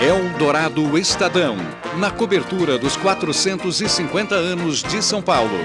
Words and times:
Eldorado 0.00 0.96
Estadão, 0.96 1.56
na 1.96 2.08
cobertura 2.08 2.78
dos 2.78 2.96
450 2.96 4.32
anos 4.32 4.80
de 4.80 5.02
São 5.02 5.20
Paulo. 5.20 5.58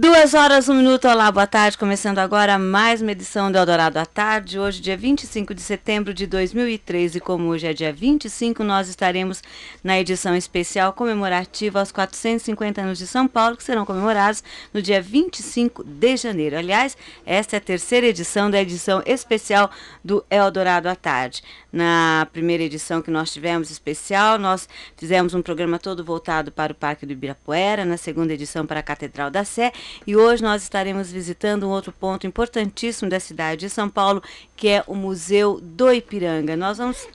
Duas 0.00 0.32
horas, 0.32 0.68
um 0.68 0.74
minuto, 0.74 1.08
olá, 1.08 1.28
boa 1.32 1.44
tarde. 1.44 1.76
Começando 1.76 2.20
agora 2.20 2.56
mais 2.56 3.02
uma 3.02 3.10
edição 3.10 3.50
do 3.50 3.58
Eldorado 3.58 3.98
à 3.98 4.06
Tarde. 4.06 4.56
Hoje, 4.56 4.80
dia 4.80 4.96
25 4.96 5.52
de 5.52 5.60
setembro 5.60 6.14
de 6.14 6.24
2013, 6.24 7.18
como 7.18 7.48
hoje 7.48 7.66
é 7.66 7.72
dia 7.72 7.92
25, 7.92 8.62
nós 8.62 8.88
estaremos 8.88 9.42
na 9.82 9.98
edição 9.98 10.36
especial 10.36 10.92
comemorativa 10.92 11.80
aos 11.80 11.90
450 11.90 12.80
anos 12.80 12.98
de 12.98 13.08
São 13.08 13.26
Paulo, 13.26 13.56
que 13.56 13.64
serão 13.64 13.84
comemorados 13.84 14.44
no 14.72 14.80
dia 14.80 15.02
25 15.02 15.82
de 15.82 16.16
janeiro. 16.16 16.56
Aliás, 16.56 16.96
esta 17.26 17.56
é 17.56 17.58
a 17.58 17.60
terceira 17.60 18.06
edição 18.06 18.48
da 18.48 18.62
edição 18.62 19.02
especial 19.04 19.68
do 20.04 20.24
Eldorado 20.30 20.88
à 20.88 20.94
Tarde. 20.94 21.42
Na 21.70 22.26
primeira 22.32 22.62
edição 22.62 23.02
que 23.02 23.10
nós 23.10 23.30
tivemos 23.30 23.70
especial, 23.70 24.38
nós 24.38 24.66
fizemos 24.96 25.34
um 25.34 25.42
programa 25.42 25.78
todo 25.78 26.02
voltado 26.02 26.50
para 26.50 26.72
o 26.72 26.74
Parque 26.74 27.04
do 27.04 27.12
Ibirapuera, 27.12 27.84
na 27.84 27.98
segunda 27.98 28.32
edição 28.32 28.64
para 28.66 28.80
a 28.80 28.82
Catedral 28.82 29.30
da 29.30 29.44
Sé 29.44 29.72
e 30.06 30.16
hoje 30.16 30.42
nós 30.42 30.62
estaremos 30.62 31.12
visitando 31.12 31.66
um 31.66 31.70
outro 31.70 31.92
ponto 31.92 32.26
importantíssimo 32.26 33.10
da 33.10 33.20
cidade 33.20 33.60
de 33.60 33.70
São 33.70 33.88
Paulo, 33.88 34.22
que 34.56 34.68
é 34.68 34.82
o 34.86 34.94
Museu 34.94 35.60
do 35.60 35.92
Ipiranga. 35.92 36.56
Nós 36.56 36.78
vamos 36.78 37.06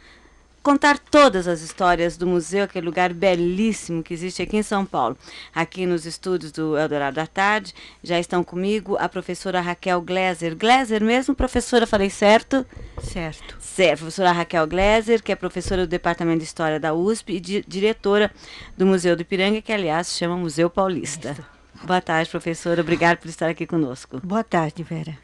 contar 0.63 0.97
todas 0.97 1.45
as 1.45 1.61
histórias 1.61 2.15
do 2.15 2.25
museu, 2.25 2.63
aquele 2.63 2.85
lugar 2.85 3.13
belíssimo 3.13 4.01
que 4.01 4.13
existe 4.13 4.41
aqui 4.41 4.55
em 4.55 4.63
São 4.63 4.85
Paulo. 4.85 5.17
Aqui 5.53 5.85
nos 5.85 6.05
estúdios 6.05 6.53
do 6.53 6.77
Eldorado 6.77 7.17
da 7.17 7.27
Tarde, 7.27 7.75
já 8.01 8.17
estão 8.17 8.43
comigo 8.43 8.95
a 8.97 9.09
professora 9.09 9.59
Raquel 9.59 10.01
Gleiser. 10.01 10.55
Gleiser 10.55 11.03
mesmo, 11.03 11.35
professora, 11.35 11.85
falei 11.85 12.09
certo? 12.09 12.65
Certo. 13.01 13.57
Certo, 13.59 13.99
professora 13.99 14.31
Raquel 14.31 14.65
Gleiser, 14.65 15.21
que 15.21 15.33
é 15.33 15.35
professora 15.35 15.85
do 15.85 15.89
Departamento 15.89 16.39
de 16.39 16.45
História 16.45 16.79
da 16.79 16.93
USP 16.93 17.33
e 17.33 17.39
di 17.41 17.65
diretora 17.67 18.31
do 18.77 18.85
Museu 18.85 19.15
do 19.15 19.21
Ipiranga, 19.21 19.61
que 19.61 19.73
aliás 19.73 20.07
se 20.07 20.19
chama 20.19 20.37
Museu 20.37 20.69
Paulista. 20.69 21.31
Isso. 21.31 21.62
Boa 21.85 21.99
tarde, 21.99 22.29
professora. 22.29 22.79
Obrigada 22.79 23.17
por 23.17 23.27
estar 23.27 23.49
aqui 23.49 23.67
conosco. 23.67 24.21
Boa 24.23 24.43
tarde, 24.43 24.83
Vera. 24.83 25.17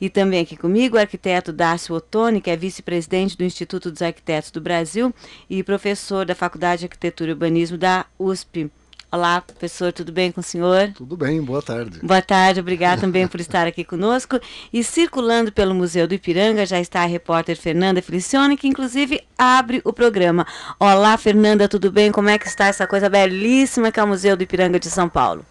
E 0.00 0.08
também 0.08 0.40
aqui 0.40 0.56
comigo 0.56 0.96
o 0.96 0.98
arquiteto 0.98 1.52
Dácio 1.52 1.94
Ottoni, 1.94 2.40
que 2.40 2.50
é 2.50 2.56
vice-presidente 2.56 3.36
do 3.36 3.44
Instituto 3.44 3.90
dos 3.90 4.00
Arquitetos 4.00 4.50
do 4.50 4.60
Brasil 4.60 5.14
e 5.48 5.62
professor 5.62 6.24
da 6.24 6.34
Faculdade 6.34 6.80
de 6.80 6.86
Arquitetura 6.86 7.30
e 7.30 7.34
Urbanismo 7.34 7.76
da 7.76 8.06
USP. 8.18 8.70
Olá, 9.12 9.42
professor, 9.42 9.92
tudo 9.92 10.10
bem 10.10 10.32
com 10.32 10.40
o 10.40 10.42
senhor? 10.42 10.90
Tudo 10.94 11.18
bem, 11.18 11.40
boa 11.40 11.62
tarde. 11.62 12.00
Boa 12.02 12.22
tarde, 12.22 12.60
obrigada 12.60 13.02
também 13.02 13.28
por 13.28 13.38
estar 13.38 13.66
aqui 13.66 13.84
conosco. 13.84 14.40
E 14.72 14.82
circulando 14.82 15.52
pelo 15.52 15.74
Museu 15.74 16.08
do 16.08 16.14
Ipiranga 16.14 16.64
já 16.64 16.80
está 16.80 17.02
a 17.02 17.06
repórter 17.06 17.56
Fernanda 17.56 18.00
Felicione, 18.00 18.56
que 18.56 18.66
inclusive 18.66 19.22
abre 19.38 19.82
o 19.84 19.92
programa. 19.92 20.46
Olá, 20.80 21.16
Fernanda, 21.18 21.68
tudo 21.68 21.92
bem? 21.92 22.10
Como 22.10 22.28
é 22.30 22.38
que 22.38 22.48
está 22.48 22.66
essa 22.66 22.86
coisa 22.86 23.08
belíssima 23.08 23.92
que 23.92 24.00
é 24.00 24.02
o 24.02 24.08
Museu 24.08 24.34
do 24.34 24.42
Ipiranga 24.42 24.80
de 24.80 24.90
São 24.90 25.08
Paulo? 25.08 25.44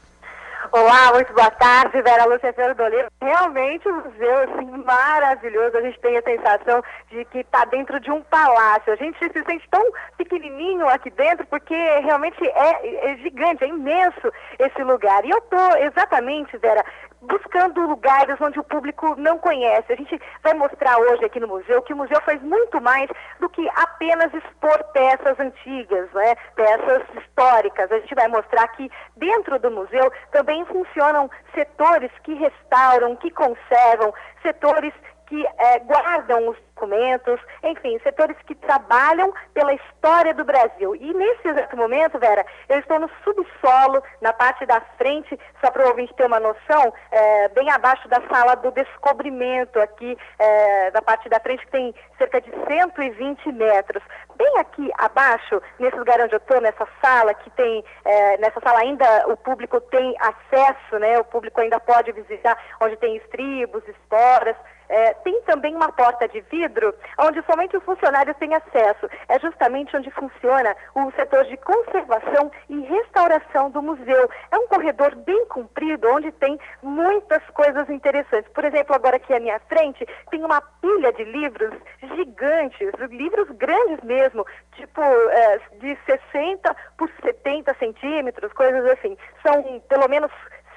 Olá, 0.71 1.11
muito 1.13 1.31
boa 1.33 1.52
tarde, 1.52 2.02
Vera 2.02 2.25
Lúcia 2.25 2.52
Ferro. 2.53 2.75
Realmente 3.21 3.88
um 3.88 3.95
museu 3.95 4.38
assim, 4.39 4.83
maravilhoso. 4.83 5.77
A 5.77 5.81
gente 5.81 5.99
tem 5.99 6.17
a 6.17 6.22
sensação 6.22 6.83
de 7.09 7.23
que 7.25 7.39
está 7.39 7.66
dentro 7.66 7.99
de 7.99 8.09
um 8.09 8.22
palácio. 8.23 8.94
A 8.94 8.95
gente 8.95 9.17
se 9.19 9.44
sente 9.44 9.67
tão 9.69 9.83
pequenininho 10.17 10.88
aqui 10.88 11.09
dentro 11.11 11.45
porque 11.47 11.75
realmente 11.75 12.38
é, 12.47 13.11
é 13.11 13.17
gigante, 13.17 13.63
é 13.63 13.67
imenso 13.67 14.31
esse 14.57 14.83
lugar. 14.83 15.23
E 15.25 15.30
eu 15.30 15.38
estou 15.38 15.77
exatamente, 15.77 16.57
Vera, 16.57 16.83
buscando 17.21 17.81
lugares 17.81 18.39
onde 18.39 18.59
o 18.59 18.63
público 18.63 19.16
não 19.17 19.38
conhece. 19.38 19.91
A 19.91 19.95
gente 19.95 20.19
vai 20.44 20.53
mostrar 20.53 20.97
hoje 20.97 21.25
aqui 21.25 21.39
no 21.39 21.47
museu 21.47 21.81
que 21.81 21.94
o 21.94 21.97
museu 21.97 22.22
faz 22.22 22.41
muito 22.41 22.81
mais 22.81 23.09
do 23.39 23.49
que 23.49 23.67
apenas 23.75 24.33
expor 24.33 24.83
peças 24.94 25.39
antigas, 25.39 26.11
né? 26.13 26.35
peças 26.55 27.03
históricas. 27.22 27.91
A 27.91 27.99
gente 27.99 28.16
vai 28.16 28.27
mostrar 28.27 28.67
que 28.69 28.89
dentro 29.17 29.59
do 29.59 29.72
museu 29.72 30.11
também 30.31 30.66
funcionam 30.66 31.29
setores 31.53 32.12
que 32.23 32.34
restauram, 32.34 33.16
que 33.16 33.31
conservam, 33.31 34.13
setores 34.41 34.94
que 35.28 35.46
é, 35.58 35.80
guardam 35.80 36.50
os 36.50 36.58
documentos, 36.75 37.40
enfim, 37.63 37.97
setores 38.03 38.36
que 38.46 38.53
trabalham 38.53 39.34
pela 39.53 39.74
história 39.74 40.34
do 40.34 40.44
Brasil. 40.44 40.96
E 40.96 41.13
nesse 41.13 41.47
exato 41.47 41.75
momento, 41.78 42.19
Vera, 42.19 42.46
eu 42.68 42.80
estou 42.80 43.00
no 43.00 43.09
subsolo, 43.24 44.03
na 44.22 44.34
parte 44.34 44.66
da 44.66 44.81
frente, 44.97 45.40
só 45.64 45.72
para 45.72 45.85
o 45.85 45.90
ouvinte 45.90 46.14
ter 46.16 46.25
uma 46.25 46.40
noção, 46.40 46.94
é, 47.12 47.47
bem 47.50 47.72
abaixo 47.72 48.08
da 48.09 48.22
sala 48.30 48.56
do 48.56 48.72
descobrimento, 48.72 49.80
aqui 49.80 50.18
é, 50.38 50.91
da 50.91 51.02
parte 51.02 51.30
da 51.30 51.40
frente, 51.40 51.66
que 51.66 51.72
tem 51.72 51.96
cerca 52.18 52.41
de 52.41 52.52
120 52.52 53.52
metros. 53.53 54.03
Bem 54.35 54.58
aqui 54.59 54.91
abaixo, 54.97 55.62
nesse 55.80 55.97
lugar 55.97 56.19
onde 56.19 56.34
eu 56.34 56.40
estou, 56.40 56.59
nessa 56.59 56.85
sala, 57.02 57.34
que 57.34 57.50
tem, 57.52 57.84
é, 58.03 58.38
nessa 58.38 58.59
sala 58.59 58.80
ainda 58.80 59.06
o 59.28 59.38
público 59.38 59.80
tem 59.80 60.14
acesso, 60.19 61.00
né? 61.00 61.18
O 61.19 61.24
público 61.24 61.62
ainda 61.62 61.80
pode 61.80 62.12
visitar, 62.12 62.58
onde 62.81 62.97
tem 62.97 63.16
estribos, 63.16 63.88
esporas, 63.88 64.58
é, 64.90 65.13
tem 65.16 65.41
também 65.41 65.75
uma 65.75 65.91
porta 65.91 66.28
de 66.28 66.41
vidro 66.41 66.94
onde 67.19 67.41
somente 67.44 67.75
os 67.78 67.84
funcionários 67.84 68.38
têm 68.38 68.53
acesso. 68.53 69.09
É 69.28 69.40
justamente 69.40 69.96
onde 69.96 70.12
funciona 70.12 70.75
o 70.94 71.12
setor 71.12 71.46
de 71.46 71.57
conservação 71.57 72.51
e 72.69 72.79
restauração 72.81 73.69
do 73.69 73.81
museu. 73.81 74.29
É 74.51 74.57
um 74.57 74.68
corredor 74.68 75.16
bem 75.16 75.46
comprido 75.47 76.07
onde 76.09 76.31
tem 76.34 76.59
muitas 76.81 77.44
coisas 77.51 77.90
interessantes. 77.90 78.51
Por 78.53 78.66
exemplo, 78.66 78.96
agora 78.96 79.18
aqui 79.18 79.34
à 79.34 79.40
minha 79.40 79.59
frente 79.68 80.06
tem 80.29 80.44
uma 80.44 80.62
pilha 80.62 81.12
de 81.13 81.23
livros 81.23 81.73
gigantes, 82.16 82.91
livros 83.09 83.50
grandes 83.52 84.02
mesmo, 84.03 84.46
tipo 84.73 85.02
é, 85.02 85.59
de 85.79 85.97
60 86.06 86.75
por 86.97 87.09
70 87.23 87.73
centímetros, 87.75 88.52
coisas 88.53 88.85
assim. 88.85 89.17
São 89.41 89.79
pelo 89.88 90.07
menos 90.07 90.31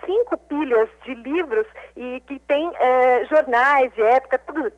cinco 0.05 0.37
pilhas 0.37 0.89
de 1.05 1.15
livros 1.15 1.67
e 1.97 2.21
que 2.27 2.39
tem 2.41 2.73
é, 2.79 3.25
jornais 3.27 3.93
de 3.95 4.03
época, 4.03 4.39
tudo, 4.39 4.73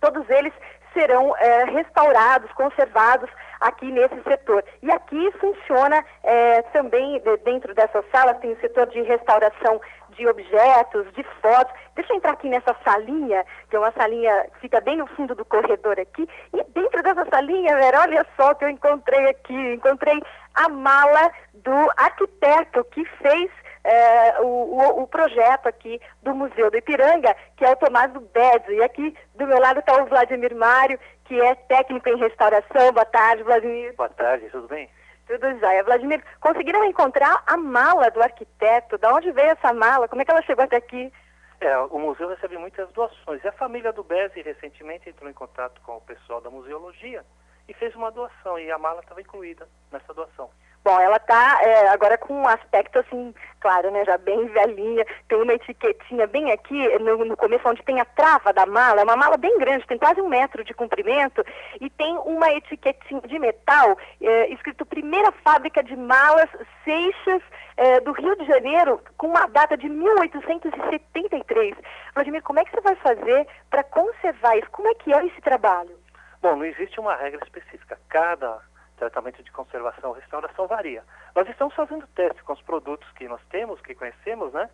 todos 0.00 0.28
eles 0.30 0.52
serão 0.94 1.36
é, 1.36 1.64
restaurados, 1.64 2.50
conservados 2.52 3.28
aqui 3.60 3.90
nesse 3.90 4.22
setor. 4.22 4.64
E 4.82 4.90
aqui 4.90 5.32
funciona 5.40 6.04
é, 6.22 6.62
também, 6.62 7.20
dentro 7.44 7.74
dessa 7.74 8.02
sala, 8.12 8.34
tem 8.34 8.52
o 8.52 8.60
setor 8.60 8.86
de 8.86 9.02
restauração 9.02 9.80
de 10.10 10.26
objetos, 10.28 11.12
de 11.14 11.24
fotos. 11.42 11.74
Deixa 11.96 12.12
eu 12.12 12.16
entrar 12.16 12.32
aqui 12.32 12.48
nessa 12.48 12.74
salinha, 12.84 13.44
que 13.68 13.76
é 13.76 13.78
uma 13.78 13.92
salinha 13.92 14.46
que 14.54 14.60
fica 14.60 14.80
bem 14.80 14.96
no 14.96 15.06
fundo 15.08 15.34
do 15.34 15.44
corredor 15.44 15.98
aqui. 15.98 16.28
E 16.52 16.62
dentro 16.72 17.02
dessa 17.02 17.26
salinha, 17.30 17.76
Vera, 17.76 18.00
olha 18.02 18.26
só 18.36 18.52
o 18.52 18.54
que 18.54 18.64
eu 18.64 18.68
encontrei 18.68 19.28
aqui. 19.28 19.74
Encontrei 19.74 20.22
a 20.54 20.68
mala 20.68 21.32
do 21.54 21.90
arquiteto 21.96 22.84
que 22.92 23.04
fez 23.04 23.50
é, 23.84 24.40
o, 24.40 24.46
o, 24.46 25.02
o, 25.02 25.06
projeto 25.06 25.66
aqui 25.66 26.00
do 26.22 26.34
Museu 26.34 26.70
do 26.70 26.76
Ipiranga, 26.78 27.36
que 27.54 27.64
é 27.64 27.70
o 27.70 27.76
Tomás 27.76 28.10
do 28.12 28.20
Bedzo. 28.20 28.72
E 28.72 28.82
aqui 28.82 29.14
do 29.34 29.46
meu 29.46 29.60
lado 29.60 29.80
está 29.80 30.02
o 30.02 30.06
Vladimir 30.06 30.56
Mário, 30.56 30.98
que 31.26 31.38
é 31.38 31.54
técnico 31.54 32.08
em 32.08 32.16
restauração. 32.16 32.92
Boa 32.92 33.04
tarde, 33.04 33.42
Vladimir. 33.42 33.94
Boa 33.94 34.08
tarde, 34.08 34.48
tudo 34.48 34.68
bem? 34.68 34.88
Tudo 35.26 35.58
jóia. 35.58 35.84
Vladimir, 35.84 36.22
conseguiram 36.40 36.84
encontrar 36.84 37.42
a 37.46 37.56
mala 37.58 38.10
do 38.10 38.22
arquiteto? 38.22 38.96
Da 38.96 39.12
onde 39.12 39.30
veio 39.32 39.50
essa 39.50 39.72
mala? 39.74 40.08
Como 40.08 40.22
é 40.22 40.24
que 40.24 40.30
ela 40.30 40.42
chegou 40.42 40.64
até 40.64 40.76
aqui? 40.76 41.12
É, 41.60 41.78
o 41.78 41.98
museu 41.98 42.28
recebe 42.28 42.56
muitas 42.56 42.90
doações. 42.92 43.44
E 43.44 43.48
a 43.48 43.52
família 43.52 43.92
do 43.92 44.02
Bezzi 44.02 44.40
recentemente 44.40 45.08
entrou 45.10 45.30
em 45.30 45.34
contato 45.34 45.80
com 45.82 45.96
o 45.96 46.00
pessoal 46.00 46.40
da 46.40 46.50
museologia 46.50 47.22
e 47.68 47.74
fez 47.74 47.94
uma 47.94 48.10
doação. 48.10 48.58
E 48.58 48.70
a 48.70 48.78
mala 48.78 49.00
estava 49.00 49.20
incluída 49.20 49.68
nessa 49.92 50.12
doação. 50.14 50.50
Bom, 50.84 51.00
ela 51.00 51.16
está 51.16 51.60
é, 51.62 51.88
agora 51.88 52.18
com 52.18 52.34
um 52.34 52.46
aspecto 52.46 52.98
assim, 52.98 53.34
claro, 53.58 53.90
né, 53.90 54.04
já 54.04 54.18
bem 54.18 54.46
velhinha, 54.48 55.06
tem 55.26 55.40
uma 55.40 55.54
etiquetinha 55.54 56.26
bem 56.26 56.52
aqui 56.52 56.98
no, 56.98 57.24
no, 57.24 57.34
começo, 57.38 57.66
onde 57.66 57.82
tem 57.84 58.02
a 58.02 58.04
trava 58.04 58.52
da 58.52 58.66
mala, 58.66 59.00
é 59.00 59.04
uma 59.04 59.16
mala 59.16 59.38
bem 59.38 59.58
grande, 59.58 59.86
tem 59.86 59.96
quase 59.96 60.20
um 60.20 60.28
metro 60.28 60.62
de 60.62 60.74
comprimento, 60.74 61.42
e 61.80 61.88
tem 61.88 62.18
uma 62.18 62.52
etiquetinha 62.52 63.22
de 63.22 63.38
metal, 63.38 63.96
é, 64.20 64.48
escrito 64.52 64.84
Primeira 64.84 65.32
Fábrica 65.42 65.82
de 65.82 65.96
Malas 65.96 66.50
Seixas 66.84 67.42
é, 67.78 68.00
do 68.00 68.12
Rio 68.12 68.36
de 68.36 68.44
Janeiro, 68.44 69.00
com 69.16 69.28
uma 69.28 69.46
data 69.46 69.78
de 69.78 69.88
1873. 69.88 71.74
Vladimir, 72.14 72.42
como 72.42 72.60
é 72.60 72.64
que 72.66 72.72
você 72.72 72.82
vai 72.82 72.96
fazer 72.96 73.46
para 73.70 73.82
conservar 73.84 74.58
isso? 74.58 74.70
Como 74.70 74.88
é 74.88 74.94
que 74.96 75.14
é 75.14 75.24
esse 75.24 75.40
trabalho? 75.40 75.96
Bom, 76.42 76.56
não 76.56 76.64
existe 76.66 77.00
uma 77.00 77.16
regra 77.16 77.40
específica. 77.42 77.98
Cada 78.10 78.60
tratamento 78.96 79.42
de 79.42 79.50
conservação 79.50 80.12
restauração 80.12 80.66
varia. 80.66 81.02
Nós 81.34 81.48
estamos 81.48 81.74
fazendo 81.74 82.06
testes 82.08 82.42
com 82.42 82.52
os 82.52 82.62
produtos 82.62 83.10
que 83.12 83.28
nós 83.28 83.40
temos, 83.50 83.80
que 83.80 83.94
conhecemos, 83.94 84.52
né? 84.52 84.68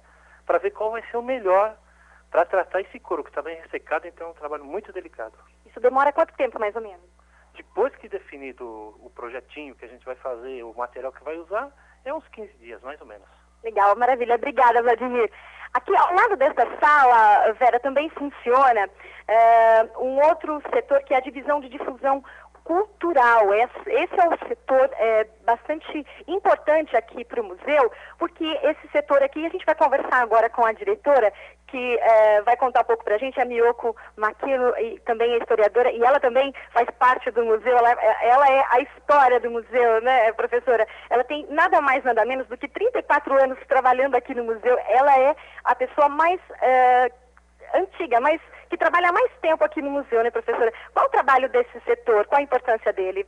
Para 0.47 0.59
ver 0.59 0.71
qual 0.71 0.91
vai 0.91 1.03
ser 1.11 1.17
o 1.17 1.23
melhor 1.23 1.77
para 2.31 2.45
tratar 2.45 2.81
esse 2.81 2.99
couro, 3.01 3.25
que 3.25 3.31
está 3.31 3.43
bem 3.43 3.61
ressecado, 3.61 4.07
então 4.07 4.29
é 4.29 4.31
um 4.31 4.35
trabalho 4.35 4.65
muito 4.65 4.93
delicado. 4.93 5.37
Isso 5.67 5.81
demora 5.81 6.13
quanto 6.13 6.35
tempo, 6.35 6.61
mais 6.61 6.75
ou 6.77 6.83
menos? 6.83 7.05
Depois 7.55 7.95
que 7.97 8.09
definido 8.09 8.65
o 8.65 9.11
projetinho 9.15 9.75
que 9.75 9.85
a 9.85 9.89
gente 9.89 10.05
vai 10.05 10.15
fazer, 10.15 10.63
o 10.63 10.73
material 10.75 11.13
que 11.13 11.25
vai 11.25 11.37
usar, 11.37 11.71
é 12.05 12.15
uns 12.15 12.27
15 12.29 12.53
dias, 12.59 12.81
mais 12.83 13.01
ou 13.01 13.07
menos. 13.07 13.27
Legal, 13.63 13.95
maravilha. 13.97 14.37
Obrigada, 14.37 14.83
Vladimir. 14.83 15.31
Aqui 15.73 15.95
ao 15.97 16.15
lado 16.15 16.37
desta 16.37 16.67
sala, 16.81 17.53
Vera, 17.53 17.79
também 17.79 18.09
funciona 18.11 18.89
uh, 18.89 20.05
um 20.05 20.21
outro 20.21 20.61
setor 20.75 21.01
que 21.05 21.15
é 21.15 21.19
a 21.19 21.21
divisão 21.21 21.61
de 21.61 21.69
difusão 21.69 22.25
cultural. 22.71 23.53
Esse 23.53 24.21
é 24.21 24.29
um 24.29 24.49
setor 24.49 24.89
é, 24.93 25.27
bastante 25.45 26.07
importante 26.29 26.97
aqui 26.97 27.25
para 27.25 27.41
o 27.41 27.45
museu, 27.45 27.91
porque 28.17 28.45
esse 28.63 28.89
setor 28.93 29.21
aqui, 29.25 29.45
a 29.45 29.49
gente 29.49 29.67
vai 29.67 29.75
conversar 29.75 30.23
agora 30.23 30.49
com 30.49 30.65
a 30.65 30.73
diretora, 30.73 31.33
que 31.67 31.99
é, 31.99 32.43
vai 32.43 32.57
contar 32.57 32.83
um 32.83 32.85
pouco 32.85 33.03
para 33.03 33.17
a 33.17 33.19
gente, 33.19 33.41
a 33.41 33.45
Miyoko 33.45 33.97
Makino, 34.17 34.73
e 34.79 35.01
também 35.01 35.33
é 35.33 35.39
historiadora, 35.39 35.91
e 35.91 36.01
ela 36.01 36.21
também 36.21 36.55
faz 36.73 36.89
parte 36.91 37.29
do 37.33 37.45
museu, 37.45 37.77
ela, 37.77 37.91
ela, 38.23 38.49
é 38.49 38.65
a 38.71 38.81
história 38.83 39.41
do 39.41 39.51
museu, 39.51 40.01
né, 40.03 40.33
professora? 40.35 40.87
Ela 41.11 41.25
tem 41.25 41.45
nada 41.51 41.81
mais, 41.81 42.05
nada 42.05 42.25
menos 42.25 42.47
do 42.47 42.57
que 42.57 42.69
34 42.69 43.35
anos 43.43 43.59
trabalhando 43.67 44.15
aqui 44.15 44.33
no 44.33 44.45
museu. 44.45 44.79
Ela 44.87 45.19
é 45.19 45.35
a 45.65 45.75
pessoa 45.75 46.09
mais 46.09 46.41
é, 46.63 47.11
antiga, 47.75 48.21
mais 48.21 48.41
que 48.71 48.79
trabalha 48.79 49.11
mais 49.13 49.31
tempo 49.41 49.65
aqui 49.65 49.83
no 49.83 49.91
museu, 49.91 50.23
né, 50.23 50.31
professora? 50.31 50.73
Qual 50.95 51.07
o 51.07 51.11
trabalho 51.11 51.49
desse 51.49 51.79
setor? 51.81 52.25
Qual 52.27 52.39
a 52.39 52.43
importância 52.43 52.93
dele? 52.93 53.27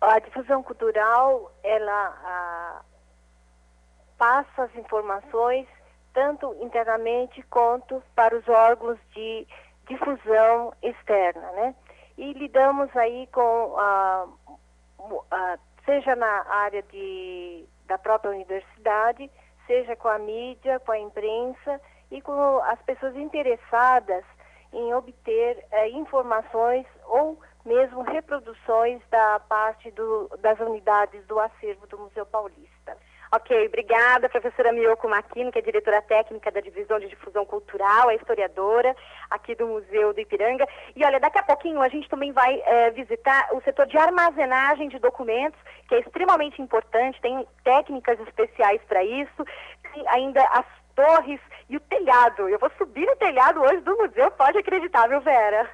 A 0.00 0.18
difusão 0.18 0.64
cultural, 0.64 1.52
ela 1.62 1.92
a, 1.92 2.82
passa 4.18 4.64
as 4.64 4.74
informações 4.74 5.66
tanto 6.12 6.56
internamente 6.60 7.40
quanto 7.44 8.02
para 8.16 8.36
os 8.36 8.48
órgãos 8.48 8.98
de 9.14 9.46
difusão 9.86 10.74
externa, 10.82 11.48
né? 11.52 11.74
E 12.18 12.32
lidamos 12.32 12.94
aí 12.96 13.28
com, 13.28 13.76
a, 13.78 14.26
a, 15.30 15.58
seja 15.84 16.16
na 16.16 16.46
área 16.48 16.82
de, 16.82 17.64
da 17.86 17.96
própria 17.96 18.32
universidade, 18.32 19.30
seja 19.68 19.94
com 19.94 20.08
a 20.08 20.18
mídia, 20.18 20.80
com 20.80 20.90
a 20.90 20.98
imprensa 20.98 21.80
e 22.10 22.20
com 22.20 22.58
as 22.64 22.80
pessoas 22.82 23.14
interessadas 23.16 24.24
em 24.72 24.94
obter 24.94 25.64
é, 25.70 25.88
informações 25.90 26.86
ou 27.06 27.38
mesmo 27.64 28.02
reproduções 28.02 29.00
da 29.10 29.40
parte 29.40 29.90
do, 29.90 30.28
das 30.38 30.58
unidades 30.60 31.24
do 31.26 31.38
acervo 31.38 31.86
do 31.86 31.98
Museu 31.98 32.24
Paulista. 32.24 32.96
Ok, 33.32 33.66
obrigada, 33.66 34.28
professora 34.28 34.72
Miyoko 34.72 35.08
Makino, 35.08 35.52
que 35.52 35.60
é 35.60 35.62
diretora 35.62 36.02
técnica 36.02 36.50
da 36.50 36.60
Divisão 36.60 36.98
de 36.98 37.06
Difusão 37.06 37.46
Cultural, 37.46 38.10
é 38.10 38.16
historiadora 38.16 38.96
aqui 39.30 39.54
do 39.54 39.68
Museu 39.68 40.12
do 40.12 40.20
Ipiranga. 40.20 40.66
E 40.96 41.04
olha, 41.04 41.20
daqui 41.20 41.38
a 41.38 41.44
pouquinho 41.44 41.80
a 41.80 41.88
gente 41.88 42.08
também 42.08 42.32
vai 42.32 42.60
é, 42.64 42.90
visitar 42.90 43.50
o 43.52 43.60
setor 43.62 43.86
de 43.86 43.96
armazenagem 43.96 44.88
de 44.88 44.98
documentos, 44.98 45.60
que 45.88 45.94
é 45.94 46.00
extremamente 46.00 46.60
importante, 46.60 47.20
tem 47.20 47.46
técnicas 47.62 48.18
especiais 48.18 48.82
para 48.88 49.04
isso, 49.04 49.44
tem 49.92 50.08
ainda 50.08 50.42
as 50.46 50.66
torres 50.96 51.40
e 51.70 51.76
o 51.76 51.80
telhado. 51.80 52.48
Eu 52.48 52.58
vou 52.58 52.70
subir 52.76 53.06
no 53.06 53.16
telhado 53.16 53.60
hoje 53.60 53.80
do 53.80 53.96
museu, 53.96 54.30
pode 54.32 54.58
acreditar, 54.58 55.08
viu, 55.08 55.20
Vera? 55.20 55.70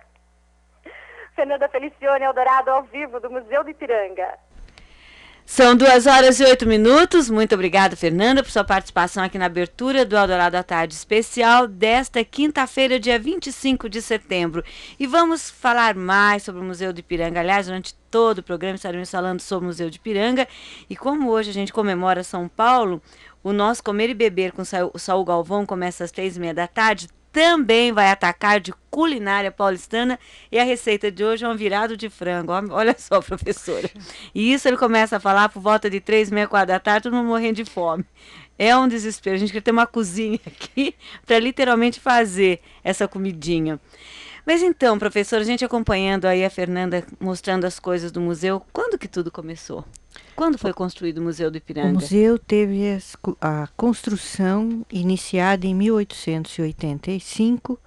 Fernanda 1.34 1.68
Felicione 1.68 2.24
Eldorado 2.24 2.70
ao 2.70 2.82
vivo 2.84 3.18
do 3.18 3.30
Museu 3.30 3.64
do 3.64 3.70
Ipiranga. 3.70 4.38
São 5.48 5.76
duas 5.76 6.06
horas 6.06 6.40
e 6.40 6.44
oito 6.44 6.66
minutos. 6.66 7.30
Muito 7.30 7.54
obrigada, 7.54 7.94
Fernanda, 7.94 8.42
por 8.42 8.50
sua 8.50 8.64
participação 8.64 9.22
aqui 9.22 9.38
na 9.38 9.46
abertura 9.46 10.04
do 10.04 10.16
Eldorado 10.16 10.56
à 10.56 10.62
Tarde 10.62 10.92
especial 10.92 11.68
desta 11.68 12.24
quinta-feira, 12.24 12.98
dia 12.98 13.16
25 13.16 13.88
de 13.88 14.02
setembro. 14.02 14.64
E 14.98 15.06
vamos 15.06 15.48
falar 15.48 15.94
mais 15.94 16.42
sobre 16.42 16.60
o 16.60 16.64
Museu 16.64 16.92
de 16.92 16.98
Ipiranga. 16.98 17.38
Aliás, 17.38 17.66
durante 17.66 17.94
todo 18.10 18.38
o 18.38 18.42
programa 18.42 18.74
estaremos 18.74 19.08
falando 19.08 19.40
sobre 19.40 19.66
o 19.66 19.68
Museu 19.68 19.88
de 19.88 19.98
Ipiranga. 19.98 20.48
E 20.90 20.96
como 20.96 21.30
hoje 21.30 21.50
a 21.50 21.54
gente 21.54 21.72
comemora 21.72 22.24
São 22.24 22.48
Paulo, 22.48 23.00
o 23.46 23.52
nosso 23.52 23.80
Comer 23.80 24.10
e 24.10 24.14
Beber 24.14 24.50
com 24.50 24.62
o 24.92 24.98
Saul 24.98 25.24
Galvão 25.24 25.64
começa 25.64 26.02
às 26.02 26.10
três 26.10 26.36
e 26.36 26.40
meia 26.40 26.52
da 26.52 26.66
tarde 26.66 27.06
também 27.30 27.92
vai 27.92 28.10
atacar 28.10 28.58
de 28.58 28.72
culinária 28.90 29.52
paulistana 29.52 30.18
e 30.50 30.58
a 30.58 30.64
receita 30.64 31.12
de 31.12 31.22
hoje 31.22 31.44
é 31.44 31.48
um 31.48 31.54
virado 31.54 31.96
de 31.96 32.10
frango. 32.10 32.50
Olha 32.50 32.96
só, 32.98 33.22
professora. 33.22 33.88
E 34.34 34.52
isso 34.52 34.66
ele 34.66 34.76
começa 34.76 35.18
a 35.18 35.20
falar 35.20 35.48
por 35.48 35.60
volta 35.60 35.88
de 35.88 36.00
três, 36.00 36.28
meia, 36.28 36.48
quatro 36.48 36.68
da 36.68 36.80
tarde, 36.80 37.04
todo 37.04 37.14
mundo 37.14 37.28
morrendo 37.28 37.62
de 37.62 37.64
fome. 37.64 38.04
É 38.58 38.76
um 38.76 38.88
desespero. 38.88 39.36
A 39.36 39.38
gente 39.38 39.52
quer 39.52 39.62
ter 39.62 39.70
uma 39.70 39.86
cozinha 39.86 40.40
aqui 40.44 40.96
para 41.24 41.38
literalmente 41.38 42.00
fazer 42.00 42.60
essa 42.82 43.06
comidinha. 43.06 43.78
Mas 44.44 44.60
então, 44.60 44.98
professora, 44.98 45.42
a 45.42 45.46
gente 45.46 45.64
acompanhando 45.64 46.24
aí 46.24 46.44
a 46.44 46.50
Fernanda 46.50 47.04
mostrando 47.20 47.64
as 47.64 47.78
coisas 47.78 48.10
do 48.10 48.20
museu, 48.20 48.60
quando 48.72 48.98
que 48.98 49.06
tudo 49.06 49.30
começou? 49.30 49.84
Quando 50.36 50.56
foi 50.58 50.74
construído 50.74 51.18
o 51.18 51.22
Museu 51.22 51.50
do 51.50 51.56
Ipiranga? 51.56 51.88
O 51.88 51.94
museu 51.94 52.38
teve 52.38 52.98
a 53.40 53.66
construção 53.74 54.84
iniciada 54.92 55.66
em 55.66 55.74
1885 55.74 57.80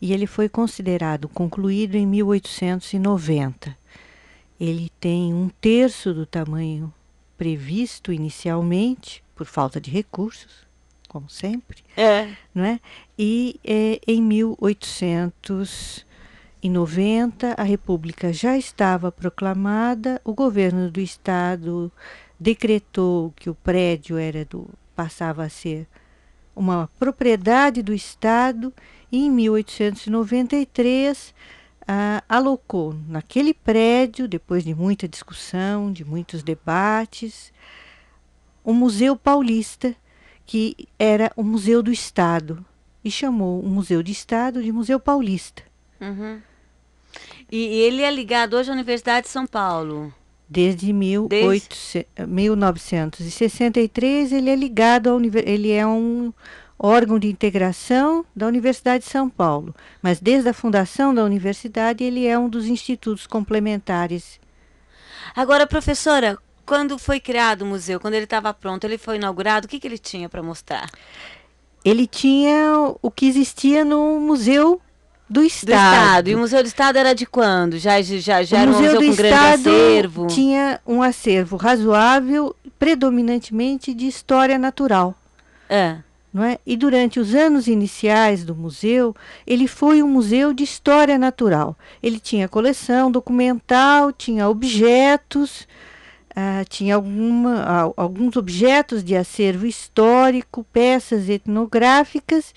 e 0.00 0.12
ele 0.12 0.28
foi 0.28 0.48
considerado 0.48 1.28
concluído 1.28 1.96
em 1.96 2.06
1890. 2.06 3.76
Ele 4.58 4.90
tem 5.00 5.34
um 5.34 5.50
terço 5.60 6.14
do 6.14 6.24
tamanho 6.24 6.94
previsto 7.36 8.12
inicialmente, 8.12 9.24
por 9.34 9.46
falta 9.46 9.80
de 9.80 9.90
recursos, 9.90 10.64
como 11.08 11.28
sempre. 11.28 11.82
É. 11.96 12.28
Não 12.54 12.64
é? 12.64 12.78
E 13.18 13.58
é, 13.64 14.00
em 14.06 14.22
1890 14.22 16.08
em 16.62 16.70
90, 16.70 17.54
a 17.56 17.62
República 17.62 18.30
já 18.32 18.56
estava 18.56 19.10
proclamada, 19.10 20.20
o 20.24 20.34
governo 20.34 20.90
do 20.90 21.00
estado 21.00 21.90
decretou 22.38 23.32
que 23.36 23.48
o 23.48 23.54
prédio 23.54 24.18
era 24.18 24.44
do 24.44 24.68
passava 24.94 25.44
a 25.44 25.48
ser 25.48 25.88
uma 26.54 26.90
propriedade 26.98 27.82
do 27.82 27.94
estado 27.94 28.72
e 29.10 29.24
em 29.24 29.30
1893 29.30 31.34
ah, 31.88 32.22
alocou 32.28 32.94
naquele 33.08 33.54
prédio, 33.54 34.28
depois 34.28 34.62
de 34.62 34.74
muita 34.74 35.08
discussão, 35.08 35.90
de 35.90 36.04
muitos 36.04 36.42
debates, 36.42 37.50
o 38.62 38.74
Museu 38.74 39.16
Paulista, 39.16 39.96
que 40.44 40.76
era 40.98 41.32
o 41.34 41.42
Museu 41.42 41.82
do 41.82 41.90
Estado, 41.90 42.62
e 43.02 43.10
chamou 43.10 43.60
o 43.60 43.68
Museu 43.68 44.02
de 44.02 44.12
Estado 44.12 44.62
de 44.62 44.70
Museu 44.70 45.00
Paulista. 45.00 45.62
Uhum. 46.00 46.40
E, 47.50 47.80
ele 47.80 48.02
é 48.02 48.10
ligado 48.10 48.56
hoje 48.56 48.70
à 48.70 48.72
Universidade 48.72 49.26
de 49.26 49.32
São 49.32 49.46
Paulo. 49.46 50.14
Desde, 50.48 50.92
Desde... 51.28 52.06
1963 52.26 54.32
ele 54.32 54.50
é 54.50 54.56
ligado 54.56 55.08
ao 55.08 55.20
ele 55.20 55.70
é 55.70 55.86
um 55.86 56.32
órgão 56.76 57.18
de 57.18 57.28
integração 57.28 58.24
da 58.34 58.46
Universidade 58.46 59.04
de 59.04 59.10
São 59.10 59.28
Paulo, 59.28 59.74
mas 60.02 60.18
desde 60.18 60.48
a 60.48 60.54
fundação 60.54 61.14
da 61.14 61.22
universidade 61.22 62.02
ele 62.02 62.26
é 62.26 62.38
um 62.38 62.48
dos 62.48 62.66
institutos 62.66 63.26
complementares. 63.26 64.40
Agora, 65.36 65.66
professora, 65.66 66.38
quando 66.64 66.98
foi 66.98 67.20
criado 67.20 67.62
o 67.62 67.66
museu, 67.66 68.00
quando 68.00 68.14
ele 68.14 68.24
estava 68.24 68.54
pronto, 68.54 68.84
ele 68.84 68.96
foi 68.96 69.16
inaugurado, 69.16 69.66
o 69.66 69.68
que, 69.68 69.78
que 69.78 69.86
ele 69.86 69.98
tinha 69.98 70.26
para 70.28 70.42
mostrar? 70.42 70.88
Ele 71.84 72.06
tinha 72.06 72.94
o 73.00 73.10
que 73.10 73.26
existia 73.26 73.84
no 73.84 74.18
museu 74.18 74.80
do 75.30 75.44
Estado. 75.44 75.66
do 75.66 75.72
Estado. 75.72 76.28
E 76.30 76.34
o 76.34 76.38
Museu 76.38 76.62
do 76.62 76.66
Estado 76.66 76.98
era 76.98 77.14
de 77.14 77.24
quando? 77.24 77.78
Já, 77.78 78.02
já, 78.02 78.42
já 78.42 78.58
o 78.58 78.60
era 78.60 78.70
um 78.70 78.74
museu, 78.74 78.94
museu 78.94 79.00
do 79.00 79.06
com 79.06 79.22
Estado 79.22 79.62
grande 79.62 79.68
acervo? 79.68 80.26
Tinha 80.26 80.80
um 80.84 81.02
acervo 81.02 81.56
razoável, 81.56 82.56
predominantemente 82.76 83.94
de 83.94 84.08
história 84.08 84.58
natural. 84.58 85.14
É. 85.68 85.98
Não 86.34 86.42
é? 86.44 86.58
E 86.66 86.76
durante 86.76 87.20
os 87.20 87.34
anos 87.34 87.68
iniciais 87.68 88.44
do 88.44 88.54
museu, 88.54 89.14
ele 89.46 89.68
foi 89.68 90.02
um 90.02 90.08
museu 90.08 90.52
de 90.52 90.64
história 90.64 91.16
natural. 91.16 91.76
Ele 92.02 92.18
tinha 92.18 92.48
coleção 92.48 93.10
documental, 93.10 94.12
tinha 94.12 94.48
objetos, 94.48 95.66
uh, 96.30 96.64
tinha 96.68 96.96
alguma, 96.96 97.92
alguns 97.96 98.36
objetos 98.36 99.02
de 99.02 99.16
acervo 99.16 99.66
histórico, 99.66 100.64
peças 100.72 101.28
etnográficas 101.28 102.52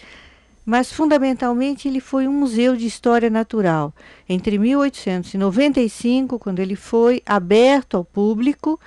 mas 0.65 0.91
fundamentalmente 0.91 1.87
ele 1.87 1.99
foi 1.99 2.27
um 2.27 2.33
museu 2.33 2.75
de 2.75 2.85
história 2.85 3.29
natural. 3.29 3.93
Entre 4.27 4.57
1895, 4.57 6.39
quando 6.39 6.59
ele 6.59 6.75
foi 6.75 7.21
aberto 7.25 7.97
ao 7.97 8.05
público, 8.05 8.79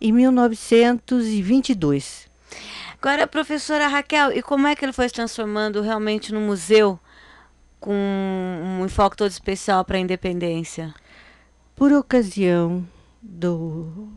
e 0.00 0.12
1922. 0.12 2.28
Agora, 3.00 3.26
professora 3.26 3.88
Raquel, 3.88 4.32
e 4.32 4.42
como 4.42 4.66
é 4.66 4.76
que 4.76 4.84
ele 4.84 4.92
foi 4.92 5.08
se 5.08 5.14
transformando 5.14 5.80
realmente 5.80 6.30
no 6.32 6.40
museu 6.40 7.00
com 7.80 7.94
um 7.94 8.84
enfoque 8.84 9.16
todo 9.16 9.30
especial 9.30 9.82
para 9.82 9.96
a 9.96 10.00
independência? 10.00 10.94
Por 11.74 11.90
ocasião 11.92 12.86
do 13.22 14.10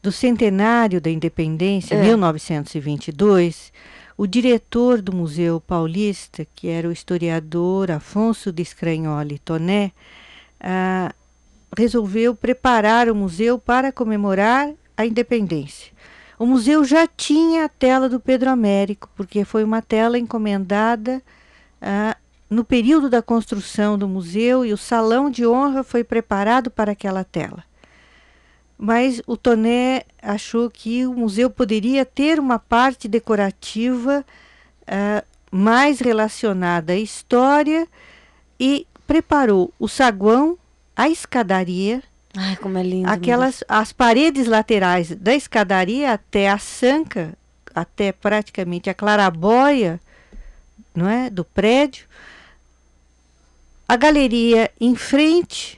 do 0.00 0.12
centenário 0.12 1.00
da 1.00 1.10
independência, 1.10 1.96
é. 1.96 2.02
1922, 2.02 3.72
o 4.18 4.26
diretor 4.26 5.00
do 5.00 5.14
Museu 5.14 5.60
Paulista, 5.60 6.44
que 6.52 6.66
era 6.66 6.88
o 6.88 6.92
historiador 6.92 7.88
Afonso 7.88 8.50
de 8.50 8.64
Scragnoli 8.64 9.38
Toné, 9.38 9.92
ah, 10.60 11.14
resolveu 11.76 12.34
preparar 12.34 13.08
o 13.08 13.14
museu 13.14 13.60
para 13.60 13.92
comemorar 13.92 14.72
a 14.96 15.06
independência. 15.06 15.92
O 16.36 16.44
museu 16.44 16.84
já 16.84 17.06
tinha 17.06 17.66
a 17.66 17.68
tela 17.68 18.08
do 18.08 18.18
Pedro 18.18 18.50
Américo, 18.50 19.08
porque 19.14 19.44
foi 19.44 19.62
uma 19.62 19.80
tela 19.80 20.18
encomendada 20.18 21.22
ah, 21.80 22.16
no 22.50 22.64
período 22.64 23.08
da 23.08 23.22
construção 23.22 23.96
do 23.96 24.08
museu 24.08 24.64
e 24.64 24.72
o 24.72 24.76
salão 24.76 25.30
de 25.30 25.46
honra 25.46 25.84
foi 25.84 26.02
preparado 26.02 26.72
para 26.72 26.90
aquela 26.90 27.22
tela. 27.22 27.67
Mas 28.78 29.20
o 29.26 29.36
Toné 29.36 30.04
achou 30.22 30.70
que 30.70 31.04
o 31.04 31.12
museu 31.12 31.50
poderia 31.50 32.04
ter 32.04 32.38
uma 32.38 32.58
parte 32.58 33.08
decorativa 33.08 34.24
uh, 34.82 35.26
mais 35.50 35.98
relacionada 35.98 36.92
à 36.92 36.96
história 36.96 37.88
e 38.58 38.86
preparou 39.06 39.72
o 39.78 39.88
saguão, 39.88 40.56
a 40.96 41.08
escadaria, 41.08 42.02
Ai, 42.36 42.56
como 42.56 42.78
é 42.78 42.82
lindo. 42.82 43.08
Aquelas, 43.08 43.64
as 43.68 43.92
paredes 43.92 44.46
laterais 44.46 45.10
da 45.16 45.34
escadaria 45.34 46.12
até 46.12 46.48
a 46.48 46.58
sanca, 46.58 47.34
até 47.74 48.12
praticamente 48.12 48.88
a 48.88 48.94
clarabóia, 48.94 50.00
não 50.94 51.08
é, 51.08 51.30
do 51.30 51.44
prédio, 51.44 52.06
a 53.88 53.96
galeria 53.96 54.70
em 54.80 54.94
frente, 54.94 55.77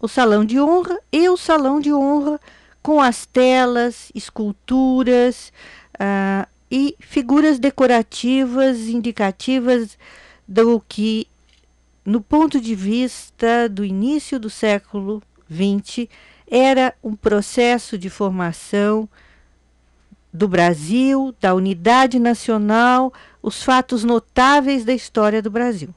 o 0.00 0.08
salão 0.08 0.44
de 0.44 0.58
honra 0.58 0.98
e 1.12 1.28
o 1.28 1.36
salão 1.36 1.78
de 1.78 1.92
honra 1.92 2.40
com 2.82 3.00
as 3.00 3.26
telas, 3.26 4.10
esculturas 4.14 5.52
uh, 5.94 6.48
e 6.70 6.96
figuras 6.98 7.58
decorativas 7.58 8.88
indicativas 8.88 9.98
do 10.48 10.82
que, 10.88 11.26
no 12.04 12.20
ponto 12.20 12.60
de 12.60 12.74
vista 12.74 13.68
do 13.68 13.84
início 13.84 14.40
do 14.40 14.48
século 14.48 15.22
XX, 15.52 16.08
era 16.50 16.94
um 17.04 17.14
processo 17.14 17.98
de 17.98 18.08
formação 18.08 19.08
do 20.32 20.48
Brasil, 20.48 21.34
da 21.40 21.54
unidade 21.54 22.18
nacional, 22.18 23.12
os 23.42 23.62
fatos 23.62 24.04
notáveis 24.04 24.84
da 24.84 24.92
história 24.92 25.42
do 25.42 25.50
Brasil. 25.50 25.94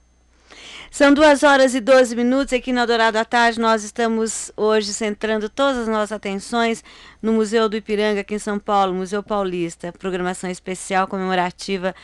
São 0.94 1.12
duas 1.12 1.42
horas 1.42 1.74
e 1.74 1.82
12 1.82 2.16
minutos 2.16 2.54
aqui 2.54 2.72
no 2.72 2.86
Dourado 2.86 3.18
à 3.18 3.26
Tarde. 3.26 3.60
Nós 3.60 3.84
estamos 3.84 4.52
hoje 4.56 4.94
centrando 4.94 5.50
todas 5.50 5.80
as 5.80 5.88
nossas 5.88 6.12
atenções 6.12 6.84
no 7.20 7.34
Museu 7.34 7.68
do 7.68 7.76
Ipiranga, 7.76 8.22
aqui 8.22 8.36
em 8.36 8.38
São 8.38 8.60
Paulo, 8.60 8.94
Museu 8.94 9.24
Paulista. 9.24 9.92
Programação 9.92 10.52
especial 10.52 11.08
comemorativa 11.08 11.96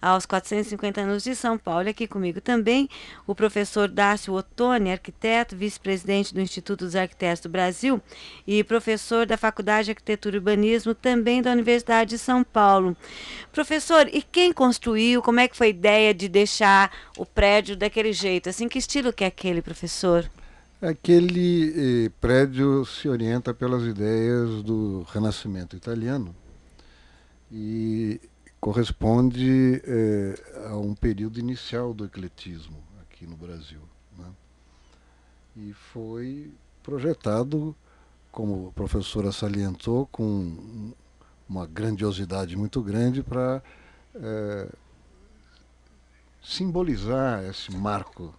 aos 0.00 0.26
450 0.26 1.00
anos 1.00 1.24
de 1.24 1.34
São 1.34 1.56
Paulo. 1.58 1.88
Aqui 1.88 2.06
comigo 2.06 2.40
também 2.40 2.88
o 3.26 3.34
professor 3.34 3.88
Dácio 3.88 4.34
Ottoni, 4.34 4.92
arquiteto, 4.92 5.56
vice-presidente 5.56 6.32
do 6.32 6.40
Instituto 6.40 6.84
dos 6.84 6.96
Arquitetos 6.96 7.42
do 7.42 7.48
Brasil 7.48 8.00
e 8.46 8.62
professor 8.64 9.26
da 9.26 9.36
Faculdade 9.36 9.86
de 9.86 9.90
Arquitetura 9.92 10.36
e 10.36 10.38
Urbanismo, 10.38 10.94
também 10.94 11.42
da 11.42 11.52
Universidade 11.52 12.10
de 12.10 12.18
São 12.18 12.44
Paulo. 12.44 12.96
Professor, 13.52 14.08
e 14.12 14.22
quem 14.22 14.52
construiu? 14.52 15.22
Como 15.22 15.40
é 15.40 15.48
que 15.48 15.56
foi 15.56 15.68
a 15.68 15.70
ideia 15.70 16.14
de 16.14 16.28
deixar 16.28 16.90
o 17.16 17.24
prédio 17.24 17.76
daquele 17.76 18.12
jeito? 18.12 18.48
Assim, 18.48 18.68
que 18.68 18.78
estilo 18.78 19.12
que 19.12 19.24
é 19.24 19.26
aquele, 19.26 19.62
professor? 19.62 20.30
Aquele 20.80 22.04
eh, 22.06 22.10
prédio 22.20 22.84
se 22.84 23.08
orienta 23.08 23.54
pelas 23.54 23.82
ideias 23.82 24.62
do 24.62 25.06
Renascimento 25.10 25.74
italiano 25.74 26.34
e 27.50 28.20
corresponde 28.60 29.82
é, 29.84 30.34
a 30.68 30.76
um 30.76 30.94
período 30.94 31.38
inicial 31.38 31.94
do 31.94 32.04
ecletismo 32.04 32.76
aqui 33.02 33.26
no 33.26 33.36
Brasil. 33.36 33.80
Né? 34.18 34.26
E 35.56 35.72
foi 35.72 36.52
projetado, 36.82 37.74
como 38.30 38.68
a 38.68 38.72
professora 38.72 39.32
salientou, 39.32 40.06
com 40.06 40.92
uma 41.48 41.66
grandiosidade 41.66 42.56
muito 42.56 42.82
grande 42.82 43.22
para 43.22 43.62
é, 44.14 44.68
simbolizar 46.42 47.44
esse 47.44 47.70
marco 47.72 48.34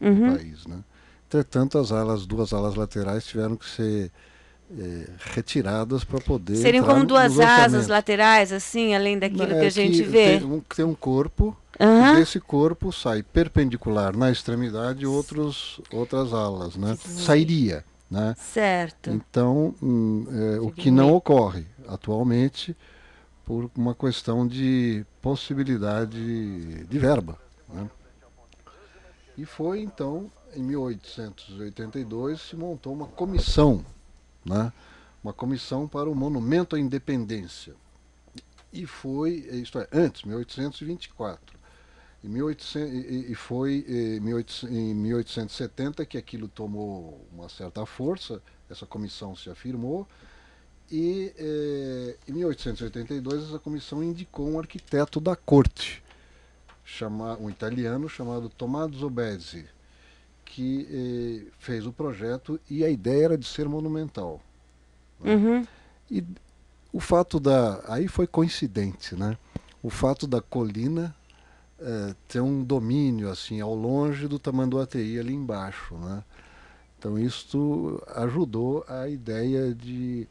uhum. 0.00 0.30
do 0.30 0.36
país. 0.36 0.66
Né? 0.66 0.82
Entretanto, 1.26 1.78
as 1.78 1.92
alas, 1.92 2.26
duas 2.26 2.52
alas 2.52 2.74
laterais 2.74 3.26
tiveram 3.26 3.56
que 3.56 3.68
ser 3.68 4.12
é, 4.78 5.06
retiradas 5.34 6.04
para 6.04 6.20
poder. 6.20 6.56
Seriam 6.56 6.84
como 6.84 7.04
duas 7.04 7.38
asas 7.38 7.88
laterais, 7.88 8.52
assim, 8.52 8.94
além 8.94 9.18
daquilo 9.18 9.52
é, 9.52 9.60
que 9.60 9.66
a 9.66 9.70
gente 9.70 9.98
que 9.98 10.08
vê? 10.08 10.38
Tem 10.38 10.46
um, 10.46 10.60
tem 10.60 10.84
um 10.84 10.94
corpo, 10.94 11.56
uhum. 11.78 12.14
desse 12.16 12.40
corpo 12.40 12.92
sai 12.92 13.22
perpendicular 13.22 14.16
na 14.16 14.30
extremidade 14.30 15.06
outros, 15.06 15.80
outras 15.92 16.32
alas, 16.32 16.76
né? 16.76 16.96
Sairia. 16.98 17.84
Né? 18.10 18.34
Certo. 18.38 19.10
Então, 19.10 19.74
hum, 19.82 20.26
é, 20.30 20.60
o 20.60 20.70
que 20.70 20.90
não 20.90 21.14
ocorre 21.14 21.64
atualmente 21.88 22.76
por 23.42 23.70
uma 23.74 23.94
questão 23.94 24.46
de 24.46 25.02
possibilidade 25.22 26.84
de 26.84 26.98
verba. 26.98 27.38
Né? 27.72 27.88
E 29.38 29.46
foi 29.46 29.80
então, 29.80 30.30
em 30.54 30.62
1882, 30.62 32.40
se 32.40 32.54
montou 32.54 32.92
uma 32.92 33.06
comissão 33.06 33.82
né, 34.44 34.72
uma 35.22 35.32
comissão 35.32 35.86
para 35.86 36.10
o 36.10 36.14
Monumento 36.14 36.76
à 36.76 36.80
Independência. 36.80 37.74
E 38.72 38.86
foi, 38.86 39.34
isto 39.52 39.78
é, 39.78 39.88
antes, 39.92 40.22
1824. 40.22 41.60
Em 42.24 42.28
1800, 42.28 42.92
e, 42.92 43.32
e 43.32 43.34
foi 43.34 43.84
em 43.88 44.94
1870 44.94 46.06
que 46.06 46.16
aquilo 46.16 46.48
tomou 46.48 47.26
uma 47.32 47.48
certa 47.48 47.84
força, 47.84 48.40
essa 48.70 48.86
comissão 48.86 49.34
se 49.34 49.50
afirmou, 49.50 50.06
e 50.90 51.32
eh, 51.38 52.16
em 52.28 52.32
1882 52.32 53.48
essa 53.48 53.58
comissão 53.58 54.02
indicou 54.02 54.48
um 54.48 54.58
arquiteto 54.58 55.20
da 55.20 55.34
corte, 55.34 56.02
chama, 56.84 57.36
um 57.38 57.48
italiano 57.48 58.08
chamado 58.08 58.50
Tommaso 58.50 59.08
Bezzi, 59.08 59.66
que 60.52 60.86
eh, 60.90 61.50
fez 61.58 61.86
o 61.86 61.92
projeto 61.92 62.60
e 62.68 62.84
a 62.84 62.90
ideia 62.90 63.24
era 63.24 63.38
de 63.38 63.46
ser 63.46 63.66
monumental. 63.66 64.38
Né? 65.18 65.34
Uhum. 65.34 65.66
E 66.10 66.22
o 66.92 67.00
fato 67.00 67.40
da. 67.40 67.82
Aí 67.88 68.06
foi 68.06 68.26
coincidente, 68.26 69.16
né? 69.16 69.38
O 69.82 69.88
fato 69.88 70.26
da 70.26 70.42
colina 70.42 71.14
eh, 71.80 72.14
ter 72.28 72.40
um 72.40 72.62
domínio 72.62 73.30
assim 73.30 73.62
ao 73.62 73.74
longe 73.74 74.28
do 74.28 74.38
Tamanduateí 74.38 75.18
ali 75.18 75.32
embaixo, 75.32 75.94
né? 75.94 76.22
Então 76.98 77.18
isso 77.18 78.00
ajudou 78.14 78.84
a 78.86 79.08
ideia 79.08 79.74
de, 79.74 80.28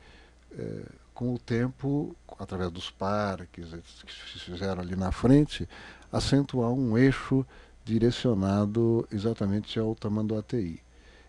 eh, 0.51 0.85
com 1.15 1.33
o 1.33 1.39
tempo, 1.39 2.15
através 2.37 2.69
dos 2.69 2.91
parques 2.91 3.65
que 4.05 4.13
se 4.13 4.39
fizeram 4.39 4.83
ali 4.83 4.95
na 4.95 5.11
frente, 5.11 5.67
acentuar 6.11 6.69
um 6.69 6.95
eixo 6.95 7.43
direcionado 7.83 9.07
exatamente 9.11 9.79
ao 9.79 9.95
Tamanduateí. 9.95 10.79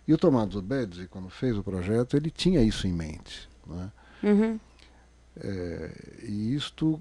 E 0.07 0.13
o 0.13 0.19
Tomás 0.19 0.53
Zubedzi, 0.53 1.07
quando 1.09 1.31
fez 1.31 1.57
o 1.57 1.63
projeto, 1.63 2.17
ele 2.17 2.31
tinha 2.31 2.61
isso 2.63 2.87
em 2.87 2.93
mente. 2.93 3.49
Né? 3.67 3.93
Uhum. 4.23 4.61
É, 5.37 5.91
e 6.25 6.55
isto 6.55 7.01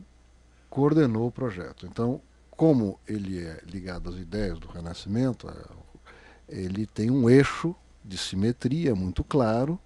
coordenou 0.70 1.28
o 1.28 1.32
projeto. 1.32 1.86
Então, 1.86 2.22
como 2.52 3.00
ele 3.08 3.44
é 3.44 3.62
ligado 3.66 4.10
às 4.10 4.16
ideias 4.16 4.60
do 4.60 4.68
Renascimento, 4.68 5.50
é, 5.50 6.56
ele 6.56 6.86
tem 6.86 7.10
um 7.10 7.30
eixo 7.30 7.76
de 8.04 8.18
simetria 8.18 8.96
muito 8.96 9.24
claro 9.24 9.80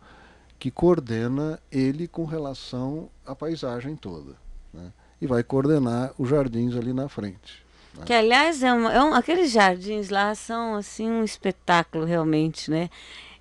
que 0.60 0.72
coordena 0.72 1.60
ele 1.72 2.08
com 2.08 2.26
relação 2.26 3.10
à 3.26 3.36
paisagem 3.36 3.96
toda. 3.96 4.36
Né? 4.74 4.92
E 5.22 5.28
vai 5.28 5.44
coordenar 5.44 6.14
os 6.18 6.30
jardins 6.30 6.76
ali 6.76 6.94
na 6.94 7.08
frente. 7.08 7.65
Que 8.04 8.14
aliás 8.14 8.62
é, 8.64 8.74
uma, 8.74 8.94
é 8.94 9.02
um, 9.02 9.14
aqueles 9.14 9.52
jardins 9.52 10.10
lá 10.10 10.34
são 10.36 10.76
assim 10.76 11.10
um 11.10 11.24
espetáculo 11.24 12.06
realmente, 12.06 12.70
né? 12.70 12.90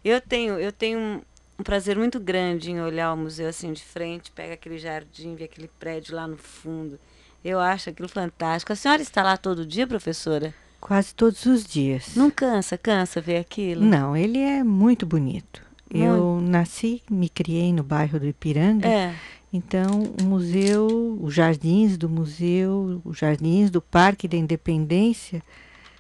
Eu 0.04 0.20
tenho 0.20 0.58
eu 0.58 0.70
tenho 0.70 0.98
um, 0.98 1.22
um 1.58 1.62
prazer 1.62 1.96
muito 1.96 2.20
grande 2.20 2.70
em 2.70 2.80
olhar 2.80 3.12
o 3.12 3.16
museu 3.16 3.48
assim 3.48 3.72
de 3.72 3.82
frente, 3.82 4.30
pega 4.30 4.54
aquele 4.54 4.78
jardim, 4.78 5.34
vê 5.34 5.44
aquele 5.44 5.68
prédio 5.78 6.14
lá 6.14 6.26
no 6.26 6.36
fundo. 6.36 6.98
Eu 7.44 7.60
acho 7.60 7.90
aquilo 7.90 8.08
fantástico. 8.08 8.72
A 8.72 8.76
senhora 8.76 9.02
está 9.02 9.22
lá 9.22 9.36
todo 9.36 9.66
dia, 9.66 9.86
professora? 9.86 10.54
Quase 10.80 11.14
todos 11.14 11.44
os 11.46 11.64
dias. 11.64 12.14
Não 12.14 12.30
cansa, 12.30 12.76
cansa 12.76 13.20
ver 13.20 13.38
aquilo? 13.38 13.82
Não, 13.82 14.16
ele 14.16 14.38
é 14.38 14.62
muito 14.62 15.04
bonito. 15.04 15.62
Muito. 15.92 16.06
Eu 16.06 16.40
nasci, 16.40 17.02
me 17.10 17.28
criei 17.28 17.72
no 17.72 17.82
bairro 17.82 18.18
do 18.18 18.26
Ipiranga. 18.26 18.88
É. 18.88 19.14
Então, 19.56 20.12
o 20.20 20.24
museu, 20.24 21.16
os 21.22 21.32
jardins 21.32 21.96
do 21.96 22.08
museu, 22.08 23.00
os 23.04 23.16
jardins 23.16 23.70
do 23.70 23.80
Parque 23.80 24.26
da 24.26 24.36
Independência 24.36 25.40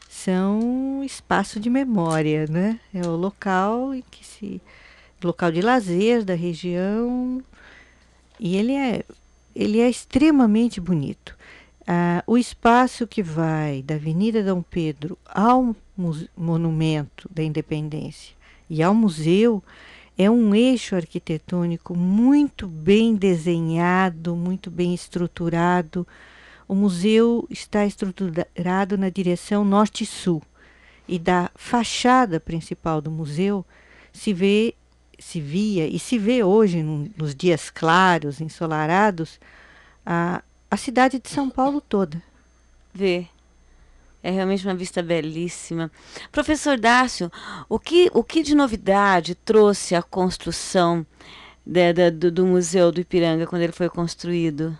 são 0.08 0.58
um 0.58 1.04
espaço 1.04 1.60
de 1.60 1.70
memória, 1.70 2.48
né? 2.48 2.80
É 2.92 3.06
o 3.06 3.14
local 3.14 3.94
em 3.94 4.02
que 4.10 4.26
se 4.26 4.60
local 5.22 5.52
de 5.52 5.62
lazer 5.62 6.24
da 6.24 6.34
região 6.34 7.40
e 8.40 8.56
ele 8.56 8.72
é 8.72 9.04
ele 9.54 9.78
é 9.78 9.88
extremamente 9.88 10.80
bonito. 10.80 11.36
Ah, 11.86 12.24
o 12.26 12.36
espaço 12.36 13.06
que 13.06 13.22
vai 13.22 13.82
da 13.82 13.94
Avenida 13.94 14.42
Dom 14.42 14.62
Pedro 14.62 15.16
ao 15.24 15.76
Monumento 16.36 17.30
da 17.32 17.44
Independência 17.44 18.34
e 18.68 18.82
ao 18.82 18.92
museu 18.92 19.62
é 20.16 20.30
um 20.30 20.54
eixo 20.54 20.94
arquitetônico 20.94 21.94
muito 21.96 22.66
bem 22.66 23.16
desenhado, 23.16 24.36
muito 24.36 24.70
bem 24.70 24.94
estruturado. 24.94 26.06
O 26.68 26.74
museu 26.74 27.46
está 27.50 27.84
estruturado 27.84 28.96
na 28.96 29.10
direção 29.10 29.64
norte-sul 29.64 30.42
e 31.06 31.18
da 31.18 31.50
fachada 31.54 32.40
principal 32.40 33.00
do 33.00 33.10
museu 33.10 33.64
se 34.12 34.32
vê, 34.32 34.74
se 35.18 35.40
via 35.40 35.86
e 35.86 35.98
se 35.98 36.18
vê 36.18 36.42
hoje 36.42 36.82
nos 36.82 37.34
dias 37.34 37.68
claros, 37.68 38.40
ensolarados, 38.40 39.38
a, 40.06 40.42
a 40.70 40.76
cidade 40.76 41.18
de 41.18 41.28
São 41.28 41.50
Paulo 41.50 41.80
toda. 41.80 42.22
Vê. 42.94 43.26
É 44.24 44.30
realmente 44.30 44.66
uma 44.66 44.74
vista 44.74 45.02
belíssima. 45.02 45.92
Professor 46.32 46.78
Dácio, 46.78 47.30
o 47.68 47.78
que, 47.78 48.10
o 48.14 48.24
que 48.24 48.42
de 48.42 48.54
novidade 48.54 49.34
trouxe 49.34 49.94
a 49.94 50.02
construção 50.02 51.06
de, 51.64 51.92
de, 51.92 52.10
do, 52.10 52.32
do 52.32 52.46
Museu 52.46 52.90
do 52.90 53.02
Ipiranga 53.02 53.46
quando 53.46 53.60
ele 53.60 53.72
foi 53.72 53.90
construído? 53.90 54.78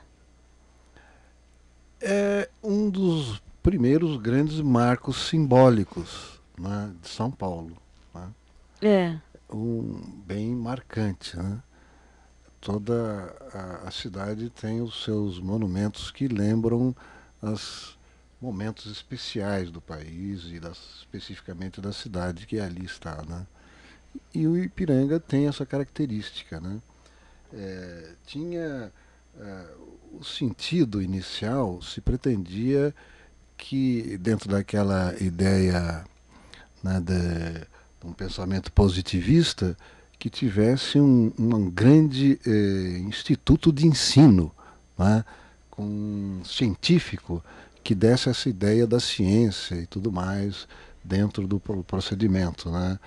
É 2.01 2.49
um 2.63 2.89
dos 2.89 3.43
primeiros 3.63 4.17
grandes 4.17 4.63
marcos 4.63 5.29
simbólicos 5.29 6.41
né, 6.59 6.91
de 7.03 7.09
São 7.11 7.31
Paulo. 7.31 7.77
Né? 8.15 8.29
É. 8.81 9.55
Um, 9.55 10.23
bem 10.25 10.55
marcante. 10.55 11.37
Né? 11.37 11.63
Toda 12.63 13.37
a, 13.53 13.89
a 13.89 13.91
cidade 13.91 14.49
tem 14.49 14.81
os 14.81 15.05
seus 15.05 15.39
monumentos 15.39 16.11
que 16.11 16.29
lembram 16.29 16.97
as 17.43 17.95
momentos 18.45 18.93
especiais 18.93 19.71
do 19.71 19.81
país 19.81 20.45
e 20.53 20.61
das, 20.61 20.79
especificamente 20.99 21.81
da 21.81 21.93
cidade 21.93 22.47
que 22.47 22.61
ali 22.61 22.85
está. 22.85 23.23
Né? 23.27 23.47
E 24.35 24.47
o 24.47 24.57
Ipiranga 24.57 25.19
tem 25.19 25.49
essa 25.49 25.65
característica. 25.65 26.61
Né? 26.61 26.79
É, 27.53 28.13
tinha 28.27 28.93
é, 29.41 29.65
o 30.13 30.23
sentido 30.23 31.01
inicial, 31.01 31.81
se 31.81 32.01
pretendia 32.03 32.95
que 33.57 34.19
dentro 34.19 34.51
daquela 34.51 35.15
ideia 35.21 36.05
né, 36.83 37.01
de, 37.01 37.61
de, 38.01 38.07
um 38.07 38.13
pensamento 38.13 38.71
positivista, 38.73 39.77
que 40.19 40.29
tivesse 40.29 41.01
um, 41.01 41.33
um 41.39 41.71
grande 41.71 42.39
eh, 42.47 42.99
instituto 43.01 43.73
de 43.73 43.87
ensino, 43.87 44.51
né, 44.99 45.25
com 45.71 45.83
um 45.83 46.43
científico 46.45 47.43
que 47.85 47.95
desse 47.95 48.31
essa 48.31 48.49
ideia 48.49 48.87
da 48.87 48.99
ciência 48.99 49.75
e 49.75 49.87
tudo 49.87 50.11
mais 50.11 50.67
dentro 51.05 51.47
do 51.47 51.61
procedimento 51.61 52.71
né, 52.71 52.99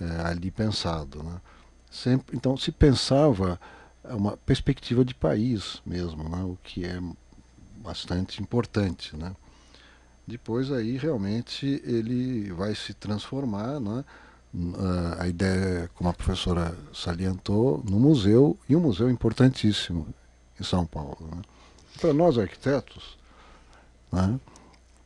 é, 0.00 0.26
ali 0.26 0.50
pensado. 0.50 1.22
Né. 1.22 1.40
Sempre, 1.88 2.36
então 2.36 2.56
se 2.56 2.72
pensava 2.72 3.60
uma 4.04 4.36
perspectiva 4.36 5.04
de 5.04 5.14
país 5.14 5.80
mesmo, 5.86 6.28
né, 6.28 6.42
o 6.42 6.58
que 6.64 6.84
é 6.84 7.00
bastante 7.76 8.42
importante. 8.42 9.16
Né. 9.16 9.32
Depois 10.26 10.72
aí 10.72 10.96
realmente 10.96 11.80
ele 11.84 12.50
vai 12.52 12.74
se 12.74 12.92
transformar, 12.92 13.78
né, 13.78 14.04
a 15.18 15.26
ideia, 15.26 15.90
como 15.94 16.10
a 16.10 16.12
professora 16.12 16.76
salientou, 16.92 17.82
no 17.88 17.98
museu, 17.98 18.56
e 18.68 18.76
um 18.76 18.80
museu 18.80 19.10
importantíssimo 19.10 20.06
em 20.60 20.62
São 20.62 20.86
Paulo. 20.86 21.28
Né. 21.30 21.42
Para 22.00 22.12
nós 22.12 22.38
arquitetos, 22.38 23.16
né? 24.14 24.38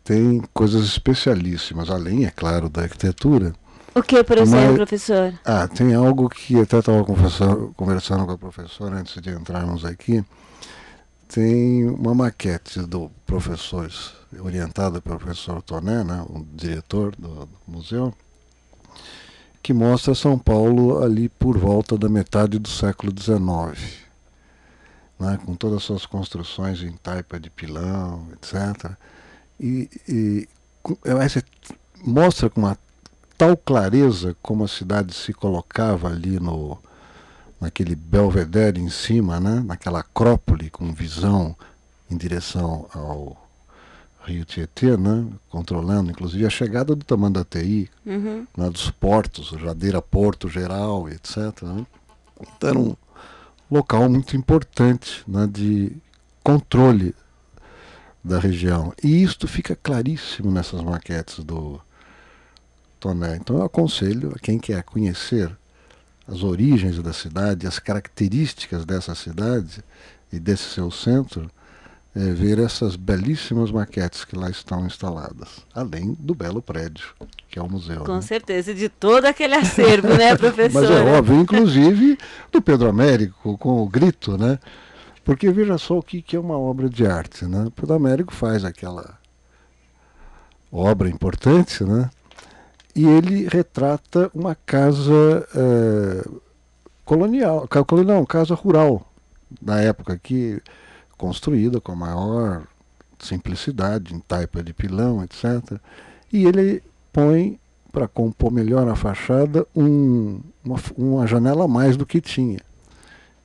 Tem 0.04 0.42
coisas 0.54 0.84
especialíssimas, 0.84 1.90
além, 1.90 2.24
é 2.24 2.30
claro, 2.30 2.68
da 2.68 2.82
arquitetura. 2.82 3.52
O 3.94 4.02
que, 4.02 4.22
por 4.22 4.38
exemplo, 4.38 4.76
professor? 4.76 5.34
Ah, 5.44 5.66
tem 5.66 5.94
algo 5.94 6.28
que 6.28 6.58
até 6.60 6.78
estava 6.78 7.04
conversando 7.04 8.26
com 8.26 8.32
a 8.32 8.38
professora 8.38 8.96
antes 8.96 9.20
de 9.20 9.30
entrarmos 9.30 9.84
aqui. 9.84 10.24
Tem 11.28 11.86
uma 11.86 12.14
maquete 12.14 12.80
do 12.80 13.10
professor, 13.26 13.90
orientada 14.40 15.00
pelo 15.00 15.18
professor 15.18 15.60
Toné, 15.62 16.02
né, 16.04 16.24
o 16.28 16.46
diretor 16.54 17.14
do, 17.16 17.46
do 17.46 17.48
museu, 17.66 18.14
que 19.62 19.74
mostra 19.74 20.14
São 20.14 20.38
Paulo 20.38 21.02
ali 21.02 21.28
por 21.28 21.58
volta 21.58 21.98
da 21.98 22.08
metade 22.08 22.58
do 22.58 22.68
século 22.68 23.12
XIX 23.12 24.07
né, 25.18 25.38
com 25.44 25.54
todas 25.54 25.78
as 25.78 25.84
suas 25.84 26.06
construções 26.06 26.82
em 26.82 26.92
taipa 26.92 27.38
de 27.40 27.50
pilão, 27.50 28.26
etc. 28.32 28.92
E, 29.60 29.90
e 30.08 30.48
mostra 32.04 32.48
com 32.48 32.60
uma 32.60 32.78
tal 33.36 33.56
clareza 33.56 34.36
como 34.42 34.64
a 34.64 34.68
cidade 34.68 35.14
se 35.14 35.32
colocava 35.32 36.08
ali 36.08 36.38
no 36.40 36.78
naquele 37.60 37.96
belvedere 37.96 38.80
em 38.80 38.88
cima, 38.88 39.40
né, 39.40 39.60
naquela 39.66 39.98
acrópole 39.98 40.70
com 40.70 40.92
visão 40.92 41.56
em 42.08 42.16
direção 42.16 42.86
ao 42.94 43.36
Rio 44.24 44.44
Tietê, 44.44 44.96
né, 44.96 45.26
controlando 45.50 46.10
inclusive 46.10 46.46
a 46.46 46.50
chegada 46.50 46.94
do 46.94 47.04
Tamandatei, 47.04 47.88
uhum. 48.06 48.46
né, 48.56 48.70
dos 48.70 48.90
portos, 48.90 49.48
Jadeira 49.60 50.00
Porto 50.00 50.48
Geral, 50.48 51.08
etc. 51.08 51.62
Né. 51.62 51.86
Então 52.40 52.70
era 52.70 52.78
um, 52.78 52.96
local 53.70 54.08
muito 54.08 54.36
importante 54.36 55.22
né, 55.26 55.46
de 55.46 55.96
controle 56.42 57.14
da 58.24 58.38
região. 58.38 58.92
E 59.02 59.22
isto 59.22 59.46
fica 59.46 59.76
claríssimo 59.76 60.50
nessas 60.50 60.82
maquetes 60.82 61.44
do 61.44 61.80
Toné. 62.98 63.36
Então 63.36 63.56
eu 63.56 63.64
aconselho 63.64 64.32
a 64.34 64.38
quem 64.38 64.58
quer 64.58 64.82
conhecer 64.82 65.50
as 66.26 66.42
origens 66.42 67.00
da 67.02 67.12
cidade, 67.12 67.66
as 67.66 67.78
características 67.78 68.84
dessa 68.84 69.14
cidade 69.14 69.82
e 70.32 70.38
desse 70.38 70.64
seu 70.64 70.90
centro, 70.90 71.50
é, 72.14 72.32
ver 72.32 72.58
essas 72.58 72.96
belíssimas 72.96 73.70
maquetes 73.70 74.24
que 74.24 74.36
lá 74.36 74.50
estão 74.50 74.86
instaladas, 74.86 75.60
além 75.74 76.16
do 76.18 76.34
belo 76.34 76.60
prédio, 76.60 77.08
que 77.48 77.58
é 77.58 77.62
o 77.62 77.70
museu. 77.70 78.04
Com 78.04 78.16
né? 78.16 78.22
certeza, 78.22 78.74
de 78.74 78.88
todo 78.88 79.26
aquele 79.26 79.54
acervo, 79.54 80.08
né, 80.08 80.34
professor? 80.36 80.82
Mas 80.82 80.90
é 80.90 81.02
óbvio, 81.02 81.36
inclusive 81.36 82.18
do 82.50 82.60
Pedro 82.60 82.88
Américo, 82.88 83.56
com 83.58 83.82
o 83.82 83.88
grito, 83.88 84.36
né? 84.36 84.58
Porque 85.24 85.50
veja 85.50 85.76
só 85.76 85.98
o 85.98 86.02
que, 86.02 86.22
que 86.22 86.36
é 86.36 86.40
uma 86.40 86.58
obra 86.58 86.88
de 86.88 87.06
arte, 87.06 87.44
né? 87.44 87.64
O 87.64 87.70
Pedro 87.70 87.94
Américo 87.94 88.34
faz 88.34 88.64
aquela 88.64 89.18
obra 90.72 91.08
importante, 91.08 91.84
né? 91.84 92.10
E 92.96 93.06
ele 93.06 93.46
retrata 93.46 94.30
uma 94.34 94.54
casa 94.54 95.46
é, 95.54 96.28
colonial, 97.04 97.68
colonial, 97.86 98.26
casa 98.26 98.54
rural 98.54 99.06
da 99.60 99.80
época 99.80 100.18
que 100.22 100.60
construída 101.18 101.80
com 101.80 101.92
a 101.92 101.96
maior 101.96 102.62
simplicidade, 103.18 104.14
em 104.14 104.20
taipa 104.20 104.62
de 104.62 104.72
pilão, 104.72 105.22
etc. 105.22 105.78
E 106.32 106.46
ele 106.46 106.82
põe, 107.12 107.58
para 107.92 108.06
compor 108.06 108.52
melhor 108.52 108.88
a 108.88 108.94
fachada, 108.94 109.66
um, 109.74 110.40
uma, 110.64 110.76
uma 110.96 111.26
janela 111.26 111.64
a 111.64 111.68
mais 111.68 111.96
do 111.96 112.06
que 112.06 112.20
tinha. 112.20 112.60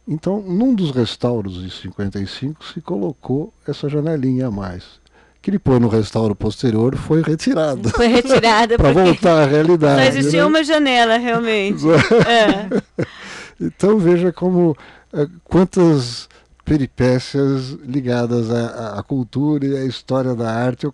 Então, 0.07 0.41
num 0.41 0.75
dos 0.75 0.91
restauros 0.91 1.61
de 1.63 1.71
55 1.71 2.63
se 2.65 2.81
colocou 2.81 3.53
essa 3.67 3.89
janelinha 3.89 4.47
a 4.47 4.51
mais. 4.51 5.01
Que 5.41 5.51
depois, 5.51 5.79
no 5.81 5.89
restauro 5.89 6.35
posterior, 6.35 6.95
foi 6.95 7.21
retirada. 7.21 7.89
Foi 7.89 8.07
retirada 8.07 8.77
para 8.77 8.93
voltar 8.93 9.43
à 9.43 9.45
realidade. 9.45 10.01
Só 10.01 10.19
existia 10.19 10.41
né? 10.41 10.45
uma 10.45 10.63
janela, 10.63 11.17
realmente. 11.17 11.83
é. 12.27 13.05
Então, 13.59 13.97
veja 13.97 14.31
como 14.31 14.75
é, 15.11 15.27
quantas 15.43 16.29
peripécias 16.63 17.71
ligadas 17.85 18.49
à, 18.49 18.99
à, 18.99 19.03
cultura 19.03 19.65
e 19.65 19.77
à 19.77 19.85
história 19.85 20.33
da 20.33 20.49
arte 20.49 20.87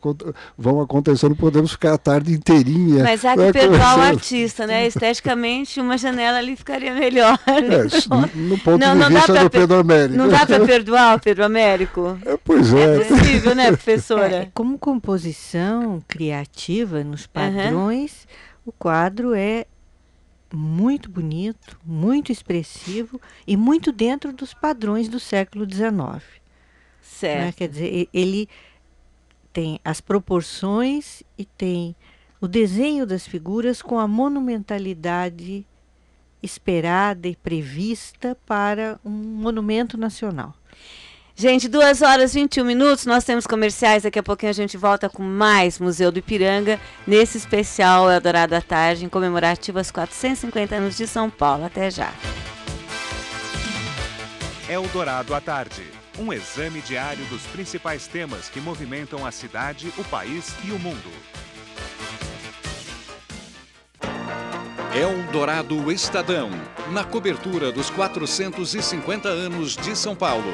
vão 0.58 0.82
acontecendo, 0.82 1.36
podemos 1.36 1.71
ficar 1.71 1.93
a 1.93 1.97
tarde 1.97 2.34
inteirinha. 2.34 3.03
Mas 3.03 3.23
há 3.23 3.34
que 3.34 3.39
né, 3.39 3.51
perdoar 3.51 3.99
o 3.99 4.01
artista, 4.01 4.65
né? 4.65 4.88
Esteticamente, 4.88 5.79
uma 5.79 5.97
janela 5.97 6.39
ali 6.39 6.55
ficaria 6.55 6.93
melhor. 6.93 7.38
É, 7.69 7.84
no 8.36 8.58
ponto 8.58 8.79
não, 8.79 8.93
de 8.93 8.99
não 8.99 9.10
vista 9.10 9.43
do 9.43 9.49
Pedro 9.49 9.79
Américo. 9.79 10.17
Não 10.17 10.27
dá 10.27 10.45
para 10.45 10.65
perdoar 10.65 11.17
o 11.17 11.19
Pedro 11.19 11.45
Américo? 11.45 12.17
É, 12.25 12.38
pois 12.43 12.73
é. 12.73 13.01
É 13.01 13.03
possível, 13.03 13.55
né, 13.55 13.67
professora? 13.67 14.36
É, 14.36 14.49
como 14.53 14.77
composição 14.77 16.01
criativa 16.08 17.03
nos 17.03 17.27
padrões, 17.27 18.27
uhum. 18.65 18.67
o 18.67 18.71
quadro 18.71 19.34
é 19.36 19.65
muito 20.56 21.10
bonito, 21.10 21.80
muito 21.86 22.32
expressivo 22.32 23.22
e 23.46 23.56
muito 23.56 23.92
dentro 23.92 24.34
dos 24.34 24.54
padrões 24.54 25.08
do 25.08 25.20
século 25.20 25.66
XIX. 25.70 25.92
Né? 25.92 26.22
Certo. 27.02 27.46
Né? 27.46 27.52
Quer 27.52 27.68
dizer, 27.70 28.10
ele 28.14 28.50
tem 29.52 29.80
as 29.84 30.00
proporções 30.02 31.24
e 31.38 31.46
tem 31.46 31.96
o 32.42 32.48
desenho 32.48 33.06
das 33.06 33.28
figuras 33.28 33.82
com 33.82 34.00
a 34.00 34.08
monumentalidade 34.08 35.66
esperada 36.42 37.28
e 37.28 37.36
prevista 37.36 38.38
para 38.46 39.00
um 39.04 39.10
monumento 39.10 39.98
nacional. 39.98 40.56
Gente, 41.39 41.69
duas 41.69 42.02
horas 42.02 42.36
e 42.36 42.41
21 42.41 42.65
minutos, 42.65 43.06
nós 43.06 43.23
temos 43.23 43.47
comerciais, 43.47 44.04
daqui 44.04 44.19
a 44.19 44.23
pouquinho 44.23 44.49
a 44.49 44.54
gente 44.54 44.75
volta 44.75 45.08
com 45.08 45.23
mais 45.23 45.80
Museu 45.80 46.12
do 46.12 46.19
Ipiranga, 46.19 46.78
nesse 47.08 47.38
especial 47.38 48.12
Eldorado 48.12 48.56
à 48.56 48.62
Tarde, 48.62 49.06
em 49.06 49.08
comemorativo 49.08 49.78
aos 49.78 49.89
450 49.89 50.75
anos 50.75 50.97
de 50.97 51.08
São 51.08 51.30
Paulo. 51.30 51.63
Até 51.63 51.89
já. 51.89 52.12
Eldorado 54.67 55.34
à 55.34 55.39
Tarde, 55.39 55.86
um 56.19 56.34
exame 56.34 56.82
diário 56.82 57.23
dos 57.28 57.43
principais 57.43 58.06
temas 58.06 58.49
que 58.49 58.60
movimentam 58.60 59.25
a 59.25 59.32
cidade, 59.32 59.93
o 59.97 60.04
país 60.04 60.54
e 60.65 60.71
o 60.71 60.78
mundo. 60.78 61.10
Eldorado 64.93 65.89
Estadão, 65.89 66.49
na 66.91 67.06
cobertura 67.06 67.71
dos 67.71 67.89
450 67.89 69.30
anos 69.30 69.78
de 69.78 69.95
São 69.95 70.17
Paulo. 70.17 70.52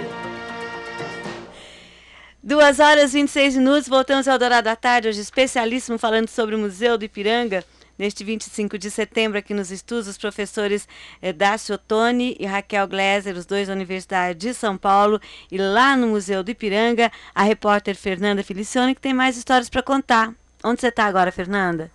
Duas 2.47 2.79
horas 2.79 3.15
e 3.15 3.17
26 3.17 3.57
minutos, 3.57 3.89
voltamos 3.89 4.27
ao 4.27 4.37
Dourado 4.37 4.69
à 4.69 4.75
Tarde, 4.75 5.07
hoje 5.07 5.19
especialíssimo 5.19 5.97
falando 5.97 6.27
sobre 6.27 6.53
o 6.53 6.59
Museu 6.59 6.95
do 6.95 7.03
Ipiranga. 7.03 7.63
Neste 7.97 8.23
25 8.23 8.77
de 8.77 8.91
setembro, 8.91 9.39
aqui 9.39 9.51
nos 9.51 9.71
estudos, 9.71 10.07
os 10.07 10.15
professores 10.15 10.87
eh, 11.23 11.33
Dácio 11.33 11.73
Ottoni 11.73 12.37
e 12.39 12.45
Raquel 12.45 12.87
Gleiser, 12.87 13.35
os 13.35 13.47
dois 13.47 13.67
da 13.67 13.73
Universidade 13.73 14.37
de 14.37 14.53
São 14.53 14.77
Paulo, 14.77 15.19
e 15.51 15.57
lá 15.57 15.97
no 15.97 16.05
Museu 16.05 16.43
do 16.43 16.51
Ipiranga, 16.51 17.11
a 17.33 17.41
repórter 17.41 17.95
Fernanda 17.95 18.43
Felicione, 18.43 18.93
que 18.93 19.01
tem 19.01 19.11
mais 19.11 19.37
histórias 19.37 19.67
para 19.67 19.81
contar. 19.81 20.31
Onde 20.63 20.81
você 20.81 20.89
está 20.89 21.05
agora, 21.05 21.31
Fernanda? 21.31 21.89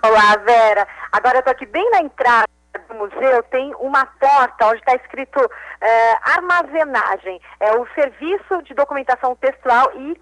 Olá, 0.00 0.36
Vera. 0.44 0.86
Agora 1.10 1.38
eu 1.38 1.40
estou 1.40 1.50
aqui 1.50 1.66
bem 1.66 1.90
na 1.90 2.02
entrada 2.02 2.46
do 2.78 2.94
museu 2.94 3.42
tem 3.44 3.74
uma 3.76 4.06
porta 4.06 4.66
onde 4.66 4.78
está 4.78 4.94
escrito 4.94 5.40
é, 5.80 6.12
armazenagem. 6.32 7.40
É 7.60 7.72
o 7.72 7.86
serviço 7.94 8.62
de 8.62 8.74
documentação 8.74 9.34
textual 9.36 9.90
e 9.94 10.14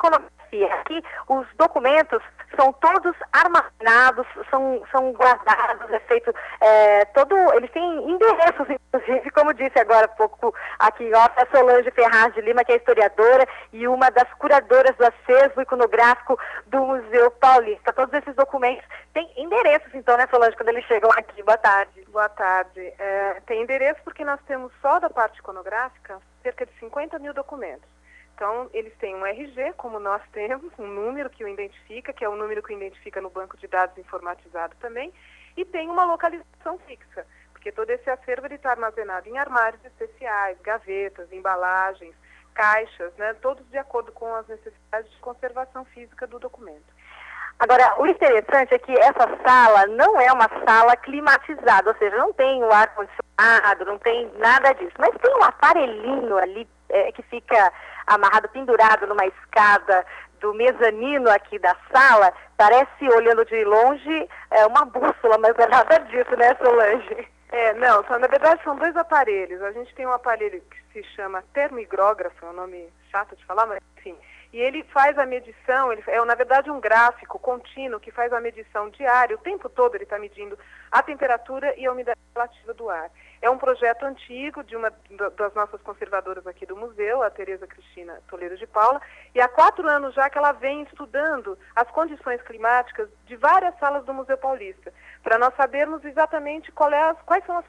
iconografia. 0.55 0.75
Aqui 0.75 1.03
os 1.29 1.47
documentos 1.57 2.23
são 2.57 2.73
todos 2.75 3.17
armazenados, 3.33 4.27
são, 4.49 4.83
são 4.93 5.13
guardados, 5.13 5.91
é 5.91 5.99
feito 6.01 6.33
é, 6.61 7.05
todo. 7.07 7.35
Eles 7.55 7.71
têm 7.73 8.11
endereços, 8.11 8.69
inclusive, 8.71 9.31
como 9.33 9.53
disse 9.55 9.79
agora 9.79 10.05
há 10.05 10.09
pouco 10.09 10.55
aqui, 10.79 11.11
ó, 11.13 11.29
a 11.37 11.47
Solange 11.51 11.91
Ferraz 11.91 12.33
de 12.35 12.41
Lima, 12.41 12.65
que 12.65 12.73
é 12.73 12.77
historiadora 12.77 13.47
e 13.73 13.89
uma 13.89 14.09
das 14.11 14.33
curadoras 14.35 14.97
do 14.97 15.05
acervo 15.05 15.63
iconográfico 15.63 16.39
do 16.67 16.81
Museu 16.81 17.31
Paulista. 17.33 17.93
Todos 17.93 18.15
esses 18.15 18.35
documentos 18.37 18.85
têm 19.13 19.29
endereços, 19.37 19.93
então, 19.95 20.17
né, 20.17 20.29
Solange, 20.31 20.57
quando 20.57 20.69
eles 20.69 20.85
chegam 20.85 21.11
aqui. 21.11 21.43
Boa 21.43 21.59
tarde. 21.59 22.05
Boa 22.09 22.29
tarde. 22.29 22.81
É, 22.99 23.43
tem 23.47 23.63
endereço 23.63 24.01
porque 24.05 24.25
nós 24.25 24.41
temos 24.47 24.73
só 24.81 25.01
da 25.01 25.11
parte 25.11 25.41
iconográfica 25.41 26.21
cerca 26.43 26.67
de 26.67 26.73
50 26.79 27.19
mil 27.19 27.35
documentos. 27.35 27.94
Então, 28.35 28.69
eles 28.73 28.93
têm 28.99 29.15
um 29.15 29.25
RG, 29.25 29.75
como 29.77 30.01
nós 30.01 30.21
temos, 30.33 30.73
um 30.77 30.87
número 30.87 31.31
que 31.31 31.45
o 31.45 31.49
identifica, 31.49 32.13
que 32.13 32.25
é 32.25 32.29
o 32.29 32.35
número 32.35 32.63
que 32.63 32.75
o 32.75 32.77
identifica 32.77 33.21
no 33.21 33.31
banco 33.31 33.57
de 33.57 33.69
dados 33.69 33.97
informatizado 33.97 34.75
também, 34.81 35.13
e 35.57 35.65
tem 35.65 35.89
uma 35.89 36.05
localização 36.05 36.79
fixa, 36.81 37.25
porque 37.53 37.71
todo 37.71 37.89
esse 37.91 38.11
acervo 38.11 38.53
está 38.53 38.73
armazenado 38.73 39.29
em 39.29 39.39
armários 39.39 39.85
especiais, 39.85 40.59
gavetas, 40.63 41.31
embalagens, 41.33 42.15
caixas, 42.55 43.13
né, 43.17 43.35
todos 43.35 43.65
de 43.71 43.79
acordo 43.79 44.11
com 44.11 44.35
as 44.35 44.47
necessidades 44.49 45.11
de 45.13 45.19
conservação 45.19 45.85
física 45.87 46.27
do 46.27 46.41
documento. 46.41 46.93
Agora, 47.59 47.95
o 48.01 48.07
interessante 48.07 48.75
é 48.75 48.79
que 48.79 48.93
essa 48.99 49.29
sala 49.47 49.87
não 49.87 50.21
é 50.21 50.33
uma 50.33 50.49
sala 50.67 50.97
climatizada, 50.97 51.89
ou 51.89 51.97
seja, 51.97 52.17
não 52.17 52.33
tem 52.33 52.65
o 52.65 52.73
ar-condicionado, 52.73 53.85
não 53.85 53.99
tem 53.99 54.29
nada 54.39 54.73
disso, 54.73 54.95
mas 54.99 55.15
tem 55.23 55.33
um 55.37 55.45
aparelhinho 55.45 56.37
ali 56.37 56.69
é, 56.89 57.13
que 57.13 57.23
fica 57.23 57.73
amarrado, 58.07 58.49
pendurado 58.49 59.07
numa 59.07 59.27
escada 59.27 60.05
do 60.41 60.53
mezanino 60.55 61.31
aqui 61.31 61.59
da 61.59 61.75
sala, 61.93 62.33
parece, 62.57 63.09
olhando 63.09 63.45
de 63.47 63.65
longe, 63.65 64.29
é 64.51 64.67
uma 64.67 64.85
bússola, 64.85 65.39
mas 65.39 65.59
é 65.59 65.67
nada 65.67 65.99
disso, 66.01 66.37
né, 66.37 66.55
Solange? 66.57 67.29
É, 67.51 67.73
não, 67.75 68.05
só, 68.05 68.19
na 68.19 68.27
verdade 68.27 68.63
são 68.65 68.77
dois 68.77 68.97
aparelhos. 68.97 69.63
A 69.63 69.73
gente 69.73 69.95
tem 69.95 70.07
um 70.07 70.13
aparelho 70.13 70.61
que 70.61 70.93
se 70.93 71.09
chama 71.15 71.45
termigrógrafo, 71.53 72.45
é 72.45 72.49
um 72.49 72.53
nome 72.53 72.93
chato 73.11 73.37
de 73.37 73.45
falar, 73.47 73.67
mas 73.67 73.79
enfim. 73.97 74.17
E 74.55 74.61
ele 74.61 74.85
faz 74.85 75.19
a 75.19 75.27
medição, 75.27 75.93
ele 75.93 76.05
é 76.07 76.25
na 76.25 76.37
verdade 76.37 76.71
um 76.71 76.79
gráfico 76.79 77.41
contínuo 77.41 77.99
que 77.99 78.13
faz 78.13 78.33
a 78.33 78.41
medição 78.41 78.89
diária, 78.89 79.35
o 79.35 79.41
tempo 79.41 79.69
todo 79.69 79.97
ele 79.97 80.05
está 80.05 80.17
medindo 80.17 80.57
a 80.93 81.03
temperatura 81.03 81.75
e 81.77 81.85
a 81.85 81.91
umidade 81.91 82.21
relativa 82.33 82.73
do 82.73 82.89
ar. 82.89 83.11
É 83.43 83.51
um 83.51 83.59
projeto 83.59 84.05
antigo 84.05 84.63
de 84.63 84.77
uma 84.77 84.93
das 85.37 85.53
nossas 85.55 85.83
conservadoras 85.83 86.47
aqui 86.47 86.65
do 86.67 86.77
museu, 86.77 87.21
a 87.25 87.31
Tereza 87.31 87.67
Cristina 87.67 88.23
Toledo 88.29 88.57
de 88.57 88.65
Paula, 88.69 89.03
e 89.35 89.41
há 89.41 89.49
quatro 89.49 89.89
anos 89.89 90.15
já 90.15 90.31
que 90.31 90.39
ela 90.39 90.53
vem 90.53 90.85
estudando 90.85 91.59
as 91.75 91.91
condições 91.91 92.41
climáticas 92.43 93.09
de 93.27 93.35
várias 93.35 93.77
salas 93.81 94.05
do 94.05 94.15
Museu 94.15 94.39
Paulista, 94.39 94.95
para 95.25 95.37
nós 95.37 95.53
sabermos 95.57 96.05
exatamente 96.05 96.71
é 96.71 97.15
quais 97.25 97.45
são 97.45 97.59
as 97.59 97.65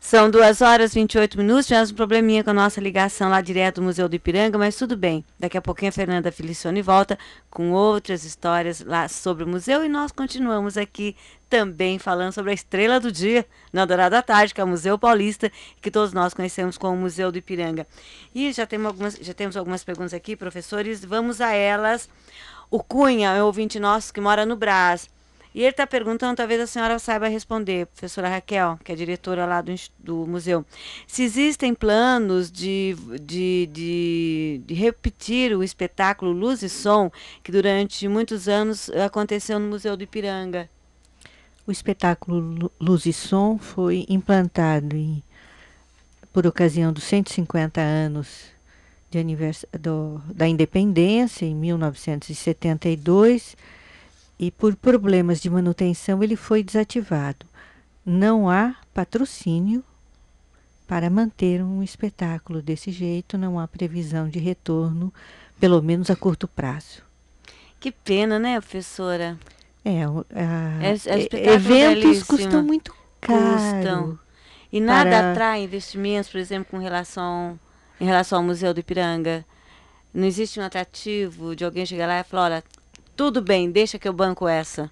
São 0.00 0.30
duas 0.30 0.62
horas 0.62 0.92
e 0.92 0.94
28 0.94 1.36
minutos. 1.36 1.66
Tivemos 1.66 1.90
um 1.90 1.94
probleminha 1.94 2.42
com 2.42 2.50
a 2.50 2.54
nossa 2.54 2.80
ligação 2.80 3.28
lá 3.28 3.42
direto 3.42 3.76
do 3.76 3.82
Museu 3.82 4.08
do 4.08 4.16
Ipiranga, 4.16 4.56
mas 4.56 4.74
tudo 4.74 4.96
bem. 4.96 5.22
Daqui 5.38 5.58
a 5.58 5.60
pouquinho 5.60 5.90
a 5.90 5.92
Fernanda 5.92 6.32
Felicione 6.32 6.80
volta 6.80 7.18
com 7.50 7.70
outras 7.72 8.24
histórias 8.24 8.80
lá 8.80 9.06
sobre 9.08 9.44
o 9.44 9.46
museu 9.46 9.84
e 9.84 9.88
nós 9.90 10.10
continuamos 10.10 10.78
aqui 10.78 11.14
também 11.50 11.98
falando 11.98 12.32
sobre 12.32 12.50
a 12.50 12.54
estrela 12.54 12.98
do 12.98 13.12
dia 13.12 13.46
na 13.72 13.84
Dourada 13.84 14.22
Tarde, 14.22 14.54
que 14.54 14.60
é 14.60 14.64
o 14.64 14.66
Museu 14.66 14.98
Paulista, 14.98 15.52
que 15.82 15.90
todos 15.90 16.14
nós 16.14 16.32
conhecemos 16.32 16.78
como 16.78 16.96
Museu 16.96 17.30
do 17.30 17.36
Ipiranga. 17.36 17.86
E 18.34 18.50
já 18.52 18.66
temos 18.66 18.86
algumas, 18.86 19.14
já 19.20 19.34
temos 19.34 19.56
algumas 19.56 19.84
perguntas 19.84 20.14
aqui, 20.14 20.34
professores. 20.34 21.04
Vamos 21.04 21.42
a 21.42 21.52
elas. 21.52 22.08
O 22.70 22.82
Cunha 22.82 23.32
é 23.32 23.42
um 23.42 23.46
ouvinte 23.46 23.78
nosso 23.78 24.14
que 24.14 24.20
mora 24.20 24.46
no 24.46 24.56
Brás. 24.56 25.10
E 25.52 25.62
ele 25.62 25.70
está 25.70 25.86
perguntando, 25.86 26.36
talvez 26.36 26.60
a 26.60 26.66
senhora 26.66 26.98
saiba 26.98 27.26
responder, 27.26 27.86
professora 27.86 28.28
Raquel, 28.28 28.78
que 28.84 28.92
é 28.92 28.94
diretora 28.94 29.46
lá 29.46 29.60
do, 29.60 29.74
do 29.98 30.26
museu, 30.26 30.64
se 31.08 31.24
existem 31.24 31.74
planos 31.74 32.52
de, 32.52 32.96
de, 33.20 33.68
de, 33.72 34.60
de, 34.64 34.74
repetir 34.74 35.56
o 35.56 35.64
espetáculo 35.64 36.30
Luz 36.30 36.62
e 36.62 36.68
Som, 36.68 37.10
que 37.42 37.50
durante 37.50 38.06
muitos 38.06 38.46
anos 38.46 38.88
aconteceu 38.90 39.58
no 39.58 39.66
Museu 39.66 39.96
do 39.96 40.04
Ipiranga. 40.04 40.70
O 41.66 41.72
espetáculo 41.72 42.70
Luz 42.80 43.06
e 43.06 43.12
Som 43.12 43.58
foi 43.58 44.06
implantado 44.08 44.96
em, 44.96 45.20
por 46.32 46.46
ocasião 46.46 46.92
dos 46.92 47.02
150 47.04 47.80
anos 47.80 48.44
do, 49.80 50.22
da 50.32 50.46
independência, 50.46 51.44
em 51.44 51.56
1972 51.56 53.56
e 54.40 54.50
por 54.50 54.74
problemas 54.74 55.38
de 55.38 55.50
manutenção 55.50 56.22
ele 56.22 56.34
foi 56.34 56.62
desativado. 56.62 57.44
Não 58.06 58.48
há 58.48 58.74
patrocínio 58.94 59.84
para 60.88 61.10
manter 61.10 61.62
um 61.62 61.82
espetáculo 61.82 62.62
desse 62.62 62.90
jeito, 62.90 63.36
não 63.36 63.60
há 63.60 63.68
previsão 63.68 64.30
de 64.30 64.38
retorno, 64.38 65.12
pelo 65.60 65.82
menos 65.82 66.08
a 66.08 66.16
curto 66.16 66.48
prazo. 66.48 67.02
Que 67.78 67.92
pena, 67.92 68.38
né, 68.38 68.58
professora? 68.58 69.38
É, 69.84 70.04
a, 70.04 70.08
é, 70.82 70.88
é 70.88 71.52
eventos 71.52 72.02
belíssimo. 72.02 72.26
custam 72.26 72.62
muito 72.62 72.94
caro. 73.20 73.42
Custam. 73.42 74.18
E 74.72 74.80
nada 74.80 75.10
para... 75.10 75.32
atrai 75.32 75.64
investimentos, 75.64 76.30
por 76.30 76.38
exemplo, 76.38 76.70
com 76.70 76.78
relação 76.78 77.60
em 78.00 78.06
relação 78.06 78.38
ao 78.38 78.44
Museu 78.44 78.72
do 78.72 78.80
Ipiranga. 78.80 79.44
Não 80.14 80.26
existe 80.26 80.58
um 80.58 80.64
atrativo 80.64 81.54
de 81.54 81.62
alguém 81.62 81.84
chegar 81.84 82.06
lá 82.06 82.20
e 82.20 82.24
falar, 82.24 82.44
olha, 82.44 82.64
tudo 83.20 83.42
bem, 83.42 83.70
deixa 83.70 83.98
que 83.98 84.08
eu 84.08 84.14
banco 84.14 84.48
essa. 84.48 84.90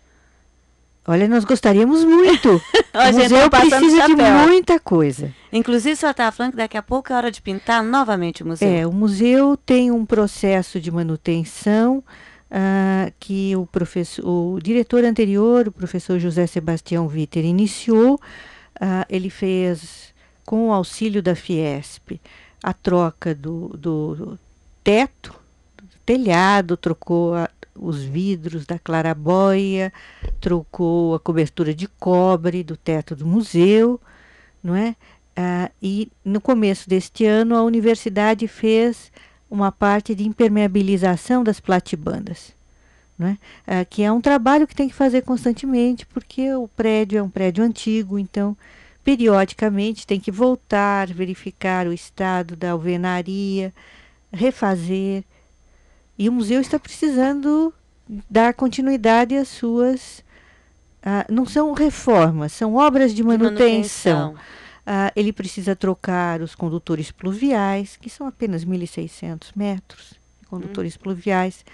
Olha, 1.06 1.26
nós 1.26 1.46
gostaríamos 1.46 2.04
muito. 2.04 2.50
o 2.92 3.12
museu 3.14 3.48
precisa 3.48 4.06
de 4.06 4.14
muita 4.14 4.78
coisa. 4.78 5.34
Inclusive, 5.50 5.96
você 5.96 6.06
estava 6.06 6.30
falando 6.30 6.50
que 6.50 6.58
daqui 6.58 6.76
a 6.76 6.82
pouco 6.82 7.10
é 7.10 7.16
hora 7.16 7.30
de 7.30 7.40
pintar 7.40 7.82
novamente 7.82 8.42
o 8.42 8.46
museu. 8.46 8.68
É, 8.68 8.86
o 8.86 8.92
museu 8.92 9.56
tem 9.56 9.90
um 9.90 10.04
processo 10.04 10.78
de 10.78 10.90
manutenção 10.90 12.04
uh, 12.50 13.10
que 13.18 13.56
o, 13.56 13.64
professor, 13.64 14.22
o 14.26 14.60
diretor 14.60 15.04
anterior, 15.04 15.68
o 15.68 15.72
professor 15.72 16.18
José 16.18 16.46
Sebastião 16.46 17.08
Viter, 17.08 17.46
iniciou. 17.46 18.16
Uh, 18.76 19.06
ele 19.08 19.30
fez, 19.30 20.12
com 20.44 20.68
o 20.68 20.72
auxílio 20.74 21.22
da 21.22 21.34
Fiesp, 21.34 22.20
a 22.62 22.74
troca 22.74 23.34
do, 23.34 23.68
do, 23.68 24.14
do 24.14 24.38
teto, 24.84 25.34
do 25.78 25.96
telhado, 26.04 26.76
trocou 26.76 27.34
a, 27.34 27.48
os 27.80 28.02
vidros 28.02 28.66
da 28.66 28.78
clarabóia, 28.78 29.92
trocou 30.40 31.14
a 31.14 31.20
cobertura 31.20 31.74
de 31.74 31.86
cobre 31.86 32.62
do 32.62 32.76
teto 32.76 33.14
do 33.14 33.26
museu, 33.26 34.00
não 34.62 34.74
é? 34.74 34.96
Ah, 35.36 35.70
e 35.80 36.10
no 36.24 36.40
começo 36.40 36.88
deste 36.88 37.24
ano 37.24 37.54
a 37.54 37.62
universidade 37.62 38.48
fez 38.48 39.12
uma 39.50 39.70
parte 39.70 40.14
de 40.14 40.26
impermeabilização 40.26 41.44
das 41.44 41.60
platibandas, 41.60 42.52
não 43.18 43.28
é? 43.28 43.38
Ah, 43.66 43.84
que 43.84 44.02
é 44.02 44.10
um 44.10 44.20
trabalho 44.20 44.66
que 44.66 44.74
tem 44.74 44.88
que 44.88 44.94
fazer 44.94 45.22
constantemente, 45.22 46.04
porque 46.06 46.52
o 46.54 46.68
prédio 46.68 47.18
é 47.18 47.22
um 47.22 47.30
prédio 47.30 47.64
antigo, 47.64 48.18
então 48.18 48.56
periodicamente 49.04 50.06
tem 50.06 50.20
que 50.20 50.30
voltar, 50.30 51.06
verificar 51.08 51.86
o 51.86 51.92
estado 51.92 52.54
da 52.54 52.72
alvenaria, 52.72 53.72
refazer. 54.32 55.24
E 56.18 56.28
o 56.28 56.32
museu 56.32 56.60
está 56.60 56.78
precisando 56.78 57.72
dar 58.28 58.52
continuidade 58.54 59.36
às 59.36 59.48
suas. 59.48 60.24
Uh, 61.00 61.32
não 61.32 61.46
são 61.46 61.72
reformas, 61.72 62.52
são 62.52 62.74
obras 62.74 63.14
de 63.14 63.22
manutenção. 63.22 63.54
De 63.54 64.34
manutenção. 64.34 64.58
Uh, 64.88 65.12
ele 65.14 65.32
precisa 65.32 65.76
trocar 65.76 66.40
os 66.40 66.54
condutores 66.54 67.10
pluviais, 67.10 67.96
que 67.96 68.10
são 68.10 68.26
apenas 68.26 68.64
1.600 68.64 69.50
metros 69.54 70.14
de 70.40 70.48
condutores 70.48 70.96
hum. 70.96 70.98
pluviais, 71.02 71.64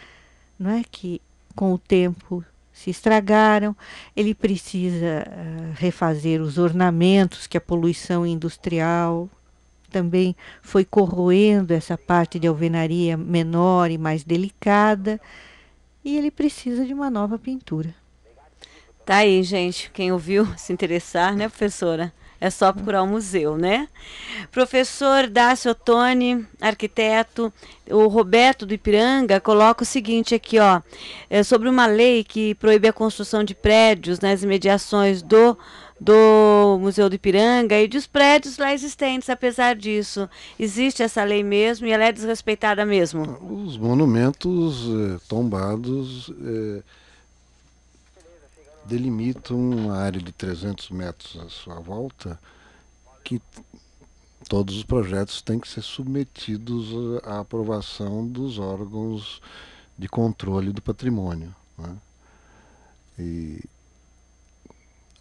não 0.59 0.71
é 0.71 0.83
que 0.83 1.23
com 1.55 1.73
o 1.73 1.79
tempo 1.79 2.45
se 2.73 2.91
estragaram. 2.91 3.75
Ele 4.15 4.35
precisa 4.35 5.25
uh, 5.27 5.73
refazer 5.77 6.43
os 6.43 6.59
ornamentos 6.59 7.47
que 7.47 7.57
a 7.57 7.61
poluição 7.61 8.27
industrial 8.27 9.31
também 9.95 10.35
foi 10.61 10.85
corroendo 10.85 11.73
essa 11.73 11.97
parte 11.97 12.37
de 12.41 12.49
alvenaria 12.49 13.17
menor 13.17 13.93
e 13.93 13.97
mais 13.97 14.25
delicada. 14.25 15.21
E 16.05 16.19
ele 16.19 16.33
precisa 16.33 16.85
de 16.85 16.93
uma 16.93 17.09
nova 17.09 17.39
pintura. 17.39 17.95
Tá 19.07 19.19
aí, 19.19 19.41
gente. 19.45 19.93
Quem 19.93 20.11
ouviu 20.11 20.49
se 20.59 20.73
interessar, 20.73 21.37
né, 21.37 21.49
professora? 21.49 22.13
É 22.41 22.51
só 22.51 22.73
procurar 22.73 23.03
o 23.03 23.07
museu, 23.07 23.57
né? 23.57 23.89
Professor 24.51 25.29
Dácio 25.29 25.71
Ottoni, 25.71 26.45
arquiteto, 26.61 27.53
o 27.89 28.09
Roberto 28.09 28.67
do 28.67 28.75
Ipiranga 28.75 29.41
coloca 29.41 29.85
o 29.85 29.87
seguinte 29.87 30.35
aqui, 30.35 30.59
ó, 30.59 30.83
é 31.31 31.43
sobre 31.43 31.69
uma 31.71 31.87
lei 31.87 32.23
que 32.23 32.55
proíbe 32.57 32.89
a 32.89 32.93
construção 32.93 33.45
de 33.45 33.55
prédios 33.55 34.21
nas 34.21 34.43
imediações 34.43 35.23
do 35.23 35.57
do 36.01 36.79
Museu 36.81 37.09
do 37.09 37.15
Ipiranga 37.15 37.81
e 37.81 37.89
dos 37.89 38.07
prédios 38.07 38.59
lá 38.59 38.73
existentes, 38.73 39.31
apesar 39.31 39.77
disso. 39.77 40.29
Existe 40.59 41.03
essa 41.03 41.23
lei 41.25 41.43
mesmo 41.43 41.87
e 41.87 41.93
ela 41.93 42.05
é 42.05 42.13
desrespeitada 42.13 42.85
mesmo? 42.85 43.23
Os 43.65 43.77
monumentos 43.77 44.87
eh, 44.87 45.21
tombados 45.29 46.31
eh, 46.45 46.83
delimitam 48.85 49.57
uma 49.57 49.97
área 49.97 50.21
de 50.21 50.33
300 50.33 50.91
metros 50.91 51.37
à 51.41 51.49
sua 51.49 51.81
volta 51.81 52.39
que 53.23 53.41
todos 54.49 54.77
os 54.77 54.83
projetos 54.83 55.41
têm 55.41 55.59
que 55.59 55.69
ser 55.69 55.83
submetidos 55.83 57.23
à 57.25 57.41
aprovação 57.41 58.27
dos 58.27 58.59
órgãos 58.59 59.41
de 59.97 60.09
controle 60.09 60.73
do 60.73 60.83
patrimônio. 60.83 61.55
Né? 61.79 61.97
E 63.19 63.61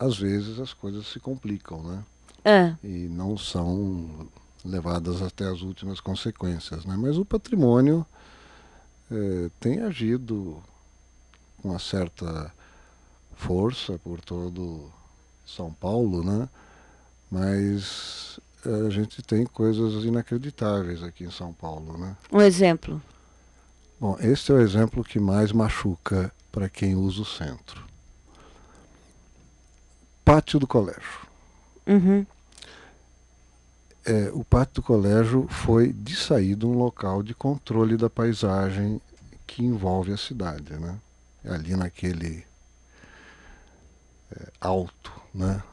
às 0.03 0.17
vezes 0.17 0.59
as 0.59 0.73
coisas 0.73 1.07
se 1.07 1.19
complicam, 1.19 1.81
né? 1.81 2.03
É. 2.43 2.75
E 2.83 3.07
não 3.07 3.37
são 3.37 4.27
levadas 4.65 5.21
até 5.21 5.45
as 5.45 5.61
últimas 5.61 5.99
consequências, 5.99 6.85
né? 6.85 6.95
Mas 6.97 7.17
o 7.17 7.25
patrimônio 7.25 8.05
é, 9.11 9.49
tem 9.59 9.79
agido 9.81 10.61
com 11.61 11.69
uma 11.69 11.79
certa 11.79 12.53
força 13.35 13.97
por 13.99 14.19
todo 14.21 14.91
São 15.45 15.71
Paulo, 15.71 16.23
né? 16.23 16.49
Mas 17.31 18.39
a 18.65 18.89
gente 18.89 19.21
tem 19.21 19.45
coisas 19.45 20.03
inacreditáveis 20.03 21.01
aqui 21.01 21.23
em 21.23 21.31
São 21.31 21.53
Paulo, 21.53 21.97
né? 21.97 22.15
Um 22.31 22.41
exemplo. 22.41 23.01
Bom, 23.99 24.17
este 24.19 24.51
é 24.51 24.55
o 24.55 24.61
exemplo 24.61 25.03
que 25.03 25.19
mais 25.19 25.51
machuca 25.51 26.31
para 26.51 26.69
quem 26.69 26.95
usa 26.95 27.21
o 27.21 27.25
centro. 27.25 27.92
Pátio 30.23 30.59
do 30.59 30.67
colégio. 30.67 31.27
Uhum. 31.86 32.25
É, 34.05 34.29
o 34.33 34.43
pátio 34.43 34.75
do 34.75 34.83
colégio 34.83 35.47
foi 35.47 35.93
de 35.93 36.15
saída 36.15 36.67
um 36.67 36.77
local 36.77 37.23
de 37.23 37.33
controle 37.33 37.95
da 37.95 38.09
paisagem 38.09 39.01
que 39.47 39.63
envolve 39.63 40.12
a 40.12 40.17
cidade, 40.17 40.73
né? 40.73 40.97
Ali 41.45 41.75
naquele 41.75 42.45
é, 44.31 44.51
alto, 44.59 45.12
né? 45.33 45.63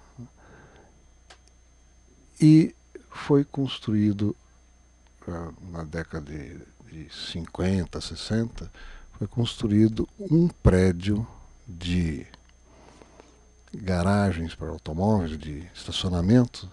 E 2.40 2.74
foi 3.10 3.44
construído 3.44 4.34
uh, 5.26 5.54
na 5.70 5.84
década 5.84 6.24
de, 6.30 6.58
de 6.90 7.08
50, 7.12 8.00
60, 8.00 8.70
foi 9.18 9.26
construído 9.26 10.08
um 10.18 10.48
prédio 10.48 11.26
de 11.68 12.26
garagens 13.74 14.54
para 14.54 14.68
automóveis, 14.68 15.38
de 15.38 15.62
estacionamento, 15.74 16.68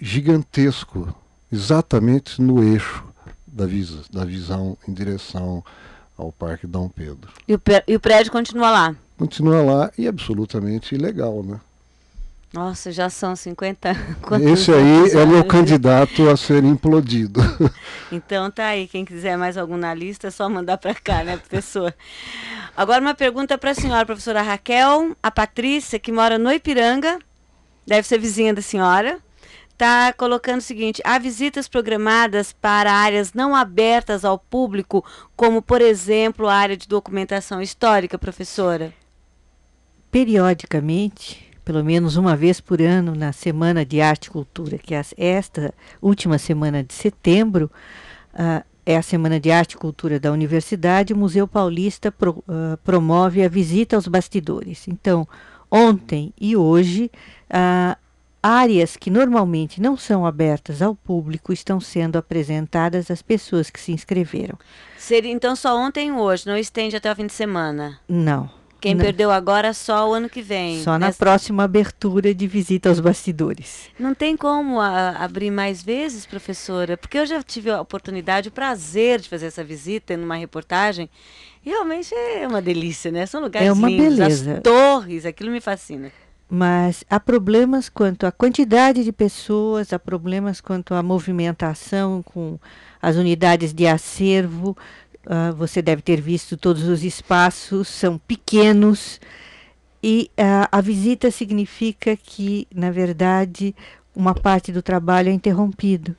gigantesco, 0.00 1.14
exatamente 1.52 2.40
no 2.40 2.62
eixo 2.62 3.04
da, 3.46 3.66
visa, 3.66 4.02
da 4.10 4.24
visão 4.24 4.76
em 4.88 4.92
direção 4.92 5.64
ao 6.16 6.32
Parque 6.32 6.66
Dom 6.66 6.88
Pedro. 6.88 7.32
E 7.46 7.54
o, 7.54 7.60
e 7.86 7.96
o 7.96 8.00
prédio 8.00 8.32
continua 8.32 8.70
lá? 8.70 8.96
continua 9.16 9.62
lá 9.62 9.92
e 9.96 10.06
absolutamente 10.06 10.94
ilegal, 10.94 11.42
né? 11.42 11.60
Nossa, 12.54 12.92
já 12.92 13.10
são 13.10 13.34
50 13.34 13.90
Esse 14.40 14.72
aí 14.72 15.10
é 15.10 15.26
meu 15.26 15.44
candidato 15.44 16.30
a 16.30 16.36
ser 16.36 16.62
implodido. 16.64 17.40
Então 18.12 18.48
tá 18.48 18.66
aí, 18.66 18.86
quem 18.86 19.04
quiser 19.04 19.36
mais 19.36 19.56
algum 19.56 19.76
na 19.76 19.92
lista, 19.92 20.28
é 20.28 20.30
só 20.30 20.48
mandar 20.48 20.78
para 20.78 20.94
cá, 20.94 21.24
né, 21.24 21.36
professor? 21.36 21.92
Agora 22.76 23.00
uma 23.00 23.14
pergunta 23.14 23.58
para 23.58 23.70
a 23.70 23.74
senhora, 23.74 24.06
professora 24.06 24.40
Raquel, 24.40 25.16
a 25.20 25.32
Patrícia, 25.32 25.98
que 25.98 26.12
mora 26.12 26.38
no 26.38 26.52
Ipiranga, 26.52 27.18
deve 27.84 28.06
ser 28.06 28.20
vizinha 28.20 28.54
da 28.54 28.62
senhora, 28.62 29.18
está 29.68 30.12
colocando 30.12 30.58
o 30.58 30.62
seguinte: 30.62 31.02
há 31.04 31.18
visitas 31.18 31.66
programadas 31.66 32.52
para 32.52 32.92
áreas 32.92 33.32
não 33.32 33.52
abertas 33.52 34.24
ao 34.24 34.38
público, 34.38 35.04
como 35.34 35.60
por 35.60 35.82
exemplo 35.82 36.46
a 36.46 36.54
área 36.54 36.76
de 36.76 36.86
documentação 36.86 37.60
histórica, 37.60 38.16
professora? 38.16 38.92
periodicamente, 40.14 41.43
pelo 41.64 41.82
menos 41.82 42.16
uma 42.16 42.36
vez 42.36 42.60
por 42.60 42.80
ano, 42.82 43.14
na 43.14 43.32
Semana 43.32 43.84
de 43.84 44.00
Arte 44.00 44.26
e 44.26 44.30
Cultura, 44.30 44.78
que 44.78 44.94
é 44.94 45.02
esta 45.16 45.72
última 46.00 46.38
semana 46.38 46.84
de 46.84 46.92
setembro, 46.92 47.70
uh, 48.34 48.64
é 48.84 48.96
a 48.96 49.02
Semana 49.02 49.40
de 49.40 49.50
Arte 49.50 49.72
e 49.72 49.78
Cultura 49.78 50.20
da 50.20 50.30
Universidade, 50.30 51.14
o 51.14 51.16
Museu 51.16 51.48
Paulista 51.48 52.12
pro, 52.12 52.44
uh, 52.46 52.76
promove 52.84 53.42
a 53.42 53.48
visita 53.48 53.96
aos 53.96 54.06
bastidores. 54.06 54.86
Então, 54.88 55.26
ontem 55.70 56.34
e 56.38 56.54
hoje, 56.54 57.10
uh, 57.50 57.96
áreas 58.42 58.94
que 58.94 59.08
normalmente 59.08 59.80
não 59.80 59.96
são 59.96 60.26
abertas 60.26 60.82
ao 60.82 60.94
público 60.94 61.50
estão 61.50 61.80
sendo 61.80 62.18
apresentadas 62.18 63.10
às 63.10 63.22
pessoas 63.22 63.70
que 63.70 63.80
se 63.80 63.90
inscreveram. 63.90 64.58
Seria 64.98 65.32
então 65.32 65.56
só 65.56 65.78
ontem 65.78 66.08
e 66.08 66.12
hoje, 66.12 66.46
não 66.46 66.58
estende 66.58 66.94
até 66.94 67.10
o 67.10 67.16
fim 67.16 67.26
de 67.26 67.32
semana? 67.32 67.98
Não. 68.06 68.63
Quem 68.84 68.94
não. 68.94 69.02
perdeu 69.02 69.30
agora 69.30 69.72
só 69.72 70.10
o 70.10 70.12
ano 70.12 70.28
que 70.28 70.42
vem. 70.42 70.82
Só 70.82 70.98
na 70.98 71.10
próxima 71.10 71.64
abertura 71.64 72.34
de 72.34 72.46
visita 72.46 72.90
aos 72.90 73.00
bastidores. 73.00 73.88
Não 73.98 74.14
tem 74.14 74.36
como 74.36 74.78
a, 74.78 75.12
abrir 75.24 75.50
mais 75.50 75.82
vezes, 75.82 76.26
professora? 76.26 76.94
Porque 76.94 77.16
eu 77.16 77.24
já 77.24 77.42
tive 77.42 77.70
a 77.70 77.80
oportunidade, 77.80 78.50
o 78.50 78.52
prazer 78.52 79.20
de 79.22 79.28
fazer 79.30 79.46
essa 79.46 79.64
visita 79.64 80.18
numa 80.18 80.36
reportagem. 80.36 81.08
E 81.64 81.70
realmente 81.70 82.14
é 82.14 82.46
uma 82.46 82.60
delícia, 82.60 83.10
né? 83.10 83.24
São 83.24 83.40
lugares 83.40 83.66
é 83.66 83.72
uma 83.72 83.88
lindos, 83.88 84.18
beleza. 84.18 84.54
as 84.56 84.60
torres, 84.60 85.24
aquilo 85.24 85.50
me 85.50 85.62
fascina. 85.62 86.12
Mas 86.46 87.04
há 87.08 87.18
problemas 87.18 87.88
quanto 87.88 88.26
à 88.26 88.32
quantidade 88.32 89.02
de 89.02 89.12
pessoas, 89.12 89.94
há 89.94 89.98
problemas 89.98 90.60
quanto 90.60 90.92
à 90.92 91.02
movimentação 91.02 92.22
com 92.22 92.58
as 93.00 93.16
unidades 93.16 93.72
de 93.72 93.86
acervo, 93.86 94.76
Uh, 95.26 95.54
você 95.56 95.80
deve 95.80 96.02
ter 96.02 96.20
visto 96.20 96.56
todos 96.56 96.84
os 96.84 97.02
espaços, 97.02 97.88
são 97.88 98.18
pequenos 98.18 99.20
e 100.02 100.30
uh, 100.38 100.68
a 100.70 100.80
visita 100.82 101.30
significa 101.30 102.14
que, 102.14 102.68
na 102.74 102.90
verdade, 102.90 103.74
uma 104.14 104.34
parte 104.34 104.70
do 104.70 104.82
trabalho 104.82 105.30
é 105.30 105.32
interrompido. 105.32 106.14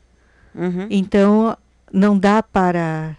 Uhum. 0.56 0.88
Então, 0.90 1.56
não 1.94 2.18
dá 2.18 2.42
para 2.42 3.16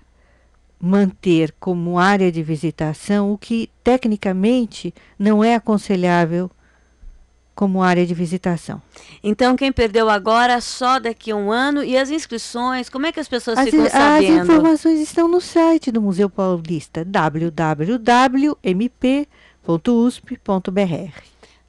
manter 0.80 1.54
como 1.58 1.98
área 1.98 2.30
de 2.32 2.42
visitação 2.42 3.32
o 3.32 3.38
que 3.38 3.70
tecnicamente 3.82 4.92
não 5.18 5.42
é 5.42 5.54
aconselhável 5.54 6.50
como 7.56 7.82
área 7.82 8.06
de 8.06 8.12
visitação. 8.14 8.80
Então, 9.24 9.56
quem 9.56 9.72
perdeu 9.72 10.10
agora, 10.10 10.60
só 10.60 11.00
daqui 11.00 11.30
a 11.30 11.36
um 11.36 11.50
ano. 11.50 11.82
E 11.82 11.96
as 11.96 12.10
inscrições, 12.10 12.90
como 12.90 13.06
é 13.06 13.12
que 13.12 13.18
as 13.18 13.26
pessoas 13.26 13.56
as, 13.58 13.64
ficam 13.64 13.88
sabendo? 13.88 14.40
As 14.40 14.44
informações 14.44 15.00
estão 15.00 15.26
no 15.26 15.40
site 15.40 15.90
do 15.90 16.02
Museu 16.02 16.28
Paulista, 16.28 17.02
www.mp.usp.br 17.02 18.56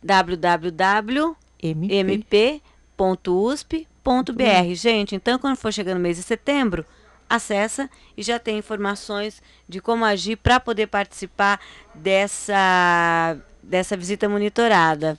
www.mp.usp.br 0.03 1.25
Gente, 4.75 5.15
então, 5.15 5.39
quando 5.39 5.55
for 5.55 5.71
chegando 5.71 5.97
o 5.97 6.01
mês 6.01 6.17
de 6.17 6.23
setembro, 6.23 6.85
acessa 7.29 7.89
e 8.15 8.21
já 8.21 8.37
tem 8.37 8.57
informações 8.57 9.41
de 9.67 9.79
como 9.79 10.03
agir 10.03 10.35
para 10.35 10.59
poder 10.59 10.87
participar 10.87 11.61
dessa, 11.95 13.37
dessa 13.63 13.95
visita 13.95 14.27
monitorada. 14.27 15.17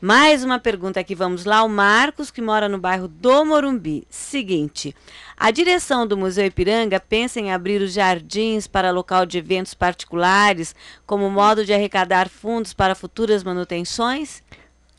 Mais 0.00 0.42
uma 0.42 0.58
pergunta 0.58 0.98
aqui, 0.98 1.14
vamos 1.14 1.44
lá. 1.44 1.62
O 1.62 1.68
Marcos, 1.68 2.30
que 2.30 2.40
mora 2.40 2.70
no 2.70 2.78
bairro 2.78 3.06
do 3.06 3.44
Morumbi. 3.44 4.06
Seguinte: 4.08 4.96
a 5.36 5.50
direção 5.50 6.06
do 6.06 6.16
Museu 6.16 6.46
Ipiranga 6.46 6.98
pensa 6.98 7.38
em 7.38 7.52
abrir 7.52 7.82
os 7.82 7.92
jardins 7.92 8.66
para 8.66 8.90
local 8.90 9.26
de 9.26 9.36
eventos 9.36 9.74
particulares, 9.74 10.74
como 11.04 11.28
modo 11.28 11.66
de 11.66 11.74
arrecadar 11.74 12.30
fundos 12.30 12.72
para 12.72 12.94
futuras 12.94 13.44
manutenções? 13.44 14.42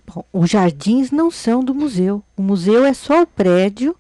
Bom, 0.06 0.24
os 0.32 0.52
jardins 0.52 1.10
não 1.10 1.32
são 1.32 1.64
do 1.64 1.74
museu. 1.74 2.24
O 2.38 2.44
museu 2.44 2.86
é 2.86 2.94
só 2.94 3.24
o 3.24 3.28
prédio. 3.28 3.96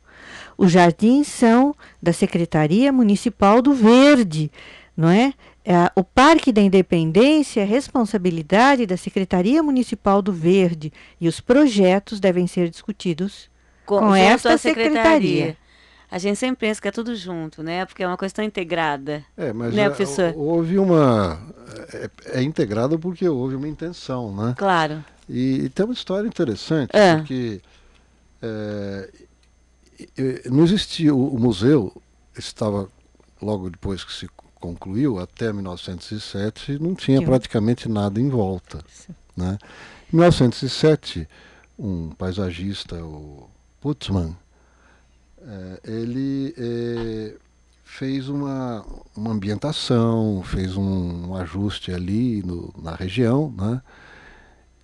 Os 0.55 0.71
jardins 0.71 1.27
são 1.27 1.75
da 1.99 2.13
Secretaria 2.13 2.91
Municipal 2.91 3.59
do 3.59 3.73
Verde, 3.73 4.51
não 4.95 5.09
é? 5.09 5.33
É, 5.63 5.91
o 5.95 6.03
Parque 6.03 6.51
da 6.51 6.61
Independência 6.61 7.61
é 7.61 7.63
responsabilidade 7.63 8.87
da 8.87 8.97
Secretaria 8.97 9.61
Municipal 9.61 10.21
do 10.21 10.33
Verde 10.33 10.91
e 11.19 11.27
os 11.27 11.39
projetos 11.39 12.19
devem 12.19 12.47
ser 12.47 12.69
discutidos 12.69 13.49
com, 13.85 13.99
com 13.99 14.15
esta 14.15 14.57
secretaria. 14.57 15.03
secretaria. 15.03 15.57
A 16.09 16.17
gente 16.17 16.37
sempre 16.37 16.67
pensa 16.67 16.81
que 16.81 16.87
é 16.87 16.91
tudo 16.91 17.15
junto, 17.15 17.63
né? 17.63 17.85
Porque 17.85 18.03
é 18.03 18.07
uma 18.07 18.17
questão 18.17 18.43
integrada. 18.43 19.23
É, 19.37 19.53
mas 19.53 19.73
né, 19.73 19.87
professor? 19.87 20.33
houve 20.35 20.77
uma. 20.77 21.39
É, 21.93 22.39
é 22.39 22.41
integrada 22.41 22.97
porque 22.97 23.29
houve 23.29 23.55
uma 23.55 23.67
intenção, 23.67 24.35
né? 24.35 24.53
Claro. 24.57 25.05
E, 25.29 25.65
e 25.65 25.69
tem 25.69 25.85
uma 25.85 25.93
história 25.93 26.27
interessante, 26.27 26.89
é. 26.91 27.15
porque 27.15 27.61
é, 28.41 29.09
não 30.51 30.65
existia. 30.65 31.15
O, 31.15 31.35
o 31.35 31.39
museu 31.39 31.95
estava 32.37 32.89
logo 33.41 33.69
depois 33.69 34.03
que 34.03 34.11
se 34.11 34.27
concluiu, 34.61 35.19
até 35.19 35.51
1907 35.51 36.77
não 36.79 36.93
tinha 36.93 37.21
praticamente 37.21 37.89
nada 37.89 38.21
em 38.21 38.29
volta. 38.29 38.79
Né? 39.35 39.57
Em 40.13 40.17
1907, 40.17 41.27
um 41.77 42.09
paisagista, 42.09 42.95
o 43.03 43.49
Putzmann, 43.81 44.37
é, 45.41 45.79
ele 45.83 46.53
é, 46.55 47.35
fez 47.83 48.29
uma, 48.29 48.85
uma 49.15 49.31
ambientação, 49.31 50.43
fez 50.45 50.77
um, 50.77 51.29
um 51.29 51.35
ajuste 51.35 51.91
ali 51.91 52.43
no, 52.43 52.71
na 52.81 52.93
região, 52.93 53.51
né? 53.57 53.81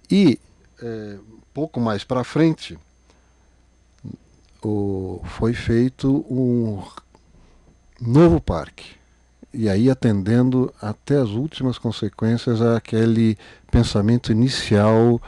e 0.10 0.40
é, 0.82 1.18
pouco 1.54 1.80
mais 1.80 2.04
para 2.04 2.24
frente 2.24 2.78
o, 4.64 5.22
foi 5.24 5.54
feito 5.54 6.26
um 6.30 6.84
novo 8.02 8.42
parque 8.42 8.97
e 9.54 9.70
aí 9.70 9.90
atendendo 9.90 10.74
até 10.82 11.18
as 11.18 11.30
últimas 11.30 11.78
consequências 11.78 12.62
àquele 12.62 13.38
pensamento 13.72 14.32
inicial 14.32 15.22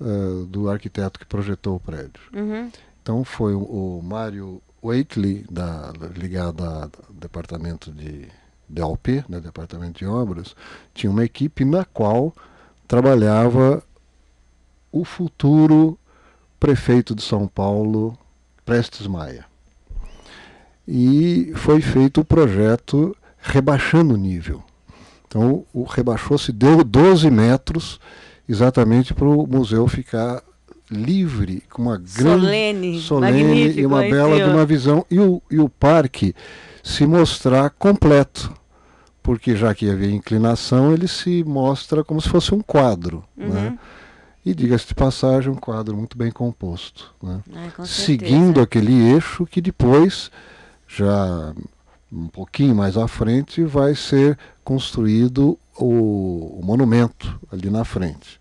uh, 0.00 0.46
do 0.46 0.68
arquiteto 0.68 1.18
que 1.18 1.26
projetou 1.26 1.76
o 1.76 1.80
prédio. 1.80 2.20
Uhum. 2.34 2.70
Então 3.02 3.24
foi 3.24 3.54
o, 3.54 4.00
Mário 4.02 4.60
Waitley, 4.82 5.44
da, 5.50 5.92
ligado 6.16 6.64
ao 6.64 6.90
departamento 7.10 7.90
de 7.92 8.28
DLP, 8.68 9.24
né, 9.28 9.40
departamento 9.40 9.98
de 9.98 10.06
obras, 10.06 10.54
tinha 10.94 11.10
uma 11.10 11.24
equipe 11.24 11.64
na 11.64 11.84
qual 11.84 12.34
trabalhava 12.86 13.82
o 14.92 15.04
futuro 15.04 15.98
prefeito 16.58 17.14
de 17.14 17.22
São 17.22 17.46
Paulo, 17.46 18.16
Prestes 18.64 19.06
Maia. 19.06 19.44
E 20.86 21.52
foi 21.56 21.80
feito 21.80 22.20
o 22.20 22.24
projeto 22.24 23.16
rebaixando 23.40 24.14
o 24.14 24.16
nível. 24.16 24.62
Então, 25.26 25.64
o 25.72 25.84
rebaixou-se, 25.84 26.50
deu 26.52 26.82
12 26.82 27.30
metros, 27.30 28.00
exatamente 28.48 29.14
para 29.14 29.28
o 29.28 29.46
museu 29.46 29.86
ficar 29.86 30.42
livre, 30.90 31.62
com 31.70 31.82
uma 31.82 31.96
grande. 31.96 32.42
Solene, 32.42 33.00
solene 33.00 33.72
e 33.80 33.86
uma 33.86 34.00
bela 34.00 34.36
de 34.36 34.50
uma 34.50 34.66
visão. 34.66 35.06
E 35.08 35.20
o, 35.20 35.40
e 35.50 35.58
o 35.60 35.68
parque 35.68 36.34
se 36.82 37.06
mostrar 37.06 37.70
completo. 37.70 38.52
Porque 39.22 39.54
já 39.54 39.72
que 39.74 39.88
havia 39.88 40.10
inclinação, 40.10 40.92
ele 40.92 41.06
se 41.06 41.44
mostra 41.44 42.02
como 42.02 42.20
se 42.20 42.28
fosse 42.28 42.52
um 42.54 42.60
quadro. 42.60 43.22
Uhum. 43.36 43.48
Né? 43.48 43.78
E 44.44 44.54
diga-se 44.54 44.88
de 44.88 44.94
passagem, 44.94 45.52
um 45.52 45.56
quadro 45.56 45.96
muito 45.96 46.16
bem 46.16 46.32
composto. 46.32 47.14
Né? 47.22 47.40
Ai, 47.54 47.86
Seguindo 47.86 48.60
aquele 48.60 49.12
eixo 49.12 49.46
que 49.46 49.60
depois, 49.60 50.30
já 50.88 51.54
um 52.12 52.26
pouquinho 52.26 52.74
mais 52.74 52.96
à 52.96 53.06
frente, 53.06 53.62
vai 53.62 53.94
ser 53.94 54.38
construído 54.64 55.58
o, 55.76 56.58
o 56.58 56.60
monumento 56.62 57.38
ali 57.52 57.70
na 57.70 57.84
frente, 57.84 58.40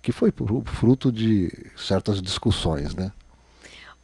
que 0.00 0.12
foi 0.12 0.32
fruto 0.64 1.10
de 1.10 1.52
certas 1.76 2.22
discussões, 2.22 2.94
né? 2.94 3.12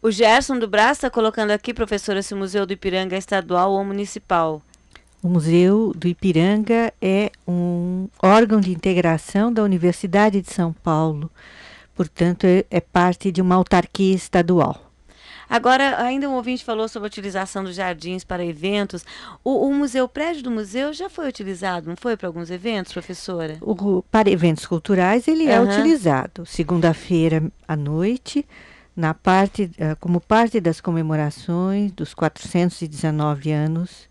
O 0.02 0.10
Gerson 0.10 0.58
do 0.58 0.68
Brás 0.68 0.98
está 0.98 1.08
colocando 1.08 1.50
aqui, 1.50 1.72
professora, 1.72 2.20
se 2.22 2.34
o 2.34 2.36
Museu 2.36 2.66
do 2.66 2.74
Ipiranga 2.74 3.16
é 3.16 3.18
estadual 3.18 3.72
ou 3.72 3.82
municipal. 3.82 4.60
O 5.22 5.28
Museu 5.30 5.94
do 5.96 6.06
Ipiranga 6.06 6.92
é 7.00 7.32
um 7.48 8.06
órgão 8.22 8.60
de 8.60 8.70
integração 8.70 9.50
da 9.50 9.62
Universidade 9.62 10.42
de 10.42 10.52
São 10.52 10.74
Paulo, 10.74 11.30
portanto, 11.94 12.44
é, 12.44 12.66
é 12.70 12.80
parte 12.80 13.32
de 13.32 13.40
uma 13.40 13.54
autarquia 13.54 14.14
estadual. 14.14 14.92
Agora, 15.48 16.02
ainda 16.02 16.28
um 16.28 16.34
ouvinte 16.34 16.64
falou 16.64 16.88
sobre 16.88 17.06
a 17.06 17.08
utilização 17.08 17.64
dos 17.64 17.76
jardins 17.76 18.24
para 18.24 18.44
eventos. 18.44 19.04
O, 19.42 19.68
o 19.68 19.74
museu, 19.74 20.04
o 20.04 20.08
prédio 20.08 20.42
do 20.42 20.50
museu 20.50 20.92
já 20.92 21.08
foi 21.08 21.28
utilizado, 21.28 21.88
não 21.88 21.96
foi 21.96 22.16
para 22.16 22.28
alguns 22.28 22.50
eventos, 22.50 22.92
professora? 22.92 23.58
O, 23.60 24.02
para 24.02 24.30
eventos 24.30 24.66
culturais 24.66 25.28
ele 25.28 25.44
uhum. 25.44 25.50
é 25.50 25.60
utilizado. 25.60 26.46
Segunda-feira 26.46 27.42
à 27.66 27.76
noite, 27.76 28.46
na 28.96 29.12
parte, 29.12 29.64
uh, 29.64 29.96
como 30.00 30.20
parte 30.20 30.60
das 30.60 30.80
comemorações 30.80 31.92
dos 31.92 32.14
419 32.14 33.52
anos 33.52 34.08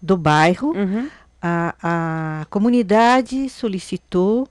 do 0.00 0.16
bairro, 0.16 0.72
uhum. 0.76 1.08
a, 1.42 1.74
a 1.82 2.46
comunidade 2.46 3.48
solicitou 3.50 4.44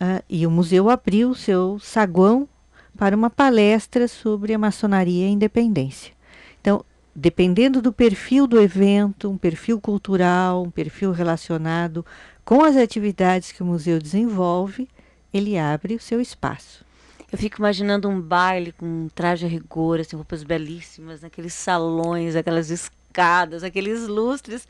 uh, 0.00 0.22
e 0.28 0.46
o 0.46 0.50
museu 0.50 0.90
abriu 0.90 1.34
seu 1.34 1.78
saguão 1.80 2.48
para 2.96 3.16
uma 3.16 3.30
palestra 3.30 4.08
sobre 4.08 4.54
a 4.54 4.58
maçonaria 4.58 5.26
e 5.26 5.28
a 5.28 5.32
independência. 5.32 6.12
Então, 6.60 6.84
dependendo 7.14 7.80
do 7.80 7.92
perfil 7.92 8.46
do 8.46 8.60
evento, 8.60 9.30
um 9.30 9.38
perfil 9.38 9.80
cultural, 9.80 10.64
um 10.64 10.70
perfil 10.70 11.12
relacionado 11.12 12.04
com 12.44 12.64
as 12.64 12.76
atividades 12.76 13.52
que 13.52 13.62
o 13.62 13.66
museu 13.66 13.98
desenvolve, 13.98 14.88
ele 15.32 15.58
abre 15.58 15.94
o 15.94 16.00
seu 16.00 16.20
espaço. 16.20 16.84
Eu 17.30 17.38
fico 17.38 17.58
imaginando 17.58 18.08
um 18.08 18.20
baile 18.20 18.72
com 18.72 18.86
um 18.86 19.08
traje 19.12 19.44
a 19.44 19.48
rigor, 19.48 20.00
assim, 20.00 20.14
roupas 20.14 20.44
belíssimas, 20.44 21.24
aqueles 21.24 21.54
salões, 21.54 22.36
aquelas 22.36 22.70
escadas, 22.70 23.64
aqueles 23.64 24.06
lustres. 24.06 24.66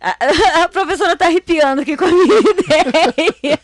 A, 0.00 0.16
a 0.64 0.68
professora 0.68 1.14
está 1.14 1.26
arrepiando 1.26 1.82
aqui 1.82 1.96
com 1.96 2.04
a 2.04 2.08
minha 2.08 2.38
ideia. 2.40 3.58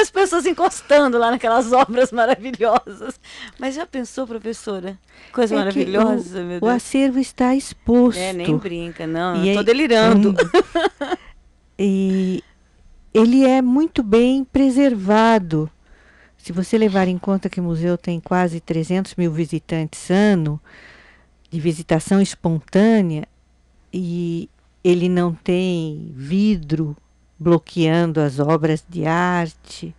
As 0.00 0.10
pessoas 0.10 0.46
encostando 0.46 1.18
lá 1.18 1.30
naquelas 1.30 1.72
obras 1.72 2.12
maravilhosas. 2.12 3.20
Mas 3.58 3.74
já 3.74 3.86
pensou, 3.86 4.26
professora? 4.26 4.98
Coisa 5.32 5.54
é 5.54 5.58
maravilhosa, 5.58 6.40
o, 6.40 6.44
meu 6.44 6.60
Deus. 6.60 6.62
O 6.62 6.66
acervo 6.68 7.18
está 7.18 7.54
exposto. 7.54 8.18
É, 8.18 8.32
nem 8.32 8.56
brinca, 8.56 9.06
não. 9.06 9.44
Estou 9.44 9.64
delirando. 9.64 10.30
Hum, 10.30 11.16
e 11.78 12.42
ele 13.12 13.44
é 13.44 13.60
muito 13.60 14.02
bem 14.02 14.44
preservado. 14.44 15.70
Se 16.36 16.52
você 16.52 16.76
levar 16.76 17.08
em 17.08 17.18
conta 17.18 17.48
que 17.48 17.60
o 17.60 17.62
museu 17.64 17.96
tem 17.96 18.20
quase 18.20 18.60
300 18.60 19.14
mil 19.14 19.32
visitantes 19.32 20.10
ano, 20.10 20.60
de 21.50 21.58
visitação 21.58 22.20
espontânea, 22.20 23.26
e 23.92 24.50
ele 24.84 25.08
não 25.08 25.32
tem 25.32 26.12
vidro 26.14 26.94
bloqueando 27.38 28.20
as 28.20 28.38
obras 28.38 28.84
de 28.86 29.06
arte. 29.06 29.94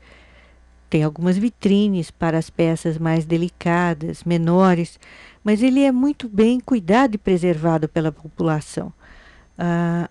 Tem 0.88 1.04
algumas 1.04 1.38
vitrines 1.38 2.12
para 2.12 2.38
as 2.38 2.52
peças 2.52 3.00
mais 3.00 3.26
delicadas, 3.26 4.24
menores, 4.24 5.00
mas 5.44 5.64
ele 5.64 5.84
é 5.84 5.92
muito 5.92 6.30
bem 6.30 6.60
cuidado 6.60 7.16
e 7.16 7.18
preservado 7.18 7.90
pela 7.90 8.12
população. 8.12 8.94
Ah, 9.58 10.08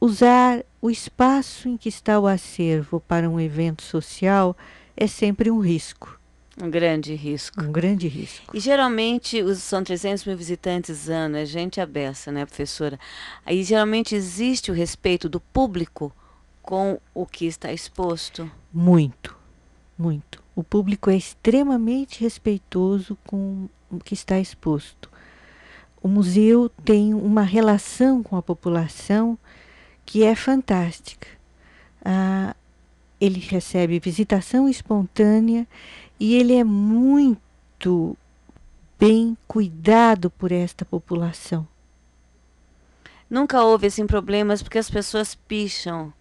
usar 0.00 0.64
o 0.80 0.90
espaço 0.90 1.68
em 1.68 1.76
que 1.76 1.90
está 1.90 2.18
o 2.18 2.26
acervo 2.26 2.98
para 3.00 3.28
um 3.28 3.38
evento 3.38 3.82
social 3.82 4.56
é 4.96 5.06
sempre 5.06 5.50
um 5.50 5.58
risco. 5.58 6.17
Um 6.60 6.70
grande 6.70 7.14
risco. 7.14 7.62
Um 7.62 7.70
grande 7.70 8.08
risco. 8.08 8.56
E 8.56 8.60
geralmente 8.60 9.40
os, 9.42 9.58
são 9.58 9.82
300 9.82 10.24
mil 10.24 10.36
visitantes 10.36 11.08
ano, 11.08 11.36
é 11.36 11.44
gente 11.44 11.80
abessa, 11.80 12.32
né, 12.32 12.44
professora? 12.44 12.98
Aí 13.46 13.62
geralmente 13.62 14.14
existe 14.14 14.70
o 14.70 14.74
respeito 14.74 15.28
do 15.28 15.40
público 15.40 16.12
com 16.62 17.00
o 17.14 17.24
que 17.24 17.46
está 17.46 17.72
exposto? 17.72 18.50
Muito, 18.72 19.36
muito. 19.96 20.42
O 20.54 20.64
público 20.64 21.08
é 21.08 21.16
extremamente 21.16 22.20
respeitoso 22.20 23.16
com 23.24 23.68
o 23.90 23.98
que 23.98 24.14
está 24.14 24.38
exposto. 24.38 25.08
O 26.02 26.08
museu 26.08 26.68
tem 26.84 27.14
uma 27.14 27.42
relação 27.42 28.22
com 28.22 28.36
a 28.36 28.42
população 28.42 29.38
que 30.04 30.24
é 30.24 30.34
fantástica. 30.34 31.28
Ah, 32.04 32.54
ele 33.20 33.40
recebe 33.40 33.98
visitação 33.98 34.68
espontânea 34.68 35.66
e 36.18 36.34
ele 36.34 36.54
é 36.54 36.64
muito 36.64 38.16
bem 38.98 39.36
cuidado 39.46 40.30
por 40.30 40.50
esta 40.50 40.84
população. 40.84 41.66
Nunca 43.30 43.62
houve 43.62 43.86
assim 43.88 44.06
problemas 44.06 44.62
porque 44.62 44.78
as 44.78 44.90
pessoas 44.90 45.34
picham 45.34 46.12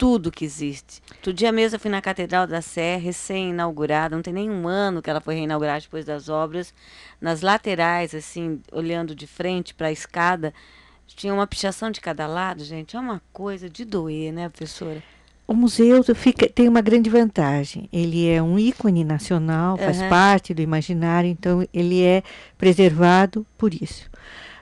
tudo 0.00 0.32
que 0.32 0.46
existe. 0.46 1.02
Outro 1.16 1.30
dia 1.30 1.52
mesmo 1.52 1.76
eu 1.76 1.80
fui 1.80 1.90
na 1.90 2.00
Catedral 2.00 2.46
da 2.46 2.62
Sé, 2.62 2.96
recém-inaugurada, 2.96 4.16
não 4.16 4.22
tem 4.22 4.32
nem 4.32 4.48
um 4.50 4.66
ano 4.66 5.02
que 5.02 5.10
ela 5.10 5.20
foi 5.20 5.34
reinaugurada 5.34 5.82
depois 5.82 6.06
das 6.06 6.30
obras. 6.30 6.72
Nas 7.20 7.42
laterais, 7.42 8.14
assim, 8.14 8.62
olhando 8.72 9.14
de 9.14 9.26
frente 9.26 9.74
para 9.74 9.88
a 9.88 9.92
escada, 9.92 10.54
tinha 11.06 11.34
uma 11.34 11.46
pichação 11.46 11.90
de 11.90 12.00
cada 12.00 12.26
lado, 12.26 12.64
gente. 12.64 12.96
É 12.96 12.98
uma 12.98 13.20
coisa 13.30 13.68
de 13.68 13.84
doer, 13.84 14.32
né, 14.32 14.48
professora? 14.48 15.02
O 15.50 15.54
museu 15.54 16.04
fica, 16.14 16.48
tem 16.48 16.68
uma 16.68 16.80
grande 16.80 17.10
vantagem. 17.10 17.88
Ele 17.92 18.28
é 18.28 18.40
um 18.40 18.56
ícone 18.56 19.02
nacional, 19.02 19.76
faz 19.76 20.00
uhum. 20.00 20.08
parte 20.08 20.54
do 20.54 20.62
imaginário, 20.62 21.28
então 21.28 21.66
ele 21.74 22.04
é 22.04 22.22
preservado 22.56 23.44
por 23.58 23.74
isso. 23.74 24.08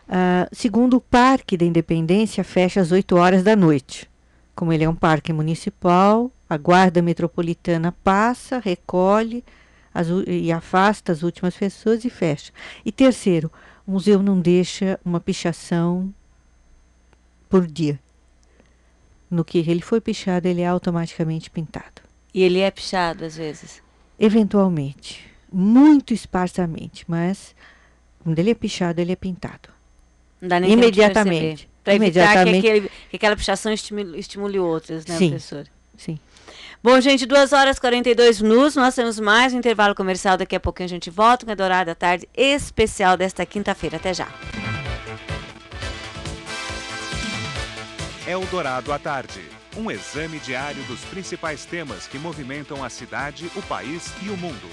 Uh, 0.09 0.49
segundo 0.51 0.97
o 0.97 1.01
Parque 1.03 1.59
da 1.59 1.67
Independência, 1.67 2.43
fecha 2.43 2.81
às 2.81 2.91
8 2.91 3.17
horas 3.17 3.43
da 3.43 3.55
noite. 3.55 4.09
Como 4.55 4.73
ele 4.73 4.83
é 4.83 4.89
um 4.89 4.95
parque 4.95 5.31
municipal, 5.31 6.33
a 6.49 6.57
Guarda 6.57 7.03
Metropolitana 7.03 7.93
passa, 8.03 8.59
recolhe 8.59 9.45
as, 9.93 10.07
e 10.27 10.51
afasta 10.51 11.13
as 11.13 11.23
últimas 11.23 11.55
pessoas 11.55 12.03
e 12.03 12.09
fecha. 12.09 12.51
E 12.83 12.91
terceiro, 12.91 13.53
o 13.87 13.91
museu 13.91 14.23
não 14.23 14.41
deixa 14.41 14.99
uma 15.05 15.21
pichação 15.21 16.11
por 17.47 17.67
dia. 17.67 18.01
No 19.31 19.45
que 19.45 19.59
ele 19.59 19.83
foi 19.83 20.01
pichado, 20.01 20.49
ele 20.49 20.63
é 20.63 20.67
automaticamente 20.67 21.51
pintado. 21.51 22.03
E 22.33 22.43
ele 22.43 22.61
é 22.61 22.71
pichado 22.71 23.25
às 23.25 23.37
vezes? 23.37 23.83
Eventualmente. 24.19 25.27
Muito 25.53 26.13
esparsamente, 26.13 27.05
mas 27.09 27.55
quando 28.23 28.39
ele 28.39 28.51
é 28.51 28.55
pichado, 28.55 29.01
ele 29.01 29.13
é 29.13 29.17
pintado. 29.17 29.69
Não 30.41 30.49
dá 30.49 30.61
nem 30.61 30.73
Imediatamente. 30.73 31.69
Para 31.83 31.95
evitar 31.95 32.45
que, 32.45 32.59
aquele, 32.59 32.91
que 33.11 33.17
aquela 33.17 33.37
pichação 33.37 33.73
estimule, 33.73 34.19
estimule 34.19 34.59
outras, 34.59 35.07
né, 35.07 35.17
Sim. 35.17 35.31
professor? 35.31 35.67
Sim. 35.97 36.19
Bom, 36.83 37.01
gente, 37.01 37.27
2 37.27 37.53
horas 37.53 37.77
e 37.77 37.81
42 37.81 38.41
minutos. 38.43 38.77
Nós 38.77 38.95
temos 38.95 39.19
mais 39.19 39.53
um 39.53 39.59
intervalo 39.59 39.95
comercial. 39.95 40.37
Daqui 40.37 40.55
a 40.55 40.61
pouquinho 40.61 40.87
a 40.87 40.89
gente 40.89 41.11
volta 41.11 41.45
com 41.45 41.53
a 41.53 41.55
Dourada 41.55 41.95
Tarde 41.95 42.29
especial 42.37 43.17
desta 43.17 43.45
quinta-feira. 43.45 43.97
Até 43.97 44.15
já. 44.15 44.29
Eldorado 48.29 48.93
à 48.93 48.99
Tarde. 48.99 49.43
Um 49.75 49.91
exame 49.91 50.39
diário 50.39 50.83
dos 50.83 51.01
principais 51.01 51.65
temas 51.65 52.07
que 52.07 52.19
movimentam 52.19 52.85
a 52.85 52.91
cidade, 52.91 53.51
o 53.57 53.63
país 53.63 54.13
e 54.23 54.29
o 54.29 54.37
mundo. 54.37 54.69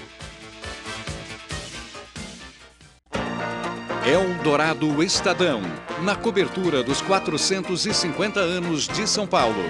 Eldorado 4.06 5.02
Estadão, 5.02 5.62
na 6.02 6.14
cobertura 6.14 6.82
dos 6.82 7.00
450 7.00 8.40
anos 8.40 8.86
de 8.86 9.08
São 9.08 9.26
Paulo. 9.26 9.64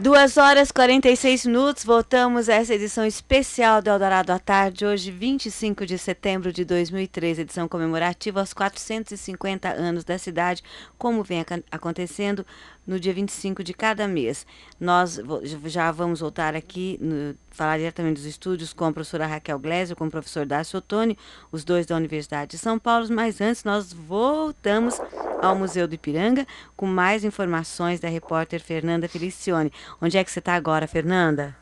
2 0.00 0.36
horas 0.36 0.68
e 0.68 0.72
46 0.72 1.46
minutos, 1.46 1.84
voltamos 1.84 2.48
a 2.48 2.54
essa 2.54 2.72
edição 2.72 3.04
especial 3.04 3.82
do 3.82 3.90
Eldorado 3.90 4.30
à 4.30 4.38
Tarde, 4.38 4.86
hoje 4.86 5.10
25 5.10 5.84
de 5.84 5.98
setembro 5.98 6.52
de 6.52 6.64
2003, 6.64 7.40
edição 7.40 7.66
comemorativa 7.66 8.38
aos 8.38 8.52
450 8.52 9.68
anos 9.68 10.04
da 10.04 10.16
cidade, 10.16 10.62
como 10.96 11.24
vem 11.24 11.44
acontecendo 11.68 12.46
no 12.88 12.98
dia 12.98 13.12
25 13.12 13.62
de 13.62 13.74
cada 13.74 14.08
mês. 14.08 14.46
Nós 14.80 15.20
já 15.66 15.92
vamos 15.92 16.20
voltar 16.20 16.56
aqui, 16.56 16.98
no, 17.00 17.36
falar 17.50 17.76
diretamente 17.76 18.14
dos 18.14 18.24
estúdios 18.24 18.72
com 18.72 18.86
a 18.86 18.92
professora 18.92 19.26
Raquel 19.26 19.58
Gleiser, 19.58 19.94
com 19.94 20.06
o 20.06 20.10
professor 20.10 20.46
Dácio 20.46 20.78
Ottoni, 20.78 21.16
os 21.52 21.64
dois 21.64 21.84
da 21.84 21.94
Universidade 21.94 22.52
de 22.52 22.58
São 22.58 22.78
Paulo, 22.78 23.06
mas 23.10 23.42
antes 23.42 23.62
nós 23.62 23.92
voltamos 23.92 24.98
ao 25.42 25.54
Museu 25.54 25.86
do 25.86 25.94
Ipiranga 25.94 26.46
com 26.74 26.86
mais 26.86 27.24
informações 27.24 28.00
da 28.00 28.08
repórter 28.08 28.60
Fernanda 28.60 29.06
Felicione. 29.06 29.70
Onde 30.00 30.16
é 30.16 30.24
que 30.24 30.30
você 30.30 30.38
está 30.38 30.54
agora, 30.54 30.88
Fernanda? 30.88 31.54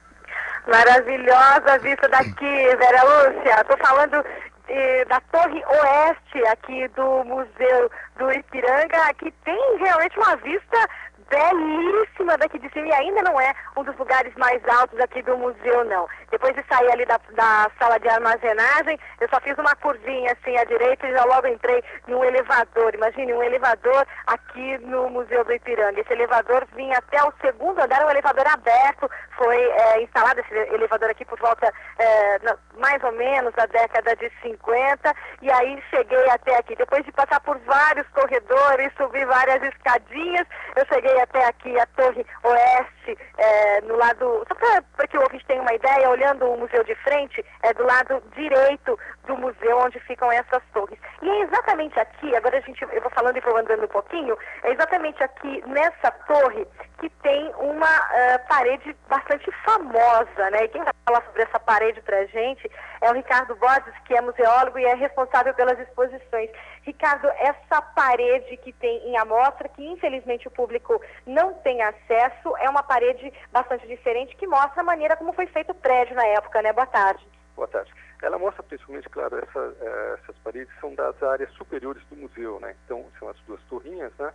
Maravilhosa 0.68 1.79
vista 1.81 2.09
daqui, 2.09 2.77
Vera 2.77 3.03
Lúcia. 3.05 3.61
Estou 3.61 3.77
falando 3.79 4.24
de, 4.66 5.05
da 5.05 5.20
Torre 5.33 5.62
Oeste 5.64 6.47
aqui 6.49 6.89
do 6.89 7.24
Museu 7.24 7.91
do 8.16 8.33
Ipiranga, 8.33 9.14
que 9.18 9.31
tem 9.45 9.79
realmente 9.79 10.18
uma 10.18 10.37
vista 10.37 10.89
belíssima 11.29 12.37
daqui 12.39 12.59
de 12.59 12.70
cima 12.70 12.89
e 12.89 12.93
ainda 12.93 13.22
não 13.22 13.41
é 13.41 13.53
um 13.77 13.83
dos 13.83 13.97
lugares 13.97 14.33
mais 14.37 14.62
altos 14.68 14.99
aqui 15.01 15.22
do 15.22 15.37
museu, 15.37 15.85
não. 15.85 16.09
Depois 16.31 16.55
de 16.55 16.64
sair 16.64 16.91
ali 16.91 17.05
da, 17.05 17.18
da 17.33 17.70
sala 17.79 17.99
de 17.99 18.09
armazenagem, 18.09 18.99
eu 19.20 19.29
só 19.29 19.41
fiz 19.41 19.57
uma 19.59 19.74
curvinha 19.77 20.33
assim 20.33 20.57
à 20.57 20.64
direita 20.64 21.07
e 21.07 21.12
já 21.12 21.24
logo 21.24 21.47
entrei 21.47 21.83
num 22.07 22.24
elevador. 22.24 22.95
Imagine, 22.95 23.35
um 23.35 23.43
elevador 23.43 24.07
aqui 24.27 24.79
no 24.79 25.11
Museu 25.11 25.45
do 25.45 25.53
Ipiranga. 25.53 26.01
Esse 26.01 26.12
elevador 26.12 26.66
vinha 26.74 26.99
até 26.99 27.22
o 27.22 27.33
segundo 27.41 27.81
andar, 27.81 28.05
um 28.05 28.11
elevador 28.11 28.47
aberto, 28.49 29.11
foi 29.37 29.57
é, 29.57 30.03
instalado 30.03 30.41
esse 30.41 30.55
elevador 30.74 31.11
aqui 31.11 31.24
por 31.24 31.39
volta 31.39 31.72
é, 31.99 32.39
mais 32.79 33.03
ou 33.05 33.12
menos 33.12 33.53
da 33.55 33.66
década 33.66 34.14
de 34.16 34.31
50 34.43 35.14
e 35.43 35.51
aí 35.51 35.83
cheguei 35.91 36.31
até 36.31 36.57
aqui. 36.57 36.74
Depois 36.77 37.05
de 37.05 37.12
passar 37.12 37.41
por 37.41 37.59
vários 37.59 38.07
corredores, 38.09 38.93
subir 38.97 39.27
várias 39.27 39.62
escadinhas, 39.62 40.47
eu 40.77 40.87
cheguei 40.87 41.15
até 41.20 41.44
aqui 41.46 41.78
a 41.78 41.86
Torre 41.86 42.24
Oeste, 42.42 43.18
é, 43.38 43.80
no 43.82 43.96
lado, 43.96 44.44
só 44.48 44.54
para 44.54 45.08
que 45.08 45.18
o 45.18 45.22
ouvinte 45.22 45.46
tenha 45.46 45.62
uma 45.62 45.74
ideia, 45.74 46.10
olhando 46.10 46.46
o 46.46 46.58
museu 46.58 46.82
de 46.84 46.94
frente, 46.96 47.44
é 47.62 47.72
do 47.74 47.84
lado 47.84 48.22
direito 48.34 48.98
do 49.27 49.37
museu 49.37 49.79
onde 49.79 49.99
ficam 50.01 50.31
essas 50.33 50.62
torres. 50.72 50.99
E 51.20 51.29
é 51.29 51.41
exatamente 51.43 51.99
aqui, 51.99 52.35
agora 52.35 52.59
a 52.59 52.61
gente, 52.61 52.83
eu 52.83 53.01
vou 53.01 53.11
falando 53.11 53.37
e 53.37 53.41
vou 53.41 53.57
andando 53.57 53.85
um 53.85 53.89
pouquinho, 53.89 54.37
é 54.62 54.72
exatamente 54.72 55.22
aqui 55.22 55.62
nessa 55.66 56.11
torre 56.27 56.66
que 56.99 57.11
tem 57.22 57.53
uma 57.57 57.87
uh, 57.87 58.49
parede 58.49 58.97
bastante 59.09 59.51
famosa, 59.64 60.51
né? 60.51 60.64
E 60.64 60.68
quem 60.68 60.83
vai 60.83 60.93
falar 61.05 61.22
sobre 61.27 61.43
essa 61.43 61.59
parede 61.61 62.01
para 62.01 62.18
a 62.18 62.27
gente 62.27 62.70
é 63.01 63.11
o 63.11 63.14
Ricardo 63.14 63.55
Borges, 63.57 63.93
que 64.07 64.14
é 64.14 64.20
museólogo 64.20 64.79
e 64.79 64.85
é 64.85 64.95
responsável 64.95 65.53
pelas 65.55 65.79
exposições. 65.79 66.51
Ricardo, 66.83 67.29
essa 67.39 67.83
parede 67.83 68.57
que 68.59 68.72
tem 68.72 69.09
em 69.09 69.18
amostra, 69.18 69.68
que 69.68 69.87
infelizmente 69.87 70.49
o 70.49 70.51
público 70.51 71.01
não 71.27 71.53
tem 71.55 71.83
acesso, 71.83 72.57
é 72.59 72.70
uma 72.70 72.83
parede 72.83 73.33
bastante 73.53 73.87
diferente 73.87 74.37
que 74.37 74.47
mostra 74.47 74.81
a 74.81 74.85
maneira 74.85 75.16
como 75.16 75.33
foi 75.33 75.47
feito 75.49 75.72
o 75.72 75.74
prédio 75.74 76.14
na 76.14 76.27
época, 76.27 76.62
né? 76.62 76.72
Boa 76.72 76.87
tarde. 76.87 77.27
Boa 77.55 77.68
tarde. 77.68 77.93
Ela 78.22 78.38
mostra 78.38 78.62
principalmente, 78.62 79.08
claro, 79.08 79.36
essa, 79.38 79.76
eh, 79.80 80.18
essas 80.22 80.36
paredes 80.38 80.72
são 80.80 80.94
das 80.94 81.22
áreas 81.22 81.50
superiores 81.52 82.02
do 82.06 82.16
museu, 82.16 82.58
né? 82.60 82.74
Então, 82.84 83.04
são 83.18 83.28
as 83.28 83.36
duas 83.40 83.60
torrinhas, 83.64 84.12
né? 84.18 84.32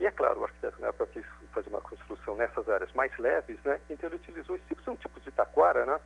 E 0.00 0.06
é 0.06 0.10
claro, 0.10 0.40
o 0.40 0.44
arquiteto 0.44 0.80
na 0.80 0.88
época 0.88 1.06
quis 1.12 1.24
fazer 1.52 1.68
uma 1.68 1.80
construção 1.80 2.36
nessas 2.36 2.68
áreas 2.68 2.92
mais 2.92 3.16
leves, 3.18 3.58
né? 3.64 3.80
Então 3.88 4.08
ele 4.08 4.16
utilizou 4.16 4.56
esse 4.56 4.64
tipo, 4.66 4.82
são 4.82 4.96
tipos 4.96 5.22
de 5.22 5.30
taquara, 5.30 5.86
né? 5.86 6.00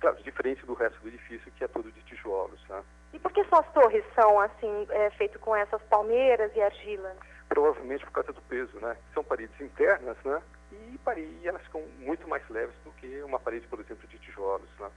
Claro, 0.00 0.22
diferente 0.22 0.64
do 0.66 0.74
resto 0.74 1.00
do 1.00 1.08
edifício, 1.08 1.50
que 1.52 1.64
é 1.64 1.68
todo 1.68 1.90
de 1.90 2.00
tijolos, 2.02 2.60
né? 2.68 2.82
E 3.12 3.18
por 3.18 3.32
que 3.32 3.44
suas 3.44 3.66
torres 3.72 4.04
são, 4.14 4.40
assim, 4.40 4.86
é, 4.90 5.10
feitas 5.10 5.40
com 5.40 5.54
essas 5.54 5.82
palmeiras 5.82 6.50
e 6.54 6.60
argila? 6.60 7.16
Provavelmente 7.48 8.04
por 8.04 8.12
causa 8.12 8.32
do 8.32 8.42
peso, 8.42 8.78
né? 8.80 8.96
São 9.12 9.24
paredes 9.24 9.60
internas, 9.60 10.16
né? 10.24 10.42
E, 10.72 10.98
e 11.42 11.48
elas 11.48 11.62
ficam 11.62 11.82
muito 11.98 12.26
mais 12.28 12.48
leves 12.48 12.74
do 12.84 12.90
que 12.92 13.22
uma 13.22 13.38
parede, 13.38 13.66
por 13.66 13.80
exemplo, 13.80 14.06
de 14.08 14.18
tijolos, 14.18 14.68
né? 14.78 14.90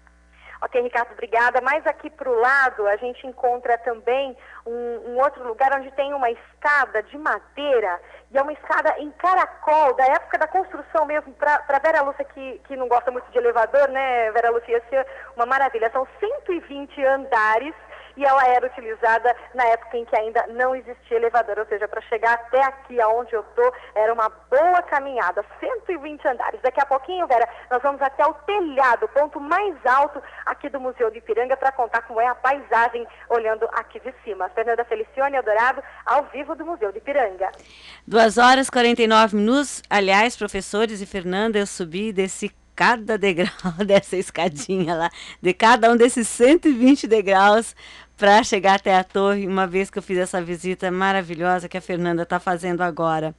Ok, 0.62 0.82
Ricardo, 0.82 1.12
obrigada. 1.12 1.62
Mas 1.62 1.86
aqui 1.86 2.10
para 2.10 2.30
o 2.30 2.39
lado 2.39 2.88
a 2.88 2.95
gente 2.97 3.26
encontra 3.28 3.78
também 3.80 4.36
um, 4.66 5.12
um, 5.12 5.18
outro 5.20 5.47
lugar 5.47 5.72
onde 5.78 5.91
tem 5.91 6.14
uma 6.14 6.30
escada 6.32 7.03
de 7.03 7.18
madeira 7.18 7.99
e 8.32 8.38
é 8.38 8.41
uma 8.41 8.53
escada 8.53 8.95
em 8.97 9.12
caracol, 9.12 9.93
da 9.95 10.05
época 10.05 10.38
da 10.38 10.47
construção 10.47 11.05
mesmo, 11.05 11.34
para 11.34 11.80
Vera 11.82 12.01
Lúcia 12.01 12.26
que, 12.26 12.60
que 12.68 12.76
não 12.76 12.88
gosta 12.88 13.12
muito 13.12 13.30
de 13.32 13.38
elevador, 13.38 13.88
né, 13.89 14.32
Vera 14.32 14.49
Lúcia, 14.49 14.72
ia 14.72 14.84
ser 14.89 15.08
uma 15.36 15.45
maravilha. 15.45 15.89
São 15.91 16.08
120 16.20 17.05
andares 17.05 17.74
e 18.18 18.26
ela 18.26 18.45
era 18.47 18.65
utilizada 18.65 19.36
na 19.53 19.63
época 19.68 19.95
em 19.95 20.03
que 20.03 20.15
ainda 20.15 20.45
não 20.47 20.76
existia 20.76 21.18
elevador, 21.18 21.59
ou 21.59 21.65
seja, 21.68 21.88
para 21.88 22.01
chegar 22.01 22.34
até 22.34 22.61
aqui 22.63 22.99
aonde 22.99 23.34
eu 23.34 23.41
estou, 23.41 23.72
era 23.95 24.11
uma 24.11 24.28
boa 24.49 24.82
caminhada, 24.82 25.45
120 25.59 26.28
andares. 26.28 26.59
Daqui 26.61 26.82
a 26.82 26.86
pouquinho, 26.86 27.28
Vera, 27.28 27.47
nós 27.70 27.82
vamos 27.82 28.01
até 28.01 28.26
o 28.26 28.34
telhado, 28.34 29.05
o 29.05 29.09
ponto 29.09 29.39
mais 29.39 29.76
alto 29.86 30.22
aqui 30.45 30.68
do 30.68 30.80
Museu 30.80 31.11
de 31.11 31.20
Ipiranga, 31.20 31.55
para 31.55 31.72
contar 31.72 32.01
como 32.01 32.20
é 32.20 32.28
a 32.28 32.36
paisagem 32.36 33.07
olhando 33.30 33.68
aqui 33.74 33.99
de 33.99 34.13
cima. 34.24 34.49
Fernanda 34.49 34.84
Felicione 34.86 35.38
Eldorado, 35.38 35.84
ao 36.05 36.24
vivo 36.26 36.55
do 36.55 36.65
Museu 36.65 36.91
de 36.91 36.97
Ipiranga. 36.97 37.51
2 38.07 38.38
horas 38.38 38.68
e 38.68 38.72
49 38.72 39.36
minutos. 39.36 39.84
Aliás, 39.89 40.36
professores 40.36 41.01
e 41.01 41.05
Fernanda, 41.05 41.59
eu 41.59 41.68
subi 41.68 42.11
desse 42.11 42.49
cada 42.78 43.18
degrau 43.20 43.74
dessa 43.86 44.15
escadinha 44.15 44.95
lá, 44.95 45.09
de 45.41 45.53
cada 45.53 45.91
um 45.91 45.97
desses 45.97 46.28
120 46.28 47.07
degraus 47.07 47.76
para 48.18 48.43
chegar 48.43 48.76
até 48.76 48.95
a 48.95 49.03
torre, 49.03 49.47
uma 49.47 49.68
vez 49.68 49.89
que 49.89 49.99
eu 49.99 50.03
fiz 50.03 50.18
essa 50.18 50.41
visita 50.41 50.89
maravilhosa 50.89 51.70
que 51.70 51.78
a 51.78 51.82
Fernanda 51.82 52.24
está 52.24 52.39
fazendo 52.39 52.82
agora. 52.82 53.36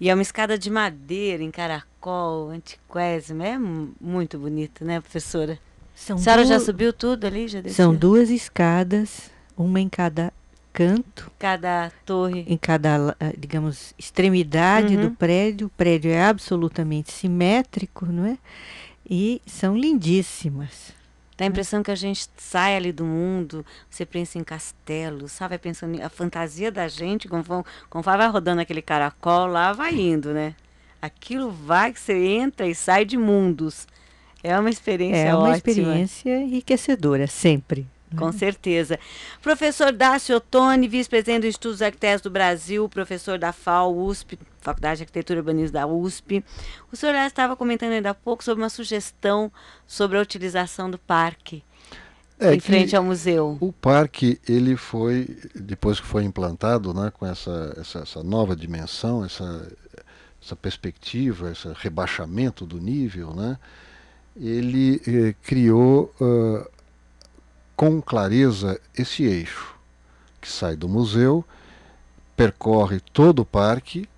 E 0.00 0.08
é 0.08 0.14
uma 0.14 0.22
escada 0.22 0.58
de 0.58 0.70
madeira 0.70 1.42
em 1.42 1.50
caracol, 1.50 2.50
antiquésima. 2.50 3.46
É 3.46 3.58
muito 3.58 4.38
bonito, 4.38 4.84
né, 4.84 5.00
professora? 5.00 5.58
São 5.94 6.16
a 6.16 6.20
senhora 6.20 6.44
duas... 6.44 6.48
já 6.48 6.64
subiu 6.64 6.92
tudo 6.92 7.26
ali? 7.26 7.48
Já 7.48 7.62
São 7.68 7.94
duas 7.94 8.30
escadas, 8.30 9.30
uma 9.56 9.80
em 9.80 9.88
cada 9.88 10.32
canto. 10.72 11.32
Cada 11.38 11.90
torre. 12.04 12.44
Em 12.46 12.58
cada, 12.58 13.16
eh, 13.18 13.34
digamos, 13.36 13.94
extremidade 13.98 14.94
uhum. 14.94 15.08
do 15.08 15.10
prédio. 15.12 15.68
O 15.68 15.70
prédio 15.70 16.10
é 16.10 16.22
absolutamente 16.22 17.10
simétrico, 17.10 18.04
não 18.04 18.26
é? 18.26 18.36
E 19.08 19.40
são 19.46 19.74
lindíssimas. 19.74 20.95
Dá 21.36 21.44
a 21.44 21.48
impressão 21.48 21.82
que 21.82 21.90
a 21.90 21.94
gente 21.94 22.28
sai 22.38 22.76
ali 22.76 22.92
do 22.92 23.04
mundo, 23.04 23.64
você 23.90 24.06
pensa 24.06 24.38
em 24.38 24.44
castelo, 24.44 25.28
sabe? 25.28 25.50
Vai 25.50 25.58
pensando 25.58 26.00
a 26.02 26.08
fantasia 26.08 26.72
da 26.72 26.88
gente, 26.88 27.28
conforme, 27.28 27.64
conforme 27.90 28.18
vai 28.18 28.28
rodando 28.28 28.60
aquele 28.62 28.80
caracol 28.80 29.46
lá, 29.46 29.72
vai 29.72 29.94
indo, 29.94 30.32
né? 30.32 30.54
Aquilo 31.00 31.50
vai 31.50 31.92
que 31.92 32.00
você 32.00 32.14
entra 32.14 32.66
e 32.66 32.74
sai 32.74 33.04
de 33.04 33.18
mundos. 33.18 33.86
É 34.42 34.58
uma 34.58 34.70
experiência 34.70 35.18
É 35.28 35.34
uma 35.34 35.42
ótima. 35.50 35.56
experiência 35.56 36.40
enriquecedora, 36.40 37.26
sempre. 37.26 37.86
Com 38.14 38.30
certeza. 38.30 38.98
Professor 39.42 39.92
Dácio 39.92 40.36
Ottoni, 40.36 40.86
vice-presidente 40.86 41.42
do 41.42 41.46
Instituto 41.48 41.72
dos 41.72 41.82
Arquitetos 41.82 42.20
do 42.20 42.30
Brasil, 42.30 42.88
professor 42.88 43.38
da 43.38 43.52
FAO, 43.52 43.96
USP, 43.96 44.38
Faculdade 44.60 44.98
de 44.98 45.02
Arquitetura 45.04 45.38
e 45.38 45.40
Urbanismo 45.40 45.72
da 45.72 45.86
USP. 45.86 46.44
O 46.92 46.96
senhor 46.96 47.14
estava 47.14 47.56
comentando 47.56 47.92
ainda 47.92 48.10
há 48.10 48.14
pouco 48.14 48.44
sobre 48.44 48.62
uma 48.62 48.68
sugestão 48.68 49.50
sobre 49.86 50.18
a 50.18 50.20
utilização 50.20 50.90
do 50.90 50.98
parque 50.98 51.64
é 52.38 52.54
em 52.54 52.60
frente 52.60 52.94
ao 52.94 53.02
museu. 53.02 53.56
O 53.60 53.72
parque, 53.72 54.38
ele 54.46 54.76
foi, 54.76 55.26
depois 55.54 55.98
que 55.98 56.06
foi 56.06 56.22
implantado, 56.24 56.92
né, 56.92 57.10
com 57.10 57.26
essa, 57.26 57.74
essa, 57.78 58.00
essa 58.00 58.22
nova 58.22 58.54
dimensão, 58.54 59.24
essa, 59.24 59.66
essa 60.42 60.54
perspectiva, 60.54 61.50
esse 61.50 61.68
rebaixamento 61.74 62.66
do 62.66 62.78
nível, 62.78 63.34
né, 63.34 63.58
ele 64.38 65.00
eh, 65.06 65.34
criou 65.42 66.12
uh, 66.20 66.75
com 67.76 68.00
clareza 68.00 68.80
esse 68.96 69.24
eixo 69.24 69.76
que 70.40 70.50
sai 70.50 70.76
do 70.76 70.88
museu, 70.88 71.44
percorre 72.36 73.00
todo 73.12 73.40
o 73.40 73.44
parque, 73.44 74.08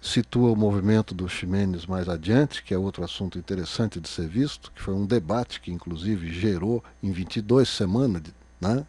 situa 0.00 0.50
o 0.50 0.56
movimento 0.56 1.14
dos 1.14 1.30
Ximenes 1.30 1.84
mais 1.84 2.08
adiante, 2.08 2.62
que 2.62 2.72
é 2.72 2.78
outro 2.78 3.04
assunto 3.04 3.38
interessante 3.38 4.00
de 4.00 4.08
ser 4.08 4.26
visto, 4.26 4.72
que 4.74 4.80
foi 4.80 4.94
um 4.94 5.04
debate 5.04 5.60
que 5.60 5.70
inclusive 5.70 6.32
gerou 6.32 6.82
em 7.02 7.12
22 7.12 7.68
semanas, 7.68 8.22
né? 8.60 8.84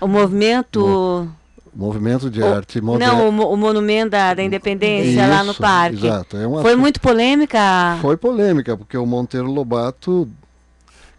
O 0.00 0.08
movimento 0.08 1.30
movimento 1.74 2.28
de 2.28 2.42
o, 2.42 2.46
arte 2.46 2.80
moderna. 2.80 3.14
Não, 3.14 3.28
o, 3.28 3.52
o 3.52 3.56
monumento 3.56 4.10
da, 4.10 4.34
da 4.34 4.42
independência 4.42 5.22
Isso, 5.22 5.30
lá 5.30 5.44
no 5.44 5.54
parque. 5.54 6.04
Exato. 6.04 6.36
É 6.36 6.62
Foi 6.62 6.74
muito 6.74 7.00
polêmica? 7.00 7.98
Foi 8.00 8.16
polêmica, 8.16 8.76
porque 8.76 8.96
o 8.96 9.06
Monteiro 9.06 9.50
Lobato 9.50 10.28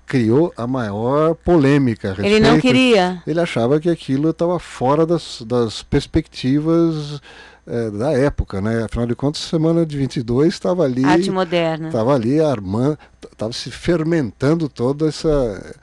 criou 0.10 0.52
a 0.58 0.66
maior 0.66 1.36
polêmica. 1.36 2.10
Respeito. 2.10 2.36
Ele 2.36 2.40
não 2.40 2.60
queria? 2.60 3.22
Ele 3.28 3.40
achava 3.40 3.80
que 3.80 3.90
aquilo 3.90 4.32
estava 4.32 4.58
fora 4.60 5.06
das, 5.06 5.44
das 5.46 5.84
perspectivas 5.84 7.22
é, 7.68 7.92
da 7.92 8.12
época, 8.12 8.60
né? 8.60 8.84
Afinal 8.84 9.06
de 9.06 9.16
contas, 9.16 9.44
semana 9.44 9.86
de 9.86 9.96
22 9.96 10.52
estava 10.52 10.84
ali. 10.84 11.06
Arte 11.06 11.30
moderna. 11.30 11.88
Estava 11.88 12.16
ali 12.16 12.42
armando, 12.42 12.98
estava 13.32 13.54
se 13.54 13.70
fermentando 13.70 14.68
toda 14.68 15.08
essa 15.08 15.76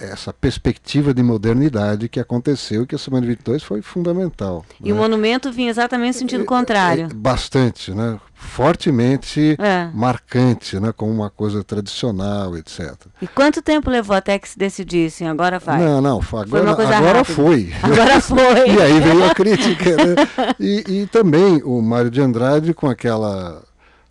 essa 0.00 0.32
perspectiva 0.32 1.12
de 1.12 1.22
modernidade 1.22 2.08
que 2.08 2.20
aconteceu 2.20 2.82
e 2.82 2.86
que 2.86 2.94
a 2.94 2.98
Semana 2.98 3.22
de 3.22 3.28
22 3.28 3.62
foi 3.62 3.82
fundamental. 3.82 4.64
E 4.80 4.88
né? 4.88 4.92
o 4.92 4.96
monumento 4.96 5.50
vinha 5.52 5.70
exatamente 5.70 6.14
no 6.14 6.18
sentido 6.20 6.44
contrário. 6.44 7.08
É, 7.10 7.14
bastante, 7.14 7.92
né? 7.92 8.18
fortemente 8.34 9.56
é. 9.58 9.90
marcante, 9.94 10.78
né? 10.78 10.92
como 10.92 11.10
uma 11.10 11.30
coisa 11.30 11.64
tradicional, 11.64 12.56
etc. 12.56 12.94
E 13.20 13.26
quanto 13.26 13.62
tempo 13.62 13.90
levou 13.90 14.14
até 14.14 14.38
que 14.38 14.48
se 14.48 14.58
decidissem? 14.58 15.28
Agora 15.28 15.58
vai? 15.58 15.80
Não, 15.80 16.00
não, 16.00 16.20
agora 16.54 16.74
foi. 16.74 16.94
Agora 16.96 17.24
foi. 17.24 17.72
Agora 17.82 18.20
foi. 18.20 18.70
e 18.70 18.82
aí 18.82 19.00
veio 19.00 19.24
a 19.24 19.34
crítica. 19.34 19.96
Né? 19.96 20.14
E, 20.58 21.02
e 21.02 21.06
também 21.06 21.62
o 21.62 21.80
Mário 21.82 22.10
de 22.10 22.20
Andrade 22.20 22.72
com 22.72 22.88
aquela 22.88 23.62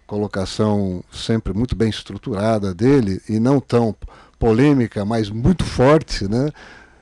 colocação 0.06 1.04
sempre 1.12 1.54
muito 1.54 1.76
bem 1.76 1.90
estruturada 1.90 2.74
dele 2.74 3.22
e 3.28 3.40
não 3.40 3.60
tão 3.60 3.96
polêmica, 4.46 5.04
mas 5.04 5.28
muito 5.32 5.64
forte, 5.64 6.28
né? 6.28 6.52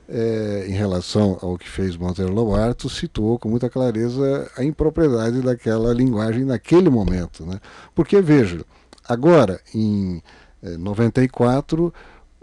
É, 0.08 0.66
em 0.68 0.72
relação 0.72 1.38
ao 1.40 1.56
que 1.56 1.68
fez 1.68 1.96
Monteiro 1.96 2.32
Lobato, 2.32 2.88
situou 2.90 3.38
com 3.38 3.48
muita 3.48 3.70
clareza 3.70 4.50
a 4.56 4.62
impropriedade 4.62 5.40
daquela 5.40 5.92
linguagem 5.94 6.44
naquele 6.44 6.90
momento. 6.90 7.44
Né? 7.46 7.58
Porque, 7.94 8.20
veja, 8.20 8.62
agora, 9.08 9.60
em 9.74 10.22
é, 10.62 10.76
94, 10.76 11.92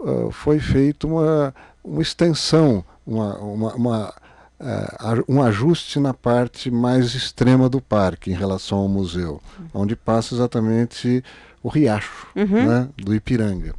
uh, 0.00 0.30
foi 0.32 0.58
feita 0.58 1.06
uma, 1.06 1.54
uma 1.84 2.02
extensão, 2.02 2.84
uma, 3.06 3.38
uma, 3.38 3.74
uma 3.74 4.14
uh, 4.60 5.24
um 5.28 5.40
ajuste 5.40 6.00
na 6.00 6.12
parte 6.12 6.68
mais 6.68 7.14
extrema 7.14 7.68
do 7.68 7.80
parque 7.80 8.32
em 8.32 8.34
relação 8.34 8.78
ao 8.78 8.88
museu, 8.88 9.40
onde 9.72 9.94
passa 9.94 10.34
exatamente 10.34 11.22
o 11.62 11.68
riacho 11.68 12.26
uhum. 12.34 12.66
né, 12.66 12.88
do 12.96 13.14
Ipiranga 13.14 13.72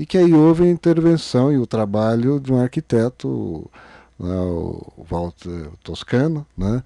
e 0.00 0.06
que 0.06 0.16
aí 0.16 0.32
houve 0.32 0.64
a 0.64 0.70
intervenção 0.70 1.52
e 1.52 1.58
o 1.58 1.66
trabalho 1.66 2.40
de 2.40 2.50
um 2.50 2.58
arquiteto, 2.58 3.70
né, 4.18 4.34
o 4.34 5.04
Walter 5.06 5.68
Toscano, 5.84 6.46
né, 6.56 6.82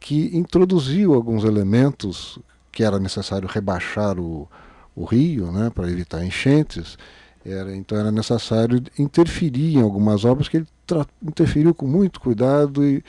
que 0.00 0.36
introduziu 0.36 1.14
alguns 1.14 1.44
elementos 1.44 2.40
que 2.72 2.82
era 2.82 2.98
necessário 2.98 3.48
rebaixar 3.48 4.18
o, 4.18 4.48
o 4.96 5.04
rio 5.04 5.52
né, 5.52 5.70
para 5.72 5.88
evitar 5.88 6.24
enchentes. 6.24 6.98
Era, 7.44 7.72
então 7.76 7.96
era 7.96 8.10
necessário 8.10 8.82
interferir 8.98 9.76
em 9.76 9.80
algumas 9.80 10.24
obras 10.24 10.48
que 10.48 10.56
ele 10.56 10.66
interferiu 11.22 11.72
com 11.72 11.86
muito 11.86 12.18
cuidado 12.18 12.84
e, 12.84 13.00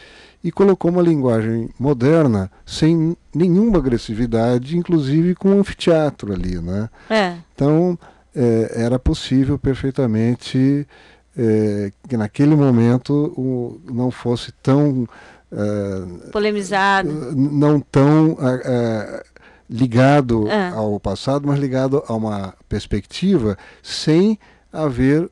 e 0.44 0.52
colocou 0.52 0.92
uma 0.92 1.02
linguagem 1.02 1.72
moderna 1.80 2.52
sem 2.64 3.18
nenhuma 3.34 3.80
agressividade, 3.80 4.78
inclusive 4.78 5.34
com 5.34 5.50
um 5.50 5.60
anfiteatro 5.62 6.32
ali. 6.32 6.62
Né? 6.62 6.88
É. 7.10 7.38
Então 7.56 7.98
é, 8.38 8.84
era 8.84 9.00
possível 9.00 9.58
perfeitamente 9.58 10.88
é, 11.36 11.92
que 12.08 12.16
naquele 12.16 12.56
momento 12.56 13.34
o, 13.36 13.82
não 13.92 14.12
fosse 14.12 14.52
tão 14.62 15.08
é, 15.52 16.30
polemizado, 16.32 17.10
não 17.36 17.80
tão 17.80 18.38
é, 18.40 18.62
é, 18.64 19.24
ligado 19.68 20.48
é. 20.48 20.70
ao 20.70 21.00
passado, 21.00 21.48
mas 21.48 21.60
ligado 21.60 22.04
a 22.08 22.14
uma 22.14 22.54
perspectiva 22.70 23.58
sem 23.82 24.38
haver 24.72 25.30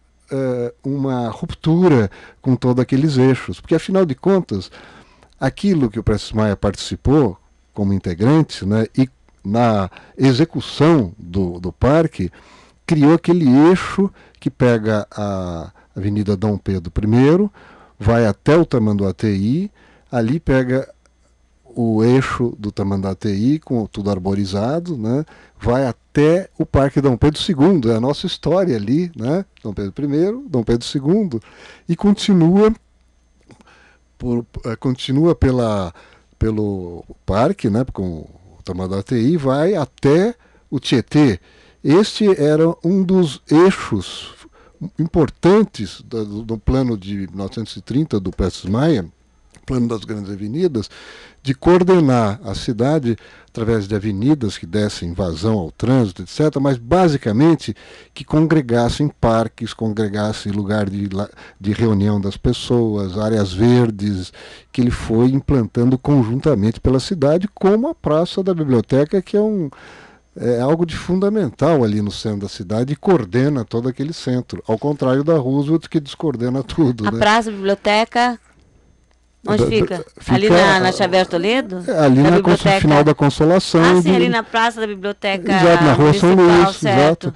uma 0.84 1.30
ruptura 1.30 2.10
com 2.42 2.56
todos 2.56 2.82
aqueles 2.82 3.16
eixos, 3.16 3.62
porque 3.62 3.76
afinal 3.76 4.04
de 4.04 4.16
contas 4.16 4.72
aquilo 5.40 5.88
que 5.88 6.00
o 6.00 6.04
Prestes 6.04 6.32
Maia 6.32 6.58
participou 6.58 7.38
como 7.72 7.94
integrante, 7.94 8.66
né, 8.66 8.88
e 8.98 9.08
na 9.46 9.90
execução 10.18 11.14
do, 11.18 11.60
do 11.60 11.72
parque 11.72 12.32
criou 12.86 13.14
aquele 13.14 13.48
eixo 13.70 14.12
que 14.40 14.50
pega 14.50 15.08
a 15.12 15.72
Avenida 15.96 16.36
Dom 16.36 16.58
Pedro 16.58 16.92
I, 16.96 17.50
vai 17.98 18.26
até 18.26 18.58
o 18.58 18.66
Tamanduateí, 18.66 19.72
ali 20.12 20.40
pega 20.40 20.88
o 21.76 22.04
eixo 22.04 22.56
do 22.58 22.72
Tamanduateí, 22.72 23.60
com 23.60 23.86
tudo 23.86 24.10
arborizado, 24.10 24.98
né? 24.98 25.26
vai 25.60 25.86
até 25.86 26.50
o 26.58 26.66
Parque 26.66 27.02
Dom 27.02 27.18
Pedro 27.18 27.42
II, 27.42 27.92
é 27.92 27.96
a 27.96 28.00
nossa 28.00 28.26
história 28.26 28.76
ali, 28.78 29.12
né? 29.16 29.44
Dom 29.62 29.74
Pedro 29.74 30.06
I, 30.06 30.50
Dom 30.50 30.64
Pedro 30.64 30.88
II, 30.88 31.40
e 31.90 31.96
continua, 31.96 32.74
por, 34.18 34.46
eh, 34.66 34.76
continua 34.78 35.36
pela, 35.36 35.94
pelo 36.40 37.04
parque, 37.26 37.70
né? 37.70 37.84
com 37.92 38.20
o 38.20 38.30
Tamanduateí, 38.64 39.36
vai 39.36 39.76
até 39.76 40.36
o 40.70 40.80
Tietê, 40.80 41.40
este 41.88 42.28
era 42.42 42.76
um 42.84 43.04
dos 43.04 43.40
eixos 43.48 44.34
importantes 44.98 46.02
do, 46.02 46.42
do 46.42 46.58
plano 46.58 46.98
de 46.98 47.28
1930 47.28 48.20
do 48.20 48.32
Prestes 48.32 48.68
Maia, 48.68 49.06
plano 49.68 49.88
das 49.88 50.04
grandes 50.04 50.32
avenidas, 50.32 50.90
de 51.44 51.54
coordenar 51.54 52.40
a 52.44 52.56
cidade 52.56 53.16
através 53.50 53.88
de 53.88 53.94
avenidas 53.94 54.58
que 54.58 54.66
dessem 54.66 55.14
vazão 55.14 55.60
ao 55.60 55.72
trânsito, 55.72 56.24
etc., 56.24 56.60
mas 56.60 56.80
basicamente 56.80 57.76
que 58.16 58.24
congregassem 58.24 59.08
parques, 59.08 59.72
congregassem 59.72 60.52
lugar 60.52 60.90
de, 60.90 61.08
de 61.62 61.72
reunião 61.72 62.20
das 62.20 62.36
pessoas, 62.36 63.16
áreas 63.16 63.54
verdes, 63.54 64.34
que 64.72 64.82
ele 64.82 64.90
foi 64.90 65.28
implantando 65.28 66.00
conjuntamente 66.00 66.80
pela 66.80 67.00
cidade, 67.00 67.48
como 67.54 67.88
a 67.88 67.94
Praça 67.94 68.42
da 68.42 68.56
Biblioteca, 68.56 69.22
que 69.22 69.38
é 69.38 69.42
um 69.42 69.70
é 70.38 70.60
algo 70.60 70.86
de 70.86 70.96
fundamental 70.96 71.84
ali 71.84 72.02
no 72.02 72.12
centro 72.12 72.42
da 72.42 72.50
cidade 72.50 72.94
e 72.94 72.96
coordena 72.96 73.64
todo 73.64 73.88
aquele 73.88 74.14
centro, 74.14 74.64
ao 74.68 74.78
contrário 74.78 75.24
da 75.24 75.38
Roosevelt 75.38 75.88
que 75.88 76.00
descoordena 76.00 76.62
tudo. 76.64 77.08
A 77.08 77.12
né? 77.12 77.20
praça, 77.20 77.50
a 77.50 77.54
biblioteca 77.54 78.40
Onde 79.48 79.66
fica? 79.68 80.04
fica? 80.18 80.36
Ali 80.36 80.50
na, 80.50 80.80
na 80.80 80.92
Xavier 80.92 81.28
Toledo? 81.28 81.84
É, 81.88 82.00
ali 82.00 82.22
na, 82.22 82.32
na 82.32 82.80
final 82.80 83.04
da 83.04 83.14
Consolação. 83.14 84.00
Ah, 84.00 84.02
sim, 84.02 84.16
ali 84.16 84.28
na 84.28 84.42
praça 84.42 84.82
da 84.82 84.88
biblioteca. 84.88 85.52
Exato, 85.52 85.84
na 85.84 85.94
rua 85.94 86.14
São 86.14 86.34
Luís, 86.34 86.76
certo. 86.78 87.28
exato. 87.28 87.36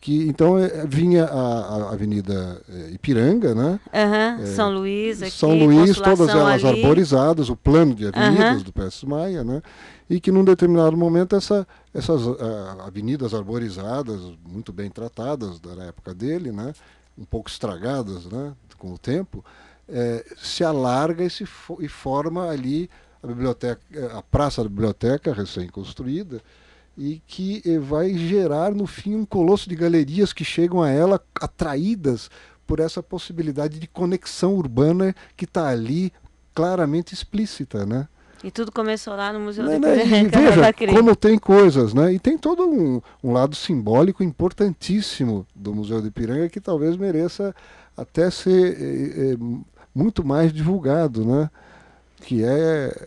Que, 0.00 0.28
então 0.28 0.56
é, 0.56 0.86
vinha 0.86 1.24
a, 1.24 1.88
a 1.88 1.92
Avenida 1.92 2.62
é, 2.72 2.92
Ipiranga, 2.92 3.52
né? 3.54 3.80
Uhum, 3.92 4.44
é, 4.44 4.46
São 4.46 4.72
Luís 4.72 5.20
aqui, 5.20 5.32
São 5.32 5.58
Luís, 5.58 5.96
todas 5.98 6.28
elas 6.28 6.64
ali. 6.64 6.80
arborizadas, 6.80 7.48
o 7.48 7.56
plano 7.56 7.94
de 7.96 8.06
avenidas 8.06 8.58
uhum. 8.58 8.62
do 8.62 8.72
Prestes 8.72 9.02
Maia, 9.02 9.42
né? 9.42 9.60
E 10.08 10.20
que 10.20 10.32
num 10.32 10.44
determinado 10.44 10.96
momento 10.96 11.36
essa, 11.36 11.66
essas 11.92 12.22
uh, 12.24 12.38
avenidas 12.86 13.34
arborizadas, 13.34 14.20
muito 14.46 14.72
bem 14.72 14.90
tratadas 14.90 15.60
da 15.60 15.84
época 15.84 16.14
dele, 16.14 16.50
né? 16.50 16.72
Um 17.16 17.24
pouco 17.24 17.50
estragadas, 17.50 18.24
né? 18.26 18.54
Com 18.78 18.94
o 18.94 18.98
tempo, 18.98 19.44
é, 19.88 20.24
se 20.36 20.62
alarga 20.62 21.24
e, 21.24 21.30
se 21.30 21.44
fo 21.44 21.78
e 21.80 21.88
forma 21.88 22.48
ali 22.48 22.88
a 23.22 23.26
biblioteca, 23.26 23.82
a 24.16 24.22
praça 24.22 24.62
da 24.62 24.68
biblioteca 24.68 25.32
recém-construída 25.32 26.40
e 26.98 27.22
que 27.26 27.62
eh, 27.64 27.78
vai 27.78 28.12
gerar 28.14 28.74
no 28.74 28.86
fim 28.86 29.14
um 29.14 29.24
colosso 29.24 29.68
de 29.68 29.76
galerias 29.76 30.32
que 30.32 30.44
chegam 30.44 30.82
a 30.82 30.90
ela 30.90 31.22
atraídas 31.40 32.28
por 32.66 32.80
essa 32.80 33.00
possibilidade 33.00 33.78
de 33.78 33.86
conexão 33.86 34.54
urbana 34.54 35.14
que 35.36 35.44
está 35.44 35.68
ali 35.68 36.12
claramente 36.52 37.14
explícita, 37.14 37.86
né? 37.86 38.08
E 38.42 38.50
tudo 38.50 38.70
começou 38.70 39.14
lá 39.14 39.32
no 39.32 39.40
Museu 39.40 39.64
né, 39.64 39.78
né? 39.78 40.04
E 40.04 40.28
veja 40.28 40.72
como 40.94 41.16
tem 41.16 41.38
coisas, 41.38 41.92
né? 41.92 42.12
E 42.12 42.18
tem 42.18 42.38
todo 42.38 42.68
um, 42.68 43.00
um 43.22 43.32
lado 43.32 43.56
simbólico 43.56 44.22
importantíssimo 44.22 45.46
do 45.54 45.74
Museu 45.74 46.00
de 46.00 46.08
Ipiranga 46.08 46.48
que 46.48 46.60
talvez 46.60 46.96
mereça 46.96 47.54
até 47.96 48.30
ser 48.30 48.76
é, 48.80 49.32
é, 49.32 49.36
muito 49.94 50.24
mais 50.24 50.52
divulgado, 50.52 51.24
né? 51.24 51.50
Que 52.20 52.44
é 52.44 53.06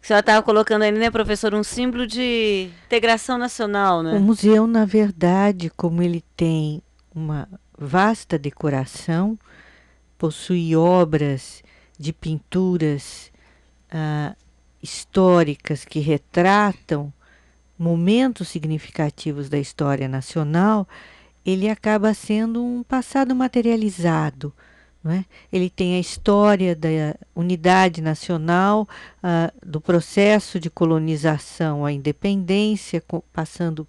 que 0.00 0.12
a 0.12 0.14
senhora 0.14 0.20
estava 0.20 0.42
colocando 0.42 0.82
aí, 0.82 0.92
né, 0.92 1.10
professor, 1.10 1.52
um 1.52 1.64
símbolo 1.64 2.06
de 2.06 2.70
integração 2.86 3.36
nacional, 3.36 4.04
né? 4.04 4.14
O 4.14 4.20
museu, 4.20 4.64
na 4.64 4.84
verdade, 4.84 5.68
como 5.76 6.00
ele 6.00 6.22
tem 6.36 6.80
uma 7.12 7.48
vasta 7.76 8.38
decoração, 8.38 9.36
possui 10.16 10.76
obras 10.76 11.60
de 11.98 12.12
pinturas 12.12 13.32
ah, 13.90 14.36
históricas 14.86 15.84
que 15.84 15.98
retratam 15.98 17.12
momentos 17.76 18.46
significativos 18.48 19.48
da 19.48 19.58
história 19.58 20.08
nacional, 20.08 20.88
ele 21.44 21.68
acaba 21.68 22.14
sendo 22.14 22.64
um 22.64 22.82
passado 22.84 23.34
materializado, 23.34 24.52
é? 25.04 25.24
Ele 25.52 25.70
tem 25.70 25.94
a 25.94 26.00
história 26.00 26.74
da 26.74 26.88
unidade 27.34 28.00
nacional, 28.00 28.88
uh, 29.22 29.52
do 29.64 29.80
processo 29.80 30.58
de 30.58 30.68
colonização 30.68 31.84
à 31.84 31.92
independência, 31.92 33.02
passando 33.32 33.86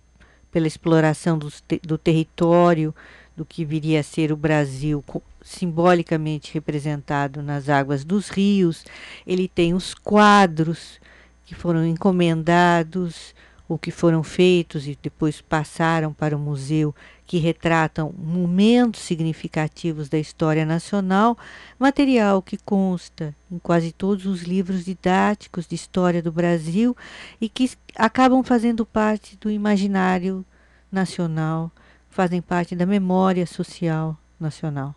pela 0.52 0.68
exploração 0.68 1.38
do, 1.38 1.52
do 1.82 1.98
território, 1.98 2.94
do 3.38 3.46
que 3.46 3.64
viria 3.64 4.00
a 4.00 4.04
ser 4.04 4.32
o 4.32 4.36
Brasil, 4.36 5.06
simbolicamente 5.44 6.52
representado 6.56 7.44
nas 7.44 7.70
águas 7.70 8.04
dos 8.04 8.30
rios. 8.30 8.84
Ele 9.28 9.48
tem 9.48 9.76
os 9.76 9.94
quadros 9.94 11.00
que 11.46 11.54
foram 11.54 11.86
encomendados 11.86 13.36
ou 13.70 13.78
que 13.78 13.92
foram 13.92 14.24
feitos 14.24 14.88
e 14.88 14.98
depois 15.00 15.40
passaram 15.40 16.12
para 16.12 16.36
o 16.36 16.40
museu 16.40 16.96
que 17.28 17.38
retratam 17.38 18.12
momentos 18.18 19.02
significativos 19.02 20.10
da 20.10 20.18
história 20.18 20.66
nacional, 20.66 21.38
material 21.78 22.42
que 22.42 22.58
consta 22.58 23.36
em 23.52 23.60
quase 23.60 23.92
todos 23.92 24.26
os 24.26 24.44
livros 24.44 24.86
didáticos 24.86 25.68
de 25.68 25.76
história 25.76 26.24
do 26.24 26.32
Brasil 26.32 26.98
e 27.40 27.48
que 27.48 27.70
acabam 27.96 28.42
fazendo 28.42 28.84
parte 28.84 29.38
do 29.40 29.52
imaginário 29.52 30.44
nacional, 30.92 31.70
fazem 32.18 32.42
parte 32.42 32.76
da 32.76 32.84
memória 32.84 33.46
social 33.46 34.18
nacional. 34.40 34.96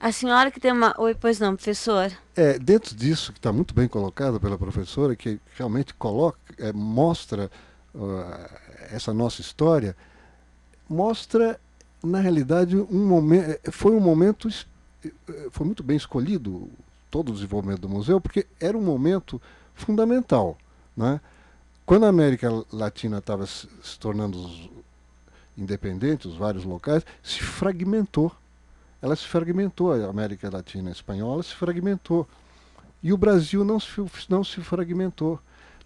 A 0.00 0.10
senhora 0.10 0.50
que 0.50 0.58
tem 0.58 0.72
uma. 0.72 0.94
Oi, 0.98 1.14
pois 1.14 1.38
não, 1.38 1.54
professor. 1.54 2.10
É, 2.34 2.58
dentro 2.58 2.96
disso, 2.96 3.30
que 3.30 3.38
está 3.38 3.52
muito 3.52 3.74
bem 3.74 3.86
colocado 3.86 4.40
pela 4.40 4.56
professora, 4.56 5.14
que 5.14 5.38
realmente 5.54 5.92
coloca, 5.92 6.38
é, 6.56 6.72
mostra 6.72 7.50
uh, 7.94 8.56
essa 8.90 9.12
nossa 9.12 9.42
história, 9.42 9.94
mostra 10.88 11.60
na 12.02 12.20
realidade, 12.20 12.74
um 12.74 13.06
momento, 13.06 13.50
eh, 13.50 13.70
foi 13.70 13.92
um 13.92 14.00
momento, 14.00 14.48
eh, 15.04 15.10
foi 15.50 15.66
muito 15.66 15.82
bem 15.82 15.96
escolhido 15.98 16.70
todo 17.10 17.28
o 17.28 17.34
desenvolvimento 17.34 17.82
do 17.82 17.88
museu, 17.88 18.18
porque 18.18 18.46
era 18.58 18.76
um 18.76 18.82
momento 18.82 19.40
fundamental. 19.74 20.56
Né? 20.96 21.20
Quando 21.84 22.06
a 22.06 22.08
América 22.08 22.48
Latina 22.72 23.18
estava 23.18 23.46
se, 23.46 23.68
se 23.82 23.98
tornando 23.98 24.38
independente, 25.56 26.28
os 26.28 26.36
vários 26.36 26.64
locais, 26.64 27.04
se 27.22 27.40
fragmentou. 27.40 28.32
Ela 29.00 29.16
se 29.16 29.26
fragmentou, 29.26 29.92
a 29.92 30.08
América 30.08 30.50
Latina 30.50 30.90
espanhola 30.90 31.42
se 31.42 31.54
fragmentou. 31.54 32.26
E 33.02 33.12
o 33.12 33.16
Brasil 33.16 33.64
não 33.64 33.80
se, 33.80 33.88
não 34.28 34.44
se 34.44 34.60
fragmentou. 34.60 35.40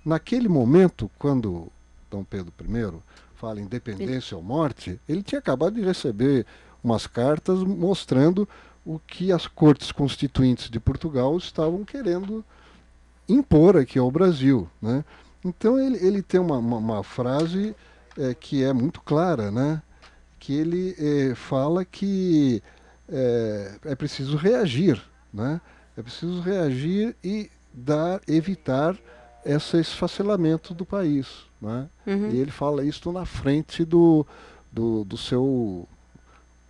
Naquele 0.04 0.48
momento, 0.48 1.10
quando 1.18 1.72
Dom 2.10 2.22
Pedro 2.22 2.52
I 2.60 3.02
fala 3.34 3.60
independência 3.60 4.36
ou 4.36 4.42
morte, 4.42 5.00
ele 5.08 5.22
tinha 5.22 5.38
acabado 5.38 5.74
de 5.74 5.82
receber 5.82 6.46
umas 6.82 7.06
cartas 7.06 7.62
mostrando 7.62 8.48
o 8.84 9.00
que 9.00 9.32
as 9.32 9.46
cortes 9.46 9.90
constituintes 9.90 10.70
de 10.70 10.78
Portugal 10.78 11.36
estavam 11.36 11.84
querendo 11.84 12.44
impor 13.28 13.76
aqui 13.76 13.98
ao 13.98 14.10
Brasil. 14.10 14.68
Né? 14.80 15.04
Então 15.44 15.78
ele, 15.78 15.96
ele 16.06 16.22
tem 16.22 16.38
uma, 16.38 16.58
uma, 16.58 16.76
uma 16.76 17.02
frase 17.02 17.74
é, 18.18 18.34
que 18.34 18.62
é 18.62 18.72
muito 18.72 19.00
clara, 19.00 19.50
né? 19.50 19.82
que 20.38 20.54
ele 20.54 20.94
é, 20.98 21.34
fala 21.34 21.84
que 21.84 22.62
é, 23.08 23.78
é, 23.84 23.94
preciso 23.94 24.36
reagir, 24.36 25.02
né? 25.32 25.60
é 25.96 26.02
preciso 26.02 26.40
reagir 26.40 27.16
e 27.22 27.50
dar, 27.72 28.20
evitar 28.28 28.96
esse 29.44 29.78
esfacelamento 29.78 30.74
do 30.74 30.84
país. 30.84 31.26
Né? 31.60 31.88
Uhum. 32.06 32.30
E 32.30 32.38
ele 32.38 32.50
fala 32.50 32.84
isso 32.84 33.10
na 33.12 33.24
frente 33.24 33.84
do, 33.84 34.26
do, 34.70 35.04
do 35.04 35.16
seu 35.16 35.88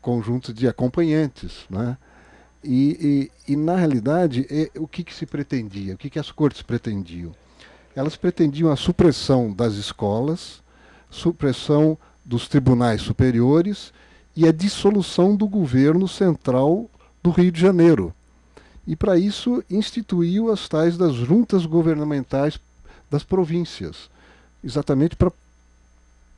conjunto 0.00 0.54
de 0.54 0.68
acompanhantes. 0.68 1.66
Né? 1.68 1.96
E, 2.62 3.30
e, 3.46 3.52
e 3.52 3.56
na 3.56 3.76
realidade, 3.76 4.46
é, 4.50 4.70
o 4.78 4.88
que, 4.88 5.04
que 5.04 5.14
se 5.14 5.26
pretendia? 5.26 5.94
O 5.94 5.98
que, 5.98 6.10
que 6.10 6.18
as 6.18 6.30
cortes 6.30 6.62
pretendiam? 6.62 7.32
Elas 7.94 8.16
pretendiam 8.16 8.70
a 8.70 8.76
supressão 8.76 9.52
das 9.52 9.74
escolas, 9.74 10.62
supressão 11.10 11.96
dos 12.24 12.48
tribunais 12.48 13.02
superiores 13.02 13.92
e 14.34 14.46
a 14.46 14.52
dissolução 14.52 15.34
do 15.34 15.48
governo 15.48 16.06
central 16.06 16.90
do 17.22 17.30
Rio 17.30 17.50
de 17.50 17.60
Janeiro. 17.60 18.12
E 18.86 18.94
para 18.94 19.18
isso 19.18 19.64
instituiu 19.70 20.52
as 20.52 20.68
tais 20.68 20.96
das 20.96 21.14
juntas 21.14 21.66
governamentais 21.66 22.58
das 23.10 23.24
províncias, 23.24 24.10
exatamente 24.62 25.16
para 25.16 25.32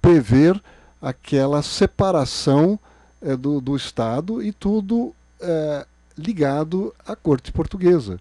prever 0.01 0.61
aquela 1.01 1.63
separação 1.63 2.79
é, 3.21 3.37
do, 3.37 3.61
do 3.61 3.77
Estado 3.77 4.43
e 4.43 4.53
tudo 4.53 5.15
é, 5.41 5.87
ligado 6.17 6.95
à 7.07 7.15
corte 7.15 7.53
portuguesa. 7.53 8.21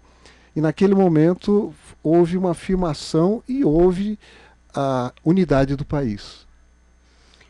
E 0.55 0.61
naquele 0.61 0.95
momento 0.95 1.73
houve 2.01 2.37
uma 2.37 2.51
afirmação 2.51 3.43
e 3.47 3.63
houve 3.63 4.17
a 4.79 5.11
unidade 5.25 5.75
do 5.75 5.83
país. 5.83 6.45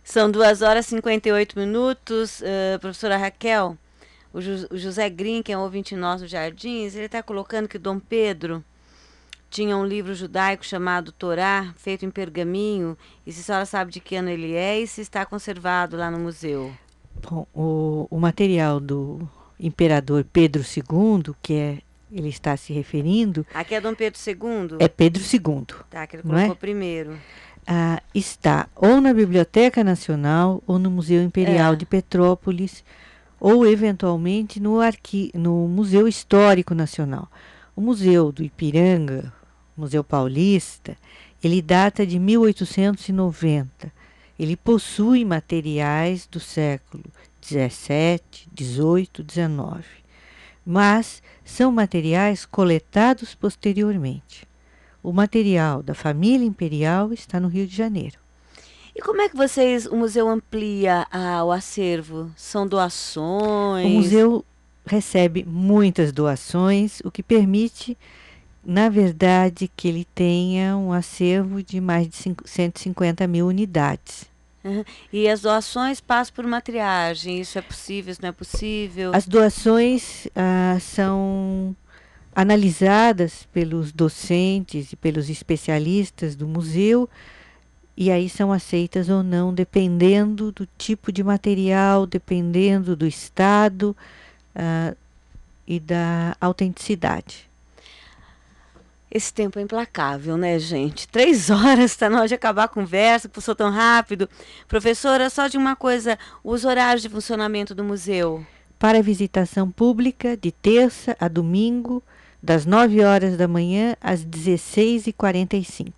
São 0.02 0.32
duas 0.32 0.62
horas 0.62 0.86
e 0.86 0.90
58 0.92 1.60
minutos. 1.60 2.40
Uh, 2.40 2.80
professora 2.80 3.18
Raquel, 3.18 3.78
o, 4.34 4.40
o 4.74 4.78
José 4.78 5.10
Green, 5.10 5.44
que 5.44 5.52
é 5.52 5.58
um 5.58 5.62
ouvinte 5.62 5.94
nosso 5.94 6.26
Jardins, 6.26 6.96
ele 6.96 7.08
está 7.08 7.22
colocando 7.22 7.68
que 7.68 7.78
Dom 7.78 8.00
Pedro 8.00 8.64
tinha 9.50 9.76
um 9.76 9.86
livro 9.86 10.16
judaico 10.16 10.66
chamado 10.66 11.12
Torá, 11.12 11.74
feito 11.76 12.06
em 12.06 12.10
pergaminho, 12.10 12.98
e 13.26 13.34
se 13.34 13.42
a 13.42 13.44
senhora 13.44 13.66
sabe 13.66 13.92
de 13.92 14.00
que 14.00 14.16
ano 14.16 14.30
ele 14.30 14.54
é 14.54 14.80
e 14.80 14.88
se 14.88 15.02
está 15.02 15.26
conservado 15.26 15.98
lá 15.98 16.10
no 16.10 16.20
museu. 16.20 16.74
Bom, 17.30 17.46
o, 17.54 18.08
o 18.10 18.20
material 18.20 18.80
do 18.80 19.28
imperador 19.60 20.26
Pedro 20.32 20.62
II, 20.62 21.34
que 21.42 21.54
é 21.54 21.82
ele 22.12 22.30
está 22.30 22.56
se 22.56 22.74
referindo. 22.74 23.46
Aqui 23.54 23.76
é 23.76 23.82
Dom 23.82 23.94
Pedro 23.94 24.20
II? 24.26 24.78
É 24.80 24.88
Pedro 24.88 25.22
II. 25.22 25.66
Tá, 25.90 26.08
que 26.08 26.16
ele 26.16 26.24
colocou 26.24 26.52
é? 26.52 26.56
primeiro. 26.56 27.18
Ah, 27.66 28.02
está 28.16 28.70
ou 28.76 29.02
na 29.02 29.14
Biblioteca 29.14 29.84
Nacional 29.84 30.64
ou 30.66 30.80
no 30.80 30.90
Museu 30.90 31.22
Imperial 31.22 31.74
é. 31.74 31.76
de 31.76 31.86
Petrópolis 31.86 32.84
ou 33.40 33.68
eventualmente 33.68 34.60
no, 34.60 34.80
arqui 34.80 35.32
no 35.34 35.68
Museu 35.68 36.08
Histórico 36.08 36.74
Nacional. 36.74 37.30
O 37.76 37.82
Museu 37.82 38.32
do 38.32 38.44
Ipiranga, 38.44 39.32
Museu 39.76 40.04
Paulista, 40.04 40.98
ele 41.44 41.62
data 41.62 42.06
de 42.06 42.18
1890. 42.18 43.92
Ele 44.40 44.56
possui 44.56 45.26
materiais 45.26 46.26
do 46.26 46.40
século 46.40 47.04
17, 47.42 48.50
18, 48.52 49.24
19. 49.24 49.84
Mas 50.68 51.24
são 51.46 51.72
materiais 51.72 52.46
coletados 52.46 53.34
posteriormente. 53.34 54.46
O 55.02 55.14
material 55.14 55.82
da 55.82 55.94
família 55.94 56.46
imperial 56.46 57.14
está 57.14 57.40
no 57.40 57.48
Rio 57.48 57.66
de 57.66 57.74
Janeiro. 57.74 58.20
E 58.94 59.02
como 59.02 59.22
é 59.22 59.30
que 59.30 59.38
vocês, 59.38 59.86
o 59.86 59.96
museu 59.96 60.28
amplia 60.28 61.08
ah, 61.10 61.42
o 61.46 61.54
acervo? 61.54 62.30
São 62.36 62.68
doações? 62.68 63.86
O 63.86 63.90
museu 63.90 64.46
recebe 64.86 65.46
muitas 65.48 66.12
doações, 66.12 67.00
o 67.06 67.10
que 67.10 67.24
permite, 67.24 67.98
na 68.62 68.90
verdade, 68.90 69.72
que 69.74 69.88
ele 69.88 70.06
tenha 70.14 70.76
um 70.76 70.92
acervo 70.92 71.64
de 71.64 71.80
mais 71.80 72.10
de 72.10 72.36
150 72.44 73.26
mil 73.26 73.48
unidades. 73.48 74.27
E 75.12 75.28
as 75.28 75.42
doações 75.42 76.00
passam 76.00 76.34
por 76.36 76.46
uma 76.46 76.62
triagem, 76.62 77.40
isso 77.40 77.58
é 77.58 77.62
possível, 77.62 78.12
isso 78.12 78.22
não 78.22 78.30
é 78.30 78.32
possível? 78.32 79.12
As 79.14 79.28
doações 79.28 80.28
ah, 80.36 80.78
são 80.80 81.76
analisadas 82.36 83.48
pelos 83.52 83.92
docentes 83.92 84.94
e 84.94 84.96
pelos 84.96 85.30
especialistas 85.30 86.36
do 86.36 86.48
museu 86.48 87.10
e 87.98 88.12
aí 88.12 88.30
são 88.30 88.54
aceitas 88.54 89.10
ou 89.10 89.24
não, 89.24 89.52
dependendo 89.52 90.52
do 90.52 90.68
tipo 90.78 91.12
de 91.12 91.24
material, 91.24 92.06
dependendo 92.06 92.96
do 92.96 93.08
estado 93.08 93.98
uh, 94.56 94.96
e 95.66 95.80
da 95.80 96.38
autenticidade. 96.40 97.50
Esse 99.18 99.34
tempo 99.34 99.58
é 99.58 99.64
implacável, 99.64 100.38
né, 100.38 100.60
gente? 100.60 101.08
Três 101.08 101.50
horas, 101.50 101.90
está 101.90 102.08
na 102.08 102.20
hora 102.20 102.28
de 102.28 102.36
acabar 102.36 102.66
a 102.66 102.68
conversa, 102.68 103.28
passou 103.28 103.56
tão 103.56 103.72
rápido. 103.72 104.30
Professora, 104.68 105.28
só 105.28 105.48
de 105.48 105.58
uma 105.58 105.76
coisa, 105.76 106.20
os 106.44 106.64
horários 106.64 107.02
de 107.02 107.10
funcionamento 107.10 107.74
do 107.74 107.84
museu. 107.84 108.46
Para 108.78 109.02
visitação 109.02 109.72
pública, 109.72 110.38
de 110.38 110.52
terça 110.52 111.18
a 111.20 111.28
domingo, 111.28 112.04
das 112.44 112.64
9 112.64 113.04
horas 113.04 113.36
da 113.36 113.48
manhã 113.48 113.96
às 114.00 114.24
16h45. 114.24 115.94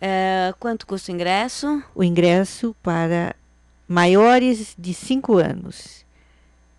É, 0.00 0.52
quanto 0.58 0.88
custa 0.88 1.12
o 1.12 1.14
ingresso? 1.14 1.80
O 1.94 2.02
ingresso 2.02 2.74
para 2.82 3.36
maiores 3.86 4.74
de 4.76 4.92
5 4.92 5.38
anos 5.38 6.04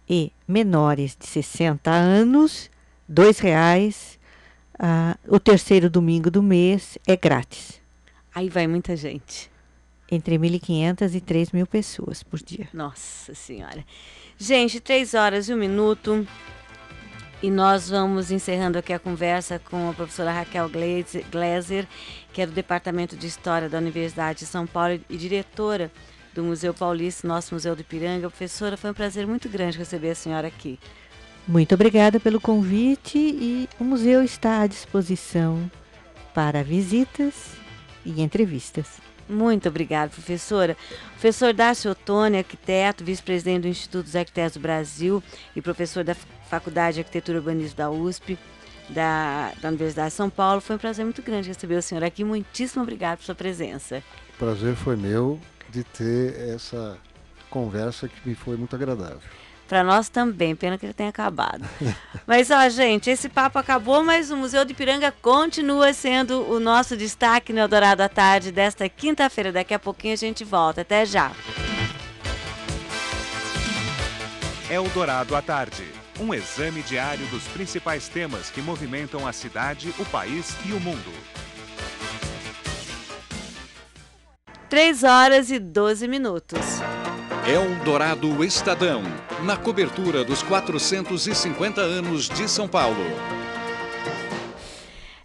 e 0.09 0.33
menores 0.45 1.15
de 1.17 1.25
60 1.27 1.89
anos, 1.89 2.69
R$ 3.07 3.31
reais. 3.39 4.19
Ah, 4.83 5.15
o 5.27 5.39
terceiro 5.39 5.91
domingo 5.91 6.31
do 6.31 6.41
mês 6.41 6.97
é 7.05 7.15
grátis. 7.15 7.79
Aí 8.33 8.49
vai 8.49 8.65
muita 8.65 8.95
gente. 8.95 9.51
Entre 10.09 10.39
1.500 10.39 11.13
e 11.13 11.21
3 11.21 11.51
mil 11.51 11.67
pessoas 11.67 12.23
por 12.23 12.39
dia. 12.39 12.67
Nossa 12.73 13.35
Senhora. 13.35 13.85
Gente, 14.39 14.79
3 14.79 15.13
horas 15.13 15.47
e 15.47 15.53
um 15.53 15.57
minuto. 15.57 16.27
E 17.43 17.51
nós 17.51 17.89
vamos 17.89 18.31
encerrando 18.31 18.79
aqui 18.79 18.91
a 18.91 18.97
conversa 18.97 19.59
com 19.59 19.91
a 19.91 19.93
professora 19.93 20.31
Raquel 20.31 20.67
Gleiser, 20.67 21.87
que 22.33 22.41
é 22.41 22.47
do 22.47 22.51
Departamento 22.51 23.15
de 23.15 23.27
História 23.27 23.69
da 23.69 23.77
Universidade 23.77 24.39
de 24.39 24.45
São 24.47 24.65
Paulo 24.65 24.99
e 25.07 25.15
diretora 25.15 25.91
do 26.33 26.43
Museu 26.43 26.73
Paulista, 26.73 27.27
nosso 27.27 27.53
Museu 27.53 27.75
do 27.75 27.81
Ipiranga. 27.81 28.29
Professora, 28.29 28.75
foi 28.75 28.89
um 28.89 28.95
prazer 28.95 29.27
muito 29.27 29.47
grande 29.47 29.77
receber 29.77 30.09
a 30.09 30.15
senhora 30.15 30.47
aqui. 30.47 30.79
Muito 31.47 31.73
obrigada 31.73 32.19
pelo 32.19 32.39
convite 32.39 33.17
e 33.17 33.67
o 33.79 33.83
museu 33.83 34.23
está 34.23 34.61
à 34.61 34.67
disposição 34.67 35.69
para 36.33 36.63
visitas 36.63 37.51
e 38.05 38.21
entrevistas. 38.21 38.87
Muito 39.27 39.69
obrigada, 39.69 40.11
professora. 40.11 40.75
Professor 41.13 41.53
Dácio 41.53 41.91
Ottoni, 41.91 42.37
arquiteto, 42.37 43.03
vice-presidente 43.03 43.61
do 43.61 43.67
Instituto 43.67 44.05
dos 44.05 44.15
Arquitetos 44.15 44.53
do 44.53 44.59
Brasil 44.59 45.23
e 45.55 45.61
professor 45.61 46.03
da 46.03 46.13
Faculdade 46.49 46.95
de 46.95 47.01
Arquitetura 47.01 47.37
e 47.37 47.39
Urbanismo 47.39 47.77
da 47.77 47.89
USP, 47.89 48.37
da, 48.89 49.53
da 49.61 49.69
Universidade 49.69 50.09
de 50.09 50.15
São 50.15 50.29
Paulo. 50.29 50.61
Foi 50.61 50.75
um 50.75 50.79
prazer 50.79 51.05
muito 51.05 51.21
grande 51.21 51.47
receber 51.47 51.75
o 51.75 51.81
senhor 51.81 52.03
aqui. 52.03 52.23
Muitíssimo 52.23 52.83
obrigado 52.83 53.19
por 53.19 53.25
sua 53.25 53.35
presença. 53.35 54.03
O 54.35 54.37
prazer 54.37 54.75
foi 54.75 54.95
meu 54.95 55.39
de 55.69 55.83
ter 55.83 56.49
essa 56.49 56.97
conversa 57.49 58.07
que 58.07 58.27
me 58.27 58.35
foi 58.35 58.57
muito 58.57 58.75
agradável. 58.75 59.21
Para 59.71 59.85
nós 59.85 60.09
também, 60.09 60.53
pena 60.53 60.77
que 60.77 60.85
ele 60.85 60.91
tenha 60.91 61.07
acabado. 61.07 61.63
mas, 62.27 62.51
ó, 62.51 62.67
gente, 62.67 63.09
esse 63.09 63.29
papo 63.29 63.57
acabou, 63.57 64.03
mas 64.03 64.29
o 64.29 64.35
Museu 64.35 64.65
de 64.65 64.73
Piranga 64.73 65.13
continua 65.21 65.93
sendo 65.93 66.45
o 66.51 66.59
nosso 66.59 66.97
destaque 66.97 67.53
no 67.53 67.59
Eldorado 67.59 68.03
à 68.03 68.09
Tarde 68.09 68.51
desta 68.51 68.89
quinta-feira. 68.89 69.49
Daqui 69.49 69.73
a 69.73 69.79
pouquinho 69.79 70.13
a 70.13 70.17
gente 70.17 70.43
volta. 70.43 70.81
Até 70.81 71.05
já. 71.05 71.31
Eldorado 74.69 75.37
à 75.37 75.41
Tarde. 75.41 75.87
Um 76.19 76.33
exame 76.33 76.81
diário 76.81 77.25
dos 77.27 77.43
principais 77.47 78.09
temas 78.09 78.49
que 78.49 78.61
movimentam 78.61 79.25
a 79.25 79.31
cidade, 79.31 79.95
o 79.97 80.03
país 80.03 80.53
e 80.65 80.73
o 80.73 80.81
mundo. 80.81 81.13
3 84.67 85.03
horas 85.05 85.49
e 85.49 85.59
12 85.59 86.09
minutos. 86.09 86.59
Eldorado 87.47 88.43
Estadão, 88.43 89.01
na 89.43 89.57
cobertura 89.57 90.23
dos 90.23 90.43
450 90.43 91.81
anos 91.81 92.29
de 92.29 92.47
São 92.47 92.67
Paulo. 92.67 93.03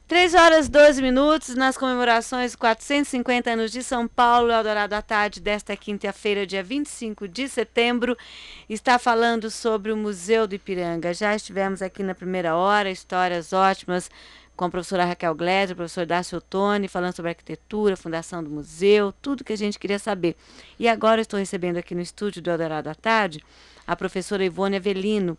3 0.08 0.32
horas 0.32 0.66
12 0.66 1.02
minutos 1.02 1.54
nas 1.54 1.76
comemorações 1.76 2.56
450 2.56 3.50
anos 3.50 3.70
de 3.70 3.82
São 3.82 4.08
Paulo, 4.08 4.50
Eldorado 4.50 4.94
à 4.94 5.02
tarde 5.02 5.40
desta 5.40 5.76
quinta-feira, 5.76 6.46
dia 6.46 6.62
25 6.62 7.28
de 7.28 7.48
setembro, 7.48 8.16
está 8.66 8.98
falando 8.98 9.50
sobre 9.50 9.92
o 9.92 9.96
Museu 9.96 10.46
do 10.46 10.54
Ipiranga. 10.54 11.12
Já 11.12 11.36
estivemos 11.36 11.82
aqui 11.82 12.02
na 12.02 12.14
primeira 12.14 12.56
hora, 12.56 12.90
histórias 12.90 13.52
ótimas 13.52 14.10
com 14.56 14.64
a 14.64 14.70
professora 14.70 15.04
Raquel 15.04 15.34
Gleiser, 15.34 15.74
o 15.74 15.76
professor 15.76 16.06
Dácio 16.06 16.38
Ottoni, 16.38 16.88
falando 16.88 17.14
sobre 17.14 17.30
arquitetura, 17.30 17.96
fundação 17.96 18.42
do 18.42 18.50
museu, 18.50 19.12
tudo 19.20 19.44
que 19.44 19.52
a 19.52 19.56
gente 19.56 19.78
queria 19.78 19.98
saber. 19.98 20.34
E 20.78 20.88
agora 20.88 21.20
estou 21.20 21.38
recebendo 21.38 21.76
aqui 21.76 21.94
no 21.94 22.00
estúdio 22.00 22.40
do 22.40 22.50
Eldorado 22.50 22.88
à 22.88 22.94
Tarde 22.94 23.44
a 23.86 23.94
professora 23.94 24.44
Ivone 24.44 24.76
Avelino, 24.76 25.38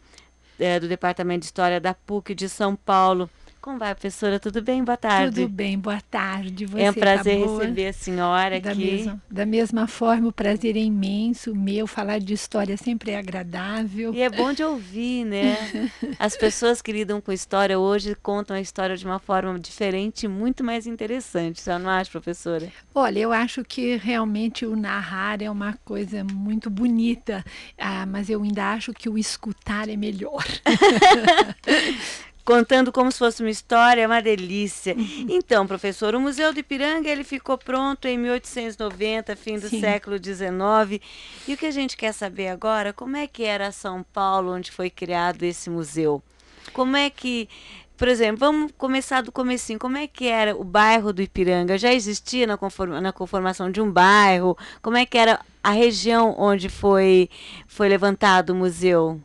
é, 0.59 0.79
do 0.79 0.87
Departamento 0.87 1.41
de 1.41 1.45
História 1.47 1.81
da 1.81 1.93
PUC 1.93 2.33
de 2.33 2.47
São 2.47 2.75
Paulo. 2.75 3.29
Como 3.67 3.77
vai, 3.77 3.93
professora? 3.93 4.39
Tudo 4.39 4.61
bem? 4.61 4.81
Boa 4.81 4.95
tarde. 4.95 5.41
Tudo 5.41 5.49
bem, 5.49 5.77
boa 5.77 5.99
tarde. 5.99 6.65
Você 6.65 6.83
é 6.83 6.89
um 6.89 6.93
prazer 6.93 7.37
tá 7.37 7.45
receber 7.45 7.87
a 7.87 7.91
senhora 7.91 8.61
da 8.61 8.71
aqui. 8.71 8.79
Mesma, 8.79 9.21
da 9.29 9.45
mesma 9.45 9.87
forma, 9.87 10.29
o 10.29 10.31
prazer 10.31 10.77
é 10.77 10.79
imenso 10.79 11.53
meu. 11.53 11.85
Falar 11.85 12.19
de 12.19 12.33
história 12.33 12.77
sempre 12.77 13.11
é 13.11 13.17
agradável. 13.17 14.13
E 14.13 14.21
é 14.21 14.29
bom 14.29 14.53
de 14.53 14.63
ouvir, 14.63 15.25
né? 15.25 15.91
As 16.17 16.37
pessoas 16.37 16.81
que 16.81 16.93
lidam 16.93 17.19
com 17.19 17.29
história 17.33 17.77
hoje 17.77 18.15
contam 18.15 18.55
a 18.55 18.61
história 18.61 18.95
de 18.95 19.05
uma 19.05 19.19
forma 19.19 19.59
diferente 19.59 20.23
e 20.23 20.29
muito 20.29 20.63
mais 20.63 20.87
interessante. 20.87 21.59
Você 21.59 21.77
não 21.77 21.89
acha, 21.89 22.09
professora? 22.09 22.71
Olha, 22.95 23.19
eu 23.19 23.33
acho 23.33 23.65
que 23.65 23.97
realmente 23.97 24.65
o 24.65 24.77
narrar 24.77 25.41
é 25.41 25.51
uma 25.51 25.77
coisa 25.83 26.23
muito 26.23 26.69
bonita, 26.69 27.43
ah, 27.77 28.05
mas 28.05 28.29
eu 28.29 28.41
ainda 28.43 28.71
acho 28.71 28.93
que 28.93 29.09
o 29.09 29.17
escutar 29.17 29.89
é 29.89 29.97
melhor. 29.97 30.45
contando 32.47 32.93
como 32.93 33.11
se 33.11 33.19
fosse 33.19 33.43
uma 33.43 33.49
história, 33.49 34.03
é 34.03 34.07
uma 34.07 34.21
delícia. 34.21 34.95
Então, 35.27 35.67
professor, 35.67 36.15
o 36.15 36.21
Museu 36.21 36.53
do 36.53 36.59
Ipiranga 36.61 37.09
ele 37.09 37.25
ficou 37.25 37.57
pronto 37.57 38.07
em 38.07 38.17
1890, 38.17 39.35
fim 39.35 39.59
do 39.59 39.67
Sim. 39.67 39.81
século 39.81 40.15
XIX. 40.15 41.03
E 41.45 41.53
o 41.53 41.57
que 41.57 41.65
a 41.65 41.71
gente 41.71 41.97
quer 41.97 42.13
saber 42.13 42.47
agora, 42.47 42.93
como 42.93 43.17
é 43.17 43.27
que 43.27 43.43
era 43.43 43.69
São 43.73 44.01
Paulo, 44.01 44.53
onde 44.53 44.71
foi 44.71 44.89
criado 44.89 45.43
esse 45.43 45.69
museu? 45.69 46.23
Como 46.71 46.95
é 46.95 47.09
que 47.09 47.49
por 47.97 48.07
exemplo, 48.07 48.37
vamos 48.37 48.71
começar 48.77 49.21
do 49.23 49.31
comecinho. 49.31 49.79
Como 49.79 49.97
é 49.97 50.05
que 50.05 50.27
era 50.27 50.55
o 50.55 50.63
bairro 50.63 51.11
do 51.11 51.19
Ipiranga? 51.19 51.79
Já 51.79 51.91
existia 51.91 52.45
na, 52.45 52.55
conforma, 52.55 53.01
na 53.01 53.11
conformação 53.11 53.71
de 53.71 53.81
um 53.81 53.91
bairro? 53.91 54.55
Como 54.83 54.95
é 54.95 55.03
que 55.03 55.17
era 55.17 55.39
a 55.63 55.71
região 55.71 56.35
onde 56.37 56.69
foi, 56.69 57.27
foi 57.65 57.89
levantado 57.89 58.51
o 58.51 58.55
museu? 58.55 59.19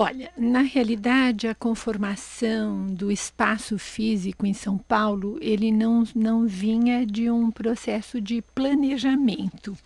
Olha, 0.00 0.30
na 0.38 0.60
realidade, 0.60 1.48
a 1.48 1.56
conformação 1.56 2.86
do 2.86 3.10
espaço 3.10 3.76
físico 3.80 4.46
em 4.46 4.54
São 4.54 4.78
Paulo, 4.78 5.36
ele 5.40 5.72
não, 5.72 6.04
não 6.14 6.46
vinha 6.46 7.04
de 7.04 7.28
um 7.28 7.50
processo 7.50 8.20
de 8.20 8.40
planejamento. 8.54 9.76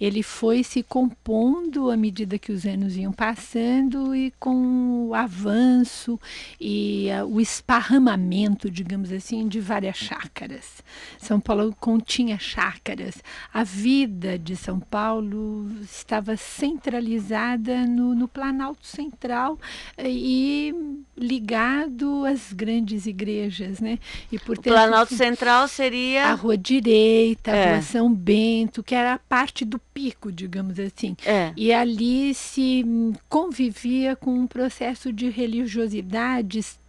Ele 0.00 0.20
foi 0.20 0.64
se 0.64 0.82
compondo 0.82 1.92
à 1.92 1.96
medida 1.96 2.40
que 2.40 2.50
os 2.50 2.66
anos 2.66 2.96
iam 2.96 3.12
passando 3.12 4.16
e 4.16 4.32
com 4.32 5.06
o 5.06 5.14
avanço 5.14 6.18
e 6.60 7.06
uh, 7.22 7.24
o 7.24 7.40
esparramamento, 7.40 8.68
digamos 8.68 9.12
assim, 9.12 9.46
de 9.46 9.60
várias 9.60 9.96
chácaras. 9.96 10.82
São 11.20 11.38
Paulo 11.38 11.72
continha 11.78 12.36
chácaras. 12.36 13.22
A 13.54 13.62
vida 13.62 14.36
de 14.36 14.56
São 14.56 14.80
Paulo 14.80 15.70
estava 15.82 16.36
centralizada 16.36 17.86
no, 17.86 18.12
no 18.12 18.26
Planalto 18.26 18.84
Central 18.84 19.51
central 19.52 19.58
e 20.04 20.74
ligado 21.16 22.24
às 22.24 22.52
grandes 22.52 23.06
igrejas, 23.06 23.80
né? 23.80 23.98
E 24.30 24.38
por 24.38 24.58
o 24.58 24.62
Planalto 24.62 25.14
Central 25.14 25.68
seria 25.68 26.26
a 26.26 26.34
Rua 26.34 26.56
Direita, 26.56 27.52
a 27.52 27.56
é. 27.56 27.72
Rua 27.72 27.82
São 27.82 28.12
Bento, 28.12 28.82
que 28.82 28.94
era 28.94 29.14
a 29.14 29.18
parte 29.18 29.64
do 29.64 29.78
pico, 29.78 30.32
digamos 30.32 30.78
assim. 30.78 31.16
É. 31.24 31.52
E 31.56 31.72
ali 31.72 32.34
se 32.34 32.84
convivia 33.28 34.16
com 34.16 34.34
um 34.34 34.46
processo 34.46 35.12
de 35.12 35.28
religiosidades 35.28 36.81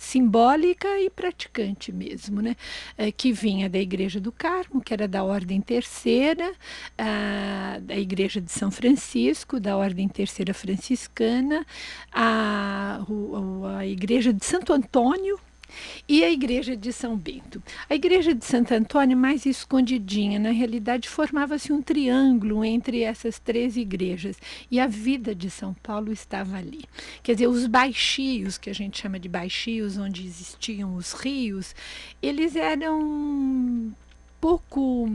simbólica 0.00 0.88
e 0.98 1.10
praticante 1.10 1.92
mesmo, 1.92 2.40
né? 2.40 2.56
É, 2.96 3.12
que 3.12 3.32
vinha 3.32 3.68
da 3.68 3.78
Igreja 3.78 4.18
do 4.18 4.32
Carmo, 4.32 4.80
que 4.80 4.94
era 4.94 5.06
da 5.06 5.22
Ordem 5.22 5.60
Terceira, 5.60 6.54
a, 6.96 7.78
da 7.82 7.94
Igreja 7.96 8.40
de 8.40 8.50
São 8.50 8.70
Francisco, 8.70 9.60
da 9.60 9.76
Ordem 9.76 10.08
Terceira 10.08 10.54
Franciscana, 10.54 11.66
a, 12.10 12.98
a, 12.98 13.78
a 13.78 13.86
Igreja 13.86 14.32
de 14.32 14.44
Santo 14.44 14.72
Antônio, 14.72 15.38
e 16.08 16.24
a 16.24 16.30
igreja 16.30 16.76
de 16.76 16.92
São 16.92 17.16
Bento. 17.16 17.62
A 17.88 17.94
igreja 17.94 18.34
de 18.34 18.44
Santo 18.44 18.74
Antônio, 18.74 19.16
mais 19.16 19.46
escondidinha, 19.46 20.38
na 20.38 20.50
realidade 20.50 21.08
formava-se 21.08 21.72
um 21.72 21.82
triângulo 21.82 22.64
entre 22.64 23.02
essas 23.02 23.38
três 23.38 23.76
igrejas 23.76 24.36
e 24.70 24.78
a 24.80 24.86
vida 24.86 25.34
de 25.34 25.50
São 25.50 25.74
Paulo 25.74 26.12
estava 26.12 26.56
ali. 26.56 26.84
Quer 27.22 27.34
dizer, 27.34 27.46
os 27.48 27.66
baixios, 27.66 28.58
que 28.58 28.70
a 28.70 28.74
gente 28.74 29.00
chama 29.00 29.18
de 29.18 29.28
baixios, 29.28 29.96
onde 29.96 30.26
existiam 30.26 30.94
os 30.96 31.12
rios, 31.12 31.74
eles 32.22 32.56
eram 32.56 33.94
pouco 34.40 35.06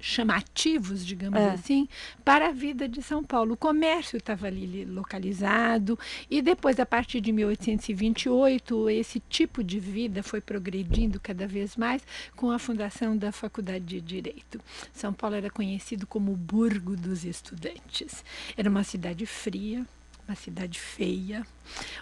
chamativos, 0.00 1.04
digamos 1.04 1.40
é. 1.40 1.50
assim, 1.50 1.88
para 2.24 2.48
a 2.48 2.52
vida 2.52 2.88
de 2.88 3.02
São 3.02 3.24
Paulo. 3.24 3.54
O 3.54 3.56
comércio 3.56 4.16
estava 4.16 4.46
ali 4.46 4.84
localizado 4.84 5.98
e 6.30 6.40
depois, 6.40 6.78
a 6.78 6.86
partir 6.86 7.20
de 7.20 7.32
1828, 7.32 8.90
esse 8.90 9.20
tipo 9.20 9.64
de 9.64 9.80
vida 9.80 10.22
foi 10.22 10.40
progredindo 10.40 11.18
cada 11.18 11.46
vez 11.46 11.76
mais 11.76 12.02
com 12.36 12.50
a 12.50 12.58
fundação 12.58 13.16
da 13.16 13.32
Faculdade 13.32 13.84
de 13.84 14.00
Direito. 14.00 14.60
São 14.92 15.12
Paulo 15.12 15.36
era 15.36 15.50
conhecido 15.50 16.06
como 16.06 16.32
o 16.32 16.36
Burgo 16.36 16.96
dos 16.96 17.24
Estudantes. 17.24 18.24
Era 18.56 18.70
uma 18.70 18.84
cidade 18.84 19.26
fria, 19.26 19.84
uma 20.26 20.36
cidade 20.36 20.78
feia, 20.78 21.44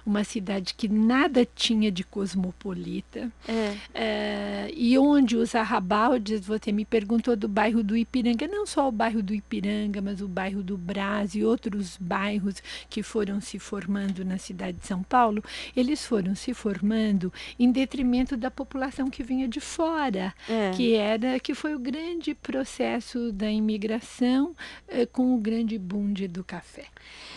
uma 0.05 0.25
cidade 0.25 0.75
que 0.75 0.89
nada 0.89 1.47
tinha 1.55 1.91
de 1.91 2.05
cosmopolita, 2.05 3.31
é. 3.49 3.77
É, 3.95 4.71
e 4.75 4.99
onde 4.99 5.37
os 5.37 5.55
arrabaldes, 5.55 6.47
você 6.47 6.73
me 6.73 6.85
perguntou 6.85 7.37
do 7.37 7.49
bairro 7.49 7.83
do 7.83 7.97
Ipiranga, 7.97 8.47
não 8.47 8.67
só 8.67 8.89
o 8.89 8.93
bairro 8.93 9.23
do 9.23 9.35
Ipiranga, 9.35 10.01
mas 10.01 10.21
o 10.21 10.29
bairro 10.29 10.63
do 10.63 10.77
Brás 10.77 11.35
e 11.35 11.45
outros 11.45 11.97
bairros 11.99 12.57
que 12.89 13.03
foram 13.03 13.41
se 13.41 13.59
formando 13.59 14.25
na 14.25 14.39
cidade 14.39 14.79
de 14.79 14.87
São 14.87 15.03
Paulo, 15.03 15.43
eles 15.77 16.05
foram 16.05 16.35
se 16.35 16.53
formando 16.53 17.33
em 17.59 17.71
detrimento 17.71 18.37
da 18.37 18.51
população 18.51 19.09
que 19.09 19.23
vinha 19.23 19.49
de 19.49 19.61
fora, 19.61 20.35
é. 20.49 20.71
que 20.73 20.95
era 20.95 21.39
que 21.41 21.55
foi 21.55 21.75
o 21.75 21.79
grande 21.79 22.35
processo 22.35 23.33
da 23.33 23.51
imigração 23.51 24.55
eh, 24.89 25.07
com 25.07 25.35
o 25.35 25.39
grande 25.39 25.79
boom 25.79 26.11
do 26.13 26.43
café. 26.43 26.87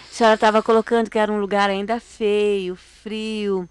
A 0.10 0.16
senhora 0.16 0.36
estava 0.36 0.62
colocando 0.62 1.10
que 1.10 1.18
era 1.18 1.32
um 1.32 1.40
lugar 1.40 1.70
ainda 1.70 2.00
feio, 2.18 2.76
frio. 2.76 3.68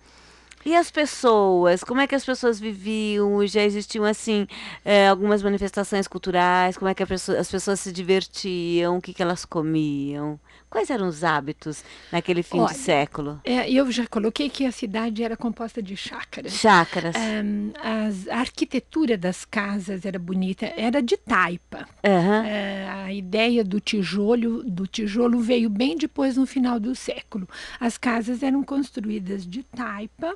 E 0.65 0.77
as 0.77 0.91
pessoas? 0.91 1.83
Como 1.83 2.01
é 2.01 2.07
que 2.07 2.15
as 2.15 2.25
pessoas 2.25 2.61
viviam? 2.61 3.45
Já 3.47 3.63
existiam, 3.65 4.05
assim, 4.05 4.47
é, 4.85 5.09
algumas 5.09 5.43
manifestações 5.43 6.07
culturais? 6.07 6.77
Como 6.77 6.89
é 6.89 6.95
que 6.95 7.05
pessoa, 7.05 7.39
as 7.39 7.51
pessoas 7.51 7.81
se 7.81 7.93
divertiam? 7.93 8.99
O 8.99 9.03
que, 9.03 9.13
que 9.13 9.23
elas 9.23 9.45
comiam? 9.45 10.39
Quais 10.73 10.89
eram 10.89 11.07
os 11.07 11.23
hábitos 11.23 11.85
naquele 12.11 12.43
fim 12.43 12.59
Olha, 12.59 12.73
de 12.73 12.79
século? 12.79 13.39
É, 13.45 13.71
eu 13.71 13.93
já 13.93 14.07
coloquei 14.07 14.49
que 14.49 14.65
a 14.65 14.73
cidade 14.73 15.23
era 15.23 15.37
composta 15.37 15.83
de 15.83 15.95
chácaras. 15.95 16.55
Chácaras. 16.55 17.15
Um, 17.15 17.73
as, 17.79 18.27
a 18.27 18.39
arquitetura 18.39 19.19
das 19.19 19.45
casas 19.45 20.07
era 20.07 20.19
bonita, 20.19 20.73
era 20.75 21.03
de 21.03 21.19
taipa. 21.19 21.87
Uhum. 22.03 22.45
É, 22.47 22.89
a 22.89 23.13
ideia 23.13 23.63
do 23.63 23.81
tijolo, 23.81 24.63
do 24.63 24.87
tijolo 24.87 25.41
veio 25.41 25.69
bem 25.69 25.95
depois, 25.95 26.39
no 26.39 26.47
final 26.47 26.81
do 26.81 26.95
século. 26.95 27.47
As 27.79 27.99
casas 27.99 28.43
eram 28.43 28.65
construídas 28.65 29.47
de 29.47 29.63
taipa 29.65 30.35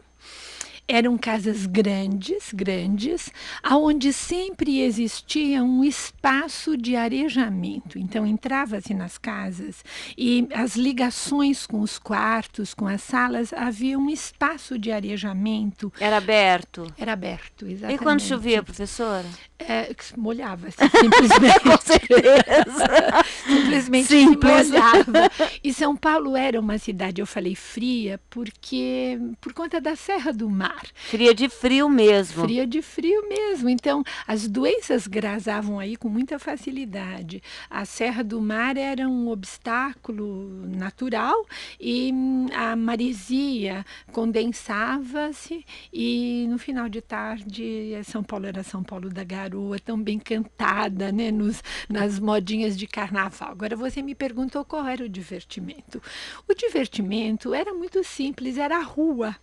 eram 0.88 1.18
casas 1.18 1.66
grandes, 1.66 2.52
grandes, 2.52 3.30
aonde 3.62 4.12
sempre 4.12 4.80
existia 4.80 5.62
um 5.62 5.82
espaço 5.82 6.76
de 6.76 6.94
arejamento. 6.96 7.98
Então 7.98 8.26
entrava-se 8.26 8.94
nas 8.94 9.18
casas 9.18 9.84
e 10.16 10.46
as 10.54 10.76
ligações 10.76 11.66
com 11.66 11.80
os 11.80 11.98
quartos, 11.98 12.72
com 12.74 12.86
as 12.86 13.02
salas, 13.02 13.52
havia 13.52 13.98
um 13.98 14.08
espaço 14.08 14.78
de 14.78 14.92
arejamento. 14.92 15.92
Era 15.98 16.18
aberto. 16.18 16.86
Era 16.98 17.12
aberto, 17.12 17.66
exatamente. 17.66 18.00
E 18.00 18.02
quando 18.02 18.20
chovia, 18.20 18.62
professora? 18.62 19.26
É, 19.58 19.94
molhava-se 20.16 20.76
simplesmente. 20.76 21.60
com 21.64 21.78
certeza. 21.78 23.24
simplesmente 23.46 24.08
Simples. 24.08 24.66
se 24.66 24.72
molhava. 24.72 25.30
E 25.62 25.72
São 25.72 25.96
Paulo 25.96 26.36
era 26.36 26.60
uma 26.60 26.78
cidade, 26.78 27.20
eu 27.20 27.26
falei 27.26 27.54
fria, 27.54 28.20
porque 28.30 29.18
por 29.40 29.52
conta 29.52 29.80
da 29.80 29.96
Serra 29.96 30.32
do 30.32 30.48
Mar 30.48 30.66
mar. 30.66 30.86
Fria 30.94 31.34
de 31.34 31.48
frio 31.48 31.88
mesmo. 31.88 32.42
Fria 32.42 32.66
de 32.66 32.82
frio 32.82 33.28
mesmo. 33.28 33.68
Então, 33.68 34.02
as 34.26 34.48
doenças 34.48 35.06
grasavam 35.06 35.78
aí 35.78 35.96
com 35.96 36.08
muita 36.08 36.38
facilidade. 36.38 37.42
A 37.70 37.84
Serra 37.84 38.22
do 38.22 38.40
Mar 38.40 38.76
era 38.76 39.08
um 39.08 39.28
obstáculo 39.28 40.66
natural 40.66 41.46
e 41.80 42.10
hum, 42.12 42.46
a 42.52 42.74
maresia 42.74 43.84
condensava-se 44.12 45.64
e 45.92 46.46
no 46.48 46.58
final 46.58 46.88
de 46.88 47.00
tarde 47.00 47.92
São 48.04 48.22
Paulo 48.22 48.46
era 48.46 48.62
São 48.62 48.82
Paulo 48.82 49.08
da 49.08 49.24
Garoa, 49.24 49.78
tão 49.78 50.00
bem 50.00 50.18
cantada, 50.18 51.12
né, 51.12 51.30
nos, 51.30 51.62
nas 51.88 52.18
modinhas 52.18 52.76
de 52.76 52.86
carnaval. 52.86 53.35
Agora 53.44 53.76
você 53.76 54.02
me 54.02 54.14
perguntou 54.14 54.64
qual 54.64 54.86
era 54.86 55.04
o 55.04 55.08
divertimento. 55.08 56.02
O 56.48 56.54
divertimento 56.54 57.52
era 57.52 57.74
muito 57.74 58.02
simples, 58.02 58.58
era 58.58 58.78
a 58.78 58.82
rua. 58.82 59.36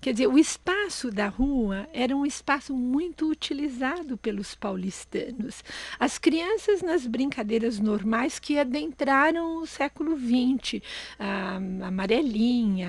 Quer 0.00 0.12
dizer, 0.12 0.26
o 0.28 0.38
espaço 0.38 1.10
da 1.10 1.28
rua 1.28 1.88
era 1.92 2.14
um 2.14 2.24
espaço 2.24 2.74
muito 2.74 3.28
utilizado 3.28 4.16
pelos 4.16 4.54
paulistanos. 4.54 5.64
As 5.98 6.18
crianças 6.18 6.82
nas 6.82 7.06
brincadeiras 7.06 7.80
normais 7.80 8.38
que 8.38 8.58
adentraram 8.58 9.62
o 9.62 9.66
século 9.66 10.16
XX, 10.16 10.82
a 11.18 11.56
amarelinha, 11.56 12.88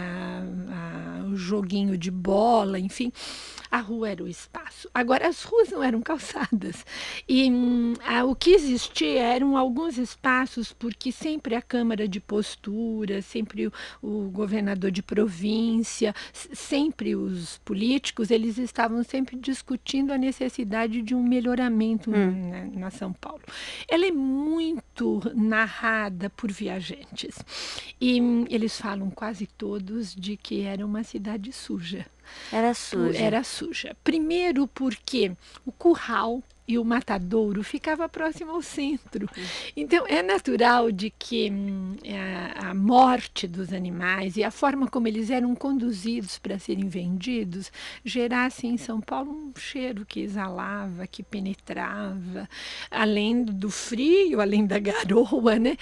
a, 0.69 1.25
o 1.25 1.35
joguinho 1.35 1.97
de 1.97 2.11
bola, 2.11 2.79
enfim, 2.79 3.11
a 3.69 3.79
rua 3.79 4.09
era 4.09 4.23
o 4.23 4.27
espaço. 4.27 4.89
Agora, 4.93 5.27
as 5.27 5.43
ruas 5.43 5.69
não 5.69 5.83
eram 5.83 6.01
calçadas. 6.01 6.85
E 7.27 7.49
hum, 7.51 7.93
a, 8.05 8.23
o 8.23 8.35
que 8.35 8.51
existia 8.51 9.21
eram 9.21 9.57
alguns 9.57 9.97
espaços, 9.97 10.71
porque 10.71 11.11
sempre 11.11 11.55
a 11.55 11.61
Câmara 11.61 12.07
de 12.07 12.19
Postura, 12.19 13.21
sempre 13.21 13.67
o, 13.67 13.73
o 14.01 14.29
governador 14.29 14.91
de 14.91 15.01
província, 15.01 16.13
sempre 16.33 17.15
os 17.15 17.57
políticos, 17.59 18.31
eles 18.31 18.57
estavam 18.57 19.03
sempre 19.03 19.35
discutindo 19.37 20.11
a 20.11 20.17
necessidade 20.17 21.01
de 21.01 21.13
um 21.13 21.23
melhoramento 21.23 22.09
hum. 22.09 22.49
na, 22.49 22.65
na 22.79 22.91
São 22.91 23.13
Paulo. 23.13 23.41
Ela 23.87 24.05
é 24.05 24.11
muito 24.11 25.21
narrada 25.35 26.29
por 26.29 26.51
viajantes. 26.51 27.37
E 27.99 28.21
hum, 28.21 28.45
eles 28.49 28.79
falam 28.79 29.09
quase 29.09 29.47
todos 29.47 30.15
de 30.15 30.37
que 30.37 30.61
era 30.61 30.85
uma 30.85 31.03
cidade 31.03 31.51
suja. 31.51 32.05
Era 32.51 32.73
suja. 32.73 33.19
Era 33.19 33.43
suja. 33.43 33.95
Primeiro 34.03 34.67
porque 34.67 35.31
o 35.65 35.71
curral 35.71 36.41
e 36.67 36.77
o 36.77 36.83
matadouro 36.83 37.63
ficava 37.63 38.09
próximo 38.09 38.51
ao 38.51 38.61
centro. 38.61 39.29
Então 39.75 40.05
é 40.07 40.21
natural 40.21 40.91
de 40.91 41.09
que 41.09 41.49
hum, 41.49 41.95
a, 42.59 42.69
a, 42.69 42.73
morte 42.73 43.47
dos 43.47 43.71
animais 43.71 44.35
e 44.35 44.43
a 44.43 44.51
forma 44.51 44.87
como 44.87 45.07
eles 45.07 45.29
eram 45.29 45.55
conduzidos 45.55 46.37
para 46.37 46.59
serem 46.59 46.89
vendidos 46.89 47.71
gerasse 48.03 48.67
em 48.67 48.77
São 48.77 48.99
Paulo 48.99 49.31
um 49.31 49.53
cheiro 49.57 50.05
que 50.05 50.19
exalava, 50.19 51.07
que 51.07 51.23
penetrava, 51.23 52.49
além 52.91 53.43
do 53.43 53.69
frio, 53.69 54.41
além 54.41 54.65
da 54.65 54.79
garoa, 54.79 55.57
né? 55.57 55.77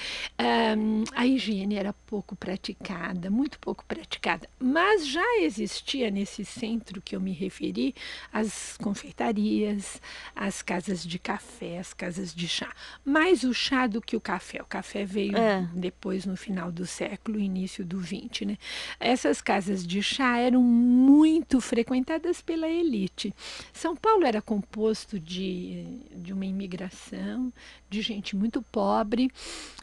Um, 0.78 1.04
a 1.14 1.26
higiene 1.26 1.76
era 1.76 1.94
pouco 1.94 2.36
praticada, 2.36 3.30
muito 3.30 3.58
pouco 3.60 3.84
praticada, 3.86 4.48
mas 4.60 5.08
já 5.08 5.40
existia 5.42 6.12
nesse 6.12 6.46
centro 6.46 7.02
que 7.02 7.16
eu 7.16 7.22
me 7.22 7.32
referi 7.32 7.96
as 8.32 8.78
confeitarias, 8.78 10.02
as 10.36 10.62
casas 10.76 11.06
de 11.06 11.18
café, 11.18 11.80
as 11.80 11.94
casas 11.94 12.36
de 12.36 12.50
chá. 12.50 12.70
Mais 13.06 13.44
o 13.44 13.54
chá 13.54 13.88
do 13.88 14.02
que 14.02 14.18
o 14.18 14.20
café. 14.20 14.62
O 14.62 14.66
café 14.66 15.06
veio 15.06 15.38
é. 15.38 15.66
depois, 15.74 16.26
no 16.26 16.36
final 16.36 16.70
do 16.70 16.86
século, 16.86 17.40
início 17.40 17.86
do 17.86 17.98
20. 17.98 18.46
Né? 18.46 18.58
Essas 19.00 19.42
casas 19.42 19.88
de 19.88 20.04
chá 20.04 20.38
eram 20.38 20.62
muito 20.62 21.62
frequentadas 21.62 22.42
pela 22.42 22.68
elite. 22.68 23.34
São 23.72 23.96
Paulo 23.96 24.26
era 24.26 24.42
composto 24.42 25.18
de, 25.18 25.86
de 26.14 26.34
uma 26.34 26.46
imigração, 26.46 27.54
de 27.90 28.02
gente 28.02 28.36
muito 28.36 28.62
pobre 28.62 29.32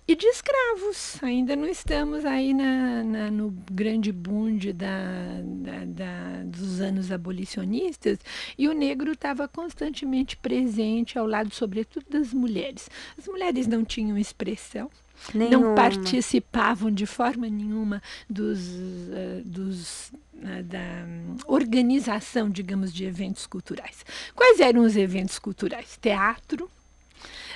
e 0.06 0.14
de 0.14 0.26
escravos. 0.26 1.22
Ainda 1.22 1.56
não 1.56 1.66
estamos 1.66 2.26
aí 2.26 2.52
na, 2.52 3.02
na 3.02 3.30
no 3.30 3.50
grande 3.70 4.12
bunde 4.12 4.74
da, 4.74 5.40
da, 5.42 5.84
da, 5.86 6.42
dos 6.44 6.82
anos 6.82 7.10
abolicionistas 7.10 8.18
e 8.58 8.68
o 8.68 8.74
negro 8.74 9.12
estava 9.12 9.48
constantemente 9.48 10.36
presente 10.36 10.81
ao 11.18 11.26
lado, 11.26 11.54
sobretudo, 11.54 12.06
das 12.08 12.32
mulheres. 12.32 12.88
As 13.18 13.26
mulheres 13.26 13.66
não 13.66 13.84
tinham 13.84 14.16
expressão. 14.18 14.90
Nenhuma. 15.32 15.68
Não 15.68 15.74
participavam 15.74 16.90
de 16.90 17.06
forma 17.06 17.48
nenhuma 17.48 18.02
dos, 18.28 18.58
uh, 18.68 19.42
dos 19.44 20.08
uh, 20.08 20.62
da 20.64 21.06
organização, 21.46 22.50
digamos, 22.50 22.92
de 22.92 23.04
eventos 23.04 23.46
culturais. 23.46 24.04
Quais 24.34 24.58
eram 24.58 24.82
os 24.82 24.96
eventos 24.96 25.38
culturais? 25.38 25.96
Teatro, 26.02 26.68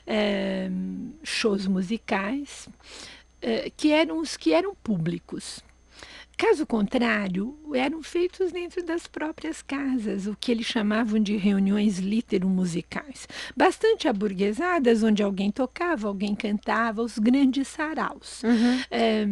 eh, 0.07 0.70
shows 1.24 1.66
musicais, 1.66 2.68
que 3.77 3.91
eram 3.91 4.20
os 4.20 4.37
que 4.37 4.53
eram 4.53 4.74
públicos. 4.77 5.61
Caso 6.37 6.66
contrário, 6.66 7.57
eram 7.74 8.03
feitos 8.03 8.53
dentro 8.53 8.84
das 8.84 9.07
próprias 9.07 9.62
casas, 9.62 10.26
o 10.26 10.37
que 10.39 10.53
eles 10.53 10.66
chamavam 10.66 11.18
de 11.18 11.34
reuniões 11.34 11.99
litero-musicais, 11.99 13.26
bastante 13.57 14.07
aburguesadas, 14.07 15.03
onde 15.03 15.22
alguém 15.22 15.51
tocava, 15.51 16.09
alguém 16.09 16.34
cantava, 16.34 17.01
os 17.01 17.18
grandes 17.18 17.68
saraus. 17.68 18.43
Uhum. 18.43 18.80
É, 18.91 19.26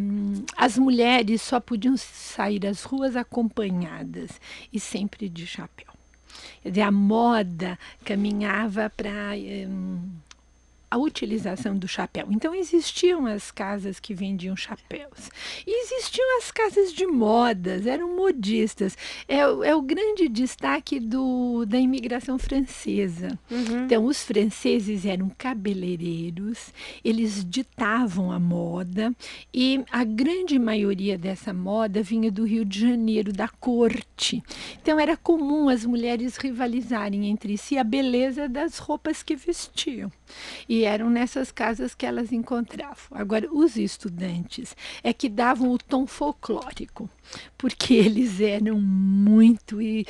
as 0.57 0.79
mulheres 0.79 1.43
só 1.43 1.59
podiam 1.59 1.95
sair 1.95 2.65
às 2.65 2.83
ruas 2.83 3.15
acompanhadas 3.15 4.41
e 4.73 4.79
sempre 4.79 5.29
de 5.29 5.45
chapéu. 5.45 5.93
Quer 6.63 6.69
dizer, 6.69 6.81
a 6.81 6.91
moda 6.91 7.77
caminhava 8.03 8.89
para. 8.89 9.37
É, 9.37 9.67
a 10.95 10.97
utilização 10.97 11.75
do 11.77 11.89
chapéu. 11.89 12.27
Então 12.31 12.55
existiam 12.55 13.25
as 13.25 13.51
casas 13.51 13.99
que 13.99 14.13
vendiam 14.13 14.55
chapéus. 14.55 15.29
E 15.67 15.83
existiam 15.83 16.37
as 16.37 16.51
casas 16.51 16.93
de 16.93 17.05
modas, 17.05 17.85
eram 17.85 18.15
modistas. 18.15 18.97
É, 19.27 19.39
é 19.39 19.75
o 19.75 19.81
grande 19.81 20.29
destaque 20.29 20.97
do, 20.99 21.65
da 21.65 21.77
imigração 21.77 22.39
francesa. 22.39 23.37
Uhum. 23.51 23.85
Então 23.85 24.05
os 24.05 24.23
franceses 24.23 25.05
eram 25.05 25.29
cabeleireiros, 25.37 26.73
eles 27.03 27.43
ditavam 27.43 28.31
a 28.31 28.39
moda 28.39 29.13
e 29.53 29.83
a 29.91 30.05
grande 30.05 30.57
maioria 30.57 31.17
dessa 31.17 31.53
moda 31.53 32.01
vinha 32.01 32.31
do 32.31 32.45
Rio 32.45 32.63
de 32.63 32.79
Janeiro, 32.79 33.33
da 33.33 33.49
corte. 33.49 34.41
Então 34.81 34.97
era 34.97 35.17
comum 35.17 35.67
as 35.67 35.85
mulheres 35.85 36.37
rivalizarem 36.37 37.27
entre 37.27 37.57
si 37.57 37.77
a 37.77 37.83
beleza 37.83 38.47
das 38.47 38.77
roupas 38.77 39.21
que 39.21 39.35
vestiam. 39.35 40.09
E 40.67 40.83
eram 40.83 41.09
nessas 41.09 41.51
casas 41.51 41.93
que 41.93 42.05
elas 42.05 42.31
encontravam. 42.31 42.95
Agora, 43.11 43.47
os 43.51 43.77
estudantes 43.77 44.75
é 45.03 45.13
que 45.13 45.29
davam 45.29 45.71
o 45.71 45.77
tom 45.77 46.05
folclórico, 46.07 47.09
porque 47.57 47.93
eles 47.95 48.39
eram 48.39 48.79
muito 48.79 49.77
uh, 49.77 50.05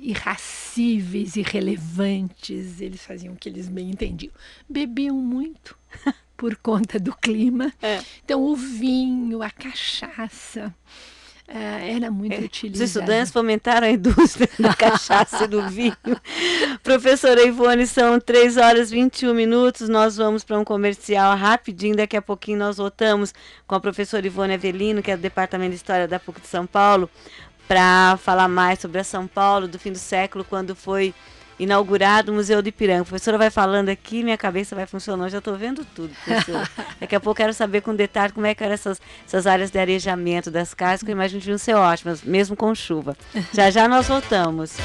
irracíveis, 0.00 1.36
irrelevantes, 1.36 2.80
eles 2.80 3.02
faziam 3.02 3.34
o 3.34 3.36
que 3.36 3.48
eles 3.48 3.68
bem 3.68 3.90
entendiam. 3.90 4.32
Bebiam 4.68 5.16
muito. 5.16 5.76
por 6.40 6.56
conta 6.56 6.98
do 6.98 7.14
clima. 7.14 7.70
É. 7.82 8.02
Então, 8.24 8.42
o 8.42 8.56
vinho, 8.56 9.42
a 9.42 9.50
cachaça, 9.50 10.74
era 11.52 12.10
muito 12.10 12.32
é, 12.32 12.38
utilizado. 12.38 12.84
Os 12.84 12.90
estudantes 12.90 13.32
fomentaram 13.32 13.86
a 13.86 13.90
indústria 13.90 14.48
da 14.58 14.74
cachaça 14.74 15.44
e 15.44 15.48
do 15.48 15.68
vinho. 15.68 15.96
Professora 16.82 17.42
Ivone, 17.42 17.86
são 17.86 18.20
3 18.20 18.56
horas 18.56 18.92
e 18.92 18.94
21 18.94 19.34
minutos. 19.34 19.88
Nós 19.88 20.16
vamos 20.16 20.44
para 20.44 20.58
um 20.58 20.64
comercial 20.64 21.36
rapidinho. 21.36 21.96
Daqui 21.96 22.16
a 22.16 22.22
pouquinho 22.22 22.58
nós 22.58 22.76
voltamos 22.76 23.34
com 23.66 23.74
a 23.74 23.80
professora 23.80 24.24
Ivone 24.26 24.54
Avelino, 24.54 25.02
que 25.02 25.10
é 25.10 25.16
do 25.16 25.22
Departamento 25.22 25.70
de 25.70 25.76
História 25.76 26.06
da 26.06 26.20
PUC 26.20 26.40
de 26.40 26.46
São 26.46 26.66
Paulo, 26.66 27.10
para 27.66 28.16
falar 28.18 28.48
mais 28.48 28.78
sobre 28.78 29.00
a 29.00 29.04
São 29.04 29.26
Paulo 29.26 29.66
do 29.66 29.78
fim 29.78 29.90
do 29.90 29.98
século, 29.98 30.44
quando 30.44 30.76
foi 30.76 31.12
inaugurado 31.60 32.32
o 32.32 32.34
Museu 32.34 32.62
de 32.62 32.70
Ipiranga. 32.70 33.02
A 33.02 33.04
professora 33.04 33.36
vai 33.36 33.50
falando 33.50 33.90
aqui, 33.90 34.24
minha 34.24 34.38
cabeça 34.38 34.74
vai 34.74 34.86
funcionando, 34.86 35.28
já 35.28 35.38
estou 35.38 35.56
vendo 35.56 35.84
tudo, 35.84 36.12
professora. 36.24 36.68
Daqui 36.98 37.14
a 37.14 37.20
pouco 37.20 37.36
quero 37.36 37.52
saber 37.52 37.82
com 37.82 37.94
detalhe 37.94 38.32
como 38.32 38.46
é 38.46 38.54
que 38.54 38.64
eram 38.64 38.72
essas, 38.72 39.00
essas 39.26 39.46
áreas 39.46 39.70
de 39.70 39.78
arejamento 39.78 40.50
das 40.50 40.72
casas, 40.72 41.02
que 41.02 41.10
eu 41.10 41.12
imagino 41.12 41.38
que 41.38 41.46
deviam 41.46 41.58
ser 41.58 41.74
ótimas, 41.74 42.22
mesmo 42.22 42.56
com 42.56 42.74
chuva. 42.74 43.14
Já 43.52 43.70
já 43.70 43.86
nós 43.86 44.08
voltamos. 44.08 44.76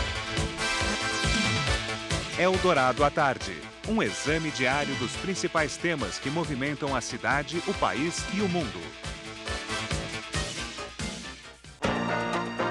Eldorado 2.38 3.04
à 3.04 3.10
tarde. 3.10 3.54
Um 3.88 4.04
exame 4.04 4.52
diário 4.52 4.94
dos 4.96 5.12
principais 5.14 5.78
temas 5.78 6.20
que 6.20 6.30
movimentam 6.30 6.96
a 6.96 7.00
cidade, 7.00 7.62
o 7.68 7.74
país 7.76 8.26
e 8.34 8.42
o 8.42 8.50
mundo. 8.50 8.82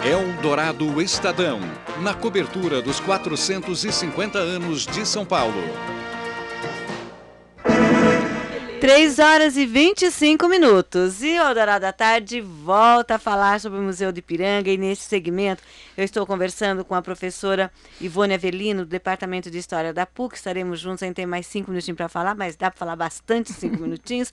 Eldorado 0.05 1.01
Estadão, 1.01 1.59
na 2.03 2.13
cobertura 2.13 2.83
dos 2.83 3.01
450 3.01 4.39
anos 4.39 4.85
de 4.85 5.07
São 5.07 5.25
Paulo. 5.25 5.55
3 8.85 9.19
horas 9.19 9.57
e 9.57 9.65
25 9.65 10.47
minutos. 10.47 11.23
E 11.23 11.41
o 11.41 11.55
Dourado 11.55 11.81
da 11.81 11.91
Tarde 11.91 12.43
volta 12.43 13.15
a 13.15 13.19
falar 13.19 13.59
sobre 13.59 13.79
o 13.79 13.83
Museu 13.83 14.13
de 14.13 14.21
Piranga. 14.21 14.71
E 14.71 14.77
nesse 14.77 15.05
segmento 15.05 15.63
eu 15.97 16.05
estou 16.05 16.27
conversando 16.27 16.85
com 16.85 16.95
a 16.95 17.01
professora 17.01 17.73
Ivone 17.99 18.35
Avelino, 18.35 18.85
do 18.85 18.91
Departamento 18.91 19.51
de 19.51 19.57
História 19.57 19.91
da 19.91 20.05
PUC. 20.05 20.37
Estaremos 20.37 20.81
juntos, 20.81 21.03
ainda 21.03 21.15
tem 21.15 21.25
mais 21.25 21.47
cinco 21.47 21.71
minutinhos 21.71 21.97
para 21.97 22.11
falar, 22.11 22.35
mas 22.35 22.57
dá 22.57 22.71
para 22.71 22.79
falar 22.79 22.95
bastante 22.95 23.55
cinco 23.55 23.81
minutinhos. 23.81 24.31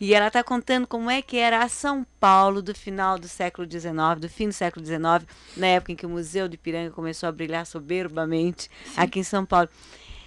E 0.00 0.14
ela 0.14 0.28
está 0.28 0.42
contando 0.42 0.86
como 0.86 1.10
é 1.10 1.20
que 1.20 1.36
era 1.36 1.62
a 1.62 1.68
São 1.68 2.06
Paulo 2.18 2.62
do 2.62 2.74
final 2.74 3.18
do 3.18 3.28
século 3.28 3.70
XIX, 3.70 4.18
do 4.18 4.30
fim 4.30 4.48
do 4.48 4.54
século 4.54 4.82
XIX, 4.82 5.28
na 5.58 5.66
época 5.66 5.92
em 5.92 5.96
que 5.96 6.06
o 6.06 6.08
Museu 6.08 6.48
de 6.48 6.56
Piranga 6.56 6.90
começou 6.90 7.28
a 7.28 7.32
brilhar 7.32 7.66
soberbamente 7.66 8.62
Sim. 8.62 8.92
aqui 8.96 9.18
em 9.18 9.24
São 9.24 9.44
Paulo. 9.44 9.68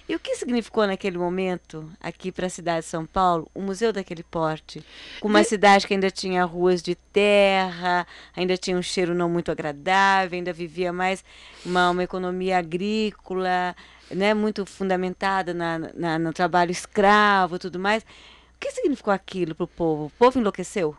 E 0.06 0.14
o 0.14 0.18
que 0.18 0.36
significou 0.36 0.86
naquele 0.86 1.16
momento, 1.16 1.90
aqui 1.98 2.30
para 2.30 2.46
a 2.46 2.50
cidade 2.50 2.80
de 2.80 2.90
São 2.90 3.06
Paulo, 3.06 3.50
um 3.56 3.62
museu 3.62 3.90
daquele 3.90 4.22
porte? 4.22 4.84
Com 5.18 5.28
uma 5.28 5.42
cidade 5.42 5.86
que 5.86 5.94
ainda 5.94 6.10
tinha 6.10 6.44
ruas 6.44 6.82
de 6.82 6.94
terra, 6.94 8.06
ainda 8.36 8.54
tinha 8.54 8.76
um 8.76 8.82
cheiro 8.82 9.14
não 9.14 9.30
muito 9.30 9.50
agradável, 9.50 10.36
ainda 10.36 10.52
vivia 10.52 10.92
mais 10.92 11.24
uma, 11.64 11.88
uma 11.88 12.04
economia 12.04 12.58
agrícola, 12.58 13.74
né, 14.10 14.34
muito 14.34 14.66
fundamentada 14.66 15.54
na, 15.54 15.78
na, 15.78 16.18
no 16.18 16.34
trabalho 16.34 16.70
escravo 16.70 17.56
e 17.56 17.58
tudo 17.58 17.78
mais. 17.78 18.02
O 18.02 18.58
que 18.60 18.72
significou 18.72 19.12
aquilo 19.12 19.54
para 19.54 19.64
o 19.64 19.68
povo? 19.68 20.06
O 20.06 20.10
povo 20.10 20.38
enlouqueceu? 20.38 20.94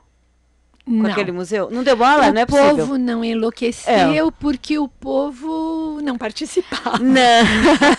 Com 0.86 0.92
não. 0.92 1.12
aquele 1.12 1.32
museu? 1.32 1.70
Não 1.72 1.84
deu 1.84 1.98
bola? 1.98 2.30
O 2.30 2.32
não 2.32 2.42
é 2.42 2.46
possível. 2.46 2.74
O 2.74 2.78
povo 2.78 2.98
não 2.98 3.24
enlouqueceu 3.24 4.28
é. 4.28 4.32
porque 4.40 4.78
o 4.78 4.88
povo 4.88 6.00
não 6.04 6.18
participava. 6.18 7.00
Não. 7.00 7.22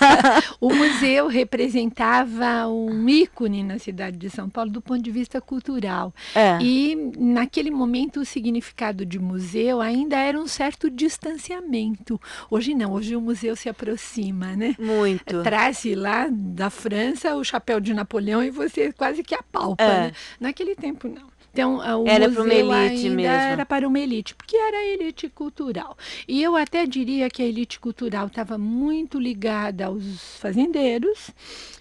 o 0.61 0.73
museu 0.73 1.27
representava 1.27 2.69
um 2.69 3.09
ícone 3.09 3.65
na 3.65 3.79
cidade 3.79 4.17
de 4.17 4.31
São 4.31 4.49
Paulo 4.49 4.71
do 4.71 4.81
ponto 4.81 5.03
de 5.03 5.11
vista 5.11 5.41
cultural. 5.41 6.15
É. 6.35 6.59
E 6.61 7.13
naquele 7.19 7.71
momento 7.71 8.21
o 8.21 8.25
significado 8.25 9.05
de 9.05 9.19
museu 9.19 9.81
ainda 9.81 10.17
era 10.17 10.39
um 10.39 10.47
certo 10.47 10.89
distanciamento. 10.89 12.21
Hoje 12.49 12.75
não, 12.75 12.93
hoje 12.93 13.17
o 13.17 13.21
museu 13.21 13.57
se 13.57 13.69
aproxima, 13.69 14.55
né? 14.55 14.77
Muito. 14.79 15.43
Traz 15.43 15.85
lá 15.97 16.29
da 16.31 16.71
França 16.71 17.35
o 17.35 17.45
chapéu 17.45 17.81
de 17.81 17.93
Napoleão 17.93 18.43
e 18.43 18.51
você 18.51 18.93
quase 18.93 19.23
que 19.23 19.35
apalpa. 19.35 19.83
É. 19.83 20.01
Né? 20.01 20.13
Naquele 20.41 20.75
tempo 20.75 21.09
não. 21.09 21.36
Então, 21.57 21.79
o 21.79 22.07
era 22.07 22.31
para 22.31 22.43
uma 22.43 22.53
elite 22.53 23.09
mesmo. 23.09 23.33
Era 23.33 23.65
para 23.65 23.89
uma 23.89 23.99
elite, 23.99 24.35
porque 24.35 24.55
era 24.59 24.77
a 24.77 24.85
elite 24.85 25.27
cultural. 25.31 25.97
E 26.29 26.43
eu 26.43 26.55
até 26.55 26.85
diria 26.85 27.31
que 27.31 27.41
a 27.41 27.47
elite 27.47 27.81
cultural 27.81 28.27
estava 28.27 28.59
muito 28.59 29.19
ligada 29.19 29.87
aos 29.87 30.37
fazendeiros, 30.37 31.31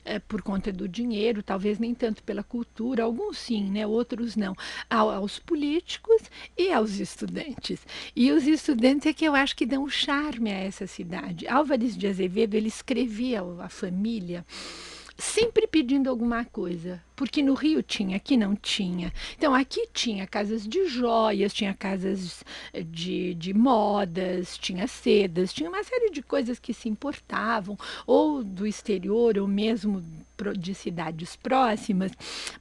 é, 0.06 0.18
por 0.18 0.42
conta 0.42 0.72
do 0.72 0.88
dinheiro, 0.88 1.44
talvez 1.44 1.78
nem 1.78 1.94
tanto 1.94 2.24
pela 2.24 2.42
cultura, 2.42 3.04
alguns 3.04 3.38
sim, 3.38 3.66
né, 3.70 3.86
outros 3.86 4.38
não, 4.38 4.56
aos 4.90 5.40
políticos 5.40 6.22
e 6.58 6.72
aos 6.72 6.98
estudantes. 6.98 7.82
E 8.16 8.32
os 8.32 8.48
estudantes 8.48 9.08
é 9.08 9.14
que 9.14 9.26
eu 9.26 9.36
acho 9.36 9.58
que 9.58 9.66
dão 9.66 9.90
charme 9.90 10.52
a 10.52 10.58
essa 10.58 10.88
cidade. 10.88 11.50
Álvares 11.50 11.98
de 11.98 12.08
Azevedo, 12.08 12.56
ele 12.56 12.70
escrevia 12.70 13.44
a 13.60 13.68
família 13.68 14.46
sempre 15.18 15.68
pedindo 15.68 16.10
alguma 16.10 16.44
coisa 16.46 17.02
porque 17.16 17.42
no 17.42 17.54
Rio 17.54 17.82
tinha, 17.82 18.18
aqui 18.18 18.36
não 18.36 18.56
tinha. 18.56 19.12
Então 19.38 19.56
aqui 19.56 19.88
tinha 19.94 20.28
casas 20.28 20.68
de 20.68 20.88
joias, 20.88 21.54
tinha 21.54 21.74
casas 21.74 22.44
eh, 22.74 22.84
de, 22.84 23.34
de 23.36 23.54
modas, 23.54 24.58
tinha 24.58 24.88
sedas, 24.88 25.54
tinha 25.54 25.70
uma 25.70 25.84
série 25.84 26.12
de 26.12 26.22
coisas 26.22 26.60
que 26.60 26.74
se 26.74 26.90
importavam, 26.90 27.78
ou 28.06 28.44
do 28.44 28.68
exterior, 28.68 29.38
ou 29.38 29.48
mesmo 29.48 30.04
de 30.58 30.74
cidades 30.74 31.36
próximas, 31.36 32.12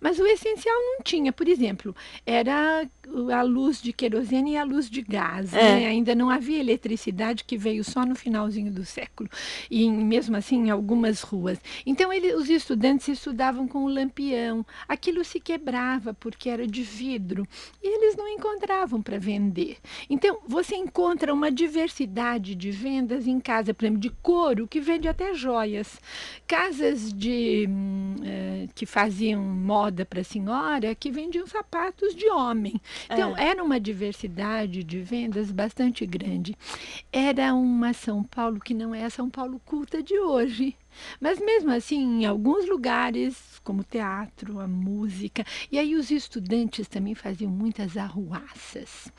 mas 0.00 0.18
o 0.18 0.26
essencial 0.26 0.74
não 0.74 1.02
tinha. 1.02 1.32
Por 1.32 1.48
exemplo, 1.48 1.94
era 2.26 2.88
a 3.32 3.42
luz 3.42 3.80
de 3.82 3.92
querosene 3.92 4.52
e 4.52 4.56
a 4.56 4.64
luz 4.64 4.88
de 4.88 5.02
gás. 5.02 5.52
É. 5.52 5.62
Né? 5.62 5.86
Ainda 5.86 6.14
não 6.14 6.30
havia 6.30 6.60
eletricidade 6.60 7.44
que 7.44 7.56
veio 7.56 7.84
só 7.84 8.04
no 8.04 8.14
finalzinho 8.14 8.72
do 8.72 8.84
século, 8.84 9.28
e 9.70 9.90
mesmo 9.90 10.36
assim 10.36 10.66
em 10.66 10.70
algumas 10.70 11.22
ruas. 11.22 11.58
Então 11.84 12.12
ele, 12.12 12.34
os 12.34 12.48
estudantes 12.48 13.08
estudavam 13.08 13.66
com 13.66 13.84
o 13.84 13.88
lampião 13.88 14.64
aquilo 14.88 15.24
se 15.24 15.40
quebrava 15.40 16.14
porque 16.14 16.48
era 16.48 16.66
de 16.66 16.82
vidro 16.82 17.46
e 17.82 17.96
eles 17.96 18.16
não 18.16 18.28
encontravam 18.28 19.02
para 19.02 19.18
vender. 19.18 19.78
Então, 20.08 20.38
você 20.46 20.76
encontra 20.76 21.32
uma 21.32 21.50
diversidade 21.50 22.54
de 22.54 22.70
vendas 22.70 23.26
em 23.26 23.40
casa, 23.40 23.74
por 23.74 23.84
exemplo, 23.84 24.00
de 24.00 24.10
couro, 24.10 24.66
que 24.66 24.80
vende 24.80 25.08
até 25.08 25.34
joias. 25.34 26.00
Casas 26.46 27.12
de 27.12 27.63
uh, 27.66 28.68
que 28.74 28.86
faziam 28.86 29.42
moda 29.42 30.04
para 30.04 30.24
senhora, 30.24 30.94
que 30.94 31.10
vendiam 31.10 31.46
sapatos 31.46 32.14
de 32.14 32.28
homem. 32.30 32.80
Então, 33.10 33.36
é. 33.36 33.48
era 33.50 33.62
uma 33.62 33.78
diversidade 33.78 34.82
de 34.82 35.00
vendas 35.00 35.50
bastante 35.50 36.06
grande. 36.06 36.56
Era 37.12 37.54
uma 37.54 37.92
São 37.92 38.22
Paulo 38.22 38.60
que 38.60 38.74
não 38.74 38.94
é 38.94 39.04
a 39.04 39.10
São 39.10 39.28
Paulo 39.28 39.60
culta 39.64 40.02
de 40.02 40.18
hoje. 40.18 40.76
Mas 41.20 41.38
mesmo 41.38 41.70
assim, 41.70 42.22
em 42.22 42.24
alguns 42.26 42.68
lugares, 42.68 43.60
como 43.62 43.80
o 43.80 43.84
teatro, 43.84 44.60
a 44.60 44.68
música, 44.68 45.44
e 45.70 45.78
aí 45.78 45.94
os 45.94 46.10
estudantes 46.10 46.86
também 46.86 47.14
faziam 47.14 47.50
muitas 47.50 47.96
arruaças. 47.96 49.10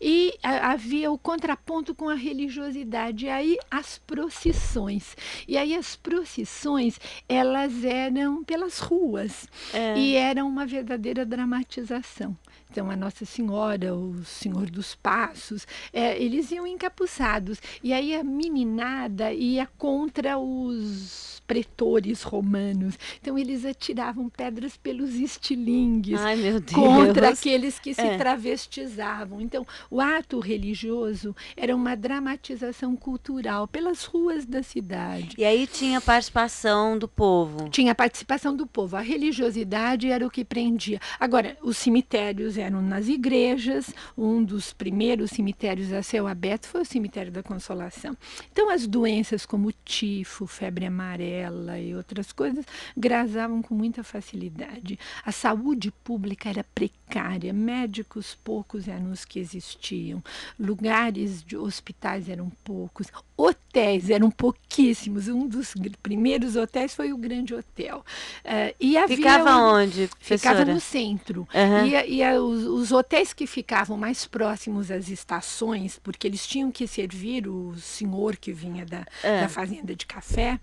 E 0.00 0.34
a, 0.42 0.72
havia 0.72 1.10
o 1.10 1.18
contraponto 1.18 1.94
com 1.94 2.08
a 2.08 2.14
religiosidade, 2.14 3.26
e 3.26 3.28
aí 3.30 3.58
as 3.70 3.98
procissões. 3.98 5.16
E 5.46 5.56
aí 5.56 5.74
as 5.74 5.96
procissões, 5.96 6.98
elas 7.28 7.84
eram 7.84 8.44
pelas 8.44 8.78
ruas, 8.78 9.48
é. 9.72 9.98
e 9.98 10.14
eram 10.14 10.48
uma 10.48 10.66
verdadeira 10.66 11.26
dramatização. 11.26 12.36
Então, 12.70 12.90
a 12.90 12.96
Nossa 12.96 13.24
Senhora, 13.24 13.94
o 13.94 14.24
Senhor 14.24 14.70
dos 14.70 14.94
Passos, 14.94 15.66
é, 15.92 16.20
eles 16.22 16.50
iam 16.50 16.66
encapuçados. 16.66 17.60
E 17.82 17.92
aí 17.92 18.14
a 18.14 18.22
meninada 18.22 19.32
ia 19.32 19.66
contra 19.78 20.38
os 20.38 21.38
pretores 21.46 22.22
romanos. 22.22 22.98
Então, 23.20 23.38
eles 23.38 23.64
atiravam 23.64 24.28
pedras 24.28 24.76
pelos 24.76 25.14
estilingues 25.14 26.20
Ai, 26.20 26.36
contra 26.74 27.30
aqueles 27.30 27.78
que 27.78 27.94
se 27.94 28.02
é. 28.02 28.18
travestizavam. 28.18 29.40
Então, 29.40 29.66
o 29.90 29.98
ato 29.98 30.38
religioso 30.40 31.34
era 31.56 31.74
uma 31.74 31.96
dramatização 31.96 32.94
cultural 32.94 33.66
pelas 33.66 34.04
ruas 34.04 34.44
da 34.44 34.62
cidade. 34.62 35.34
E 35.38 35.44
aí 35.44 35.66
tinha 35.66 36.02
participação 36.02 36.98
do 36.98 37.08
povo. 37.08 37.70
Tinha 37.70 37.94
participação 37.94 38.54
do 38.54 38.66
povo. 38.66 38.96
A 38.96 39.00
religiosidade 39.00 40.10
era 40.10 40.26
o 40.26 40.30
que 40.30 40.44
prendia. 40.44 41.00
Agora, 41.18 41.56
os 41.62 41.78
cemitérios 41.78 42.57
eram 42.58 42.82
nas 42.82 43.08
igrejas. 43.08 43.94
Um 44.16 44.42
dos 44.42 44.72
primeiros 44.72 45.30
cemitérios 45.30 45.92
a 45.92 46.02
céu 46.02 46.26
aberto 46.26 46.66
foi 46.66 46.82
o 46.82 46.84
cemitério 46.84 47.32
da 47.32 47.42
Consolação. 47.42 48.16
Então, 48.52 48.70
as 48.70 48.86
doenças 48.86 49.46
como 49.46 49.72
tifo, 49.84 50.46
febre 50.46 50.86
amarela 50.86 51.78
e 51.78 51.94
outras 51.94 52.32
coisas 52.32 52.64
grasavam 52.96 53.62
com 53.62 53.74
muita 53.74 54.02
facilidade. 54.02 54.98
A 55.24 55.32
saúde 55.32 55.90
pública 56.04 56.48
era 56.48 56.64
precária, 56.74 57.52
médicos 57.52 58.36
poucos 58.42 58.88
eram 58.88 59.10
os 59.10 59.24
que 59.24 59.38
existiam, 59.38 60.22
lugares 60.58 61.42
de 61.42 61.56
hospitais 61.56 62.28
eram 62.28 62.50
poucos, 62.64 63.08
hotéis 63.36 64.10
eram 64.10 64.30
pouquíssimos. 64.30 65.28
Um 65.28 65.46
dos 65.46 65.74
primeiros 66.02 66.56
hotéis 66.56 66.94
foi 66.94 67.12
o 67.12 67.16
Grande 67.16 67.54
Hotel. 67.54 68.04
Uh, 68.44 68.74
e 68.80 68.96
havia 68.96 69.16
ficava 69.16 69.56
um, 69.56 69.74
onde? 69.74 70.10
Ficava 70.18 70.64
no 70.64 70.80
centro. 70.80 71.46
Uhum. 71.54 71.86
E, 71.86 72.16
e 72.16 72.22
a, 72.22 72.40
os, 72.48 72.64
os, 72.64 72.92
hotéis 72.92 73.32
que 73.32 73.46
ficavam 73.46 73.96
mais 73.96 74.26
próximos 74.26 74.90
às 74.90 75.08
estações, 75.08 75.98
porque 75.98 76.26
eles 76.26 76.46
tinham 76.46 76.70
que 76.70 76.86
servir 76.86 77.48
o 77.48 77.74
senhor 77.76 78.36
que 78.36 78.52
vinha 78.52 78.84
da, 78.84 79.06
é. 79.22 79.42
da 79.42 79.48
fazenda 79.48 79.94
de 79.94 80.06
café, 80.06 80.58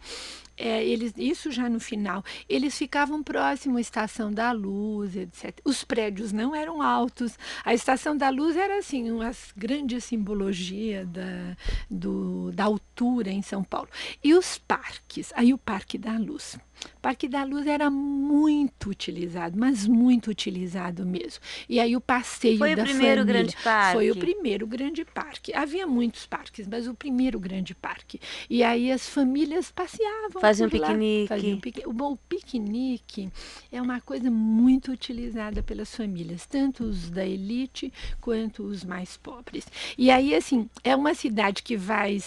é, 0.58 0.84
eles, 0.86 1.14
isso 1.18 1.52
já 1.52 1.70
no 1.70 1.80
final, 1.80 2.24
eles 2.48 2.78
ficavam 2.78 3.22
próximo 3.22 3.78
à 3.78 3.82
Estação 3.82 4.32
da 4.32 4.52
Luz, 4.52 5.16
etc. 5.16 5.60
Os 5.66 5.84
prédios 5.84 6.32
não 6.32 6.56
eram 6.56 6.82
altos. 6.82 7.38
A 7.64 7.74
Estação 7.74 8.16
da 8.16 8.30
Luz 8.30 8.56
era 8.56 8.78
assim, 8.78 9.12
uma 9.12 9.32
grande 9.56 10.00
simbologia 10.00 11.06
da, 11.06 11.58
do, 11.90 12.52
da 12.54 12.64
altura 12.64 13.32
em 13.32 13.42
São 13.42 13.64
Paulo. 13.64 13.90
E 14.24 14.34
os 14.34 14.58
parques, 14.58 15.34
aí 15.36 15.54
o 15.54 15.58
Parque 15.58 15.98
da 15.98 16.18
Luz. 16.18 16.58
Parque 17.02 17.28
da 17.28 17.44
Luz 17.44 17.68
era 17.68 17.90
muito 17.90 18.90
utilizado, 18.90 19.58
mas 19.58 19.88
muito 19.88 20.30
utilizado 20.30 21.06
mesmo. 21.06 21.40
E 21.70 21.80
aí 21.80 21.96
o 21.96 22.02
passeio 22.02 22.58
foi 22.58 22.76
da 22.76 22.84
o 22.84 22.86
primeiro 22.86 23.22
família, 23.22 23.24
grande 23.24 23.58
parque? 23.64 23.94
Foi 23.94 24.12
o 24.12 24.16
primeiro 24.16 24.68
grande 24.68 25.06
parque. 25.06 25.54
Havia 25.54 25.88
muitos 25.88 26.26
parques, 26.26 26.68
mas 26.68 26.88
o 26.88 26.94
primeiro 26.94 27.40
grande 27.40 27.74
parque. 27.76 28.20
E 28.50 28.64
aí 28.64 28.92
as 28.92 29.08
famílias 29.08 29.72
passeavam 29.72 30.42
Faziam 30.42 30.70
piquenique. 30.70 31.28
Faziam 31.28 31.60
piquenique. 31.60 31.90
O, 31.90 32.12
o 32.12 32.18
piquenique 32.18 33.30
é 33.72 33.82
uma 33.82 34.02
coisa 34.02 34.30
muito 34.32 34.92
utilizada 34.92 35.62
pelas 35.62 35.96
famílias, 35.96 36.46
tanto 36.46 36.84
os 36.84 37.10
da 37.10 37.26
elite 37.26 37.94
quanto 38.20 38.64
os 38.64 38.84
mais 38.84 39.16
pobres. 39.18 39.68
E 39.98 40.10
aí, 40.10 40.34
assim, 40.36 40.70
é 40.84 40.96
uma 40.96 41.14
cidade 41.14 41.64
que 41.64 41.78
vai 41.78 42.18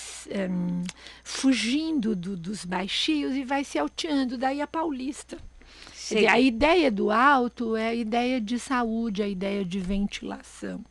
um, 0.50 0.82
fugindo 1.22 2.14
do, 2.14 2.36
dos 2.36 2.64
baixios 2.64 3.34
e 3.34 3.44
vai 3.44 3.64
se 3.64 3.78
alteando 3.78 4.37
daí 4.38 4.60
a 4.60 4.66
Paulista. 4.66 5.36
Dizer, 5.92 6.26
a 6.26 6.40
ideia 6.40 6.90
do 6.90 7.10
alto 7.10 7.76
é 7.76 7.88
a 7.88 7.94
ideia 7.94 8.40
de 8.40 8.58
saúde, 8.58 9.22
a 9.22 9.28
ideia 9.28 9.64
de 9.64 9.78
ventilação. 9.78 10.82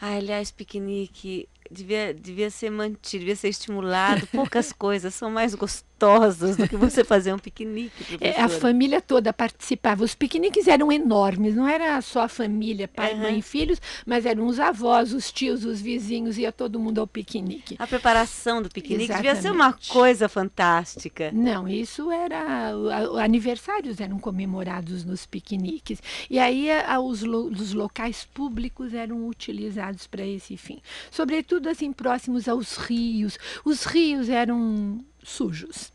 Ah, 0.00 0.16
aliás, 0.16 0.50
piquenique 0.50 1.48
devia, 1.70 2.14
devia 2.14 2.50
ser 2.50 2.70
mantido, 2.70 3.20
devia 3.20 3.36
ser 3.36 3.48
estimulado. 3.48 4.26
Poucas 4.28 4.72
coisas 4.74 5.14
são 5.14 5.30
mais 5.30 5.54
gostosas 5.54 5.91
gostosas 6.02 6.56
do 6.56 6.68
que 6.68 6.76
você 6.76 7.04
fazer 7.04 7.32
um 7.32 7.38
piquenique. 7.38 7.92
É, 8.22 8.40
a 8.40 8.48
família 8.48 9.00
toda 9.00 9.32
participava. 9.32 10.04
Os 10.04 10.14
piqueniques 10.14 10.68
eram 10.68 10.92
enormes, 10.92 11.56
não 11.56 11.66
era 11.66 12.00
só 12.00 12.22
a 12.22 12.28
família, 12.28 12.86
pai, 12.86 13.14
uhum. 13.14 13.20
mãe 13.20 13.38
e 13.38 13.42
filhos, 13.42 13.80
mas 14.06 14.26
eram 14.26 14.46
os 14.46 14.60
avós, 14.60 15.12
os 15.12 15.32
tios, 15.32 15.64
os 15.64 15.80
vizinhos, 15.80 16.38
ia 16.38 16.52
todo 16.52 16.78
mundo 16.78 17.00
ao 17.00 17.06
piquenique. 17.06 17.74
A 17.78 17.86
preparação 17.86 18.62
do 18.62 18.68
piquenique 18.68 19.04
Exatamente. 19.04 19.34
devia 19.34 19.42
ser 19.42 19.50
uma 19.50 19.72
coisa 19.88 20.28
fantástica. 20.28 21.30
Não, 21.32 21.66
isso 21.66 22.10
era. 22.10 22.70
Aniversários 23.22 24.00
eram 24.00 24.18
comemorados 24.18 25.04
nos 25.04 25.26
piqueniques. 25.26 26.00
E 26.30 26.38
aí 26.38 26.70
a, 26.70 27.00
os, 27.00 27.22
lo, 27.22 27.46
os 27.46 27.72
locais 27.72 28.24
públicos 28.32 28.94
eram 28.94 29.26
utilizados 29.26 30.06
para 30.06 30.24
esse 30.24 30.56
fim. 30.56 30.80
Sobretudo 31.10 31.68
assim, 31.68 31.92
próximos 31.92 32.46
aos 32.46 32.76
rios. 32.76 33.38
Os 33.64 33.84
rios 33.84 34.28
eram 34.28 35.04
sujos. 35.22 35.92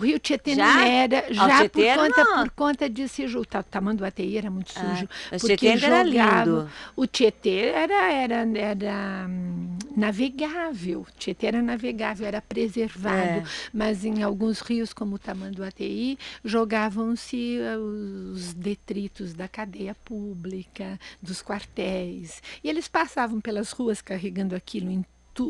Rio 0.00 0.18
Tietê 0.18 0.54
já? 0.54 0.74
não 0.74 0.80
era, 0.80 1.26
já 1.30 1.68
por 1.68 1.84
conta, 1.84 2.24
por 2.24 2.50
conta 2.52 2.88
de 2.88 3.06
se 3.06 3.26
juntar. 3.26 3.60
O 3.60 3.64
Tamanduateí 3.64 4.38
era 4.38 4.50
muito 4.50 4.72
ah, 4.76 4.80
sujo. 4.80 5.08
Ah, 5.30 5.36
o 5.36 5.38
Tietê 5.38 5.66
era 5.84 6.02
lindo. 6.02 6.70
O 6.96 7.06
Tietê 7.06 7.66
era, 7.66 8.10
era, 8.10 8.58
era 8.58 9.26
hum, 9.28 9.76
navegável. 9.94 11.00
O 11.00 11.06
Tietê 11.18 11.48
era 11.48 11.60
navegável, 11.60 12.26
era 12.26 12.40
preservado. 12.40 13.40
É. 13.40 13.44
Mas 13.74 14.02
em 14.02 14.22
alguns 14.22 14.60
rios, 14.60 14.94
como 14.94 15.16
o 15.16 15.18
Tamanduateí, 15.18 16.16
jogavam-se 16.42 17.58
uh, 17.58 18.32
os 18.32 18.54
detritos 18.54 19.34
da 19.34 19.48
cadeia 19.48 19.94
pública, 20.04 20.98
dos 21.20 21.42
quartéis. 21.42 22.42
E 22.64 22.70
eles 22.70 22.88
passavam 22.88 23.38
pelas 23.38 23.72
ruas 23.72 24.00
carregando 24.00 24.54
aquilo 24.56 24.90
em 24.90 25.04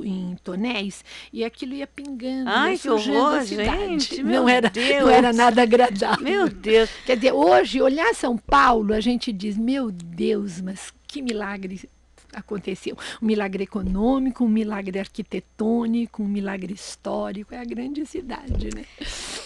em 0.05 0.37
tonéis 0.45 1.05
e 1.33 1.45
aquilo 1.45 1.75
ia 1.75 1.87
pingando. 1.87 2.49
Ai, 2.49 2.79
que 2.79 2.89
horror, 2.89 3.45
gente! 3.45 4.23
Não 4.23 4.49
era, 4.49 4.71
Deus. 4.71 5.03
não 5.03 5.11
era 5.11 5.33
nada 5.33 5.63
agradável. 5.63 6.23
Meu 6.23 6.49
Deus! 6.49 6.91
Quer 7.05 7.17
dizer, 7.17 7.33
hoje, 7.33 7.81
olhar 7.81 8.15
São 8.15 8.37
Paulo, 8.37 8.95
a 8.95 9.01
gente 9.01 9.33
diz, 9.33 9.57
meu 9.57 9.91
Deus, 9.91 10.61
mas 10.61 10.93
que 11.07 11.21
milagre 11.23 11.81
aconteceu. 12.33 12.97
Um 13.21 13.27
milagre 13.27 13.65
econômico, 13.65 14.45
um 14.45 14.49
milagre 14.49 14.99
arquitetônico, 14.99 16.23
um 16.23 16.29
milagre 16.29 16.73
histórico. 16.73 17.55
É 17.55 17.59
a 17.59 17.65
grande 17.65 18.05
cidade, 18.07 18.71
né? 18.75 18.85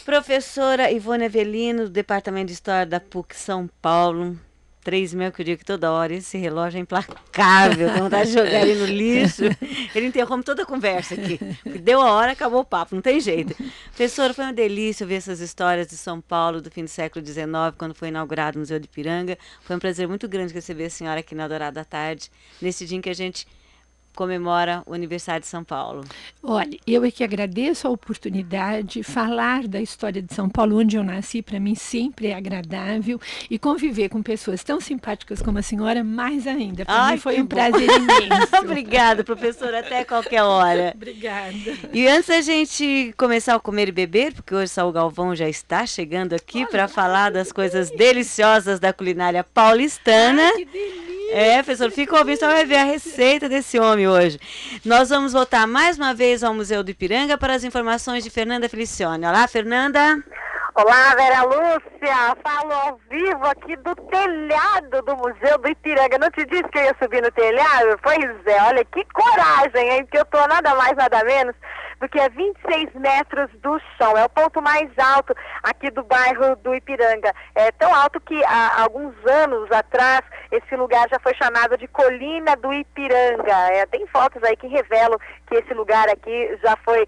Professora 0.05 0.91
Ivone 0.91 1.25
Avelino, 1.25 1.85
do 1.85 1.91
Departamento 1.91 2.49
de 2.49 2.53
História 2.53 2.87
da 2.87 3.01
PUC 3.01 3.35
São 3.35 3.69
Paulo. 3.81 4.39
Três 4.85 5.15
e 5.15 5.17
meia 5.17 5.33
que 5.33 5.41
eu 5.41 5.45
digo 5.45 5.59
que 5.59 5.65
toda 5.65 5.91
hora 5.91 6.13
esse 6.13 6.37
relógio 6.37 6.77
é 6.77 6.81
implacável, 6.81 7.91
com 7.91 8.01
vontade 8.01 8.31
de 8.31 8.35
jogar 8.35 8.67
ele 8.67 8.75
no 8.75 8.85
lixo. 8.85 9.45
Ele 9.95 10.07
interrompe 10.07 10.45
toda 10.45 10.63
a 10.63 10.67
conversa 10.67 11.15
aqui. 11.15 11.41
Deu 11.81 12.01
a 12.01 12.13
hora, 12.13 12.33
acabou 12.33 12.61
o 12.61 12.65
papo, 12.65 12.95
não 12.95 13.03
tem 13.03 13.19
jeito. 13.19 13.57
Professora, 13.87 14.35
foi 14.35 14.45
uma 14.45 14.53
delícia 14.53 15.05
ouvir 15.05 15.15
essas 15.15 15.41
histórias 15.41 15.87
de 15.87 15.97
São 15.97 16.21
Paulo 16.21 16.61
do 16.61 16.71
fim 16.71 16.85
do 16.85 16.91
século 16.91 17.25
XIX, 17.25 17.47
quando 17.79 17.95
foi 17.95 18.09
inaugurado 18.09 18.59
o 18.59 18.61
Museu 18.61 18.79
de 18.79 18.87
Piranga. 18.87 19.39
Foi 19.63 19.75
um 19.75 19.79
prazer 19.79 20.07
muito 20.07 20.29
grande 20.29 20.53
receber 20.53 20.85
a 20.85 20.91
senhora 20.91 21.21
aqui 21.21 21.35
na 21.35 21.49
Dourada 21.49 21.85
Tarde, 21.85 22.31
nesse 22.61 22.85
dia 22.85 22.99
em 22.99 23.01
que 23.01 23.11
a 23.11 23.15
gente 23.15 23.47
comemora 24.15 24.83
o 24.87 24.95
aniversário 24.95 25.41
de 25.41 25.47
São 25.47 25.65
Paulo. 25.65 26.05
Olha, 26.43 26.79
eu 26.87 27.05
é 27.05 27.11
que 27.11 27.25
agradeço 27.25 27.87
a 27.87 27.91
oportunidade. 27.91 29.03
Falar 29.03 29.67
da 29.67 29.81
história 29.81 30.23
de 30.23 30.33
São 30.33 30.49
Paulo, 30.49 30.79
onde 30.79 30.97
eu 30.97 31.05
nasci, 31.05 31.43
para 31.43 31.61
mim 31.61 31.75
sempre 31.75 32.29
é 32.29 32.35
agradável. 32.35 33.21
E 33.51 33.59
conviver 33.59 34.09
com 34.09 34.23
pessoas 34.23 34.63
tão 34.63 34.81
simpáticas 34.81 35.43
como 35.43 35.59
a 35.59 35.63
senhora, 35.63 36.03
mais 36.05 36.47
ainda. 36.47 36.85
Para 36.85 37.13
mim 37.13 37.19
foi 37.19 37.37
um 37.37 37.43
bom. 37.43 37.49
prazer 37.49 37.89
imenso. 37.91 38.57
Obrigada, 38.63 39.25
professora. 39.25 39.81
Até 39.81 40.05
qualquer 40.05 40.43
hora. 40.43 40.93
Obrigada. 40.95 41.55
E 41.93 42.07
antes 42.07 42.29
da 42.29 42.41
gente 42.41 43.15
começar 43.17 43.55
a 43.55 43.61
comer 43.61 43.89
e 43.89 43.93
beber, 43.93 44.35
porque 44.35 44.55
hoje 44.55 44.69
Saul 44.69 44.93
Galvão 44.93 45.35
já 45.35 45.49
está 45.49 45.87
chegando 45.87 46.35
aqui 46.35 46.67
para 46.67 46.89
falar 46.89 47.31
das 47.31 47.51
coisas 47.53 47.91
deliciosas 47.91 48.79
da 48.79 48.93
culinária 48.93 49.43
paulistana. 49.43 50.43
Ai, 50.43 50.53
que 50.53 50.65
delícia! 50.67 51.24
É, 51.31 51.63
professor, 51.63 51.91
fica 51.91 52.17
ouvindo, 52.17 52.39
só 52.39 52.47
vai 52.47 52.65
ver 52.65 52.77
a 52.77 52.85
receita 52.85 53.49
desse 53.49 53.79
homem 53.79 54.09
hoje. 54.09 54.39
Nós 54.85 55.09
vamos 55.09 55.33
voltar 55.33 55.67
mais 55.67 55.97
uma 55.97 56.15
vez 56.15 56.45
ao 56.45 56.55
Museu 56.55 56.83
do 56.85 56.91
Ipiranga 56.91 57.37
para 57.37 57.55
as 57.55 57.65
informações 57.65 58.23
de 58.23 58.31
Fernanda 58.31 58.69
Felicione. 58.69 59.27
Olá, 59.27 59.47
Fernanda. 59.49 60.23
Olá, 60.77 61.15
Vera 61.15 61.45
Lúcia. 61.45 62.37
Falo 62.43 62.73
ao 62.73 62.99
vivo 63.09 63.47
aqui 63.47 63.77
do 63.77 63.95
telhado 63.95 65.03
do 65.03 65.17
Museu 65.19 65.57
do 65.59 65.69
Ipiranga. 65.69 66.19
Não 66.19 66.29
te 66.33 66.45
disse 66.47 66.65
que 66.65 66.79
eu 66.79 66.83
ia 66.83 66.97
subir 67.01 67.23
no 67.23 67.31
telhado? 67.31 67.97
Pois 68.03 68.47
é, 68.47 68.61
olha 68.65 68.85
que 68.87 69.05
coragem, 69.13 69.89
hein? 69.89 70.05
Porque 70.05 70.19
eu 70.19 70.25
tô 70.25 70.45
nada 70.49 70.75
mais, 70.75 70.97
nada 70.97 71.23
menos 71.23 71.55
do 72.01 72.09
que 72.09 72.19
a 72.19 72.29
26 72.29 72.93
metros 72.95 73.49
do 73.61 73.79
chão. 73.97 74.19
É 74.19 74.25
o 74.25 74.29
ponto 74.29 74.61
mais 74.61 74.91
alto 74.99 75.33
aqui 75.63 75.93
do 75.93 76.03
bairro 76.03 76.57
do 76.57 76.75
Ipiranga. 76.75 77.33
É 77.55 77.71
tão 77.71 77.95
alto 77.95 78.21
que 78.21 78.45
há 78.45 78.83
alguns 78.83 79.15
anos 79.27 79.71
atrás 79.71 80.23
esse 80.51 80.75
lugar 80.75 81.09
já 81.09 81.21
foi 81.21 81.35
chamado 81.37 81.79
de 81.79 81.87
Colina 81.87 82.57
do 82.57 82.73
Ipiranga. 82.73 83.57
É, 83.71 83.87
tem 83.87 84.05
fotos 84.09 84.43
aí 84.43 84.57
que 84.57 84.67
revelam 84.67 85.21
que 85.47 85.55
esse 85.55 85.73
lugar 85.73 86.09
aqui 86.09 86.59
já 86.65 86.77
foi 86.85 87.07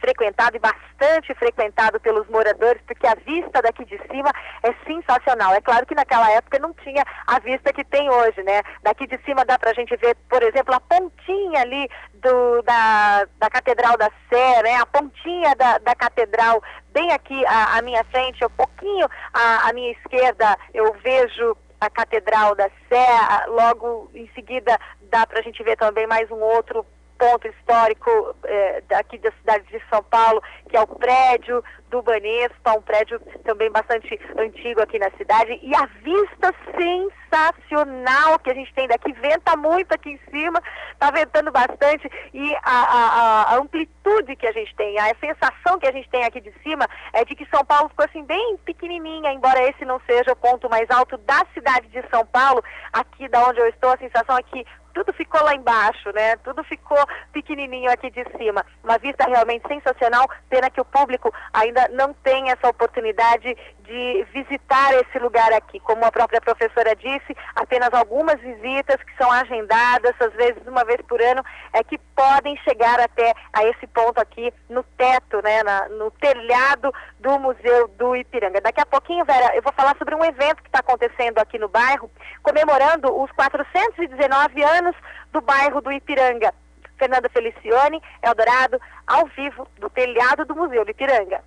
frequentado 0.00 0.56
e 0.56 0.60
bastante 0.60 1.34
frequentado 1.34 2.00
pelos 2.00 2.26
moradores, 2.28 2.80
porque 2.86 3.06
a 3.06 3.14
vista 3.14 3.62
daqui 3.62 3.84
de 3.84 3.98
cima 4.10 4.30
é 4.62 4.72
sensacional. 4.86 5.54
É 5.54 5.60
claro 5.60 5.86
que 5.86 5.94
naquela 5.94 6.30
época 6.32 6.58
não 6.58 6.72
tinha 6.74 7.04
a 7.26 7.38
vista 7.38 7.72
que 7.72 7.84
tem 7.84 8.10
hoje, 8.10 8.42
né? 8.42 8.62
Daqui 8.82 9.06
de 9.06 9.18
cima 9.24 9.44
dá 9.44 9.58
para 9.58 9.70
a 9.70 9.74
gente 9.74 9.94
ver, 9.96 10.16
por 10.28 10.42
exemplo, 10.42 10.74
a 10.74 10.80
pontinha 10.80 11.60
ali 11.60 11.88
do, 12.14 12.62
da, 12.62 13.26
da 13.38 13.50
Catedral 13.50 13.96
da 13.96 14.10
Sé, 14.28 14.62
né? 14.62 14.76
A 14.76 14.86
pontinha 14.86 15.54
da, 15.56 15.78
da 15.78 15.94
Catedral 15.94 16.62
bem 16.92 17.12
aqui 17.12 17.44
à, 17.46 17.78
à 17.78 17.82
minha 17.82 18.02
frente, 18.04 18.44
um 18.44 18.50
pouquinho 18.50 19.06
à, 19.32 19.68
à 19.68 19.72
minha 19.72 19.92
esquerda 19.92 20.56
eu 20.74 20.92
vejo 21.02 21.56
a 21.80 21.88
Catedral 21.88 22.56
da 22.56 22.68
Sé, 22.88 23.06
logo 23.48 24.10
em 24.14 24.28
seguida 24.34 24.78
dá 25.10 25.26
para 25.26 25.38
a 25.38 25.42
gente 25.42 25.62
ver 25.62 25.76
também 25.76 26.06
mais 26.06 26.30
um 26.30 26.40
outro 26.40 26.84
ponto 27.18 27.46
histórico 27.48 28.34
é, 28.44 28.82
daqui 28.88 29.18
da 29.18 29.30
cidade 29.32 29.66
de 29.66 29.82
São 29.90 30.02
Paulo, 30.04 30.42
que 30.68 30.76
é 30.76 30.80
o 30.80 30.86
prédio 30.86 31.62
do 31.90 32.02
Banespa, 32.02 32.76
um 32.76 32.82
prédio 32.82 33.20
também 33.44 33.70
bastante 33.70 34.18
antigo 34.38 34.80
aqui 34.80 34.98
na 34.98 35.10
cidade, 35.12 35.58
e 35.62 35.74
a 35.74 35.86
vista 36.02 36.54
sensacional 36.76 38.38
que 38.38 38.50
a 38.50 38.54
gente 38.54 38.72
tem 38.74 38.86
daqui, 38.86 39.12
venta 39.12 39.56
muito 39.56 39.92
aqui 39.92 40.10
em 40.10 40.20
cima, 40.30 40.62
está 40.92 41.10
ventando 41.10 41.50
bastante, 41.50 42.08
e 42.32 42.54
a, 42.56 42.60
a, 42.62 43.42
a, 43.42 43.56
amplitude 43.56 44.36
que 44.36 44.46
a 44.46 44.52
gente 44.52 44.74
tem, 44.76 44.98
a 44.98 45.14
sensação 45.18 45.78
que 45.78 45.88
a 45.88 45.92
gente 45.92 46.08
tem 46.10 46.24
aqui 46.24 46.40
de 46.40 46.52
cima 46.62 46.86
é 47.12 47.24
de 47.24 47.34
que 47.34 47.46
São 47.46 47.64
Paulo 47.64 47.88
ficou 47.88 48.04
assim 48.04 48.24
bem 48.24 48.56
pequenininha, 48.64 49.32
embora 49.32 49.68
esse 49.68 49.84
não 49.84 50.00
seja 50.06 50.32
o 50.32 50.36
ponto 50.36 50.68
mais 50.68 50.88
alto 50.90 51.16
da 51.18 51.44
cidade 51.54 51.88
de 51.88 52.02
São 52.10 52.24
Paulo, 52.26 52.62
aqui 52.92 53.28
da 53.28 53.46
onde 53.48 53.60
eu 53.60 53.66
estou, 53.66 53.90
a 53.90 53.98
sensação 53.98 54.36
é 54.36 54.42
que 54.42 54.64
tudo 54.98 55.12
ficou 55.12 55.40
lá 55.44 55.54
embaixo, 55.54 56.10
né? 56.12 56.34
Tudo 56.38 56.64
ficou 56.64 56.98
pequenininho 57.32 57.88
aqui 57.90 58.10
de 58.10 58.24
cima. 58.36 58.66
Uma 58.82 58.98
vista 58.98 59.24
realmente 59.28 59.66
sensacional. 59.68 60.28
Pena 60.48 60.68
que 60.70 60.80
o 60.80 60.84
público 60.84 61.32
ainda 61.52 61.86
não 61.88 62.12
tem 62.12 62.50
essa 62.50 62.68
oportunidade 62.68 63.56
de 63.88 64.26
visitar 64.34 64.92
esse 65.00 65.18
lugar 65.18 65.50
aqui. 65.54 65.80
Como 65.80 66.04
a 66.04 66.12
própria 66.12 66.40
professora 66.40 66.94
disse, 66.94 67.34
apenas 67.56 67.88
algumas 67.94 68.38
visitas 68.40 69.02
que 69.02 69.16
são 69.16 69.32
agendadas, 69.32 70.14
às 70.20 70.32
vezes 70.34 70.62
uma 70.66 70.84
vez 70.84 71.00
por 71.08 71.20
ano, 71.20 71.42
é 71.72 71.82
que 71.82 71.96
podem 72.14 72.56
chegar 72.58 73.00
até 73.00 73.32
a 73.52 73.64
esse 73.64 73.86
ponto 73.86 74.20
aqui 74.20 74.52
no 74.68 74.82
teto, 74.96 75.40
né? 75.42 75.62
Na, 75.62 75.88
no 75.88 76.10
telhado 76.10 76.92
do 77.18 77.38
Museu 77.38 77.88
do 77.96 78.14
Ipiranga. 78.14 78.60
Daqui 78.60 78.80
a 78.80 78.86
pouquinho, 78.86 79.24
Vera, 79.24 79.56
eu 79.56 79.62
vou 79.62 79.72
falar 79.72 79.96
sobre 79.96 80.14
um 80.14 80.24
evento 80.24 80.62
que 80.62 80.68
está 80.68 80.80
acontecendo 80.80 81.38
aqui 81.38 81.58
no 81.58 81.68
bairro, 81.68 82.10
comemorando 82.42 83.10
os 83.20 83.32
419 83.32 84.62
anos 84.62 84.94
do 85.32 85.40
bairro 85.40 85.80
do 85.80 85.90
Ipiranga. 85.90 86.52
Fernanda 86.98 87.28
Felicione, 87.30 88.02
Eldorado, 88.22 88.78
ao 89.06 89.26
vivo, 89.28 89.66
do 89.78 89.88
telhado 89.88 90.44
do 90.44 90.54
Museu 90.54 90.84
do 90.84 90.90
Ipiranga. 90.90 91.42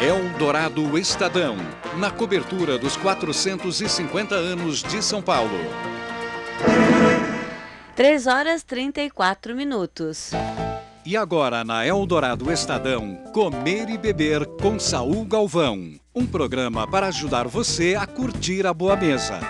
Eldorado 0.00 0.96
Estadão, 0.96 1.56
na 1.96 2.10
cobertura 2.10 2.78
dos 2.78 2.96
450 2.96 4.34
anos 4.34 4.82
de 4.82 5.02
São 5.02 5.20
Paulo. 5.20 5.58
3 7.96 8.26
horas 8.28 8.62
34 8.62 9.56
minutos. 9.56 10.30
E 11.04 11.16
agora 11.16 11.64
na 11.64 11.86
Eldorado 11.86 12.52
Estadão, 12.52 13.16
Comer 13.32 13.88
e 13.88 13.98
Beber 13.98 14.46
com 14.60 14.78
Saul 14.78 15.24
Galvão. 15.24 15.94
Um 16.14 16.26
programa 16.26 16.88
para 16.88 17.08
ajudar 17.08 17.48
você 17.48 17.94
a 17.94 18.06
curtir 18.06 18.66
a 18.66 18.74
boa 18.74 18.94
mesa. 18.94 19.40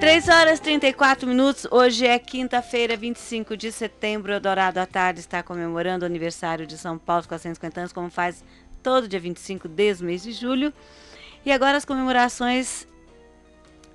3 0.00 0.28
horas 0.30 0.58
e 0.58 0.62
34 0.62 1.28
minutos. 1.28 1.66
Hoje 1.70 2.06
é 2.06 2.18
quinta-feira, 2.18 2.96
25 2.96 3.54
de 3.54 3.70
setembro. 3.70 4.32
Eldorado 4.32 4.78
à 4.78 4.86
tarde 4.86 5.20
está 5.20 5.42
comemorando 5.42 6.06
o 6.06 6.06
aniversário 6.06 6.66
de 6.66 6.78
São 6.78 6.96
Paulo, 6.96 7.28
450 7.28 7.80
anos, 7.80 7.92
como 7.92 8.08
faz 8.08 8.42
todo 8.82 9.06
dia 9.06 9.20
25 9.20 9.68
desde 9.68 10.02
o 10.02 10.06
mês 10.06 10.22
de 10.22 10.32
julho. 10.32 10.72
E 11.44 11.52
agora 11.52 11.76
as 11.76 11.84
comemorações 11.84 12.88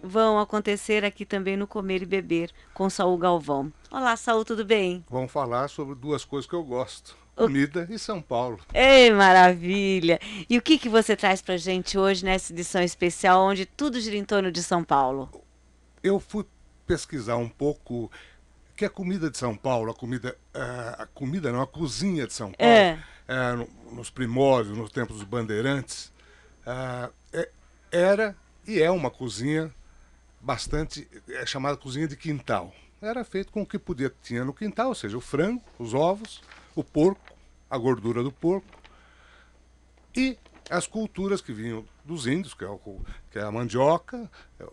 vão 0.03 0.39
acontecer 0.39 1.03
aqui 1.03 1.25
também 1.25 1.57
no 1.57 1.65
Comer 1.65 2.03
e 2.03 2.05
Beber 2.05 2.51
com 2.71 2.87
Saul 2.87 3.17
Galvão. 3.17 3.73
Olá, 3.89 4.15
Saul, 4.15 4.45
tudo 4.45 4.63
bem? 4.63 5.03
Vamos 5.09 5.31
falar 5.31 5.69
sobre 5.69 5.95
duas 5.95 6.23
coisas 6.23 6.47
que 6.47 6.55
eu 6.55 6.63
gosto. 6.63 7.17
Comida 7.35 7.87
e 7.89 7.97
São 7.97 8.21
Paulo. 8.21 8.59
Ei, 8.75 9.09
maravilha! 9.09 10.19
E 10.47 10.55
o 10.55 10.61
que, 10.61 10.77
que 10.77 10.87
você 10.87 11.15
traz 11.15 11.41
pra 11.41 11.57
gente 11.57 11.97
hoje 11.97 12.23
nessa 12.23 12.53
edição 12.53 12.83
especial, 12.83 13.43
onde 13.43 13.65
tudo 13.65 13.99
gira 13.99 14.15
em 14.15 14.23
torno 14.23 14.51
de 14.51 14.61
São 14.61 14.83
Paulo? 14.83 15.44
Eu 16.05 16.19
fui 16.19 16.45
pesquisar 16.85 17.37
um 17.37 17.49
pouco 17.49 18.11
que 18.75 18.85
a 18.85 18.89
comida 18.89 19.29
de 19.29 19.37
São 19.37 19.55
Paulo, 19.55 19.91
a 19.91 19.95
comida, 19.95 20.37
uh, 20.53 21.01
a 21.01 21.05
comida 21.07 21.51
não, 21.51 21.61
a 21.61 21.67
cozinha 21.67 22.27
de 22.27 22.33
São 22.33 22.51
Paulo, 22.51 22.71
é. 22.71 22.99
uh, 23.27 23.95
nos 23.95 24.09
primórdios, 24.09 24.77
nos 24.77 24.91
tempos 24.91 25.17
dos 25.17 25.25
bandeirantes, 25.25 26.11
uh, 26.67 27.11
é, 27.33 27.49
era 27.91 28.35
e 28.67 28.81
é 28.81 28.91
uma 28.91 29.09
cozinha 29.09 29.73
bastante, 30.41 31.07
é 31.29 31.45
chamada 31.45 31.77
cozinha 31.77 32.07
de 32.07 32.15
quintal. 32.15 32.73
Era 33.01 33.23
feito 33.23 33.51
com 33.51 33.61
o 33.61 33.65
que 33.65 33.79
podia 33.79 34.13
tinha 34.21 34.43
no 34.43 34.53
quintal, 34.53 34.89
ou 34.89 34.95
seja, 34.95 35.17
o 35.17 35.21
frango, 35.21 35.63
os 35.79 35.93
ovos, 35.93 36.41
o 36.75 36.83
porco, 36.83 37.35
a 37.69 37.77
gordura 37.77 38.21
do 38.21 38.31
porco 38.31 38.67
e 40.15 40.37
as 40.69 40.85
culturas 40.85 41.41
que 41.41 41.53
vinham 41.53 41.85
dos 42.03 42.27
índios, 42.27 42.53
que 42.53 42.63
é, 42.63 42.67
o, 42.67 43.01
que 43.31 43.39
é 43.39 43.43
a 43.43 43.51
mandioca, 43.51 44.29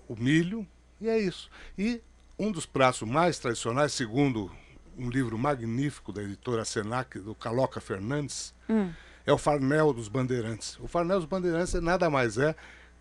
o 0.08 0.16
milho, 0.16 0.66
e 1.02 1.08
é 1.08 1.18
isso. 1.18 1.50
E 1.76 2.00
um 2.38 2.50
dos 2.50 2.64
pratos 2.64 3.02
mais 3.02 3.38
tradicionais, 3.38 3.92
segundo 3.92 4.50
um 4.96 5.10
livro 5.10 5.36
magnífico 5.36 6.12
da 6.12 6.22
editora 6.22 6.64
Senac, 6.64 7.18
do 7.18 7.34
Caloca 7.34 7.80
Fernandes, 7.80 8.54
hum. 8.68 8.90
é 9.26 9.32
o 9.32 9.38
Farnel 9.38 9.92
dos 9.92 10.08
Bandeirantes. 10.08 10.78
O 10.80 10.86
Farnel 10.86 11.18
dos 11.18 11.28
Bandeirantes 11.28 11.74
nada 11.74 12.08
mais 12.08 12.38
é 12.38 12.54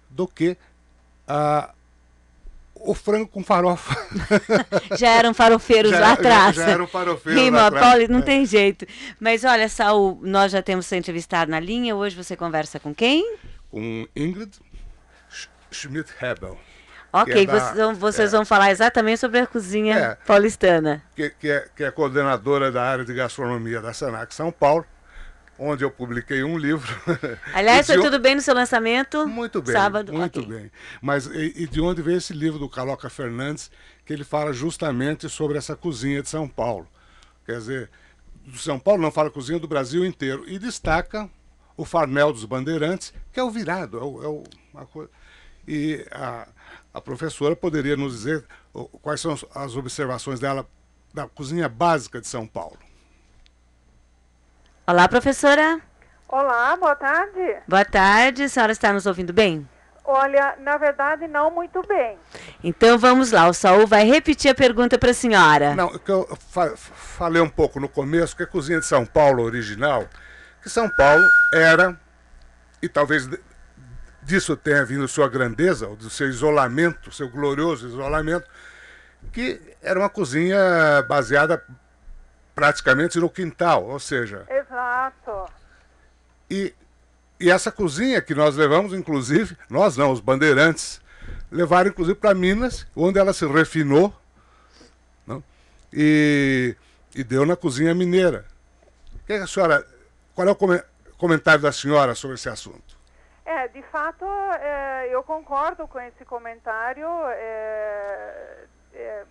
do 0.10 0.28
que 0.28 0.58
a 1.28 1.74
o 2.84 2.96
frango 2.96 3.28
com 3.28 3.44
farofa. 3.44 3.96
já 4.98 5.10
eram 5.10 5.36
farofeiros 5.36 5.92
já, 5.92 6.00
lá 6.00 6.14
atrás. 6.14 6.56
Já, 6.56 6.66
já 6.66 6.72
eram 6.72 6.88
farofeiros 6.88 7.40
Rima, 7.40 7.58
lá 7.58 7.68
atrás. 7.68 7.86
Pauli, 7.86 8.08
não 8.08 8.20
é. 8.20 8.24
tem 8.24 8.44
jeito. 8.44 8.88
Mas 9.20 9.44
olha, 9.44 9.70
Saul, 9.70 10.20
nós 10.24 10.52
já 10.52 10.64
temos 10.64 10.88
você 10.88 10.98
entrevistado 10.98 11.52
na 11.52 11.60
linha. 11.60 11.96
Hoje 11.96 12.16
você 12.16 12.36
conversa 12.36 12.80
com 12.80 12.96
quem? 12.96 13.38
Com 13.70 14.08
Ingrid 14.16 14.52
Schmidt-Hebel. 15.72 16.58
Ok, 17.14 17.44
é 17.44 17.46
da, 17.46 17.54
vocês, 17.54 17.76
vão, 17.76 17.96
vocês 17.96 18.34
é, 18.34 18.38
vão, 18.38 18.46
falar 18.46 18.72
exatamente 18.72 19.20
sobre 19.20 19.40
a 19.40 19.48
cozinha 19.48 19.98
é, 19.98 20.16
paulistana. 20.26 21.04
Que, 21.16 21.30
que, 21.30 21.50
é, 21.50 21.68
que 21.76 21.84
é 21.84 21.92
coordenadora 21.92 22.72
da 22.72 22.84
área 22.84 23.04
de 23.04 23.14
gastronomia 23.14 23.82
da 23.82 23.94
Senac 23.94 24.34
São 24.34 24.52
Paulo, 24.52 24.86
onde 25.60 25.84
eu 25.84 25.92
publiquei 25.92 26.44
um 26.44 26.58
livro. 26.58 26.90
Aliás, 27.54 27.86
foi 27.88 28.02
tudo 28.02 28.18
bem 28.18 28.36
no 28.36 28.42
seu 28.42 28.56
lançamento? 28.56 29.28
Muito 29.28 29.62
bem. 29.62 29.74
Sábado. 29.74 30.14
Muito 30.14 30.40
okay. 30.40 30.54
bem. 30.54 30.72
Mas 31.02 31.26
e, 31.26 31.64
e, 31.64 31.68
de 31.68 31.82
onde 31.82 32.02
veio 32.02 32.18
esse 32.18 32.34
livro 32.34 32.58
do 32.58 32.70
Caloca 32.70 33.10
Fernandes, 33.10 33.70
que 34.06 34.14
ele 34.14 34.24
fala 34.24 34.54
justamente 34.54 35.28
sobre 35.28 35.58
essa 35.58 35.76
cozinha 35.76 36.22
de 36.22 36.30
São 36.30 36.48
Paulo. 36.48 36.88
Quer 37.46 37.58
dizer, 37.58 37.90
do 38.46 38.58
São 38.58 38.80
Paulo 38.80 39.02
não 39.02 39.12
fala 39.12 39.30
cozinha 39.30 39.60
do 39.60 39.68
Brasil 39.68 40.06
inteiro. 40.06 40.46
E 40.48 40.58
destaca 40.58 41.30
o 41.76 41.84
farmel 41.84 42.32
dos 42.32 42.46
bandeirantes, 42.46 43.14
que 43.34 43.40
é 43.40 43.44
o 43.44 43.52
virado. 43.52 43.98
É 43.98 44.04
o, 44.04 44.24
é 44.24 44.28
o, 44.28 44.44
a, 44.76 44.86
e 45.68 46.06
a, 46.12 46.48
a 46.94 47.00
professora 47.00 47.56
poderia 47.56 47.96
nos 47.96 48.14
dizer 48.14 48.46
quais 49.02 49.22
são 49.22 49.36
as 49.56 49.76
observações 49.76 50.40
dela 50.40 50.66
da 51.14 51.28
cozinha 51.28 51.68
básica 51.68 52.20
de 52.20 52.28
São 52.28 52.46
Paulo. 52.48 52.78
Olá, 54.88 55.08
professora. 55.08 55.82
Olá, 56.28 56.76
boa 56.78 56.96
tarde. 56.96 57.58
Boa 57.68 57.86
tarde, 57.86 58.44
a 58.44 58.50
senhora 58.50 58.72
está 58.72 58.94
nos 58.94 59.06
ouvindo 59.06 59.34
bem? 59.34 59.68
Olha, 60.04 60.56
na 60.60 60.78
verdade, 60.78 61.28
não 61.28 61.52
muito 61.52 61.82
bem. 61.88 62.18
Então 62.64 62.98
vamos 62.98 63.32
lá, 63.32 63.48
o 63.48 63.54
Saul 63.54 63.86
vai 63.86 64.04
repetir 64.04 64.50
a 64.52 64.56
pergunta 64.56 64.98
para 64.98 65.12
a 65.12 65.14
senhora. 65.14 65.76
Não, 65.76 65.90
que 65.98 66.12
eu 66.12 66.28
fa 66.50 66.76
falei 66.76 67.42
um 67.42 67.50
pouco 67.50 67.80
no 67.80 67.88
começo 67.88 68.36
que 68.36 68.44
a 68.44 68.48
cozinha 68.48 68.80
de 68.80 68.86
São 68.86 69.06
Paulo 69.06 69.44
original, 69.44 70.06
que 70.62 70.70
São 70.70 70.90
Paulo 70.90 71.24
era, 71.54 72.00
e 72.82 72.90
talvez 72.90 73.30
disso 74.24 74.56
tenha 74.56 74.86
vindo 74.86 75.08
sua 75.08 75.28
grandeza, 75.28 75.88
do 75.88 76.10
seu 76.10 76.30
isolamento, 76.30 77.12
seu 77.12 77.30
glorioso 77.30 77.88
isolamento, 77.88 78.48
que 79.32 79.60
era 79.82 80.00
uma 80.00 80.10
cozinha 80.10 80.58
baseada 81.08 81.64
praticamente 82.54 83.20
no 83.20 83.30
quintal, 83.30 83.86
ou 83.86 84.00
seja. 84.00 84.46
Exato. 84.50 85.52
E, 86.50 86.74
e 87.40 87.50
essa 87.50 87.72
cozinha 87.72 88.22
que 88.22 88.36
nós 88.36 88.56
levamos, 88.56 88.94
inclusive, 88.94 89.58
nós 89.70 89.98
não, 89.98 90.12
os 90.12 90.20
bandeirantes, 90.20 91.02
levaram 91.52 91.90
inclusive 91.90 92.18
para 92.18 92.34
Minas, 92.34 92.86
onde 92.96 93.20
ela 93.20 93.34
se 93.34 93.46
refinou 93.46 94.16
não? 95.26 95.44
E, 95.94 96.76
e 97.16 97.24
deu 97.24 97.46
na 97.46 97.56
cozinha 97.56 97.94
mineira. 97.94 98.46
Que 99.26 99.34
a 99.34 99.48
senhora, 99.48 99.86
qual 100.34 100.48
é 100.48 100.52
o 100.52 101.16
comentário 101.18 101.62
da 101.62 101.72
senhora 101.72 102.16
sobre 102.16 102.36
esse 102.36 102.50
assunto? 102.50 103.01
É, 103.54 103.68
de 103.68 103.82
fato, 103.84 104.24
é, 104.62 105.10
eu 105.10 105.22
concordo 105.24 105.86
com 105.86 106.00
esse 106.00 106.24
comentário. 106.24 107.06
É, 107.32 108.66
é, 108.94 109.26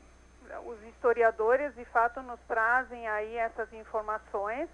os 0.66 0.82
historiadores 0.82 1.74
de 1.74 1.86
fato 1.86 2.20
nos 2.20 2.38
trazem 2.46 3.08
aí 3.08 3.36
essas 3.38 3.72
informações, 3.72 4.68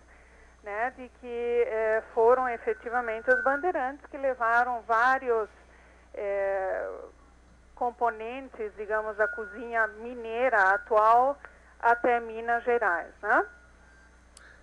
né, 0.64 0.92
de 0.96 1.08
que 1.20 1.64
é, 1.68 2.02
foram 2.12 2.48
efetivamente 2.48 3.30
os 3.30 3.44
bandeirantes 3.44 4.04
que 4.06 4.16
levaram 4.16 4.82
vários 4.82 5.48
é, 6.12 6.90
componentes, 7.76 8.74
digamos, 8.76 9.16
da 9.16 9.28
cozinha 9.28 9.86
mineira 9.86 10.74
atual 10.74 11.38
até 11.78 12.18
Minas 12.18 12.64
Gerais, 12.64 13.12
né? 13.22 13.46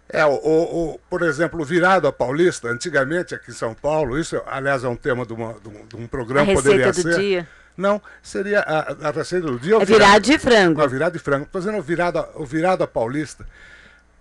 É, 0.09 0.25
o, 0.25 0.33
o, 0.33 0.99
por 1.09 1.23
exemplo, 1.23 1.61
o 1.61 1.65
virado 1.65 2.07
a 2.07 2.11
paulista, 2.11 2.67
antigamente 2.67 3.33
aqui 3.33 3.51
em 3.51 3.53
São 3.53 3.73
Paulo, 3.73 4.19
isso, 4.19 4.41
aliás, 4.45 4.83
é 4.83 4.87
um 4.87 4.95
tema 4.95 5.25
de, 5.25 5.33
uma, 5.33 5.53
de, 5.53 5.69
um, 5.69 5.85
de 5.87 5.95
um 5.95 6.07
programa, 6.07 6.51
a 6.51 6.55
poderia 6.55 6.91
do 6.91 7.01
ser. 7.01 7.19
Dia. 7.19 7.47
Não, 7.75 8.01
seria 8.21 8.59
a, 8.59 9.09
a 9.09 9.11
receita 9.11 9.47
do 9.47 9.57
dia. 9.57 9.75
É 9.75 9.85
virado 9.85 10.21
de 10.21 10.37
frango. 10.37 10.81
A 10.81 10.87
virada 10.87 11.17
de 11.17 11.23
frango. 11.23 11.45
Estou 11.45 11.59
dizendo 11.59 11.79
o 11.79 11.81
virado, 11.81 12.23
o 12.35 12.45
virado 12.45 12.83
a 12.83 12.87
paulista. 12.87 13.47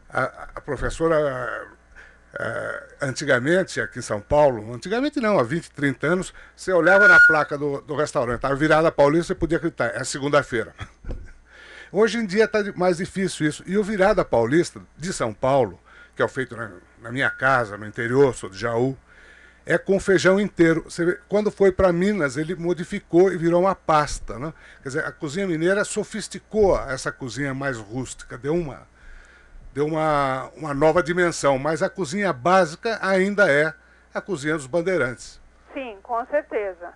A, 0.08 0.48
a 0.54 0.60
professora, 0.60 1.16
a, 2.38 3.06
antigamente, 3.06 3.80
aqui 3.80 3.98
em 3.98 4.02
São 4.02 4.20
Paulo, 4.20 4.72
antigamente 4.72 5.20
não, 5.20 5.38
há 5.38 5.42
20, 5.42 5.70
30 5.72 6.06
anos, 6.06 6.34
você 6.56 6.72
olhava 6.72 7.06
na 7.06 7.18
placa 7.20 7.58
do, 7.58 7.82
do 7.82 7.94
restaurante, 7.94 8.44
a 8.44 8.54
virada 8.54 8.90
paulista, 8.90 9.26
você 9.28 9.34
podia 9.34 9.58
acreditar, 9.58 9.92
é 9.94 10.04
segunda-feira. 10.04 10.72
Hoje 11.92 12.16
em 12.16 12.24
dia 12.24 12.44
está 12.44 12.60
mais 12.74 12.96
difícil 12.96 13.46
isso. 13.46 13.62
E 13.66 13.76
o 13.76 13.84
virada 13.84 14.24
paulista 14.24 14.80
de 14.96 15.12
São 15.12 15.34
Paulo, 15.34 15.78
que 16.16 16.22
é 16.22 16.24
o 16.24 16.28
feito 16.28 16.56
na, 16.56 16.70
na 17.02 17.12
minha 17.12 17.28
casa, 17.28 17.76
no 17.76 17.86
interior, 17.86 18.34
sou 18.34 18.48
de 18.48 18.58
Jaú, 18.58 18.96
é 19.66 19.76
com 19.76 20.00
feijão 20.00 20.40
inteiro. 20.40 20.86
Vê, 20.88 21.20
quando 21.28 21.50
foi 21.50 21.70
para 21.70 21.92
Minas, 21.92 22.38
ele 22.38 22.54
modificou 22.54 23.30
e 23.30 23.36
virou 23.36 23.60
uma 23.60 23.74
pasta. 23.74 24.38
Né? 24.38 24.54
Quer 24.82 24.88
dizer, 24.88 25.04
a 25.04 25.12
cozinha 25.12 25.46
mineira 25.46 25.84
sofisticou 25.84 26.80
essa 26.88 27.12
cozinha 27.12 27.52
mais 27.52 27.76
rústica, 27.76 28.38
deu 28.38 28.54
uma, 28.54 28.88
deu 29.74 29.84
uma, 29.84 30.50
uma 30.56 30.72
nova 30.72 31.02
dimensão. 31.02 31.58
Mas 31.58 31.82
a 31.82 31.90
cozinha 31.90 32.32
básica 32.32 32.98
ainda 33.02 33.52
é 33.52 33.74
a 34.14 34.20
cozinha 34.22 34.54
dos 34.54 34.66
bandeirantes. 34.66 35.38
Sim, 35.74 35.98
com 36.02 36.24
certeza. 36.24 36.94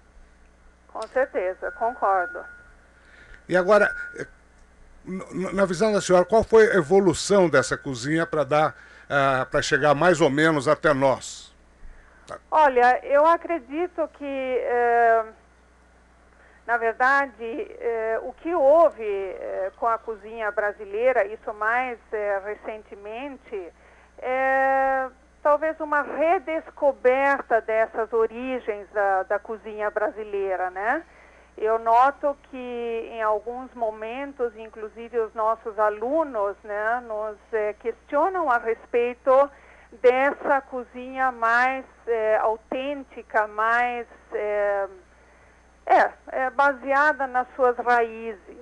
Com 0.89 1.07
certeza, 1.09 1.71
concordo. 1.73 2.39
E 3.47 3.57
agora, 3.57 3.95
na 5.53 5.65
visão 5.65 5.93
da 5.93 6.01
senhora, 6.01 6.25
qual 6.25 6.43
foi 6.43 6.71
a 6.71 6.77
evolução 6.77 7.49
dessa 7.49 7.77
cozinha 7.77 8.27
para 8.27 8.45
dar 8.45 8.71
uh, 8.71 9.47
para 9.47 9.63
chegar 9.63 9.95
mais 9.95 10.21
ou 10.21 10.29
menos 10.29 10.67
até 10.67 10.93
nós? 10.93 11.47
Olha, 12.51 13.01
eu 13.05 13.25
acredito 13.25 14.09
que, 14.15 14.25
eh, 14.25 15.25
na 16.67 16.77
verdade, 16.77 17.45
eh, 17.45 18.19
o 18.23 18.33
que 18.33 18.53
houve 18.55 19.05
eh, 19.05 19.71
com 19.77 19.87
a 19.87 19.97
cozinha 19.99 20.51
brasileira, 20.51 21.25
isso 21.25 21.53
mais 21.55 21.99
recentemente, 22.45 23.73
é 24.19 25.09
talvez 25.43 25.79
uma 25.79 26.03
redescoberta 26.03 27.61
dessas 27.61 28.13
origens 28.13 28.89
da, 28.91 29.23
da 29.23 29.39
cozinha 29.39 29.89
brasileira, 29.91 30.71
né? 30.71 31.05
Eu 31.57 31.79
noto 31.79 32.37
que 32.51 33.09
em 33.13 33.23
alguns 33.23 33.73
momentos, 33.75 34.55
inclusive 34.57 35.19
os 35.19 35.35
nossos 35.35 35.79
alunos, 35.79 36.55
né, 36.63 37.03
nos 37.07 37.39
questionam 37.81 38.51
a 38.51 38.59
respeito 38.59 39.51
dessa 40.03 40.61
cozinha 40.61 41.33
mais 41.33 41.85
é, 42.07 42.37
autêntica, 42.37 43.47
mais 43.47 44.07
é, 44.33 44.89
é, 45.87 46.13
é, 46.33 46.51
baseada 46.51 47.27
nas 47.27 47.47
suas 47.55 47.77
raízes. 47.79 48.59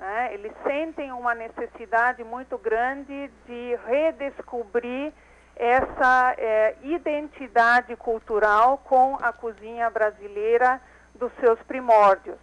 Né? 0.00 0.34
Eles 0.34 0.52
sentem 0.62 1.12
uma 1.12 1.34
necessidade 1.34 2.24
muito 2.24 2.58
grande 2.58 3.30
de 3.46 3.78
redescobrir 3.86 5.12
essa 5.56 6.34
é, 6.36 6.74
identidade 6.82 7.94
cultural 7.96 8.78
com 8.78 9.16
a 9.22 9.32
cozinha 9.32 9.88
brasileira 9.88 10.80
dos 11.14 11.32
seus 11.40 11.58
primórdios. 11.60 12.38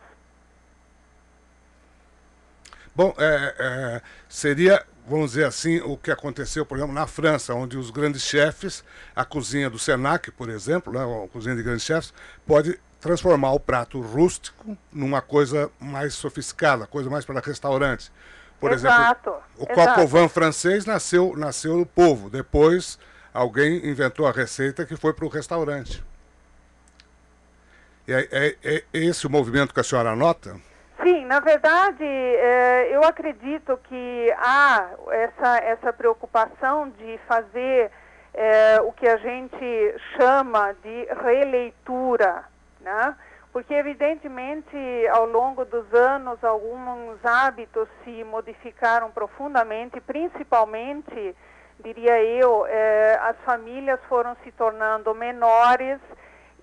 Bom, 2.95 3.13
é, 3.17 3.55
é, 3.57 4.01
seria 4.27 4.85
vamos 5.07 5.31
dizer 5.31 5.45
assim, 5.45 5.81
o 5.81 5.97
que 5.97 6.11
aconteceu, 6.11 6.65
por 6.65 6.77
exemplo, 6.77 6.93
na 6.93 7.07
França, 7.07 7.53
onde 7.53 7.77
os 7.77 7.89
grandes 7.89 8.21
chefes, 8.21 8.83
a 9.15 9.25
cozinha 9.25 9.69
do 9.69 9.79
Senac, 9.79 10.31
por 10.31 10.49
exemplo, 10.49 10.93
né, 10.93 10.99
a 11.01 11.27
cozinha 11.27 11.55
de 11.55 11.63
grandes 11.63 11.83
chefes, 11.83 12.13
pode 12.45 12.79
transformar 12.99 13.51
o 13.51 13.59
prato 13.59 13.99
rústico 13.99 14.77
numa 14.91 15.21
coisa 15.21 15.71
mais 15.79 16.13
sofisticada, 16.13 16.85
coisa 16.85 17.09
mais 17.09 17.25
para 17.25 17.39
restaurante. 17.39 18.11
Por 18.59 18.71
exato, 18.71 19.29
exemplo, 19.29 19.43
o 19.57 19.65
coq 19.65 20.29
francês 20.29 20.85
nasceu, 20.85 21.33
nasceu 21.35 21.79
do 21.79 21.85
povo, 21.85 22.29
depois 22.29 22.99
alguém 23.33 23.89
inventou 23.89 24.27
a 24.27 24.31
receita 24.31 24.85
que 24.85 24.95
foi 24.95 25.13
para 25.13 25.25
o 25.25 25.29
restaurante. 25.29 26.03
É, 28.07 28.27
é, 28.31 28.75
é 28.75 28.83
esse 28.93 29.27
o 29.27 29.29
movimento 29.29 29.73
que 29.73 29.79
a 29.79 29.83
senhora 29.83 30.15
nota? 30.15 30.55
Sim, 31.03 31.25
na 31.25 31.39
verdade, 31.39 32.03
é, 32.03 32.89
eu 32.91 33.03
acredito 33.03 33.77
que 33.89 34.33
há 34.37 34.89
essa, 35.11 35.57
essa 35.57 35.93
preocupação 35.93 36.89
de 36.89 37.19
fazer 37.27 37.91
é, 38.33 38.79
o 38.81 38.91
que 38.91 39.07
a 39.07 39.17
gente 39.17 39.95
chama 40.15 40.73
de 40.83 41.07
releitura, 41.23 42.43
né? 42.79 43.15
porque 43.51 43.73
evidentemente 43.73 44.77
ao 45.11 45.25
longo 45.25 45.65
dos 45.65 45.91
anos 45.93 46.41
alguns 46.43 47.23
hábitos 47.23 47.87
se 48.03 48.23
modificaram 48.23 49.11
profundamente, 49.11 49.99
principalmente, 49.99 51.35
diria 51.83 52.23
eu, 52.23 52.65
é, 52.67 53.19
as 53.23 53.35
famílias 53.43 53.99
foram 54.07 54.37
se 54.43 54.51
tornando 54.53 55.13
menores, 55.13 55.99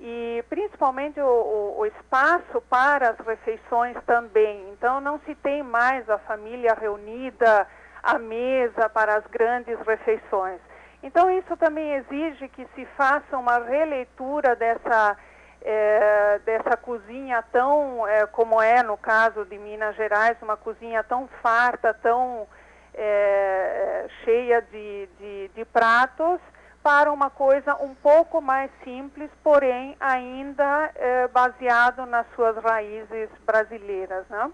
e 0.01 0.45
principalmente 0.49 1.21
o, 1.21 1.27
o, 1.27 1.81
o, 1.81 1.87
espaço 1.87 2.61
para 2.69 3.11
as 3.11 3.19
refeições 3.27 3.97
também. 4.07 4.71
Então 4.71 5.01
não 5.01 5.19
se 5.21 5.35
tem 5.35 5.63
mais 5.63 6.09
a 6.09 6.19
família 6.19 6.75
reunida 6.75 7.67
à 8.03 8.19
mesa 8.19 8.89
para 8.89 9.17
as 9.17 9.27
grandes 9.27 9.79
refeições. 9.81 10.61
Então 11.03 11.31
isso 11.31 11.57
também 11.57 11.95
exige 11.95 12.49
que 12.49 12.67
se 12.75 12.87
faça 12.97 13.37
uma 13.37 13.59
releitura 13.59 14.55
dessa 14.55 15.17
é, 15.61 16.41
dessa 16.45 16.77
cozinha 16.77 17.43
tão 17.51 18.07
é, 18.07 18.25
como 18.27 18.63
é 18.63 18.81
no 18.83 18.97
caso 18.97 19.45
de 19.45 19.59
Minas 19.59 19.97
Gerais, 19.97 20.37
uma 20.41 20.57
cozinha 20.57 21.03
tão 21.03 21.29
farta, 21.43 21.93
tão 21.95 22.47
é, 22.95 24.07
cheia 24.25 24.63
de, 24.63 25.09
de, 25.19 25.49
de 25.49 25.65
pratos 25.65 26.41
para 26.89 27.13
uma 27.13 27.29
coisa 27.29 27.75
um 27.83 27.95
pouco 27.95 28.41
mais 28.41 28.71
simples, 28.83 29.29
porém 29.45 29.95
ainda 30.01 30.91
é, 30.95 31.29
baseado 31.29 32.07
nas 32.07 32.25
suas 32.35 32.57
raízes 32.57 33.29
brasileiras, 33.45 34.25
né? 34.31 34.51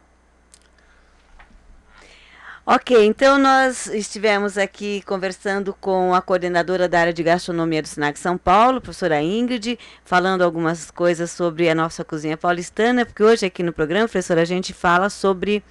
Ok, 2.66 3.06
então 3.06 3.38
nós 3.38 3.86
estivemos 3.86 4.58
aqui 4.58 5.00
conversando 5.02 5.72
com 5.80 6.12
a 6.12 6.20
coordenadora 6.20 6.88
da 6.88 6.98
área 6.98 7.12
de 7.12 7.22
gastronomia 7.22 7.80
do 7.80 7.86
SINAC 7.86 8.18
São 8.18 8.36
Paulo, 8.36 8.80
professora 8.80 9.22
Ingrid, 9.22 9.78
falando 10.04 10.42
algumas 10.42 10.90
coisas 10.90 11.30
sobre 11.30 11.70
a 11.70 11.74
nossa 11.74 12.04
cozinha 12.04 12.36
paulistana, 12.36 13.06
porque 13.06 13.22
hoje 13.22 13.46
aqui 13.46 13.62
no 13.62 13.72
programa, 13.72 14.08
professora, 14.08 14.42
a 14.42 14.44
gente 14.44 14.72
fala 14.72 15.08
sobre 15.08 15.62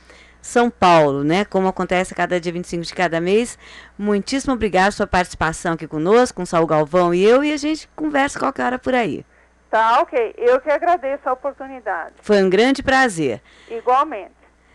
São 0.44 0.70
Paulo, 0.70 1.24
né? 1.24 1.46
Como 1.46 1.70
acontece 1.70 2.14
cada 2.14 2.38
dia 2.38 2.52
25 2.52 2.84
de 2.84 2.94
cada 2.94 3.22
mês. 3.22 3.58
Muitíssimo 3.98 4.54
obrigada 4.54 4.88
pela 4.88 4.92
sua 4.92 5.08
participação 5.08 5.74
aqui 5.74 5.88
conosco, 5.88 6.36
com 6.36 6.44
o 6.44 6.46
Saul 6.46 6.68
Galvão 6.68 7.14
e 7.14 7.24
eu, 7.24 7.42
e 7.46 7.54
a 7.54 7.58
gente 7.58 7.88
conversa 7.96 8.38
qualquer 8.38 8.66
hora 8.66 8.78
por 8.78 8.94
aí. 8.94 9.26
Tá, 9.72 10.02
ok. 10.02 10.36
Eu 10.38 10.60
que 10.60 10.70
agradeço 10.70 11.28
a 11.28 11.32
oportunidade. 11.32 12.16
Foi 12.22 12.44
um 12.44 12.50
grande 12.50 12.84
prazer. 12.84 13.42
Igualmente. 13.72 14.34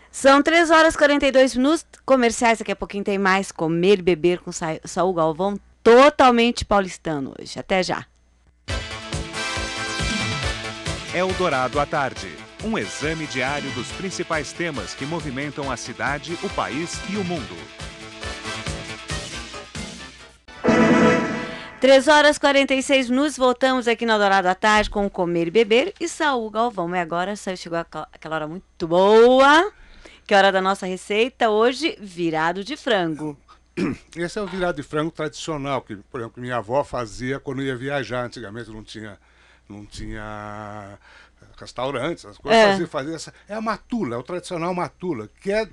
São 0.09 0.41
3 0.41 0.71
horas 0.71 0.95
e 0.95 0.97
42 0.97 1.55
minutos 1.55 1.85
comerciais. 2.03 2.57
Daqui 2.57 2.71
a 2.71 2.75
pouquinho 2.75 3.03
tem 3.03 3.19
mais 3.19 3.51
Comer 3.51 3.99
e 3.99 4.01
Beber 4.01 4.39
com 4.39 4.51
Sa 4.51 4.79
Saul 4.83 5.13
Galvão, 5.13 5.59
totalmente 5.83 6.65
paulistano 6.65 7.33
hoje. 7.39 7.59
Até 7.59 7.83
já. 7.83 8.05
Eldorado 11.13 11.79
à 11.79 11.85
tarde. 11.85 12.48
Um 12.63 12.77
exame 12.77 13.25
diário 13.27 13.69
dos 13.71 13.87
principais 13.93 14.51
temas 14.51 14.93
que 14.93 15.05
movimentam 15.05 15.71
a 15.71 15.77
cidade, 15.77 16.37
o 16.43 16.49
país 16.49 16.99
e 17.09 17.15
o 17.15 17.23
mundo. 17.23 17.55
3 21.79 22.07
horas 22.09 22.35
e 22.35 22.39
46 22.39 23.09
minutos, 23.09 23.37
voltamos 23.37 23.87
aqui 23.87 24.05
no 24.05 24.11
Eldorado 24.11 24.47
à 24.49 24.55
tarde 24.55 24.89
com 24.89 25.09
Comer 25.09 25.47
e 25.47 25.51
Beber 25.51 25.93
e 25.99 26.09
Saul 26.09 26.49
Galvão. 26.49 26.93
E 26.93 26.99
agora 26.99 27.33
chegou 27.35 27.79
aquela 27.79 28.35
hora 28.35 28.47
muito 28.47 28.87
boa 28.87 29.71
que 30.29 30.35
é 30.35 30.37
hora 30.37 30.51
da 30.51 30.61
nossa 30.61 30.85
receita 30.85 31.49
hoje? 31.49 31.97
Virado 31.99 32.63
de 32.63 32.77
frango. 32.77 33.35
Esse 34.15 34.37
é 34.37 34.41
o 34.43 34.45
virado 34.45 34.75
de 34.75 34.83
frango 34.83 35.09
tradicional, 35.09 35.81
que, 35.81 35.95
por 35.95 36.19
exemplo, 36.19 36.39
minha 36.39 36.57
avó 36.57 36.83
fazia 36.83 37.39
quando 37.39 37.63
ia 37.63 37.75
viajar. 37.75 38.25
Antigamente 38.25 38.69
não 38.69 38.83
tinha, 38.83 39.17
não 39.67 39.83
tinha 39.87 40.99
restaurantes, 41.59 42.25
as 42.25 42.37
coisas. 42.37 42.59
É. 42.59 42.71
Fazia, 42.71 42.87
fazia 42.87 43.15
essa, 43.15 43.33
é 43.47 43.53
a 43.53 43.61
matula, 43.61 44.15
é 44.15 44.19
o 44.19 44.23
tradicional 44.23 44.73
matula, 44.73 45.29
que 45.41 45.51
é, 45.51 45.67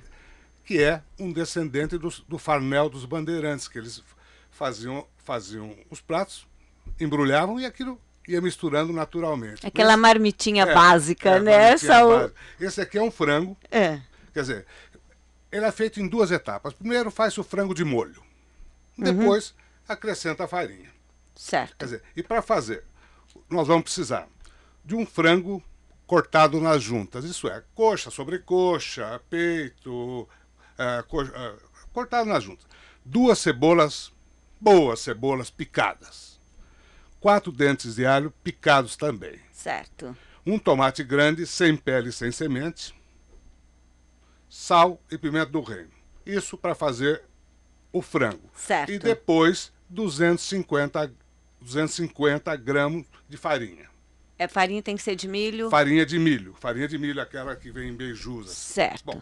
que 0.65 0.81
é 0.81 1.01
um 1.19 1.31
descendente 1.31 1.97
do, 1.97 2.09
do 2.27 2.37
farnel 2.37 2.89
dos 2.89 3.05
bandeirantes, 3.05 3.67
que 3.67 3.77
eles 3.77 4.03
faziam, 4.51 5.07
faziam 5.17 5.75
os 5.89 6.01
pratos, 6.01 6.47
embrulhavam 6.99 7.59
e 7.59 7.65
aquilo 7.65 7.99
ia 8.27 8.41
misturando 8.41 8.91
naturalmente. 8.91 9.65
Aquela 9.65 9.93
Esse, 9.93 10.01
marmitinha 10.01 10.63
é, 10.63 10.73
básica, 10.73 11.29
é, 11.29 11.39
né? 11.39 11.57
Marmitinha 11.57 12.05
básica. 12.05 12.33
Esse 12.59 12.81
aqui 12.81 12.97
é 12.97 13.01
um 13.01 13.11
frango. 13.11 13.55
É. 13.71 14.01
Quer 14.33 14.41
dizer, 14.41 14.65
ele 15.51 15.65
é 15.65 15.71
feito 15.71 16.01
em 16.01 16.07
duas 16.07 16.31
etapas. 16.31 16.73
Primeiro 16.73 17.09
faz 17.09 17.37
o 17.37 17.43
frango 17.43 17.73
de 17.73 17.83
molho. 17.83 18.21
Depois 18.97 19.51
uhum. 19.51 19.55
acrescenta 19.87 20.43
a 20.43 20.47
farinha. 20.47 20.91
Certo. 21.35 21.75
Quer 21.77 21.85
dizer, 21.85 22.03
e 22.15 22.23
para 22.23 22.41
fazer, 22.41 22.83
nós 23.49 23.67
vamos 23.67 23.83
precisar 23.83 24.27
de 24.83 24.95
um 24.95 25.05
frango 25.05 25.63
cortado 26.07 26.59
nas 26.59 26.81
juntas. 26.81 27.25
Isso 27.25 27.47
é, 27.47 27.63
coxa 27.75 28.09
sobre 28.09 28.39
coxa, 28.39 29.21
peito, 29.29 30.27
é, 30.77 31.03
coxa, 31.03 31.31
é, 31.35 31.55
cortado 31.93 32.27
nas 32.27 32.43
juntas. 32.43 32.65
Duas 33.05 33.37
cebolas, 33.37 34.11
boas 34.59 35.01
cebolas 35.01 35.51
picadas. 35.51 36.39
Quatro 37.19 37.51
dentes 37.51 37.95
de 37.95 38.05
alho 38.05 38.33
picados 38.43 38.95
também. 38.95 39.39
Certo. 39.51 40.15
Um 40.45 40.57
tomate 40.57 41.03
grande, 41.03 41.45
sem 41.45 41.75
pele 41.75 42.09
e 42.09 42.13
sem 42.13 42.31
semente 42.31 42.97
sal 44.49 45.01
e 45.11 45.17
pimenta 45.17 45.51
do 45.51 45.61
reino. 45.61 45.91
Isso 46.25 46.57
para 46.57 46.75
fazer 46.75 47.21
o 47.91 48.01
frango. 48.01 48.49
Certo. 48.55 48.91
E 48.91 48.99
depois 48.99 49.71
250, 49.89 51.13
250 51.61 52.55
gramas 52.55 53.05
de 53.29 53.37
farinha. 53.37 53.86
É 54.39 54.47
farinha 54.47 54.83
tem 54.83 54.95
que 54.95 55.01
ser 55.01 55.15
de 55.15 55.27
milho? 55.27 55.69
Farinha 55.69 56.05
de 56.05 56.19
milho. 56.19 56.55
Farinha 56.59 56.87
de 56.87 56.97
milho, 56.97 57.21
aquela 57.21 57.55
que 57.55 57.71
vem 57.71 57.89
em 57.89 57.93
beijusa. 57.93 58.53
Certo. 58.53 59.03
Bom, 59.05 59.21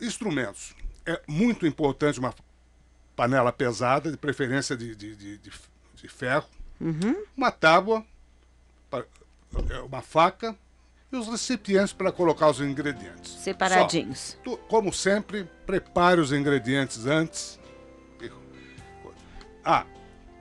instrumentos. 0.00 0.74
É 1.04 1.20
muito 1.26 1.66
importante 1.66 2.18
uma 2.18 2.34
panela 3.16 3.52
pesada, 3.52 4.10
de 4.10 4.16
preferência 4.16 4.76
de, 4.76 4.94
de, 4.94 5.16
de, 5.16 5.38
de, 5.38 5.50
de 5.94 6.08
ferro. 6.08 6.48
Uhum. 6.80 7.24
Uma 7.36 7.50
tábua, 7.50 8.04
uma 9.86 10.02
faca, 10.02 10.56
e 11.12 11.16
os 11.16 11.28
recipientes 11.28 11.92
para 11.92 12.10
colocar 12.10 12.50
os 12.50 12.60
ingredientes. 12.60 13.32
Separadinhos. 13.32 14.36
Só, 14.44 14.56
como 14.56 14.92
sempre, 14.92 15.48
prepare 15.64 16.20
os 16.20 16.32
ingredientes 16.32 17.06
antes. 17.06 17.58
Ah, 19.64 19.86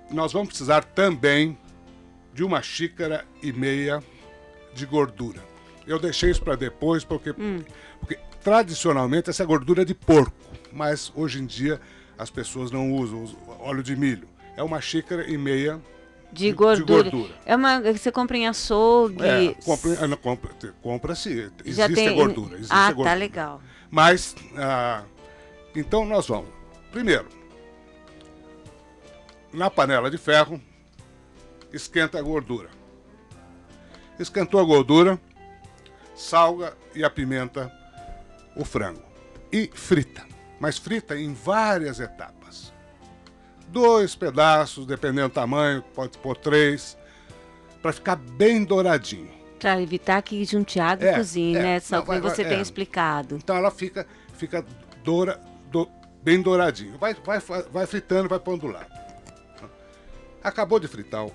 nós 0.09 0.33
vamos 0.33 0.49
precisar 0.49 0.83
também 0.83 1.57
de 2.33 2.43
uma 2.43 2.61
xícara 2.61 3.25
e 3.41 3.51
meia 3.51 4.01
de 4.73 4.85
gordura. 4.85 5.41
Eu 5.85 5.99
deixei 5.99 6.31
isso 6.31 6.41
para 6.41 6.55
depois 6.55 7.03
porque, 7.03 7.31
hum. 7.31 7.63
porque 7.99 8.17
tradicionalmente 8.43 9.29
essa 9.29 9.43
é 9.43 9.45
gordura 9.45 9.85
de 9.85 9.93
porco, 9.93 10.33
mas 10.71 11.11
hoje 11.15 11.39
em 11.39 11.45
dia 11.45 11.79
as 12.17 12.29
pessoas 12.29 12.71
não 12.71 12.91
usam 12.93 13.25
óleo 13.59 13.83
de 13.83 13.95
milho. 13.95 14.27
É 14.55 14.63
uma 14.63 14.79
xícara 14.81 15.29
e 15.29 15.37
meia 15.37 15.81
de 16.31 16.51
gordura. 16.51 17.03
de 17.03 17.09
gordura. 17.11 17.35
É 17.45 17.55
uma 17.55 17.79
você 17.81 18.11
compra 18.11 18.37
em 18.37 18.47
açougue. 18.47 19.23
É, 19.23 19.53
compra, 19.63 20.17
compra, 20.17 20.51
compra-se. 20.81 21.51
Existe 21.63 21.93
tem... 21.93 22.15
gordura. 22.15 22.55
Existe 22.55 22.73
ah, 22.73 22.87
gordura. 22.87 23.09
tá 23.09 23.15
legal. 23.15 23.61
Mas, 23.89 24.35
ah, 24.57 25.03
então 25.75 26.05
nós 26.05 26.27
vamos. 26.27 26.49
Primeiro, 26.91 27.27
na 29.51 29.69
panela 29.69 30.09
de 30.09 30.17
ferro, 30.17 30.59
esquenta 31.73 32.19
a 32.19 32.21
gordura. 32.21 32.69
Esquentou 34.17 34.59
a 34.59 34.63
gordura, 34.63 35.19
salga 36.15 36.77
e 36.95 37.03
apimenta 37.03 37.69
o 38.55 38.63
frango. 38.63 39.03
E 39.51 39.69
frita. 39.73 40.25
Mas 40.59 40.77
frita 40.77 41.17
em 41.17 41.33
várias 41.33 41.99
etapas 41.99 42.43
dois 43.73 44.15
pedaços, 44.15 44.85
dependendo 44.85 45.29
do 45.29 45.33
tamanho, 45.33 45.83
pode 45.95 46.15
pôr 46.19 46.37
três, 46.37 46.95
para 47.81 47.91
ficar 47.91 48.15
bem 48.15 48.63
douradinho. 48.63 49.31
Para 49.59 49.81
evitar 49.81 50.21
que 50.21 50.45
junte 50.45 50.79
água 50.79 51.07
é, 51.07 51.11
e 51.11 51.15
cozinhe, 51.15 51.55
é, 51.57 51.61
né? 51.61 51.79
Só 51.79 52.03
como 52.03 52.21
você 52.21 52.43
é. 52.43 52.49
tem 52.49 52.61
explicado. 52.61 53.35
Então 53.35 53.57
ela 53.57 53.71
fica, 53.71 54.05
fica 54.35 54.63
doura, 55.03 55.41
do, 55.71 55.89
bem 56.21 56.41
douradinho. 56.41 56.97
Vai, 56.99 57.15
vai, 57.15 57.39
vai 57.39 57.87
fritando, 57.87 58.29
vai 58.29 58.39
pondo 58.39 58.61
do 58.61 58.67
lado. 58.67 58.93
Acabou 60.43 60.79
de 60.79 60.87
fritar 60.87 61.25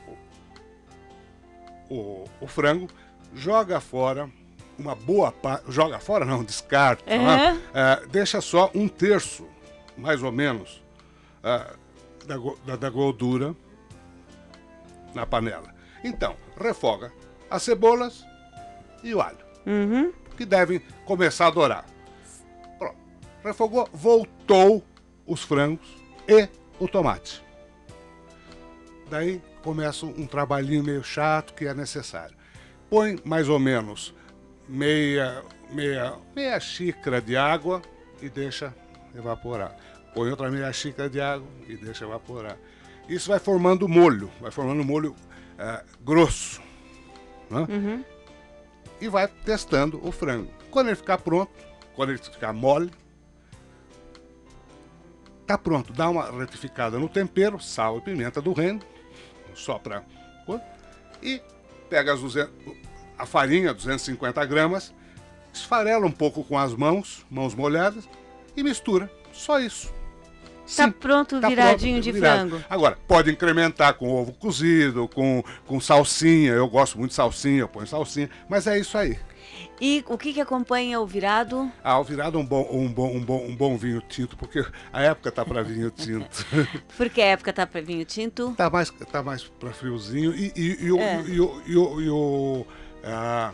o, 1.89 2.25
o, 2.41 2.47
frango, 2.47 2.89
joga 3.35 3.81
fora 3.81 4.31
uma 4.79 4.95
boa 4.95 5.33
parte. 5.33 5.71
Joga 5.71 5.99
fora, 5.99 6.25
não, 6.25 6.45
descarta. 6.45 7.05
Uhum. 7.13 7.61
É, 7.75 8.07
deixa 8.07 8.41
só 8.41 8.71
um 8.75 8.89
terço, 8.89 9.47
mais 9.97 10.23
ou 10.23 10.31
menos, 10.31 10.83
é, 11.43 11.75
da, 12.27 12.37
da, 12.65 12.77
da 12.77 12.91
gordura 12.91 13.55
na 15.15 15.27
panela. 15.27 15.75
Então, 16.05 16.37
refoga 16.61 17.13
as 17.51 17.63
cebolas 17.63 18.25
e 19.03 19.15
o 19.15 19.21
alho, 19.21 19.39
uhum. 19.67 20.13
que 20.37 20.45
devem 20.45 20.81
começar 21.05 21.49
a 21.49 21.51
dourar. 21.51 21.85
Pronto. 22.79 22.97
Refogou, 23.43 23.89
voltou 23.93 24.85
os 25.27 25.43
frangos 25.43 25.89
e 26.29 26.49
o 26.79 26.87
tomate. 26.87 27.43
Daí 29.11 29.41
começa 29.63 30.07
um 30.07 30.27
trabalhinho 30.27 30.83
meio 30.83 31.03
chato 31.03 31.55
que 31.55 31.67
é 31.67 31.75
necessário. 31.75 32.37
Põe 32.89 33.19
mais 33.25 33.49
ou 33.49 33.59
menos 33.59 34.15
meia, 34.69 35.43
meia, 35.71 36.15
meia 36.35 36.59
xícara 36.59 37.21
de 37.21 37.37
água 37.37 37.83
e 38.23 38.29
deixa 38.29 38.75
evaporar 39.15 39.77
põe 40.19 40.31
outra 40.31 40.51
meia 40.51 40.73
xícara 40.73 41.09
de 41.09 41.21
água 41.21 41.47
e 41.69 41.77
deixa 41.77 42.05
evaporar. 42.05 42.59
Isso 43.09 43.29
vai 43.29 43.39
formando 43.39 43.89
molho, 43.89 44.29
vai 44.41 44.51
formando 44.51 44.85
molho 44.85 45.15
é, 45.57 45.85
grosso. 46.01 46.61
Né? 47.49 47.67
Uhum. 47.69 48.05
E 49.01 49.09
vai 49.09 49.29
testando 49.29 50.05
o 50.05 50.11
frango. 50.11 50.51
Quando 50.73 50.89
ele 50.89 50.97
ficar 50.97 51.19
pronto, 51.19 51.53
quando 51.95 52.11
ele 52.11 52.19
ficar 52.19 52.53
mole, 52.53 52.91
tá 55.47 55.57
pronto. 55.57 55.93
Dá 55.93 56.11
uma 56.11 56.31
retificada 56.33 56.99
no 56.99 57.09
tempero, 57.09 57.61
sal 57.61 57.99
e 57.99 58.01
pimenta 58.01 58.43
do 58.43 58.53
reino, 58.53 58.81
só 59.59 59.79
para. 59.79 60.03
E 61.23 61.43
pega 61.91 62.13
as 62.13 62.21
200, 62.21 62.53
a 63.19 63.27
farinha, 63.27 63.75
250 63.75 64.45
gramas, 64.47 64.95
esfarela 65.53 66.07
um 66.07 66.13
pouco 66.13 66.45
com 66.45 66.57
as 66.57 66.73
mãos, 66.75 67.27
mãos 67.31 67.55
molhadas, 67.55 68.09
e 68.57 68.63
mistura. 68.63 69.11
Só 69.33 69.61
isso. 69.61 69.93
Está 70.67 70.91
pronto 70.91 71.41
tá 71.41 71.49
viradinho 71.49 71.95
pronto, 71.95 72.05
de 72.05 72.13
virado. 72.13 72.51
frango. 72.51 72.65
Agora, 72.69 72.99
pode 73.09 73.31
incrementar 73.31 73.95
com 73.95 74.11
ovo 74.11 74.33
cozido, 74.33 75.09
com, 75.09 75.43
com 75.67 75.81
salsinha. 75.81 76.53
Eu 76.53 76.69
gosto 76.69 76.99
muito 76.99 77.11
de 77.11 77.17
salsinha, 77.17 77.61
eu 77.61 77.69
ponho 77.69 77.87
salsinha. 77.87 78.29
Mas 78.49 78.67
é 78.67 78.79
isso 78.79 78.99
aí. 78.99 79.19
E 79.81 80.05
o 80.09 80.19
que, 80.19 80.33
que 80.33 80.41
acompanha 80.41 81.01
o 81.01 81.07
virado? 81.07 81.71
Ah, 81.85 81.99
o 81.99 82.05
virado 82.05 82.39
é 82.39 82.41
um 82.41 82.45
bom, 82.45 82.69
um 82.71 82.89
bom, 82.93 83.17
um 83.17 83.25
bom, 83.25 83.45
um 83.47 83.55
bom 83.55 83.77
vinho 83.77 84.03
tinto, 84.09 84.37
porque 84.37 84.65
a 84.93 85.03
época 85.03 85.31
tá 85.31 85.45
para 85.45 85.63
vinho 85.63 85.91
tinto. 85.91 86.45
Por 86.97 87.09
que 87.09 87.21
a 87.21 87.27
época 87.27 87.53
tá 87.53 87.67
para 87.67 87.81
vinho 87.81 88.05
tinto? 88.05 88.55
Tá 88.57 88.69
mais, 88.69 88.91
tá 88.91 89.23
mais 89.23 89.45
para 89.45 89.73
friozinho 89.73 90.35
e, 90.35 90.53
e, 90.57 90.85
e, 90.87 90.93
o, 90.93 90.99
é. 90.99 91.23
e, 91.27 91.41
o, 91.41 91.63
e, 91.67 91.77
o, 91.77 92.01
e, 92.01 92.11
o, 92.11 92.67
ah, 93.05 93.53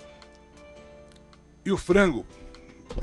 e 1.64 1.70
o 1.70 1.76
frango. 1.76 2.26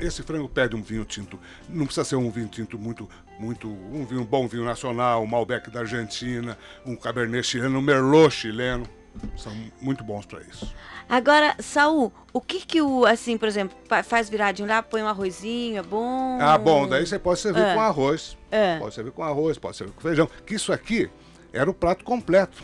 Esse 0.00 0.22
frango 0.22 0.48
pede 0.48 0.74
um 0.74 0.82
vinho 0.82 1.04
tinto. 1.04 1.38
Não 1.68 1.84
precisa 1.84 2.04
ser 2.04 2.16
um 2.16 2.30
vinho 2.30 2.48
tinto 2.48 2.78
muito, 2.78 3.08
muito, 3.38 3.68
um 3.68 4.04
vinho 4.06 4.22
um 4.22 4.24
bom 4.24 4.48
vinho 4.48 4.64
nacional, 4.64 5.22
um 5.22 5.26
Malbec 5.26 5.70
da 5.70 5.80
Argentina, 5.80 6.56
um 6.84 6.96
Cabernet 6.96 7.46
chileno, 7.46 7.78
um 7.78 7.82
Merlot 7.82 8.30
chileno. 8.34 8.88
São 9.36 9.52
muito 9.80 10.02
bons 10.02 10.24
para 10.26 10.40
isso. 10.40 10.72
Agora, 11.08 11.54
Saul, 11.58 12.12
o 12.32 12.40
que 12.40 12.64
que 12.64 12.80
o, 12.80 13.04
assim, 13.04 13.36
por 13.36 13.46
exemplo, 13.46 13.76
faz 14.04 14.30
viradinho 14.30 14.68
lá, 14.68 14.82
põe 14.82 15.02
um 15.02 15.08
arrozinho, 15.08 15.78
é 15.78 15.82
bom? 15.82 16.38
Ah, 16.40 16.56
bom, 16.56 16.88
daí 16.88 17.06
você 17.06 17.18
pode 17.18 17.40
servir 17.40 17.60
é. 17.60 17.74
com 17.74 17.80
arroz. 17.80 18.36
É. 18.50 18.78
Pode 18.78 18.94
servir 18.94 19.10
com 19.12 19.22
arroz, 19.22 19.58
pode 19.58 19.76
servir 19.76 19.92
com 19.92 20.00
feijão. 20.00 20.28
Que 20.46 20.54
isso 20.54 20.72
aqui 20.72 21.10
era 21.52 21.70
o 21.70 21.74
prato 21.74 22.04
completo. 22.04 22.62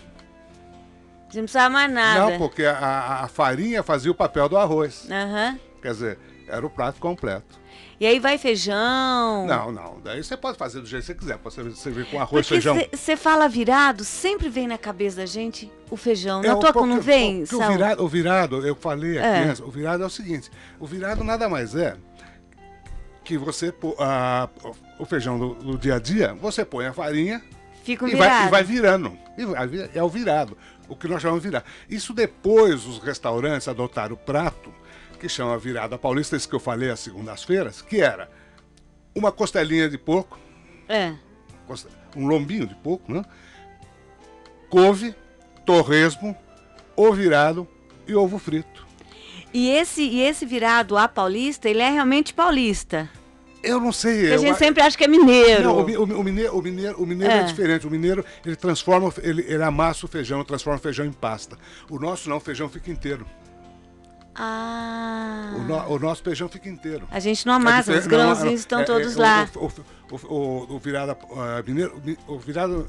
Você 1.29 1.39
não 1.39 1.45
precisava 1.45 1.71
mais 1.71 1.93
nada. 1.93 2.31
Não, 2.31 2.39
porque 2.39 2.65
a, 2.65 3.25
a 3.25 3.29
farinha 3.29 3.83
fazia 3.83 4.11
o 4.11 4.15
papel 4.15 4.49
do 4.49 4.57
arroz. 4.57 5.05
Uhum. 5.05 5.59
Quer 5.83 5.93
dizer, 5.93 6.19
era 6.49 6.65
o 6.65 6.71
prato 6.71 6.99
completo. 6.99 7.61
E 8.01 8.07
aí 8.07 8.21
vai 8.21 8.39
feijão? 8.39 9.45
Não, 9.47 9.73
não. 9.73 10.01
Daí 10.05 10.23
você 10.23 10.37
pode 10.37 10.57
fazer 10.57 10.81
do 10.81 10.87
jeito 10.87 11.03
que 11.03 11.07
você 11.09 11.15
quiser. 11.15 11.39
Pode 11.39 11.77
servir 11.77 12.07
com 12.07 12.21
arroz 12.21 12.47
e 12.47 12.49
feijão. 12.49 12.79
Você 12.93 13.17
fala 13.17 13.49
virado, 13.49 14.05
sempre 14.05 14.49
vem 14.49 14.69
na 14.69 14.79
cabeça 14.79 15.17
da 15.17 15.27
gente 15.27 15.71
o 15.91 15.97
feijão. 15.97 16.45
É, 16.45 16.49
não 16.49 16.61
toca, 16.61 16.87
não 16.87 17.01
vem? 17.01 17.43
O, 17.43 17.57
o, 17.57 17.69
virado, 17.69 18.05
o 18.05 18.09
virado, 18.09 18.67
eu 18.67 18.77
falei 18.77 19.19
aqui, 19.19 19.63
é. 19.63 19.65
o 19.65 19.71
virado 19.71 20.05
é 20.05 20.07
o 20.07 20.11
seguinte. 20.11 20.49
O 20.79 20.87
virado 20.87 21.25
nada 21.25 21.49
mais 21.49 21.75
é 21.75 21.97
que 23.25 23.37
você, 23.37 23.75
a, 23.99 24.49
o 24.99 25.05
feijão 25.05 25.37
do, 25.37 25.55
do, 25.55 25.77
dia 25.77 25.97
a 25.97 25.99
dia, 25.99 26.35
você 26.41 26.65
põe 26.65 26.87
a 26.87 26.93
farinha 26.93 27.43
Fica 27.83 28.05
um 28.05 28.09
e, 28.09 28.15
vai, 28.15 28.47
e 28.47 28.51
vai 28.51 28.63
virando. 28.63 29.19
E 29.37 29.45
vai, 29.45 29.91
é 29.95 30.03
o 30.03 30.09
virado. 30.09 30.57
O 30.89 30.95
que 30.95 31.09
nós 31.09 31.21
chamamos 31.21 31.43
de 31.43 31.49
virado. 31.49 31.65
Isso 31.91 32.13
depois 32.13 32.87
os 32.87 32.99
restaurantes 32.99 33.67
adotaram 33.67 34.15
o 34.15 34.17
prato 34.17 34.73
que 35.19 35.29
chama 35.29 35.59
Virada 35.59 35.99
Paulista, 35.99 36.37
isso 36.37 36.49
que 36.49 36.55
eu 36.55 36.61
falei 36.61 36.91
às 36.91 37.01
segundas-feiras, 37.01 37.83
que 37.83 38.01
era 38.01 38.31
uma 39.15 39.33
costelinha 39.33 39.89
de 39.89 39.99
porco, 39.99 40.39
é. 40.89 41.13
um 42.17 42.27
lombinho 42.27 42.67
de 42.67 42.75
porco, 42.77 43.13
né? 43.13 43.23
couve, 44.69 45.15
torresmo, 45.65 46.37
ovo 46.97 47.13
virado 47.13 47.67
e 48.07 48.15
ovo 48.15 48.39
frito. 48.39 48.87
E 49.53 49.71
esse, 49.71 50.03
e 50.03 50.21
esse 50.21 50.45
virado 50.45 50.97
a 50.97 51.09
paulista, 51.09 51.69
ele 51.69 51.81
é 51.81 51.91
realmente 51.91 52.35
paulista? 52.35 53.09
Eu 53.63 53.81
não 53.81 53.93
sei. 53.93 54.21
Porque 54.21 54.35
a 54.35 54.39
gente 54.39 54.59
sempre 54.59 54.83
acha 54.83 54.97
que 54.97 55.05
é 55.05 55.09
mineiro. 55.09 55.65
Não, 55.65 55.79
o, 55.79 55.81
o, 55.81 56.21
o 56.21 56.25
mineiro, 56.25 56.57
o 56.57 56.63
mineiro, 56.63 57.03
o 57.03 57.07
mineiro 57.07 57.33
é. 57.33 57.39
é. 57.39 57.43
diferente. 57.43 57.87
O 57.87 57.91
mineiro, 57.91 58.25
ele 58.45 58.55
transforma, 58.55 59.13
ele, 59.21 59.45
ele 59.49 59.63
amassa 59.63 60.07
o 60.07 60.09
feijão, 60.09 60.45
transforma 60.45 60.79
o 60.79 60.83
feijão 60.83 61.05
em 61.05 61.13
pasta. 61.13 61.59
O 61.91 61.99
nosso 61.99 62.29
não, 62.29 62.37
o 62.37 62.41
feijão 62.41 62.69
fica 62.69 62.91
inteiro. 62.91 63.27
Ah. 64.39 65.53
O, 65.57 65.59
no, 65.63 65.95
o, 65.95 65.99
nosso 65.99 66.23
feijão 66.23 66.49
fica 66.49 66.69
inteiro. 66.69 67.09
A 67.11 67.19
gente 67.19 67.45
não 67.45 67.55
amassa, 67.55 67.93
é 67.93 67.99
os 67.99 68.07
grãozinhos 68.07 68.61
estão 68.61 68.81
é, 68.81 68.85
todos 68.85 69.17
é, 69.17 69.21
lá. 69.21 69.49
O, 69.57 69.71
o, 70.13 70.77
o, 70.77 70.79
virada 70.79 71.15
uh, 71.15 71.65
mineiro, 71.67 72.01
o 72.29 72.39
virada, 72.39 72.87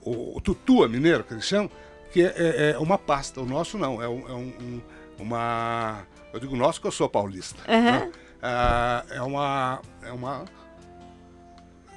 o, 0.00 0.40
tutua 0.40 0.86
mineiro, 0.88 1.24
que 1.24 1.34
eles 1.34 1.44
chamam, 1.44 1.68
que 2.12 2.22
é, 2.22 2.76
uma 2.78 2.96
pasta. 2.96 3.40
O 3.40 3.44
nosso 3.44 3.76
não, 3.76 4.00
é, 4.00 4.08
um, 4.08 4.22
um, 4.34 4.82
uma... 5.18 6.06
Eu 6.32 6.38
digo 6.38 6.54
nosso 6.54 6.80
que 6.80 6.86
eu 6.86 6.92
sou 6.92 7.08
paulista. 7.08 7.60
Uhum. 7.68 7.82
Né? 7.82 8.12
Uh, 8.38 9.14
é 9.14 9.22
uma... 9.22 9.82
É 10.02 10.12
uma... 10.12 10.44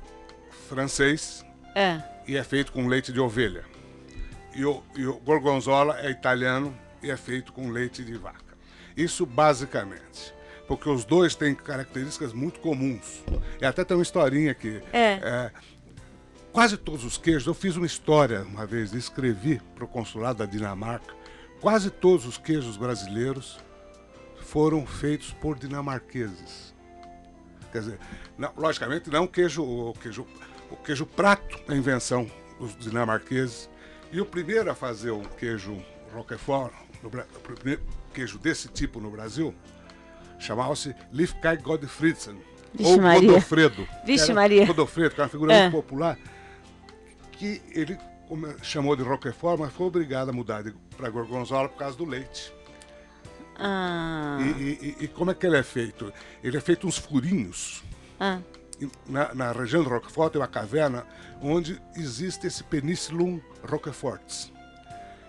francês 0.68 1.46
é. 1.76 2.02
e 2.28 2.36
é 2.36 2.44
feito 2.44 2.72
com 2.72 2.88
leite 2.88 3.14
de 3.14 3.20
ovelha. 3.20 3.64
E 4.56 4.66
o, 4.66 4.82
e 4.96 5.06
o 5.06 5.20
Gorgonzola 5.20 6.00
é 6.00 6.10
italiano 6.10 6.76
e 7.02 7.12
é 7.12 7.18
feito 7.18 7.54
com 7.54 7.70
leite 7.70 8.04
de 8.04 8.18
vaca. 8.18 8.58
Isso 8.98 9.26
basicamente. 9.26 10.34
Porque 10.68 10.90
os 10.90 11.04
dois 11.04 11.36
têm 11.36 11.54
características 11.54 12.34
muito 12.34 12.60
comuns. 12.60 13.24
E 13.62 13.66
até 13.66 13.84
tem 13.84 13.98
uma 13.98 14.04
historinha 14.04 14.52
aqui. 14.52 14.82
É. 14.94 15.20
é 15.22 15.52
quase 16.54 16.78
todos 16.78 17.04
os 17.04 17.18
queijos, 17.18 17.46
eu 17.48 17.54
fiz 17.54 17.76
uma 17.76 17.86
história 17.86 18.44
uma 18.44 18.66
vez, 18.66 18.94
escrevi 18.94 19.60
para 19.76 19.84
o 19.84 19.88
consulado 19.88 20.40
da 20.40 20.46
Dinamarca 20.46 21.14
Quase 21.64 21.90
todos 21.90 22.26
os 22.26 22.38
queijos 22.38 22.76
brasileiros 22.76 23.58
foram 24.42 24.86
feitos 24.86 25.32
por 25.32 25.58
dinamarqueses. 25.58 26.76
Quer 27.72 27.80
dizer, 27.80 28.00
não, 28.38 28.52
logicamente 28.58 29.10
não 29.10 29.26
queijo, 29.26 29.64
o 29.64 29.94
queijo, 29.94 30.28
o 30.70 30.76
queijo 30.76 31.06
prato 31.06 31.58
é 31.70 31.74
invenção 31.74 32.30
dos 32.60 32.76
dinamarqueses. 32.76 33.70
E 34.12 34.20
o 34.20 34.26
primeiro 34.26 34.70
a 34.70 34.76
fazer 34.76 35.12
um 35.12 35.24
queijo 35.24 35.82
Roquefort, 36.14 36.74
no, 37.02 37.08
o 37.08 37.40
primeiro 37.40 37.82
queijo 38.14 38.38
desse 38.38 38.68
tipo 38.68 39.00
no 39.00 39.10
Brasil, 39.10 39.56
chamava-se 40.40 40.94
Liefkai 41.14 41.56
Godfriedsen. 41.56 42.36
Vixe 42.74 42.92
ou 42.92 43.02
Maria. 43.02 43.30
Godofredo. 43.30 43.88
Vixe 44.06 44.34
Maria. 44.34 44.66
Godofredo, 44.66 45.16
que 45.16 45.22
é 45.22 45.24
uma 45.24 45.30
figura 45.30 45.54
é. 45.54 45.62
muito 45.62 45.82
popular, 45.82 46.18
que 47.38 47.62
ele 47.72 47.98
chamou 48.62 48.96
de 48.96 49.04
Roquefort, 49.04 49.60
mas 49.60 49.74
foi 49.74 49.88
obrigado 49.88 50.30
a 50.30 50.34
mudar 50.34 50.64
para 50.96 51.10
Gorgonzola 51.10 51.70
por 51.70 51.78
causa 51.78 51.98
do 51.98 52.06
leite. 52.06 52.54
Ah. 53.58 54.38
E, 54.40 54.96
e, 55.00 55.04
e, 55.06 55.08
como 55.08 55.32
é 55.32 55.34
que 55.34 55.46
ele 55.46 55.58
é 55.58 55.64
feito? 55.64 56.12
Ele 56.44 56.58
é 56.58 56.62
feito 56.62 56.88
uns 56.88 56.98
furinhos. 56.98 57.84
Ah. 58.20 58.40
Na, 59.08 59.34
na, 59.34 59.52
região 59.52 59.84
do 59.84 59.90
Roquefort 59.90 60.32
tem 60.32 60.42
uma 60.42 60.48
caverna 60.48 61.06
onde 61.42 61.80
existe 61.96 62.48
esse 62.48 62.64
Penicillum 62.64 63.40
roquefortis. 63.64 64.52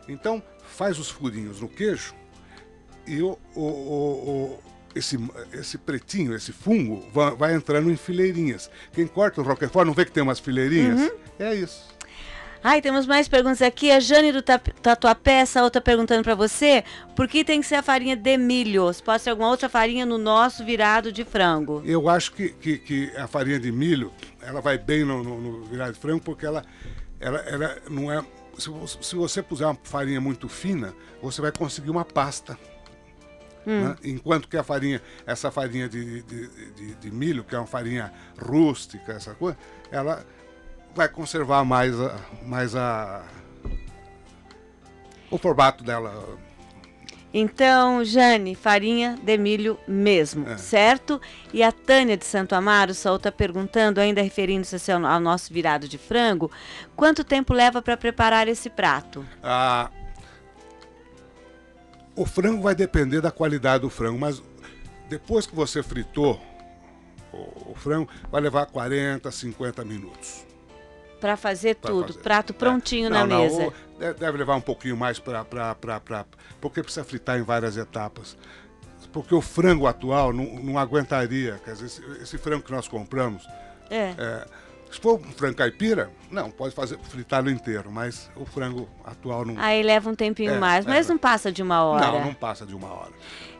Então, 0.08 0.42
faz 0.66 0.98
os 0.98 1.10
furinhos 1.10 1.60
no 1.60 1.68
queijo 1.68 2.14
e 3.06 3.20
o, 3.22 3.38
o, 3.54 3.60
o, 3.60 4.62
esse, 4.94 5.18
esse 5.52 5.76
pretinho, 5.76 6.34
esse 6.34 6.52
fungo, 6.52 7.06
vai, 7.12 7.36
vai, 7.36 7.54
entrando 7.54 7.90
em 7.90 7.96
fileirinhas. 7.96 8.70
Quem 8.92 9.06
corta 9.06 9.40
o 9.40 9.44
Roquefort 9.44 9.86
não 9.86 9.94
vê 9.94 10.04
que 10.04 10.12
tem 10.12 10.22
umas 10.22 10.40
fileirinhas? 10.40 11.00
Uhum. 11.00 11.10
É 11.38 11.54
isso. 11.54 11.93
Ai, 12.66 12.80
temos 12.80 13.06
mais 13.06 13.28
perguntas 13.28 13.60
aqui. 13.60 13.90
A 13.92 14.00
Jane 14.00 14.32
do 14.32 14.40
Tatuapé, 14.40 15.40
essa 15.40 15.62
outra 15.62 15.82
perguntando 15.82 16.22
para 16.22 16.34
você, 16.34 16.82
por 17.14 17.28
que 17.28 17.44
tem 17.44 17.60
que 17.60 17.66
ser 17.66 17.74
a 17.74 17.82
farinha 17.82 18.16
de 18.16 18.38
milho? 18.38 18.90
Se 18.90 19.02
pode 19.02 19.22
ser 19.22 19.28
alguma 19.28 19.50
outra 19.50 19.68
farinha 19.68 20.06
no 20.06 20.16
nosso 20.16 20.64
virado 20.64 21.12
de 21.12 21.26
frango? 21.26 21.82
Eu 21.84 22.08
acho 22.08 22.32
que, 22.32 22.48
que, 22.48 22.78
que 22.78 23.16
a 23.18 23.26
farinha 23.26 23.60
de 23.60 23.70
milho, 23.70 24.10
ela 24.40 24.62
vai 24.62 24.78
bem 24.78 25.04
no, 25.04 25.22
no, 25.22 25.38
no 25.38 25.64
virado 25.66 25.92
de 25.92 26.00
frango, 26.00 26.22
porque 26.22 26.46
ela, 26.46 26.64
ela, 27.20 27.38
ela 27.40 27.76
não 27.90 28.10
é... 28.10 28.24
Se, 28.56 28.70
se 29.02 29.14
você 29.14 29.42
puser 29.42 29.66
uma 29.66 29.78
farinha 29.84 30.18
muito 30.18 30.48
fina, 30.48 30.94
você 31.20 31.42
vai 31.42 31.52
conseguir 31.52 31.90
uma 31.90 32.04
pasta. 32.04 32.58
Hum. 33.66 33.88
Né? 33.88 33.96
Enquanto 34.04 34.48
que 34.48 34.56
a 34.56 34.62
farinha, 34.62 35.02
essa 35.26 35.50
farinha 35.50 35.86
de, 35.86 36.22
de, 36.22 36.48
de, 36.48 36.94
de, 36.94 37.10
milho, 37.10 37.44
que 37.44 37.54
é 37.54 37.58
uma 37.58 37.66
farinha 37.66 38.10
rústica, 38.38 39.12
essa 39.12 39.34
coisa, 39.34 39.58
ela 39.90 40.24
vai 40.94 41.08
conservar 41.08 41.64
mais 41.64 41.98
a, 42.00 42.16
mais 42.46 42.74
a 42.74 43.22
o 45.30 45.38
formato 45.38 45.82
dela. 45.82 46.38
Então, 47.36 48.04
Jane, 48.04 48.54
farinha 48.54 49.18
de 49.20 49.36
milho 49.36 49.76
mesmo, 49.88 50.48
é. 50.48 50.56
certo? 50.56 51.20
E 51.52 51.64
a 51.64 51.72
Tânia 51.72 52.16
de 52.16 52.24
Santo 52.24 52.54
Amaro, 52.54 52.94
só 52.94 53.16
está 53.16 53.32
perguntando, 53.32 54.00
ainda 54.00 54.22
referindo-se 54.22 54.92
ao, 54.92 55.04
ao 55.04 55.18
nosso 55.18 55.52
virado 55.52 55.88
de 55.88 55.98
frango, 55.98 56.48
quanto 56.94 57.24
tempo 57.24 57.52
leva 57.52 57.82
para 57.82 57.96
preparar 57.96 58.46
esse 58.46 58.70
prato? 58.70 59.26
Ah, 59.42 59.90
o 62.14 62.24
frango 62.24 62.62
vai 62.62 62.76
depender 62.76 63.20
da 63.20 63.32
qualidade 63.32 63.82
do 63.82 63.90
frango, 63.90 64.20
mas 64.20 64.40
depois 65.08 65.44
que 65.44 65.56
você 65.56 65.82
fritou 65.82 66.40
o, 67.32 67.72
o 67.72 67.74
frango, 67.74 68.08
vai 68.30 68.40
levar 68.40 68.66
40, 68.66 69.28
50 69.28 69.84
minutos. 69.84 70.53
Para 71.24 71.38
fazer 71.38 71.76
pra 71.76 71.90
tudo, 71.90 72.08
fazer. 72.08 72.20
prato 72.20 72.52
é. 72.52 72.56
prontinho 72.56 73.06
é. 73.06 73.10
não, 73.10 73.26
na 73.26 73.26
mesa. 73.26 73.72
Não, 73.98 74.12
deve 74.12 74.36
levar 74.36 74.56
um 74.56 74.60
pouquinho 74.60 74.94
mais 74.94 75.18
para. 75.18 75.46
Porque 76.60 76.82
precisa 76.82 77.02
fritar 77.02 77.38
em 77.38 77.42
várias 77.42 77.78
etapas. 77.78 78.36
Porque 79.10 79.34
o 79.34 79.40
frango 79.40 79.86
atual 79.86 80.34
não, 80.34 80.44
não 80.44 80.78
aguentaria. 80.78 81.58
Quer 81.64 81.72
dizer, 81.72 81.86
esse, 81.86 82.22
esse 82.22 82.36
frango 82.36 82.62
que 82.62 82.72
nós 82.72 82.86
compramos. 82.86 83.48
É. 83.88 84.14
é 84.18 84.46
se 84.90 85.00
for 85.00 85.18
um 85.18 85.32
frango 85.32 85.56
caipira, 85.56 86.10
não, 86.30 86.50
pode 86.50 86.74
fazer 86.74 86.98
fritá-lo 86.98 87.50
inteiro, 87.50 87.90
mas 87.90 88.30
o 88.36 88.44
frango 88.44 88.86
atual 89.02 89.46
não. 89.46 89.58
Aí 89.58 89.82
leva 89.82 90.10
um 90.10 90.14
tempinho 90.14 90.52
é, 90.52 90.58
mais, 90.58 90.84
mas 90.84 91.06
é, 91.06 91.08
não 91.08 91.18
passa 91.18 91.50
de 91.50 91.62
uma 91.62 91.82
hora. 91.82 92.06
Não, 92.06 92.26
não 92.26 92.34
passa 92.34 92.66
de 92.66 92.74
uma 92.74 92.92
hora. 92.92 93.12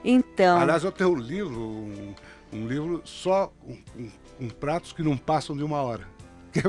Então. 0.05 0.61
Aliás, 0.61 0.85
eu 0.85 0.93
tenho 0.93 1.13
um 1.13 1.19
livro, 1.19 1.59
um, 1.59 2.15
um 2.53 2.69
livro 2.69 3.01
só 3.07 3.51
com, 3.59 3.75
com, 3.75 4.11
com 4.39 4.49
pratos 4.51 4.93
que 4.93 5.03
não 5.03 5.17
passam 5.17 5.57
de 5.57 5.65
uma 5.65 5.83
hora. 5.83 6.14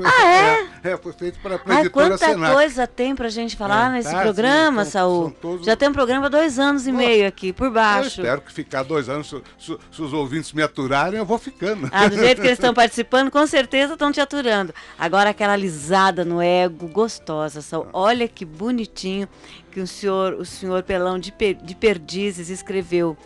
Ah, 0.03 0.25
é? 0.83 0.89
é? 0.89 0.91
é? 0.93 0.97
foi 0.97 1.13
feito 1.13 1.39
para 1.39 1.55
a 1.55 1.59
Ai, 1.65 1.89
quanta 1.89 2.17
Senac. 2.17 2.53
coisa 2.53 2.87
tem 2.87 3.15
para 3.15 3.27
a 3.27 3.29
gente 3.29 3.55
falar 3.55 3.91
é, 3.91 3.97
nesse 3.97 4.11
tá, 4.11 4.21
programa, 4.21 4.85
sim, 4.85 4.91
Saul. 4.91 5.31
Todos... 5.41 5.65
Já 5.65 5.75
tem 5.75 5.89
um 5.89 5.93
programa 5.93 6.25
há 6.25 6.29
dois 6.29 6.57
anos 6.57 6.87
e 6.87 6.91
Pô, 6.91 6.97
meio 6.97 7.27
aqui, 7.27 7.53
por 7.53 7.69
baixo. 7.69 8.21
Eu 8.21 8.25
espero 8.25 8.41
que 8.41 8.51
ficar 8.51 8.83
dois 8.83 9.09
anos, 9.09 9.29
se, 9.29 9.41
se, 9.59 9.77
se, 9.91 10.01
os 10.01 10.13
ouvintes 10.13 10.53
me 10.53 10.63
aturarem, 10.63 11.19
eu 11.19 11.25
vou 11.25 11.37
ficando. 11.37 11.89
Ah, 11.91 12.07
do 12.07 12.15
jeito 12.17 12.41
que 12.41 12.47
eles 12.47 12.57
estão 12.59 12.73
participando, 12.73 13.29
com 13.29 13.45
certeza 13.45 13.93
estão 13.93 14.11
te 14.11 14.19
aturando. 14.19 14.73
Agora 14.97 15.29
aquela 15.29 15.55
lisada 15.55 16.25
no 16.25 16.41
ego, 16.41 16.87
gostosa, 16.87 17.61
Saul. 17.61 17.87
Olha 17.93 18.27
que 18.27 18.45
bonitinho 18.45 19.27
que 19.71 19.81
o 19.81 19.87
senhor, 19.87 20.33
o 20.33 20.45
senhor 20.45 20.83
Pelão 20.83 21.19
de, 21.19 21.33
de 21.61 21.75
Perdizes 21.75 22.49
escreveu. 22.49 23.17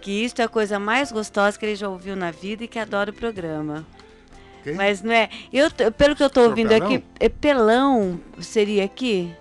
Que 0.00 0.22
isto 0.22 0.42
é 0.42 0.44
a 0.44 0.48
coisa 0.48 0.78
mais 0.78 1.10
gostosa 1.10 1.58
que 1.58 1.64
ele 1.64 1.74
já 1.74 1.88
ouviu 1.88 2.14
na 2.14 2.30
vida 2.30 2.64
e 2.64 2.68
que 2.68 2.78
adora 2.78 3.10
o 3.10 3.14
programa. 3.14 3.86
Quem? 4.64 4.74
Mas 4.74 5.02
não 5.02 5.12
é. 5.12 5.28
Eu, 5.52 5.70
pelo 5.92 6.16
que 6.16 6.22
eu 6.22 6.26
estou 6.26 6.48
ouvindo 6.48 6.72
aqui, 6.72 7.04
é 7.20 7.28
pelão 7.28 8.18
seria 8.40 8.84
aqui? 8.84 9.32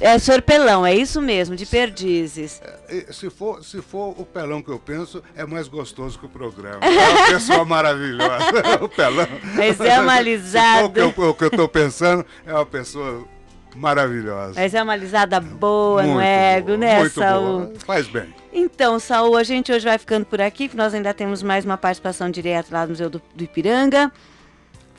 É, 0.00 0.18
senhor 0.18 0.40
Pelão, 0.40 0.86
é 0.86 0.94
isso 0.94 1.20
mesmo, 1.20 1.54
de 1.54 1.66
perdizes. 1.66 2.62
É, 2.88 3.12
se, 3.12 3.28
for, 3.28 3.62
se 3.62 3.82
for 3.82 4.18
o 4.18 4.24
Pelão 4.24 4.62
que 4.62 4.70
eu 4.70 4.78
penso, 4.78 5.22
é 5.36 5.44
mais 5.44 5.68
gostoso 5.68 6.18
que 6.18 6.24
o 6.24 6.28
programa. 6.28 6.78
É 6.82 6.88
uma 6.88 7.26
pessoa 7.26 7.64
maravilhosa. 7.66 8.46
o 8.80 8.88
Pelão. 8.88 9.28
Mas 9.54 9.78
é 9.78 10.00
uma 10.00 10.14
alisada. 10.14 11.06
o 11.06 11.34
que 11.34 11.44
eu 11.44 11.48
estou 11.48 11.68
pensando, 11.68 12.24
é 12.46 12.54
uma 12.54 12.64
pessoa 12.64 13.26
maravilhosa. 13.76 14.60
Mas 14.60 14.74
é 14.74 14.82
uma 14.82 14.92
alisada 14.92 15.40
boa 15.40 16.02
muito 16.02 16.14
no 16.14 16.20
ego, 16.20 16.66
boa, 16.66 16.78
né, 16.78 16.98
muito 16.98 17.12
Saul? 17.12 17.58
Boa. 17.66 17.72
Faz 17.80 18.08
bem. 18.08 18.34
Então, 18.52 18.98
Saul, 18.98 19.36
a 19.36 19.42
gente 19.42 19.72
hoje 19.72 19.84
vai 19.84 19.96
ficando 19.98 20.26
por 20.26 20.40
aqui, 20.40 20.68
porque 20.68 20.76
nós 20.80 20.92
ainda 20.92 21.14
temos 21.14 21.42
mais 21.42 21.64
uma 21.64 21.76
participação 21.76 22.30
direta 22.30 22.68
lá 22.72 22.82
no 22.82 22.90
Museu 22.90 23.08
do, 23.08 23.22
do 23.34 23.44
Ipiranga. 23.44 24.10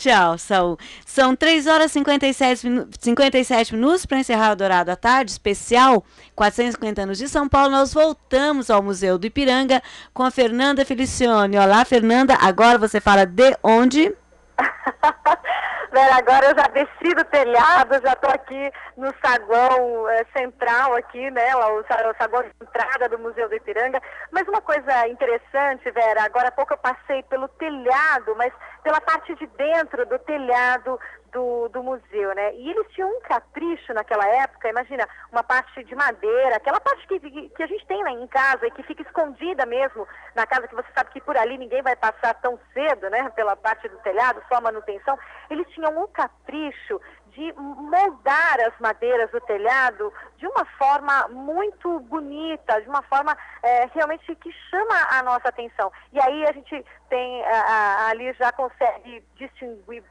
Tchau, 0.00 0.38
Saul. 0.38 0.78
São 1.04 1.36
3 1.36 1.66
horas 1.66 1.90
e 1.90 1.94
57, 1.94 2.66
minu 2.66 2.88
57 2.98 3.74
minutos 3.74 4.06
para 4.06 4.18
encerrar 4.18 4.52
o 4.52 4.56
Dourado 4.56 4.90
à 4.90 4.96
Tarde, 4.96 5.30
especial 5.30 6.02
450 6.34 7.02
anos 7.02 7.18
de 7.18 7.28
São 7.28 7.46
Paulo. 7.46 7.70
Nós 7.70 7.92
voltamos 7.92 8.70
ao 8.70 8.82
Museu 8.82 9.18
do 9.18 9.26
Ipiranga 9.26 9.82
com 10.14 10.22
a 10.22 10.30
Fernanda 10.30 10.86
Felicione. 10.86 11.58
Olá, 11.58 11.84
Fernanda. 11.84 12.34
Agora 12.40 12.78
você 12.78 12.98
fala 12.98 13.26
de 13.26 13.54
onde? 13.62 14.10
Vera, 15.92 16.16
agora 16.16 16.46
eu 16.46 16.54
já 16.56 16.68
desci 16.68 17.14
do 17.16 17.24
telhado, 17.24 18.00
já 18.00 18.12
estou 18.12 18.30
aqui 18.30 18.72
no 18.96 19.12
saguão 19.20 20.08
é, 20.08 20.24
central 20.36 20.94
aqui, 20.94 21.30
né? 21.32 21.56
O, 21.56 21.80
o 21.80 22.14
saguão 22.16 22.42
de 22.42 22.52
entrada 22.62 23.08
do 23.08 23.18
Museu 23.18 23.48
do 23.48 23.56
Ipiranga. 23.56 24.00
Mas 24.30 24.46
uma 24.46 24.60
coisa 24.60 25.08
interessante, 25.08 25.90
Vera, 25.90 26.22
agora 26.22 26.48
há 26.48 26.52
pouco 26.52 26.74
eu 26.74 26.78
passei 26.78 27.24
pelo 27.24 27.48
telhado, 27.48 28.36
mas 28.36 28.52
pela 28.84 29.00
parte 29.00 29.34
de 29.34 29.46
dentro 29.48 30.06
do 30.06 30.18
telhado 30.20 30.98
do, 31.32 31.68
do 31.68 31.82
museu, 31.82 32.34
né? 32.34 32.54
E 32.54 32.70
eles 32.70 32.86
tinham 32.92 33.08
um 33.08 33.20
capricho 33.20 33.92
naquela 33.94 34.26
época, 34.26 34.68
imagina, 34.68 35.08
uma 35.30 35.42
parte 35.42 35.82
de 35.84 35.94
madeira, 35.94 36.56
aquela 36.56 36.80
parte 36.80 37.06
que, 37.06 37.48
que 37.50 37.62
a 37.62 37.66
gente 37.66 37.86
tem 37.86 38.02
lá 38.02 38.10
em 38.10 38.26
casa 38.26 38.66
e 38.66 38.70
que 38.70 38.82
fica 38.82 39.02
escondida 39.02 39.64
mesmo 39.66 40.06
na 40.34 40.46
casa, 40.46 40.68
que 40.68 40.74
você 40.74 40.88
sabe 40.94 41.10
que 41.10 41.20
por 41.20 41.36
ali 41.36 41.58
ninguém 41.58 41.82
vai 41.82 41.96
passar 41.96 42.34
tão 42.34 42.58
cedo, 42.72 43.08
né? 43.10 43.28
Pela 43.30 43.56
parte 43.56 43.88
do 43.88 43.98
telhado, 43.98 44.42
só 44.48 44.60
manutenção. 44.60 45.18
Eles 45.48 45.68
tinham 45.70 46.02
um 46.02 46.06
capricho 46.08 47.00
de 47.30 47.52
moldar 47.52 48.60
as 48.66 48.78
madeiras 48.80 49.30
do 49.30 49.40
telhado 49.42 50.12
de 50.36 50.46
uma 50.46 50.64
forma 50.78 51.28
muito 51.28 52.00
bonita, 52.00 52.80
de 52.82 52.88
uma 52.88 53.02
forma 53.02 53.36
é, 53.62 53.86
realmente 53.94 54.34
que 54.36 54.52
chama 54.70 54.94
a 55.10 55.22
nossa 55.22 55.48
atenção. 55.48 55.92
E 56.12 56.20
aí 56.20 56.46
a 56.46 56.52
gente 56.52 56.84
tem 57.08 57.44
a, 57.44 57.60
a, 57.60 58.08
ali 58.08 58.32
já 58.34 58.52
consegue 58.52 59.24
distinguir 59.36 60.02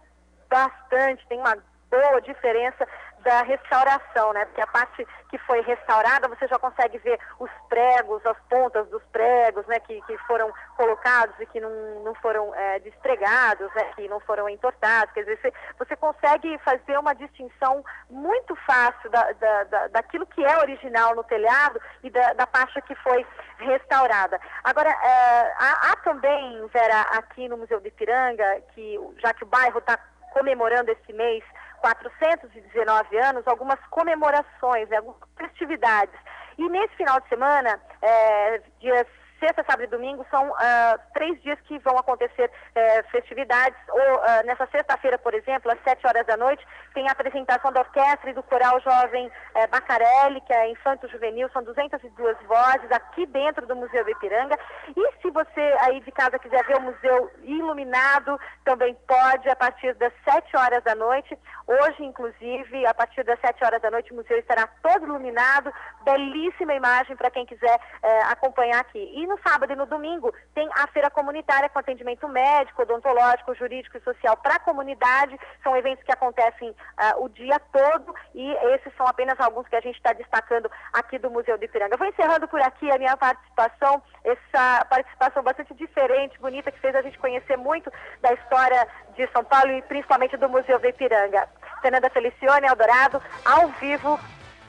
bastante, 0.50 1.26
tem 1.28 1.40
uma 1.40 1.56
boa 1.90 2.22
diferença 2.22 2.88
da 3.24 3.42
restauração, 3.42 4.32
né? 4.34 4.46
Porque 4.46 4.62
a 4.62 4.68
parte 4.68 5.06
que 5.30 5.38
foi 5.40 5.62
restaurada, 5.62 6.28
você 6.28 6.48
já 6.48 6.58
consegue 6.58 6.98
ver 7.00 7.20
os 7.38 7.50
pregos, 7.68 8.26
as 8.26 8.38
pontas 8.50 8.88
dos 8.88 9.04
pregos, 9.12 9.66
né? 9.68 9.80
Que, 9.82 10.02
que 10.04 10.18
foram 10.20 10.52
colocados 10.78 11.36
e 11.40 11.46
que 11.48 11.60
não, 11.60 11.70
não 12.04 12.16
foram 12.16 12.54
é, 12.56 12.80
despregados, 12.80 13.70
né? 13.76 13.84
Que 13.96 14.08
não 14.08 14.20
foram 14.22 14.48
entortados. 14.48 15.14
Quer 15.14 15.22
dizer, 15.22 15.40
você, 15.42 15.54
você 15.78 15.96
consegue 15.98 16.58
fazer 16.60 16.98
uma 16.98 17.14
distinção 17.14 17.84
muito 18.10 18.56
fácil 18.66 19.10
da, 19.10 19.32
da, 19.34 19.64
da, 19.66 19.88
daquilo 19.88 20.26
que 20.26 20.44
é 20.44 20.58
original 20.60 21.16
no 21.16 21.24
telhado 21.24 21.80
e 22.04 22.10
da, 22.10 22.34
da 22.34 22.48
parte 22.48 22.82
que 22.84 22.96
foi 22.96 23.26
restaurada. 23.58 24.40
Agora, 24.64 24.90
é, 24.90 25.54
há, 25.58 25.92
há 25.92 25.96
também, 25.98 26.66
Vera, 26.68 27.02
aqui 27.18 27.50
no 27.50 27.58
Museu 27.58 27.82
de 27.82 27.90
Ipiranga, 27.90 28.62
que 28.74 28.98
já 29.18 29.34
que 29.34 29.44
o 29.44 29.48
bairro 29.48 29.80
está 29.80 30.00
comemorando 30.34 30.91
esse 30.91 31.14
mês 31.14 31.43
419 31.81 33.18
anos, 33.18 33.47
algumas 33.47 33.80
comemorações, 33.89 34.91
algumas 34.91 35.18
festividades. 35.38 36.15
E 36.57 36.68
nesse 36.69 36.95
final 36.95 37.19
de 37.22 37.30
semana, 37.30 37.80
é, 38.01 38.61
dias 38.80 39.07
sexta, 39.40 39.64
sábado 39.64 39.84
e 39.84 39.88
domingo 39.88 40.26
são 40.30 40.49
uh, 40.49 40.99
três 41.14 41.41
dias 41.41 41.60
que 41.61 41.80
vão 41.80 41.98
acontecer 41.98 42.49
uh, 42.49 43.10
festividades. 43.11 43.78
Ou, 43.90 44.16
uh, 44.18 44.45
nessa 44.45 44.68
sexta-feira, 44.68 45.18
por 45.18 45.34
exemplo, 45.34 45.72
às 45.72 45.82
sete 45.84 46.06
horas 46.06 46.26
da 46.26 46.38
noite, 46.38 46.66
tem 46.94 47.07
a 47.07 47.11
apresentação 47.11 47.72
da 47.72 47.82
orquestra 47.82 48.30
e 48.30 48.34
do 48.34 48.44
coral 48.44 48.80
jovem 48.82 49.32
eh, 49.56 49.68
Bacarelli, 49.68 50.41
que 50.41 50.53
é 50.53 50.70
infanto 50.70 51.07
juvenil, 51.07 51.49
são 51.53 51.64
202 51.64 52.38
vozes 52.48 52.91
aqui 52.91 53.26
dentro 53.26 53.66
do 53.66 53.76
Museu 53.76 54.03
do 54.03 54.11
Ipiranga. 54.11 54.57
E 54.95 55.22
se 55.22 55.30
você 55.32 55.76
aí 55.82 55.99
de 56.02 56.11
casa 56.11 56.40
quiser 56.40 56.66
ver 56.66 56.78
o 56.78 56.82
museu 56.82 57.32
iluminado, 57.44 58.40
também 58.66 58.95
pode 59.07 59.49
a 59.49 59.56
partir 59.56 59.94
das 59.95 60.11
sete 60.24 60.56
horas 60.57 60.84
da 60.84 60.95
noite. 60.95 61.38
Hoje, 61.68 62.03
inclusive, 62.03 62.86
a 62.86 62.94
partir 62.94 63.24
das 63.24 63.40
sete 63.40 63.64
horas 63.64 63.82
da 63.82 63.91
noite, 63.91 64.11
o 64.11 64.16
museu 64.16 64.38
estará 64.38 64.68
todo 64.82 65.06
iluminado, 65.06 65.72
belíssima 66.03 66.74
imagem 66.74 67.16
para 67.16 67.32
quem 67.32 67.45
quiser 67.45 67.80
eh, 68.02 68.22
acompanhar 68.24 68.80
aqui. 68.80 68.99
E 68.99 69.28
no 69.30 69.39
sábado 69.47 69.72
e 69.72 69.76
no 69.76 69.85
domingo 69.85 70.34
tem 70.56 70.68
a 70.76 70.88
feira 70.88 71.10
comunitária 71.10 71.69
com 71.69 71.77
atendimento 71.77 72.27
médico, 72.27 72.81
odontológico, 72.81 73.53
jurídico 73.53 73.97
e 73.97 74.01
social 74.01 74.35
para 74.38 74.56
a 74.56 74.60
comunidade. 74.60 75.39
São 75.64 75.77
eventos 75.77 76.03
que 76.03 76.11
acontecem 76.11 76.72
uh, 76.72 77.23
o 77.23 77.30
dia 77.30 77.60
todo 77.72 78.14
e 78.34 78.51
esses 78.73 78.91
são 78.97 79.06
apenas 79.06 79.39
alguns 79.39 79.68
que 79.68 79.76
a 79.76 79.81
gente 79.81 79.95
está 79.95 80.11
destacando 80.14 80.69
aqui 80.91 81.19
do 81.19 81.30
Museu 81.30 81.57
de 81.57 81.65
Ipiranga. 81.65 81.93
Eu 81.93 81.99
vou 81.99 82.07
encerrando 82.07 82.47
por 82.47 82.60
aqui 82.61 82.91
a 82.91 82.97
minha 82.97 83.15
participação, 83.15 84.01
essa 84.23 84.85
participação 84.85 85.43
bastante 85.43 85.73
diferente, 85.76 86.39
bonita, 86.39 86.72
que 86.72 86.80
fez 86.80 86.95
a 86.95 87.01
gente 87.01 87.19
conhecer 87.19 87.57
muito 87.57 87.91
da 88.22 88.34
história 88.34 88.88
de 89.15 89.27
São 89.31 89.43
Paulo 89.43 89.72
e 89.72 89.81
principalmente 89.84 90.35
do 90.38 90.49
Museu 90.49 90.80
de 90.80 90.89
Ipiranga. 90.89 91.47
Fernanda 91.81 92.10
Felicione, 92.10 92.68
Eldorado, 92.68 93.22
ao 93.45 93.68
vivo 93.80 94.19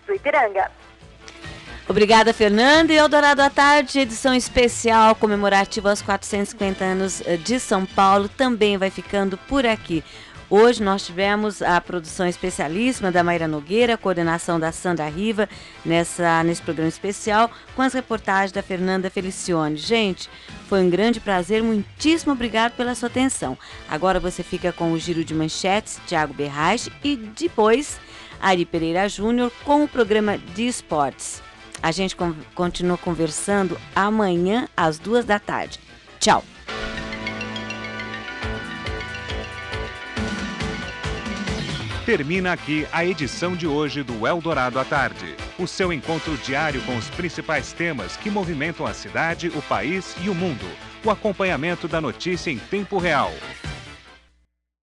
do 0.07 0.15
Ipiranga. 0.15 0.71
Obrigada, 1.91 2.33
Fernanda. 2.33 2.93
E 2.93 2.97
Eldorado 2.97 3.43
à 3.43 3.51
Tarde, 3.51 3.99
edição 3.99 4.33
especial 4.33 5.13
comemorativa 5.17 5.91
aos 5.91 6.01
450 6.01 6.85
anos 6.85 7.21
eh, 7.27 7.37
de 7.37 7.59
São 7.59 7.85
Paulo, 7.85 8.29
também 8.29 8.79
vai 8.79 8.91
ficando 8.91 9.37
por 9.37 9.67
aqui. 9.67 10.05
Hoje 10.49 10.85
nós 10.85 11.05
tivemos 11.05 11.61
a 11.61 11.81
produção 11.81 12.29
especialíssima 12.29 13.11
da 13.11 13.25
Mayra 13.25 13.49
Nogueira, 13.49 13.99
coordenação 13.99 14.61
da 14.61 14.71
Sandra 14.71 15.09
Riva 15.09 15.49
nessa, 15.85 16.45
nesse 16.45 16.63
programa 16.63 16.89
especial, 16.89 17.51
com 17.75 17.83
as 17.83 17.93
reportagens 17.93 18.53
da 18.53 18.63
Fernanda 18.63 19.11
Felicione. 19.11 19.77
Gente, 19.77 20.31
foi 20.69 20.83
um 20.83 20.91
grande 20.91 21.19
prazer, 21.19 21.61
muitíssimo 21.61 22.33
obrigado 22.33 22.77
pela 22.77 22.95
sua 22.95 23.09
atenção. 23.09 23.59
Agora 23.89 24.21
você 24.21 24.45
fica 24.45 24.73
com 24.73 24.93
o 24.93 24.99
giro 24.99 25.25
de 25.25 25.35
manchetes, 25.35 25.99
Tiago 26.07 26.35
Berraich, 26.35 26.89
e 27.03 27.17
depois 27.17 27.99
Ari 28.41 28.65
Pereira 28.65 29.09
Júnior 29.09 29.51
com 29.65 29.83
o 29.83 29.89
programa 29.89 30.39
de 30.39 30.69
esportes. 30.69 31.50
A 31.83 31.91
gente 31.93 32.17
continua 32.55 32.99
conversando 32.99 33.79
amanhã 33.95 34.69
às 34.77 34.99
duas 34.99 35.25
da 35.25 35.39
tarde. 35.39 35.79
Tchau! 36.19 36.45
Termina 42.05 42.53
aqui 42.53 42.87
a 42.93 43.05
edição 43.05 43.55
de 43.55 43.67
hoje 43.69 44.03
do 44.03 44.27
Eldorado 44.27 44.81
à 44.81 44.85
Tarde. 44.85 45.37
O 45.59 45.67
seu 45.67 45.93
encontro 45.93 46.37
diário 46.39 46.83
com 46.83 46.97
os 46.97 47.09
principais 47.11 47.73
temas 47.73 48.17
que 48.17 48.29
movimentam 48.29 48.85
a 48.85 48.93
cidade, 48.93 49.49
o 49.49 49.63
país 49.63 50.17
e 50.21 50.29
o 50.29 50.35
mundo. 50.35 50.67
O 51.05 51.11
acompanhamento 51.11 51.87
da 51.87 52.01
notícia 52.01 52.51
em 52.51 52.59
tempo 52.59 52.99
real. 52.99 53.33